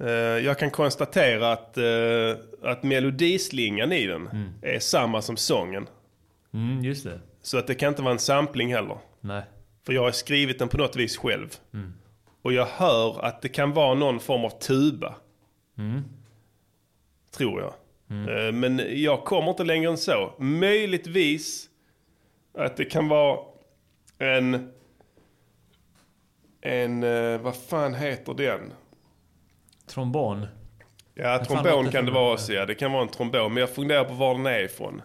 Eh, 0.00 0.44
jag 0.44 0.58
kan 0.58 0.70
konstatera 0.70 1.52
att, 1.52 1.78
uh, 1.78 2.36
att 2.70 2.82
melodislingan 2.82 3.92
i 3.92 4.06
den 4.06 4.26
Mm. 4.28 4.52
är 4.62 4.78
samma 4.78 5.22
som 5.22 5.36
sången. 5.36 5.86
Mm, 6.54 6.84
just 6.84 7.04
det. 7.04 7.20
Så 7.42 7.58
att 7.58 7.66
det 7.66 7.74
kan 7.74 7.88
inte 7.88 8.02
vara 8.02 8.12
en 8.12 8.18
sampling 8.18 8.74
heller. 8.74 8.98
Nej. 9.20 9.42
För 9.86 9.92
jag 9.92 10.02
har 10.02 10.10
skrivit 10.12 10.58
den 10.58 10.68
på 10.68 10.76
något 10.76 10.96
vis 10.96 11.16
själv. 11.16 11.48
Mm. 11.74 11.92
Och 12.42 12.52
jag 12.52 12.66
hör 12.66 13.24
att 13.24 13.42
det 13.42 13.48
kan 13.48 13.72
vara 13.72 13.94
någon 13.94 14.20
form 14.20 14.44
av 14.44 14.50
tuba. 14.50 15.14
Mm. 15.78 16.04
Tror 17.36 17.60
jag. 17.60 17.72
Eh, 18.10 18.52
Men 18.52 19.02
jag 19.02 19.24
kommer 19.24 19.50
inte 19.50 19.64
längre 19.64 19.90
än 19.90 19.98
så. 19.98 20.32
Möjligtvis 20.38 21.68
att 22.58 22.76
det 22.76 22.84
kan 22.84 23.08
vara 23.08 23.38
en... 24.18 24.72
En... 26.60 27.02
eh, 27.02 27.38
Vad 27.40 27.56
fan 27.56 27.94
heter 27.94 28.34
den? 28.34 28.72
Trombon. 29.86 30.46
Ja, 31.14 31.44
trombon 31.44 31.90
kan 31.90 32.04
det 32.04 32.10
vara 32.12 32.32
också. 32.32 32.52
Ja, 32.52 32.66
det 32.66 32.74
kan 32.74 32.92
vara 32.92 33.02
en 33.02 33.08
trombon. 33.08 33.54
Men 33.54 33.60
jag 33.60 33.70
funderar 33.70 34.04
på 34.04 34.14
var 34.14 34.34
den 34.34 34.46
är 34.46 34.60
ifrån. 34.64 35.02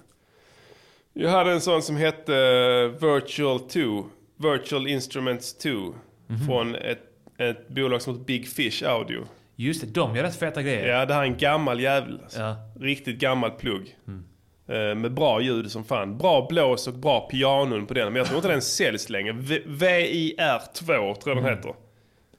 Jag 1.14 1.30
hade 1.30 1.52
en 1.52 1.62
sån 1.62 1.82
som 1.82 1.96
hette 1.98 2.36
eh, 2.38 3.08
Virtual 3.10 3.60
2. 3.60 4.06
Virtual 4.36 4.88
Instruments 4.88 5.58
2. 5.58 5.70
Mhm. 5.70 6.46
Från 6.48 6.76
ett, 6.76 7.00
ett 7.38 7.68
bolag 7.70 8.02
som 8.02 8.14
heter 8.14 8.26
Big 8.26 8.48
Fish 8.48 8.84
Audio. 8.84 9.24
Just 9.56 9.82
det, 9.82 9.88
de 9.88 10.16
gör 10.16 10.24
rätt 10.24 10.36
feta 10.36 10.62
grejer. 10.62 10.88
Ja, 10.88 11.06
det 11.06 11.14
här 11.14 11.22
är 11.22 11.26
en 11.26 11.38
gammal 11.38 11.80
jävel. 11.80 12.20
Alltså. 12.24 12.40
Ja. 12.40 12.56
Riktigt 12.80 13.20
gammal 13.20 13.52
plugg. 13.52 13.96
Mm. 14.08 14.24
Eh, 14.68 14.96
Med 14.96 15.14
bra 15.14 15.42
ljud 15.42 15.72
som 15.72 15.84
fan. 15.84 16.18
Bra 16.18 16.48
blås 16.50 16.88
och 16.88 16.94
bra 16.94 17.20
pianon 17.32 17.86
på 17.88 17.94
den. 17.94 18.06
Men 18.08 18.16
jag 18.16 18.26
tror 18.28 18.38
inte 18.38 18.48
den 18.50 18.62
säljs 18.62 19.10
längre. 19.10 19.32
V- 19.34 19.62
VIR2 19.66 20.86
tror 20.86 21.16
jag 21.26 21.38
den 21.38 21.38
Mm. 21.38 21.58
heter. 21.58 21.74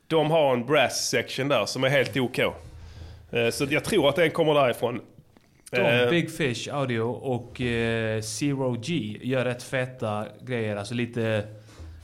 De 0.07 0.31
har 0.31 0.53
en 0.53 0.66
brass 0.66 1.09
section 1.09 1.49
där 1.49 1.66
som 1.66 1.85
är 1.85 1.89
helt 1.89 2.16
OK. 2.16 2.39
Eh, 2.39 3.51
Så 3.53 3.66
jag 3.70 3.85
tror 3.85 4.09
att 4.09 4.16
den 4.16 4.31
kommer 4.31 4.55
därifrån. 4.55 5.01
De, 5.70 5.77
Eh, 5.81 6.11
Big 6.11 6.31
Fish 6.36 6.69
Audio 6.73 7.01
och 7.03 7.61
eh, 7.61 8.20
Zero 8.20 8.73
G 8.82 9.19
gör 9.23 9.45
rätt 9.45 9.62
feta 9.62 10.27
grejer. 10.43 10.77
Alltså 10.77 10.95
lite, 10.95 11.45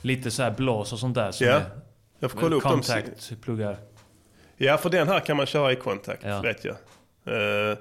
lite 0.03 0.31
så 0.31 0.43
här 0.43 0.51
blås 0.51 0.93
och 0.93 0.99
sånt 0.99 1.15
där. 1.15 1.35
Ja. 1.41 1.47
är- 1.53 1.63
Jag 2.19 2.31
får 2.31 2.39
kolla 2.39 2.57
upp 2.57 2.63
dem. 2.63 2.73
Contact-pluggar. 2.73 3.77
Ja, 4.63 4.77
för 4.79 4.91
den 4.91 5.09
här 5.09 5.21
kan 5.21 5.37
man 5.37 5.47
köra 5.47 5.73
i 5.73 5.77
kontakt, 5.77 6.23
Ja. 6.25 6.41
vet 6.41 6.65
jag. 6.65 6.77
Eh, 7.27 7.79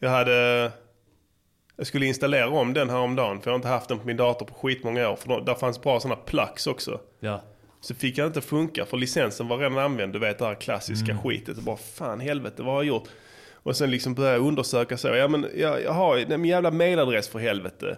jag 0.00 0.10
hade... 0.10 0.70
Jag 1.76 1.86
skulle 1.86 2.06
installera 2.06 2.48
om 2.48 2.72
den 2.74 2.90
här 2.90 2.98
om 2.98 3.16
dagen 3.16 3.40
för 3.40 3.50
jag 3.50 3.52
har 3.52 3.56
inte 3.56 3.68
haft 3.68 3.88
den 3.88 3.98
på 3.98 4.06
min 4.06 4.16
dator 4.16 4.46
på 4.46 4.54
skitmånga 4.54 5.08
år. 5.10 5.16
För 5.16 5.28
då- 5.28 5.40
där 5.40 5.54
fanns 5.54 5.82
bra 5.82 6.00
sådana 6.00 6.20
plugs 6.20 6.66
också. 6.66 7.00
Ja. 7.20 7.40
Så 7.80 7.94
fick 7.94 8.18
jag 8.18 8.26
inte 8.26 8.40
funka 8.40 8.86
för 8.86 8.96
licensen 8.96 9.48
var 9.48 9.58
redan 9.58 9.78
använd. 9.78 10.12
Du 10.12 10.18
vet 10.18 10.38
det 10.38 10.44
här 10.44 10.54
klassiska 10.54 11.10
Mm. 11.12 11.22
skitet. 11.22 11.56
Och 11.56 11.62
bara 11.62 11.76
fan 11.76 12.20
helvete 12.20 12.62
vad 12.62 12.74
har 12.74 12.82
jag 12.82 12.88
gjort? 12.88 13.08
Och 13.54 13.76
sen 13.76 13.90
liksom 13.90 14.14
började 14.14 14.36
jag 14.36 14.46
undersöka 14.46 14.96
så. 14.96 15.08
Ja 15.08 15.28
men 15.28 15.46
jag, 15.56 15.82
jag 15.82 15.92
har 15.92 16.36
min 16.38 16.44
jävla 16.50 16.70
mailadress 16.70 17.28
för 17.28 17.38
helvete. 17.38 17.96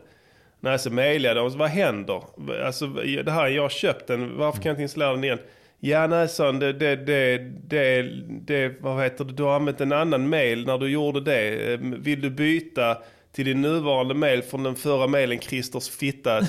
Nej 0.61 0.79
så 0.79 0.91
mejlade 0.91 1.41
jag 1.41 1.53
så, 1.53 1.59
vad 1.59 1.69
händer? 1.71 2.23
Alltså 2.67 2.87
det 3.25 3.31
här, 3.33 3.49
jag 3.49 3.63
har 3.63 3.69
köpt 3.69 4.07
den, 4.07 4.37
varför 4.39 4.63
kan 4.63 4.69
jag 4.71 4.75
inte 4.75 4.83
installera 4.83 5.11
den 5.11 5.25
igen? 5.25 5.39
Ja 5.85 6.07
nej 6.07 6.29
son, 6.29 6.59
det, 6.59 6.73
det, 6.73 6.97
det, 6.97 7.39
det, 7.69 8.03
det, 8.47 8.75
vad 8.81 9.03
heter 9.03 9.25
det, 9.25 9.33
du 9.33 9.43
har 9.43 9.57
använt 9.57 9.81
en 9.81 9.93
annan 9.93 10.29
mail 10.29 10.67
när 10.67 10.79
du 10.79 10.89
gjorde 10.89 11.21
det. 11.21 11.73
Eh, 11.73 11.79
Vill 11.81 12.21
du 12.21 12.31
byta 12.31 12.99
till 13.33 13.45
din 13.45 13.61
nuvarande 13.61 14.15
mail 14.15 14.43
från 14.43 14.63
den 14.63 14.75
förra 14.75 15.07
mailen 15.07 15.41
Christers 15.41 15.89
fitta? 15.89 16.41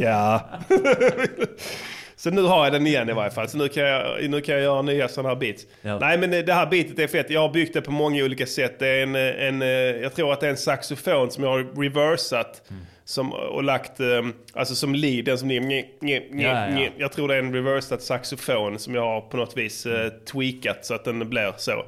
ja. 0.00 0.50
Så 2.16 2.30
nu 2.30 2.42
har 2.42 2.64
jag 2.64 2.72
den 2.72 2.86
igen 2.86 3.08
i 3.08 3.12
varje 3.12 3.30
fall. 3.30 3.48
Så 3.48 3.58
nu 3.58 3.68
kan 3.68 3.82
jag, 3.82 4.30
nu 4.30 4.40
kan 4.40 4.54
jag 4.54 4.64
göra 4.64 4.82
nya 4.82 5.08
sådana 5.08 5.28
här 5.28 5.36
beats. 5.36 5.66
Ja. 5.82 5.98
Nej 5.98 6.18
men 6.18 6.32
eh, 6.34 6.44
det 6.44 6.52
här 6.52 6.66
beatet 6.66 6.98
är 6.98 7.06
fett. 7.06 7.30
Jag 7.30 7.40
har 7.40 7.48
byggt 7.52 7.74
det 7.74 7.80
på 7.80 7.92
många 7.92 8.24
olika 8.24 8.46
sätt. 8.46 8.78
Det 8.78 8.88
är 8.88 9.02
en, 9.02 9.14
eh, 9.14 9.46
en, 9.48 9.62
eh, 9.62 9.68
jag 10.02 10.14
tror 10.14 10.32
att 10.32 10.40
det 10.40 10.46
är 10.46 10.50
en 10.50 10.56
saxofon 10.56 11.30
som 11.30 11.44
jag 11.44 11.50
har 11.50 11.82
reversat. 11.82 12.62
Mm. 12.70 12.82
Som, 13.10 13.32
och 13.32 13.64
lagt, 13.64 14.00
eh, 14.00 14.22
alltså 14.52 14.74
som 14.74 14.94
lead, 14.94 15.24
den 15.24 15.38
som 15.38 15.48
ni, 15.48 15.60
nj, 15.60 15.98
nj, 16.00 16.28
nj, 16.30 16.44
Ja, 16.44 16.68
ja. 16.70 16.88
Jag 16.96 17.12
tror 17.12 17.28
det 17.28 17.34
är 17.34 17.38
en 17.38 17.54
reversad 17.54 18.02
saxofon 18.02 18.78
som 18.78 18.94
jag 18.94 19.02
har 19.02 19.20
på 19.20 19.36
något 19.36 19.56
vis 19.56 19.86
eh, 19.86 20.08
tweakat 20.08 20.84
så 20.86 20.94
att 20.94 21.04
den 21.04 21.30
blir 21.30 21.52
så. 21.56 21.84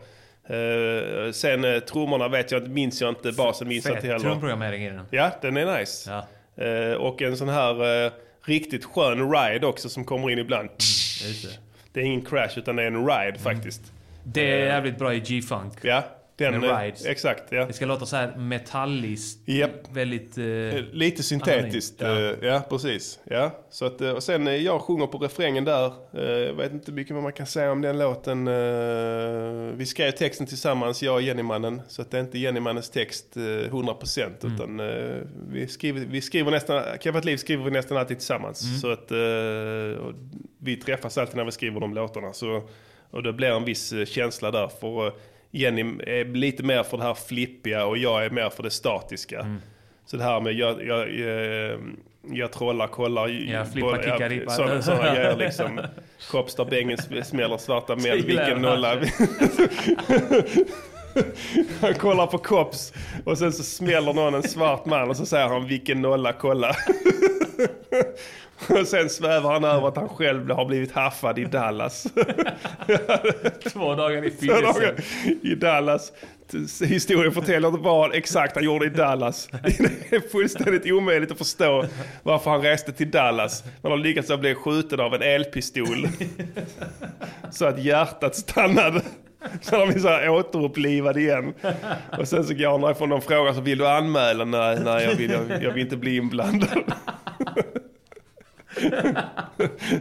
Eh, 0.55 1.32
sen 1.32 1.65
eh, 1.65 1.78
trummorna 1.81 2.28
vet 2.28 2.53
jag 2.53 2.61
inte, 2.61 2.70
minns 2.70 3.01
jag 3.01 3.09
inte, 3.11 3.32
basen 3.32 3.69
minns 3.69 3.85
jag 3.86 3.97
inte 3.97 4.07
heller. 4.07 4.19
trumprogrammering 4.19 4.85
i 4.85 4.90
den. 4.90 5.05
Ja, 5.11 5.31
den 5.43 5.57
är 5.57 5.78
nice. 5.78 6.23
Eh, 6.57 6.93
och 6.97 7.23
en 7.23 7.36
sån 7.36 7.49
här 7.49 8.05
eh, 8.07 8.12
riktigt 8.44 8.85
skön 8.85 9.32
ride 9.32 9.66
också 9.66 9.89
som 9.89 10.05
kommer 10.05 10.31
in 10.31 10.39
ibland. 10.39 10.69
Just 10.78 11.43
det. 11.43 11.59
Det 11.93 12.01
är 12.01 12.05
ingen 12.05 12.24
crash 12.24 12.51
utan 12.59 12.77
det 12.77 12.82
är 12.82 12.86
en 12.86 13.07
ride 13.07 13.39
faktiskt. 13.39 13.93
Det 14.24 14.51
är 14.53 14.66
jävligt 14.66 14.99
bra 14.99 15.15
i 15.15 15.20
G-funk. 15.20 15.73
Ja, 15.82 16.05
den 16.36 16.60
Med 16.60 16.70
eh, 16.70 16.78
rides. 16.78 17.06
Exakt, 17.06 17.42
ja. 17.52 17.64
Det 17.66 17.72
ska 17.72 17.86
låta 17.86 18.06
så 18.06 18.16
här 18.16 18.36
metalliskt. 18.36 19.48
Japp. 19.48 19.70
Väldigt... 19.92 20.38
eh, 20.38 20.44
Lite 20.92 21.22
syntetiskt, 21.22 22.02
anonymt. 22.02 22.38
ja. 22.42 22.62
precis. 22.70 23.18
Ja. 23.24 23.50
Så 23.70 23.84
att, 23.84 24.00
eh, 24.00 24.10
och 24.10 24.22
sen 24.22 24.46
eh, 24.48 24.54
jag 24.56 24.80
sjunger 24.80 25.06
på 25.06 25.18
refrängen 25.18 25.64
där. 25.64 25.86
Eh, 26.14 26.22
Jag 26.22 26.54
vet 26.54 26.72
inte 26.72 26.92
mycket 26.92 27.14
vad 27.14 27.22
man 27.22 27.32
kan 27.32 27.46
säga 27.46 27.72
om 27.72 27.80
den 27.80 27.98
låten. 27.98 28.48
Eh, 28.48 29.76
Vi 29.76 29.86
skrev 29.86 30.10
texten 30.10 30.46
tillsammans, 30.46 31.02
jag 31.02 31.14
och 31.14 31.22
Jennymannen. 31.22 31.82
Så 31.88 32.02
att 32.02 32.10
det 32.10 32.16
är 32.16 32.20
inte 32.20 32.38
Jennymannens 32.38 32.90
text 32.90 33.36
eh, 33.36 33.40
100% 33.40 34.22
Mm. 34.42 34.54
utan 34.54 34.80
eh, 34.80 35.16
vi 35.48 35.66
skriver, 35.68 36.00
vi 36.00 36.20
skriver 36.20 36.50
nästan, 36.50 36.82
Keppat 37.00 37.24
Liv 37.24 37.36
skriver 37.36 37.64
vi 37.64 37.70
nästan 37.70 37.96
alltid 37.96 38.18
tillsammans. 38.18 38.62
Mm. 38.64 38.78
Så 38.78 38.92
att 38.92 39.10
eh, 39.10 40.12
vi 40.59 40.76
träffas 40.76 41.18
alltid 41.18 41.36
när 41.36 41.44
vi 41.44 41.50
skriver 41.52 41.80
de 41.80 41.94
låtarna. 41.94 42.32
Så, 42.32 42.62
och 43.10 43.22
det 43.22 43.32
blir 43.32 43.48
en 43.48 43.64
viss 43.64 43.92
eh, 43.92 44.04
känsla 44.04 44.50
där. 44.50 44.68
För 44.80 45.06
eh, 45.06 45.12
Jenny 45.55 45.81
är 46.07 46.24
lite 46.24 46.62
mer 46.62 46.83
för 46.83 46.97
det 46.97 47.03
här 47.03 47.15
flippiga 47.15 47.85
och 47.85 47.99
jag 47.99 48.24
är 48.24 48.31
mer 48.31 48.51
för 48.51 48.62
det 48.62 48.70
statiska. 48.70 49.41
Mm. 49.41 49.59
Så 50.07 50.16
det 50.16 50.24
här 50.24 50.41
med 50.41 50.53
jag, 50.53 50.87
jag, 50.87 51.15
jag, 51.15 51.81
jag 52.31 52.53
trollar, 52.53 52.87
kollar. 52.87 53.29
Ja, 53.29 53.65
flippa, 53.65 54.03
kicka, 54.03 54.29
rippa. 54.29 54.51
Sådana, 54.51 54.83
sådana 54.83 55.15
grejer 55.15 55.37
liksom. 55.37 55.81
Kopstar 56.31 56.65
bängen 56.65 56.99
smäller 57.24 57.59
svarta 57.59 57.97
män, 57.97 58.23
vilken 58.27 58.62
nolla. 58.62 58.99
Han 61.81 61.95
kollar 61.99 62.27
på 62.27 62.39
Kops 62.39 62.93
och 63.24 63.39
sen 63.39 63.53
så 63.53 63.62
smäller 63.62 64.12
någon 64.12 64.35
en 64.35 64.43
svart 64.43 64.87
man 64.87 65.11
och 65.11 65.16
så 65.16 65.27
säger 65.27 65.49
han 65.49 65.66
vilken 65.66 66.03
nolla, 66.03 66.33
kolla. 66.33 66.77
Och 68.69 68.87
sen 68.87 69.11
svävar 69.11 69.53
han 69.53 69.65
över 69.65 69.89
att 69.89 69.97
han 69.97 70.09
själv 70.09 70.51
har 70.51 70.65
blivit 70.65 70.93
haffad 70.93 71.39
i 71.39 71.45
Dallas. 71.45 72.03
Två 73.73 73.95
dagar 73.95 74.24
i 74.24 74.31
fyllecell. 74.31 74.95
i 75.43 75.55
Dallas. 75.55 76.12
Historien 76.85 77.33
förtäljer 77.33 77.69
inte 77.69 77.81
vad 77.81 78.15
exakt 78.15 78.55
han 78.55 78.65
gjorde 78.65 78.87
i 78.87 78.89
Dallas. 78.89 79.49
Det 80.11 80.16
är 80.16 80.29
fullständigt 80.29 80.87
omöjligt 80.87 81.31
att 81.31 81.39
förstå 81.39 81.85
varför 82.23 82.51
han 82.51 82.62
reste 82.62 82.93
till 82.93 83.11
Dallas. 83.11 83.65
Man 83.83 83.93
har 83.93 83.99
lyckats 83.99 84.37
bli 84.39 84.55
skjuten 84.55 85.01
av 85.01 85.15
en 85.15 85.23
elpistol. 85.23 86.09
Så 87.51 87.65
att 87.65 87.85
hjärtat 87.85 88.37
stannade. 88.37 89.03
Så 89.60 89.77
har 89.77 89.86
vi 89.86 90.01
så 90.01 90.09
här 90.09 90.28
återupplivad 90.28 91.16
igen. 91.19 91.55
Och 92.19 92.28
sen 92.28 92.44
så 92.44 92.55
går 92.55 92.70
han 92.70 92.81
därifrån 92.81 93.09
de 93.09 93.23
frågar 93.23 93.52
så 93.52 93.60
vill 93.60 93.78
du 93.78 93.89
anmäla? 93.89 94.44
Nej, 94.44 94.78
nej 94.85 95.05
jag, 95.05 95.14
vill, 95.14 95.31
jag, 95.31 95.62
jag 95.62 95.70
vill 95.73 95.82
inte 95.82 95.97
bli 95.97 96.16
inblandad. 96.16 96.82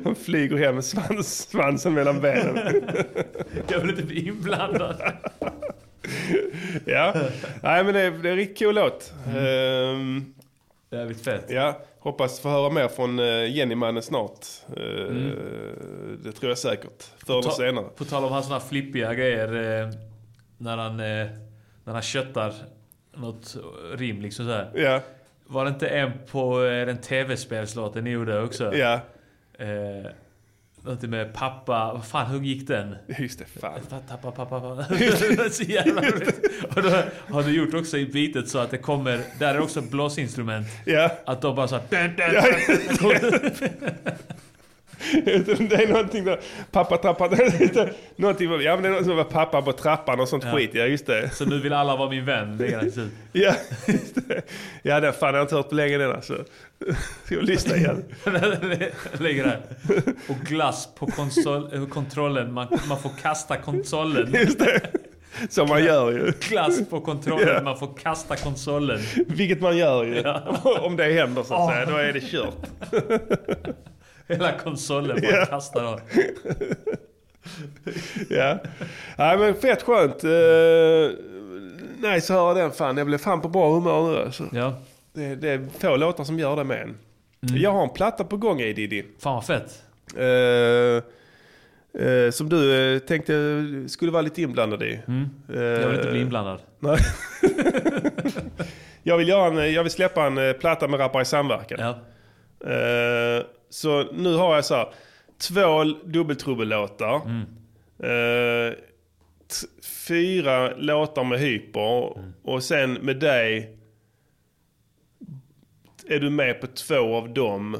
Han 0.04 0.16
flyger 0.16 0.58
hem 0.58 0.76
med 0.76 0.86
svans, 0.86 1.50
svansen 1.50 1.94
mellan 1.94 2.22
benen. 2.22 2.60
Jag 3.68 3.80
vill 3.80 3.90
inte 3.90 4.04
bli 4.04 4.28
inblandad. 4.28 5.02
Ja, 6.86 7.14
nej 7.64 7.84
men 7.84 7.94
det 7.94 8.02
är, 8.02 8.12
det 8.12 8.30
är 8.30 8.32
en 8.32 8.38
riktigt 8.38 8.60
cool 8.60 8.76
låt. 8.76 9.14
Ehm, 9.38 10.34
Jävligt 10.92 11.24
fett. 11.24 11.46
ja, 11.50 11.82
hoppas 12.02 12.40
få 12.40 12.50
höra 12.50 12.70
mer 12.70 12.88
från 12.88 13.20
uh, 13.20 13.50
Jennymannen 13.50 14.04
snart. 14.04 14.46
Eh, 14.78 14.84
Mm. 14.84 15.32
Det 16.24 16.32
tror 16.32 16.50
jag 16.52 16.58
säkert. 16.58 17.04
Förr 17.26 17.40
eller 17.40 17.50
senare. 17.50 17.86
På 17.96 18.06
tal 18.06 18.24
om 18.24 18.32
hans 18.32 18.46
såna 18.48 18.60
flippiga 18.60 19.14
grejer. 19.14 19.82
Eh, 19.82 19.90
när 20.58 20.78
han, 20.78 21.00
eh, 21.00 21.28
när 21.84 21.94
han 21.94 22.02
köttar 22.02 22.54
något 23.16 23.56
rim 23.94 24.22
liksom 24.22 24.46
så 24.46 24.52
här. 24.52 24.72
Ja. 24.76 25.02
Var 25.46 25.66
det 25.66 25.70
inte 25.70 25.88
en 25.88 26.12
på 26.32 26.64
eh, 26.64 26.86
den 26.86 26.98
tv-spelslåten 26.98 28.04
ni 28.04 28.10
gjorde 28.10 28.42
också? 28.42 28.76
Ja. 28.76 28.94
Eh, 29.54 30.12
någonting 30.84 31.10
med 31.10 31.34
pappa, 31.34 31.94
vad 31.94 32.06
fan 32.06 32.32
hur 32.32 32.40
gick 32.40 32.68
den? 32.68 32.96
Just 33.20 33.40
det, 33.40 33.46
fan. 33.62 33.80
Pappa, 33.90 34.32
pappa, 34.32 34.46
pappa. 34.46 34.86
så 35.52 35.64
jävla. 35.64 36.02
Och 36.76 36.82
då 36.84 36.90
har 37.30 37.44
du 37.44 37.52
gjort 37.52 37.74
också 37.74 37.98
i 37.98 38.06
beatet 38.06 38.50
så 38.50 38.60
att 38.60 38.72
det 38.72 38.78
kommer, 38.78 39.22
där 39.40 39.56
är 39.56 39.60
också 39.60 39.82
blåsinstrument. 39.82 40.68
Ja. 40.86 41.12
Att 41.26 41.42
de 41.42 41.56
bara 41.56 41.68
så 41.68 41.76
här, 41.76 41.84
dun, 41.90 42.16
dun, 42.16 42.34
Ja, 42.34 43.20
dun. 43.20 43.52
det 45.70 45.84
är 45.84 45.88
någonting 45.88 46.24
där, 46.26 46.40
pappa 46.72 46.98
trappan, 46.98 47.30
någonting, 48.16 48.52
ja 48.62 48.74
men 48.76 48.84
det 48.84 48.90
är 48.90 48.94
något 48.94 49.06
som 49.06 49.16
var 49.16 49.24
pappa 49.24 49.62
på 49.62 49.72
trappan 49.72 50.20
och 50.20 50.28
sånt 50.30 50.44
Ja. 50.44 50.52
skit, 50.52 50.72
ja 50.74 50.86
just 50.86 51.06
det. 51.06 51.30
Så 51.34 51.46
nu 51.46 51.60
vill 51.60 51.74
alla 51.74 51.96
vara 51.96 52.10
min 52.10 52.26
vän. 52.26 52.58
Det 52.58 52.68
är 52.68 52.80
kul. 52.80 53.10
Ja, 53.32 53.54
just 53.88 54.16
det. 54.28 54.42
Ja, 54.84 55.00
det 55.00 55.14
fan 55.14 55.28
jag 55.30 55.36
har 55.36 55.42
inte 55.42 55.56
hört 55.56 55.70
på 55.70 55.76
länge 55.76 55.98
den 55.98 56.12
alltså. 56.12 56.44
Ska 57.26 57.36
jag 57.36 57.44
lyssna 57.44 57.76
igen. 57.76 58.04
Lägger 59.20 59.44
där. 59.44 59.60
Och 60.30 60.36
glass 60.48 60.90
på 60.96 61.06
konsol, 61.08 61.74
eh, 61.74 61.86
kontrollen. 61.88 62.54
Man, 62.54 62.68
man 62.90 63.00
får 63.00 63.12
kasta 63.22 63.58
konsolen. 63.58 64.34
Just 64.34 64.60
det. 64.60 64.82
Som 65.50 65.70
man 65.70 65.84
gör 65.84 66.12
ju. 66.12 66.32
Glass 66.50 66.90
på 66.90 67.02
kontrollen. 67.02 67.48
Ja. 67.48 67.62
Man 67.62 67.80
får 67.80 67.98
kasta 68.04 68.36
konsolen. 68.36 69.00
Vilket 69.28 69.62
man 69.62 69.78
gör 69.78 70.04
ju. 70.06 70.16
Ja. 70.16 70.58
Om 70.82 70.96
det 70.96 71.04
händer 71.14 71.44
så 71.44 71.54
att 71.54 71.60
Åh. 71.60 71.72
säga, 71.74 71.86
då 71.86 71.96
är 71.98 72.14
det 72.14 72.20
kört. 72.22 72.56
Hela 74.32 74.52
konsolen 74.58 75.20
bara 75.22 75.46
kastar 75.46 75.84
av. 75.84 76.02
Ja. 78.30 78.58
Nej 79.18 79.38
men 79.38 79.56
fett 79.56 79.82
skönt. 79.82 80.24
Uh, 80.24 81.10
nice 81.98 82.34
att 82.34 82.40
höra 82.40 82.54
den 82.54 82.72
fan. 82.72 82.98
Jag 82.98 83.08
blev 83.08 83.18
fan 83.18 83.42
på 83.42 83.50
bra 83.50 83.74
humör 83.74 84.12
nu 84.12 84.18
alltså. 84.18 84.44
Ja. 84.52 84.74
Det, 85.14 85.36
det 85.36 85.50
är 85.50 85.68
få 85.80 85.96
låtar 85.96 86.24
som 86.24 86.40
gör 86.40 86.56
det 86.56 86.64
med 86.64 86.82
en. 86.82 86.98
Mm. 87.50 87.62
Jag 87.62 87.72
har 87.72 87.84
en 87.84 87.90
platta 87.90 88.24
på 88.24 88.38
gång 88.38 88.62
i 88.62 88.74
Diddy. 88.74 89.04
Fan 89.20 89.34
vad 89.34 89.46
fett. 89.46 89.84
Eh, 90.18 91.04
eh, 92.04 92.32
som 92.32 92.50
du 92.50 92.94
eh, 92.96 93.00
tänkte 93.00 93.64
skulle 93.88 94.12
vara 94.12 94.22
lite 94.22 94.42
inblandad 94.42 94.84
i. 94.84 95.00
Mm. 95.08 95.30
Jag 95.48 95.88
vill 95.88 95.98
inte 95.98 96.12
bli 96.12 96.22
inblandad. 96.22 96.60
Nej. 96.80 96.98
jag, 99.04 99.18
vill 99.18 99.30
en, 99.30 99.74
jag 99.74 99.84
vill 99.84 99.92
släppa 99.92 100.26
en 100.26 100.60
platta 100.60 100.88
med 100.88 101.00
Rappare 101.00 101.22
i 101.22 101.26
samverkan. 101.26 101.80
Ja. 101.80 102.00
Eh, 103.72 103.74
så 103.74 104.04
nu 104.14 104.36
har 104.36 104.56
jag 104.56 104.66
så 104.66 104.76
här, 104.76 104.88
två 105.38 105.84
dubbeltrubbellåtar. 106.06 107.16
Eh, 108.04 108.74
t- 109.48 109.68
fyra 110.08 110.76
låtar 110.76 111.24
med 111.24 111.40
hyper. 111.40 112.14
Och 112.44 112.64
sen 112.64 112.94
med 112.94 113.20
dig 113.20 113.78
är 116.08 116.20
du 116.20 116.30
med 116.30 116.62
på 116.62 116.68
två 116.68 117.16
av 117.16 117.34
dem. 117.34 117.78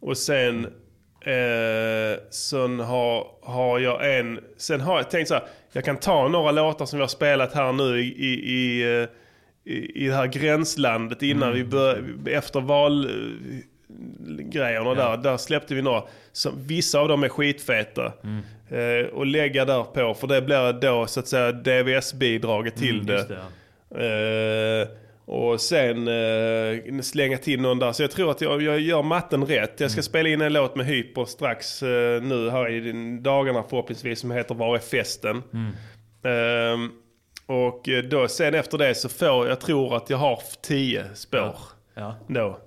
Och 0.00 0.16
sen 0.18 0.64
eh, 1.20 2.20
sen 2.30 2.80
har, 2.80 3.26
har 3.42 3.78
jag 3.78 4.18
en... 4.18 4.40
Sen 4.56 4.80
har 4.80 4.96
jag 4.96 5.10
tänkt 5.10 5.28
så 5.28 5.34
här, 5.34 5.44
jag 5.72 5.84
kan 5.84 5.96
ta 5.96 6.28
några 6.28 6.50
låtar 6.52 6.86
som 6.86 6.96
vi 6.98 7.02
har 7.02 7.08
spelat 7.08 7.52
här 7.52 7.72
nu 7.72 8.00
i, 8.00 8.06
i, 8.06 8.52
i, 8.52 8.82
eh, 9.02 9.08
i, 9.74 10.06
det 10.08 10.14
här 10.14 10.26
gränslandet 10.26 11.22
innan 11.22 11.42
Mm. 11.48 11.54
vi 11.54 11.64
bör, 11.64 12.04
efter 12.28 12.60
val 12.60 13.10
grejerna 14.38 14.94
där. 14.94 15.16
Där 15.16 15.36
släppte 15.36 15.74
vi 15.74 15.82
några. 15.82 16.02
Som, 16.32 16.52
vissa 16.66 17.00
av 17.00 17.08
dem 17.08 17.24
är 17.24 17.28
skitfeta. 17.28 18.12
Mm. 18.24 18.40
Eh, 18.70 19.06
och 19.06 19.26
lägga 19.26 19.64
där 19.64 19.82
på. 19.82 20.14
För 20.14 20.26
det 20.26 20.42
blir 20.42 20.72
då 20.80 21.06
så 21.06 21.20
att 21.20 21.28
säga 21.28 21.52
DVS-bidraget 21.52 22.76
till 22.76 23.00
Mm, 23.00 23.06
det. 23.06 23.36
Eh, 24.04 24.88
och 25.24 25.60
sen 25.60 26.08
eh, 26.08 27.00
slänga 27.02 27.38
till 27.38 27.60
någon 27.60 27.78
där. 27.78 27.92
Så 27.92 28.02
jag 28.02 28.10
tror 28.10 28.30
att 28.30 28.40
jag, 28.40 28.62
jag 28.62 28.80
gör 28.80 29.02
matten 29.02 29.44
rätt. 29.46 29.80
Jag 29.80 29.90
ska 29.90 29.98
Mm. 29.98 30.02
spela 30.02 30.28
in 30.28 30.40
en 30.40 30.52
låt 30.52 30.76
med 30.76 30.86
Hyper 30.86 31.24
strax 31.24 31.82
eh, 31.82 32.22
nu 32.22 32.50
här 32.50 32.70
i 32.70 32.92
dagarna 33.20 33.62
förhoppningsvis 33.70 34.20
som 34.20 34.30
heter 34.30 34.54
Var 34.54 34.74
är 34.74 34.78
festen? 34.78 35.42
Mm. 35.52 35.72
Ehm, 36.24 36.90
och 37.46 37.88
då 38.10 38.28
sen 38.28 38.54
efter 38.54 38.78
det 38.78 38.94
så 38.94 39.08
får 39.08 39.48
jag 39.48 39.60
tror 39.60 39.96
att 39.96 40.10
jag 40.10 40.18
har 40.18 40.38
tio 40.62 41.04
spår. 41.14 41.56
Ja. 41.94 42.14
Då. 42.28 42.58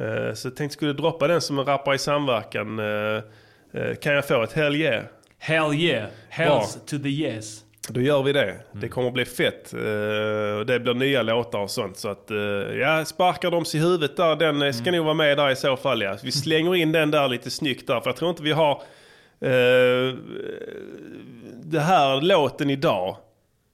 Eh, 0.00 0.34
så 0.34 0.48
jag 0.48 0.56
tänkte 0.56 0.72
skulle 0.72 0.92
droppa 0.92 1.28
den 1.28 1.40
som 1.40 1.58
en 1.58 1.64
rappare 1.64 1.94
i 1.94 1.98
samverkan. 1.98 2.78
Eh, 2.78 3.22
eh, 3.72 3.94
kan 3.94 4.14
jag 4.14 4.28
få 4.28 4.42
ett 4.42 4.52
hell 4.52 4.76
yeah? 4.76 5.04
Hell 5.38 5.74
yeah. 5.74 6.02
Bra. 6.02 6.10
Hells 6.28 6.78
to 6.86 6.98
the 6.98 7.08
yes. 7.08 7.64
Då 7.88 8.00
gör 8.00 8.22
vi 8.22 8.32
det. 8.32 8.56
Det 8.72 8.88
kommer 8.88 9.08
att 9.08 9.14
bli 9.14 9.24
fett. 9.24 9.72
Och 9.72 10.66
det 10.66 10.80
blir 10.80 10.94
nya 10.94 11.22
låtar 11.22 11.58
och 11.58 11.70
sånt. 11.70 11.96
Så 11.96 12.08
att, 12.08 12.30
ja, 12.80 13.04
sparkar 13.04 13.50
de 13.50 13.64
sig 13.64 13.80
i 13.80 13.82
huvudet 13.82 14.16
där, 14.16 14.36
den 14.36 14.74
ska 14.74 14.90
nog 14.90 15.04
vara 15.04 15.14
med 15.14 15.36
där 15.36 15.50
i 15.50 15.56
så 15.56 15.76
fall. 15.76 16.02
Ja. 16.02 16.16
Vi 16.22 16.32
slänger 16.32 16.74
in 16.74 16.92
den 16.92 17.10
där 17.10 17.28
lite 17.28 17.50
snyggt 17.50 17.86
där. 17.86 18.00
För 18.00 18.08
jag 18.10 18.16
tror 18.16 18.30
inte 18.30 18.42
vi 18.42 18.52
har 18.52 18.82
eh, 19.40 20.14
det 21.62 21.80
här 21.80 22.20
låten 22.20 22.70
idag. 22.70 23.16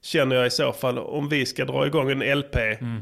Känner 0.07 0.37
jag 0.37 0.47
i 0.47 0.51
så 0.51 0.73
fall, 0.73 0.99
om 0.99 1.29
vi 1.29 1.47
ska 1.47 1.65
dra 1.65 1.87
igång 1.87 2.11
en 2.11 2.39
LP 2.39 2.55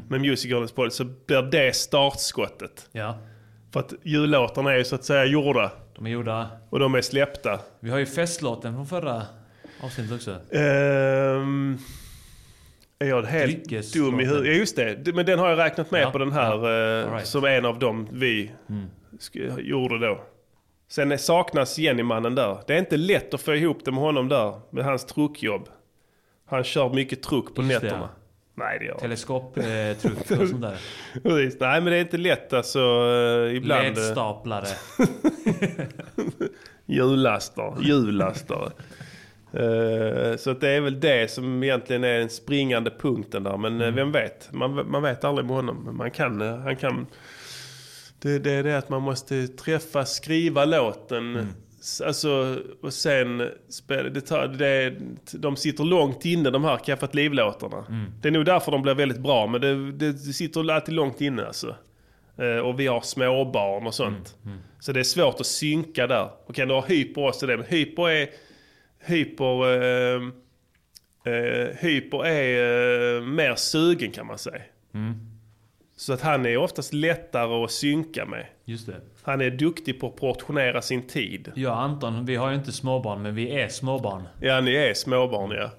med 0.09 0.21
Music 0.21 0.45
Girls 0.45 0.71
Poll 0.71 0.91
så 0.91 1.03
blir 1.27 1.41
det 1.41 1.75
startskottet. 1.75 2.89
Ja. 2.91 3.17
För 3.73 3.79
att 3.79 3.93
jullåtarna 4.03 4.71
är 4.73 4.77
ju 4.77 4.83
så 4.83 4.95
att 4.95 5.03
säga 5.05 5.25
gjorda. 5.25 5.71
De 5.95 6.05
är 6.05 6.09
gjorda. 6.09 6.49
Och 6.69 6.79
de 6.79 6.95
är 6.95 7.01
släppta. 7.01 7.59
Vi 7.79 7.89
har 7.89 7.97
ju 7.97 8.05
festlåten 8.05 8.73
från 8.73 8.87
förra 8.87 9.21
avsnittet 9.83 10.13
också. 10.15 10.31
Ehm, 10.55 11.77
är 12.99 13.07
jag 13.07 13.23
helt 13.23 13.93
dum 13.93 14.19
i 14.19 14.25
huvudet? 14.25 14.47
Ja 14.47 14.53
just 14.53 14.75
det, 14.75 15.15
men 15.15 15.25
den 15.25 15.39
har 15.39 15.49
jag 15.49 15.59
räknat 15.59 15.91
med 15.91 16.01
Ja, 16.01 16.11
på 16.11 16.17
den 16.17 16.31
här 16.31 16.69
ja. 16.69 17.03
eh, 17.05 17.11
right. 17.13 17.27
som 17.27 17.45
en 17.45 17.65
av 17.65 17.79
dem 17.79 18.07
vi 18.11 18.51
Mm. 18.69 18.85
gjorde 19.57 19.99
då. 20.07 20.21
Sen 20.89 21.17
saknas 21.19 21.77
Jenny-mannen 21.77 22.35
där. 22.35 22.57
Det 22.67 22.73
är 22.73 22.77
inte 22.79 22.97
lätt 22.97 23.33
att 23.33 23.41
få 23.41 23.55
ihop 23.55 23.85
det 23.85 23.91
med 23.91 23.99
honom 24.01 24.29
där, 24.29 24.59
med 24.69 24.85
hans 24.85 25.05
truckjobb. 25.05 25.69
Han 26.45 26.63
kör 26.63 26.89
mycket 26.93 27.23
truck 27.23 27.55
på 27.55 27.61
Just 27.61 27.81
det, 27.81 27.87
nätterna. 27.87 28.09
ja. 28.13 28.21
Nej 28.57 28.79
det 28.79 28.85
gör 28.85 28.95
Teleskoptruck 28.95 30.31
och 30.41 30.47
sånt 30.47 30.61
där. 30.61 30.77
Precis. 31.23 31.59
Nej 31.59 31.81
men 31.81 31.91
det 31.91 31.97
är 31.97 32.01
inte 32.01 32.17
lätt 32.17 32.53
alltså 32.53 32.79
eh, 32.79 33.55
ibland. 33.55 33.81
eh, 33.87 33.93
Ledstaplare. 33.93 34.67
Hjullastare, 36.85 37.75
hjullastare. 37.83 38.71
Eh, 39.53 40.37
så 40.37 40.51
att 40.51 40.61
det 40.61 40.69
är 40.69 40.81
väl 40.81 40.99
det 40.99 41.31
som 41.31 41.63
egentligen 41.63 42.03
är 42.03 42.19
den 42.19 42.29
springande 42.29 42.91
punkten 42.99 43.43
där. 43.43 43.57
Men 43.57 43.81
eh, 43.81 43.91
vem 43.93 44.11
vet? 44.11 44.49
Man, 44.53 44.91
man 44.91 45.03
vet 45.03 45.23
aldrig 45.23 45.45
med 45.47 45.55
honom. 45.55 45.89
Man 45.97 46.11
kan, 46.11 46.41
eh, 46.41 46.57
han 46.57 46.75
kan... 46.75 47.07
Det, 48.19 48.39
det 48.39 48.51
är 48.51 48.63
det 48.63 48.77
att 48.77 48.89
man 48.89 49.01
måste 49.01 49.47
träffa, 49.47 50.05
skriva 50.05 50.65
låten. 50.65 51.35
S- 51.35 51.45
Alltså, 52.05 52.59
och 52.81 52.93
sen. 52.93 53.37
Det 54.13 54.21
tar, 54.21 54.47
det, 54.47 54.93
de 55.33 55.55
sitter 55.55 55.83
långt 55.83 56.25
inne 56.25 56.49
de 56.49 56.63
här 56.63 56.77
Kaffat 56.77 57.15
Liv-låtarna. 57.15 57.85
Det 58.21 58.27
är 58.27 58.31
nog 58.31 58.45
därför 58.45 58.71
de 58.71 58.81
blir 58.81 58.93
väldigt 58.93 59.19
bra. 59.19 59.47
Men 59.47 59.61
det, 59.61 59.91
det, 59.91 60.13
sitter 60.13 60.71
alltid 60.71 60.95
långt 60.95 61.21
inne 61.21 61.45
alltså. 61.45 61.75
Eh, 62.37 62.57
Och 62.57 62.79
vi 62.79 62.87
har 62.87 63.01
småbarn 63.01 63.87
och 63.87 63.93
sånt. 63.93 64.35
Så 64.79 64.91
det 64.91 64.99
är 64.99 65.03
svårt 65.03 65.39
att 65.39 65.45
synka 65.45 66.07
där. 66.07 66.29
Okej, 66.47 66.65
du 66.65 66.73
har 66.73 66.81
hyper 66.87 67.27
också 67.27 67.47
det. 67.47 67.57
Men 67.57 67.65
hyper 67.65 68.09
är... 68.09 68.27
Hyper... 69.05 69.81
Eh, 69.83 70.21
eh, 71.33 71.67
hyper 71.79 72.25
är 72.25 73.21
mer 73.21 73.55
sugen 73.55 74.11
kan 74.11 74.27
man 74.27 74.37
säga. 74.37 74.61
Så 75.97 76.13
att 76.13 76.21
han 76.21 76.45
är 76.45 76.57
oftast 76.57 76.93
lättare 76.93 77.63
att 77.63 77.71
synka 77.71 78.25
med. 78.25 78.45
Just 78.65 78.87
det. 78.87 78.95
Han 79.23 79.41
är 79.41 79.49
duktig 79.49 79.99
på 79.99 80.07
att 80.07 80.15
portionera 80.15 80.81
sin 80.81 81.07
tid. 81.07 81.51
Och 81.67 81.77
Anton, 81.81 82.25
vi 82.25 82.35
har 82.35 82.49
ju 82.49 82.55
inte 82.55 82.71
småbarn, 82.71 83.21
men 83.21 83.35
vi 83.35 83.59
är 83.61 83.67
småbarn. 83.67 84.23
Ja, 84.41 84.61
ni 84.61 84.75
är 84.75 84.93
småbarn 84.93 85.51
ja. 85.51 85.69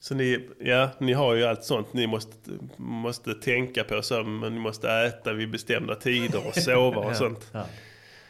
Så 0.00 0.14
ni, 0.14 0.48
ja, 0.60 0.88
ni 0.98 1.12
har 1.12 1.34
ju 1.34 1.44
allt 1.44 1.64
sånt 1.64 1.92
ni 1.92 2.06
måste, 2.06 2.32
måste 2.76 3.34
tänka 3.34 3.84
på. 3.84 4.02
Så, 4.02 4.22
men 4.22 4.54
ni 4.54 4.60
måste 4.60 4.90
äta 4.92 5.32
vid 5.32 5.50
bestämda 5.50 5.94
tider 5.94 6.46
och 6.48 6.54
sova 6.54 6.96
och 7.00 7.04
Ja, 7.10 7.14
sånt. 7.14 7.48
ja. 7.52 7.64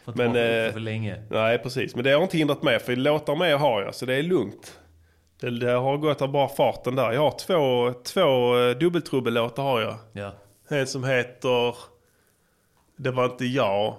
Inte 0.09 0.29
Men, 0.29 0.67
eh, 0.67 0.73
för 0.73 0.81
länge. 0.81 1.23
Nej, 1.31 1.59
precis. 1.59 1.95
Men 1.95 2.05
det 2.05 2.11
har 2.11 2.23
inte 2.23 2.39
hindrat 2.39 2.62
mig, 2.62 2.79
för 2.79 2.97
låtar 2.97 3.37
med 3.37 3.59
har 3.59 3.83
jag, 3.83 3.95
så 3.95 4.07
det 4.07 4.15
är 4.15 4.23
lugnt. 4.23 4.79
Det, 5.41 5.51
det 5.51 5.71
har 5.71 5.97
gått 5.97 6.23
av 6.23 6.33
bara 6.33 6.49
farten 6.49 6.95
där. 6.97 7.12
Jag 7.12 7.21
har 7.21 7.39
två, 7.39 7.93
två 8.05 8.59
eh, 8.59 8.77
dubbeltrubbellåtar 8.77 9.62
har 9.62 9.81
jag. 9.81 9.95
Ja. 10.12 10.33
En 10.73 10.87
som 10.87 11.05
heter 11.05 11.75
Det 12.97 13.11
var 13.11 13.25
inte 13.25 13.45
jag. 13.45 13.97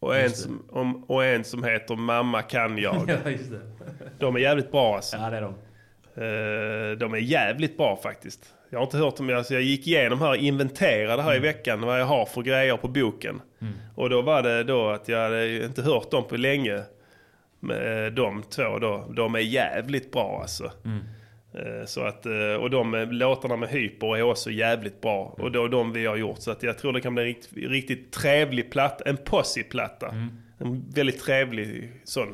Och 0.00 0.16
en, 0.16 0.30
som, 0.30 0.68
om, 0.70 1.04
och 1.04 1.24
en 1.24 1.44
som 1.44 1.64
heter 1.64 1.96
Mamma 1.96 2.42
kan 2.42 2.78
jag. 2.78 2.94
Ja, 3.24 3.30
just 3.30 3.50
det. 3.50 3.60
De 4.18 4.36
är 4.36 4.40
jävligt 4.40 4.70
bra 4.70 4.96
alltså. 4.96 5.16
Ja, 5.16 5.30
det 5.30 5.36
är 5.36 5.42
de. 5.42 5.54
Eh, 6.14 6.98
de 6.98 7.14
är 7.14 7.18
jävligt 7.18 7.76
bra 7.76 7.96
faktiskt. 8.02 8.54
Jag 8.70 8.78
har 8.78 8.84
inte 8.84 8.96
hört 8.96 9.16
dem, 9.16 9.36
alltså 9.36 9.54
jag 9.54 9.62
gick 9.62 9.86
igenom 9.86 10.20
här, 10.20 10.34
inventerade 10.34 11.22
här 11.22 11.36
i 11.36 11.38
veckan 11.38 11.80
vad 11.80 12.00
jag 12.00 12.06
har 12.06 12.26
för 12.26 12.42
grejer 12.42 12.76
på 12.76 12.88
boken. 12.88 13.40
Mm. 13.60 13.74
Och 13.94 14.10
då 14.10 14.22
var 14.22 14.42
det 14.42 14.64
då 14.64 14.88
att 14.88 15.08
jag 15.08 15.22
hade 15.22 15.64
inte 15.64 15.82
hört 15.82 16.10
dem 16.10 16.24
på 16.28 16.36
länge. 16.36 16.82
Med 17.60 18.12
de 18.12 18.42
två 18.42 18.78
då. 18.78 19.04
De 19.16 19.34
är 19.34 19.38
jävligt 19.38 20.12
bra 20.12 20.40
alltså. 20.42 20.72
Mm. 20.84 20.98
Eh, 21.54 21.86
Så 21.86 22.00
att, 22.00 22.26
eh, 22.26 22.54
och 22.60 22.70
de 22.70 22.94
eh, 22.94 23.10
låtarna 23.10 23.56
med 23.56 23.68
Hyper 23.68 24.16
är 24.16 24.22
också 24.22 24.50
jävligt 24.50 25.00
bra. 25.00 25.34
Och 25.38 25.52
då 25.52 25.68
de 25.68 25.92
vi 25.92 26.06
har 26.06 26.16
gjort. 26.16 26.38
Så 26.38 26.50
att 26.50 26.62
jag 26.62 26.78
tror 26.78 26.92
det 26.92 27.00
kan 27.00 27.14
bli 27.14 27.22
en 27.22 27.28
riktigt, 27.28 27.52
riktigt 27.70 28.12
trevlig 28.12 28.70
platta. 28.70 29.04
En 29.04 29.16
posse-platta. 29.16 30.14
En 30.58 30.84
väldigt 30.94 31.20
trevlig 31.20 31.92
sån. 32.04 32.28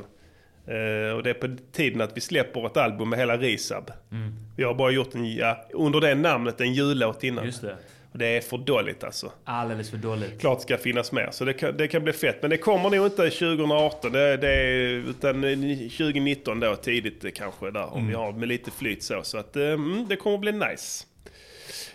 Och 1.15 1.23
det 1.23 1.29
är 1.29 1.33
på 1.33 1.55
tiden 1.71 2.01
att 2.01 2.17
vi 2.17 2.21
släpper 2.21 2.65
ett 2.65 2.77
album 2.77 3.09
med 3.09 3.19
hela 3.19 3.37
Risab. 3.37 3.91
Mm. 4.11 4.33
Vi 4.57 4.63
har 4.63 4.73
bara 4.73 4.91
gjort 4.91 5.15
en, 5.15 5.35
ja, 5.35 5.65
under 5.73 6.01
det 6.01 6.15
namnet 6.15 6.61
en 6.61 6.73
jullåt 6.73 7.23
innan. 7.23 7.45
Just 7.45 7.61
det. 7.61 7.77
Det 8.17 8.25
är 8.37 8.41
för 8.41 8.57
dåligt 8.57 9.03
alltså. 9.03 9.31
Alldeles 9.45 9.89
för 9.89 9.97
dåligt. 9.97 10.39
Klart 10.41 10.61
ska 10.61 10.77
finnas 10.77 11.11
mer. 11.11 11.29
Så 11.31 11.45
det 11.45 11.53
kan, 11.53 11.77
det 11.77 11.87
kan 11.87 12.03
bli 12.03 12.13
fett. 12.13 12.37
Men 12.41 12.49
det 12.49 12.57
kommer 12.57 12.89
nog 12.89 13.05
inte 13.05 13.29
2018. 13.29 14.11
Det, 14.11 14.37
det 14.37 14.49
är, 14.53 14.89
utan 15.09 15.41
2019 15.41 16.59
då 16.59 16.75
tidigt 16.75 17.25
eh, 17.25 17.31
kanske 17.31 17.71
där. 17.71 17.93
Om 17.93 17.97
Mm. 17.99 18.07
vi 18.09 18.15
har 18.15 18.31
med 18.31 18.47
lite 18.47 18.71
flyt 18.71 19.03
så. 19.03 19.19
Så 19.23 19.37
att 19.37 19.55
eh, 19.55 19.63
mm, 19.67 20.05
det 20.09 20.15
kommer 20.15 20.37
bli 20.37 20.51
nice. 20.51 21.05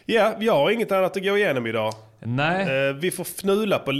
Ja, 0.05 0.35
vi 0.39 0.49
har 0.49 0.71
inget 0.71 0.93
annat 0.93 1.17
att 1.17 1.23
gå 1.25 1.37
igenom 1.39 1.67
idag. 1.67 1.93
Nej. 2.23 2.87
Eh, 2.89 2.95
vi 2.95 3.11
får 3.11 3.25
fnula 3.25 3.79
på 3.79 3.93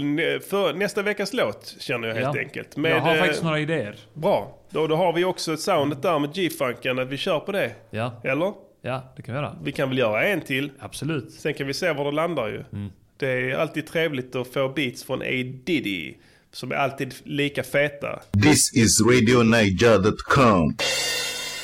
nästa 0.75 1.01
veckas 1.01 1.33
låt 1.33 1.75
känner 1.79 2.07
jag 2.07 2.15
helt 2.15 2.35
Ja. 2.35 2.41
enkelt. 2.41 2.67
jag 2.77 2.99
har 2.99 3.13
eh, 3.15 3.19
faktiskt 3.19 3.43
några 3.43 3.59
idéer. 3.59 3.95
Bra. 4.13 4.57
Då, 4.69 4.87
då 4.87 4.95
har 4.95 5.13
vi 5.13 5.23
också 5.25 5.57
soundet 5.57 6.01
där 6.01 6.19
med 6.19 6.33
G-funken. 6.33 6.99
Att 6.99 7.07
vi 7.07 7.17
kör 7.17 7.39
på 7.39 7.51
det. 7.51 7.71
Ja. 7.89 8.21
Eller? 8.23 8.53
Ja, 8.81 9.13
det 9.15 9.21
kan 9.21 9.35
vi 9.35 9.41
göra. 9.41 9.55
Vi 9.63 9.71
kan 9.71 9.89
väl 9.89 9.97
göra 9.97 10.27
en 10.27 10.41
till. 10.41 10.71
Absolut. 10.79 11.31
Sen 11.31 11.53
kan 11.53 11.67
vi 11.67 11.73
se 11.73 11.91
var 11.93 12.05
det 12.05 12.11
landar 12.11 12.47
ju. 12.47 12.63
Det 13.17 13.27
är 13.27 13.55
alltid 13.55 13.87
trevligt 13.87 14.35
att 14.35 14.47
få 14.47 14.69
beats 14.69 15.03
från 15.03 15.21
A. 15.21 15.25
Diddy. 15.65 16.13
Som 16.51 16.71
är 16.71 16.75
alltid 16.75 17.15
lika 17.23 17.63
feta. 17.63 18.21
This 18.43 18.73
is 18.75 19.01
RadioNiger.com. 19.01 20.75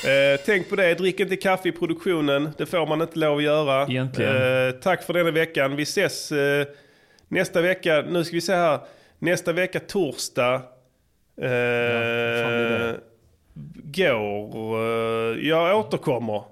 Eh, 0.04 0.40
tänk 0.46 0.68
på 0.68 0.76
det, 0.76 0.94
drick 0.94 1.20
inte 1.20 1.36
kaffe 1.36 1.68
i 1.68 1.72
produktionen. 1.72 2.50
Det 2.58 2.66
får 2.66 2.86
man 2.86 3.02
inte 3.02 3.18
lov 3.18 3.36
att 3.36 3.42
göra. 3.42 3.86
Eh, 4.66 4.72
tack 4.72 5.02
för 5.02 5.12
denna 5.12 5.30
veckan. 5.30 5.76
Vi 5.76 5.82
ses 5.82 6.32
eh, 6.32 6.66
nästa 7.28 7.60
vecka. 7.60 8.04
Nu 8.08 8.24
ska 8.24 8.34
vi 8.34 8.40
se 8.40 8.54
här. 8.54 8.80
Nästa 9.18 9.52
vecka 9.52 9.80
torsdag. 9.80 10.54
Eh, 10.54 10.62
det? 11.42 13.00
Går. 13.84 14.78
Eh, 14.80 15.48
jag 15.48 15.78
återkommer. 15.78 16.42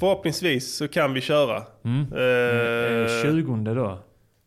Förhoppningsvis 0.00 0.76
så 0.76 0.88
kan 0.88 1.14
vi 1.14 1.20
köra. 1.20 1.62
Mm. 1.84 2.00
Eh, 2.12 2.20
Eh, 3.02 3.22
20 3.22 3.74
då. 3.74 3.98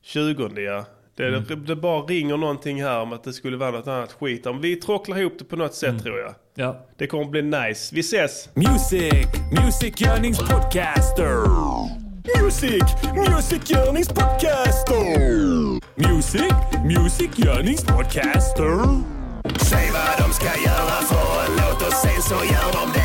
20 0.04 0.50
ja. 0.62 0.86
Det, 1.18 1.28
Mm. 1.28 1.44
det, 1.48 1.56
det 1.56 1.76
bara 1.76 2.02
ringer 2.02 2.38
någonting 2.38 2.84
här 2.84 3.00
om 3.02 3.14
att 3.14 3.24
det 3.24 3.34
skulle 3.34 3.58
vara 3.58 3.72
något 3.72 3.88
annat 3.88 4.12
skit. 4.14 4.46
Om 4.46 4.62
vi 4.62 4.76
tråcklar 4.76 5.18
ihop 5.20 5.34
det 5.40 5.46
på 5.46 5.56
något 5.56 5.74
sätt 5.74 6.04
tror 6.04 6.18
jag. 6.20 6.28
Mm. 6.28 6.36
Ja. 6.56 6.86
Det 6.98 7.08
kommer 7.08 7.26
bli 7.26 7.42
nice. 7.42 7.96
Vi 7.96 8.00
ses! 8.00 8.50
Music, 8.56 9.26
musikgörningspodcaster. 9.66 11.36
Music, 12.44 12.84
musikgörningspodcaster. 13.16 15.04
Music, 15.96 16.54
musikgörningspodcaster. 16.86 18.80
Säg 19.58 19.90
vad 19.94 20.28
de 20.28 20.34
ska 20.34 20.46
göra 20.66 21.02
för 21.10 21.39
en 22.20 22.26
låt 22.26 22.76
och 22.76 22.99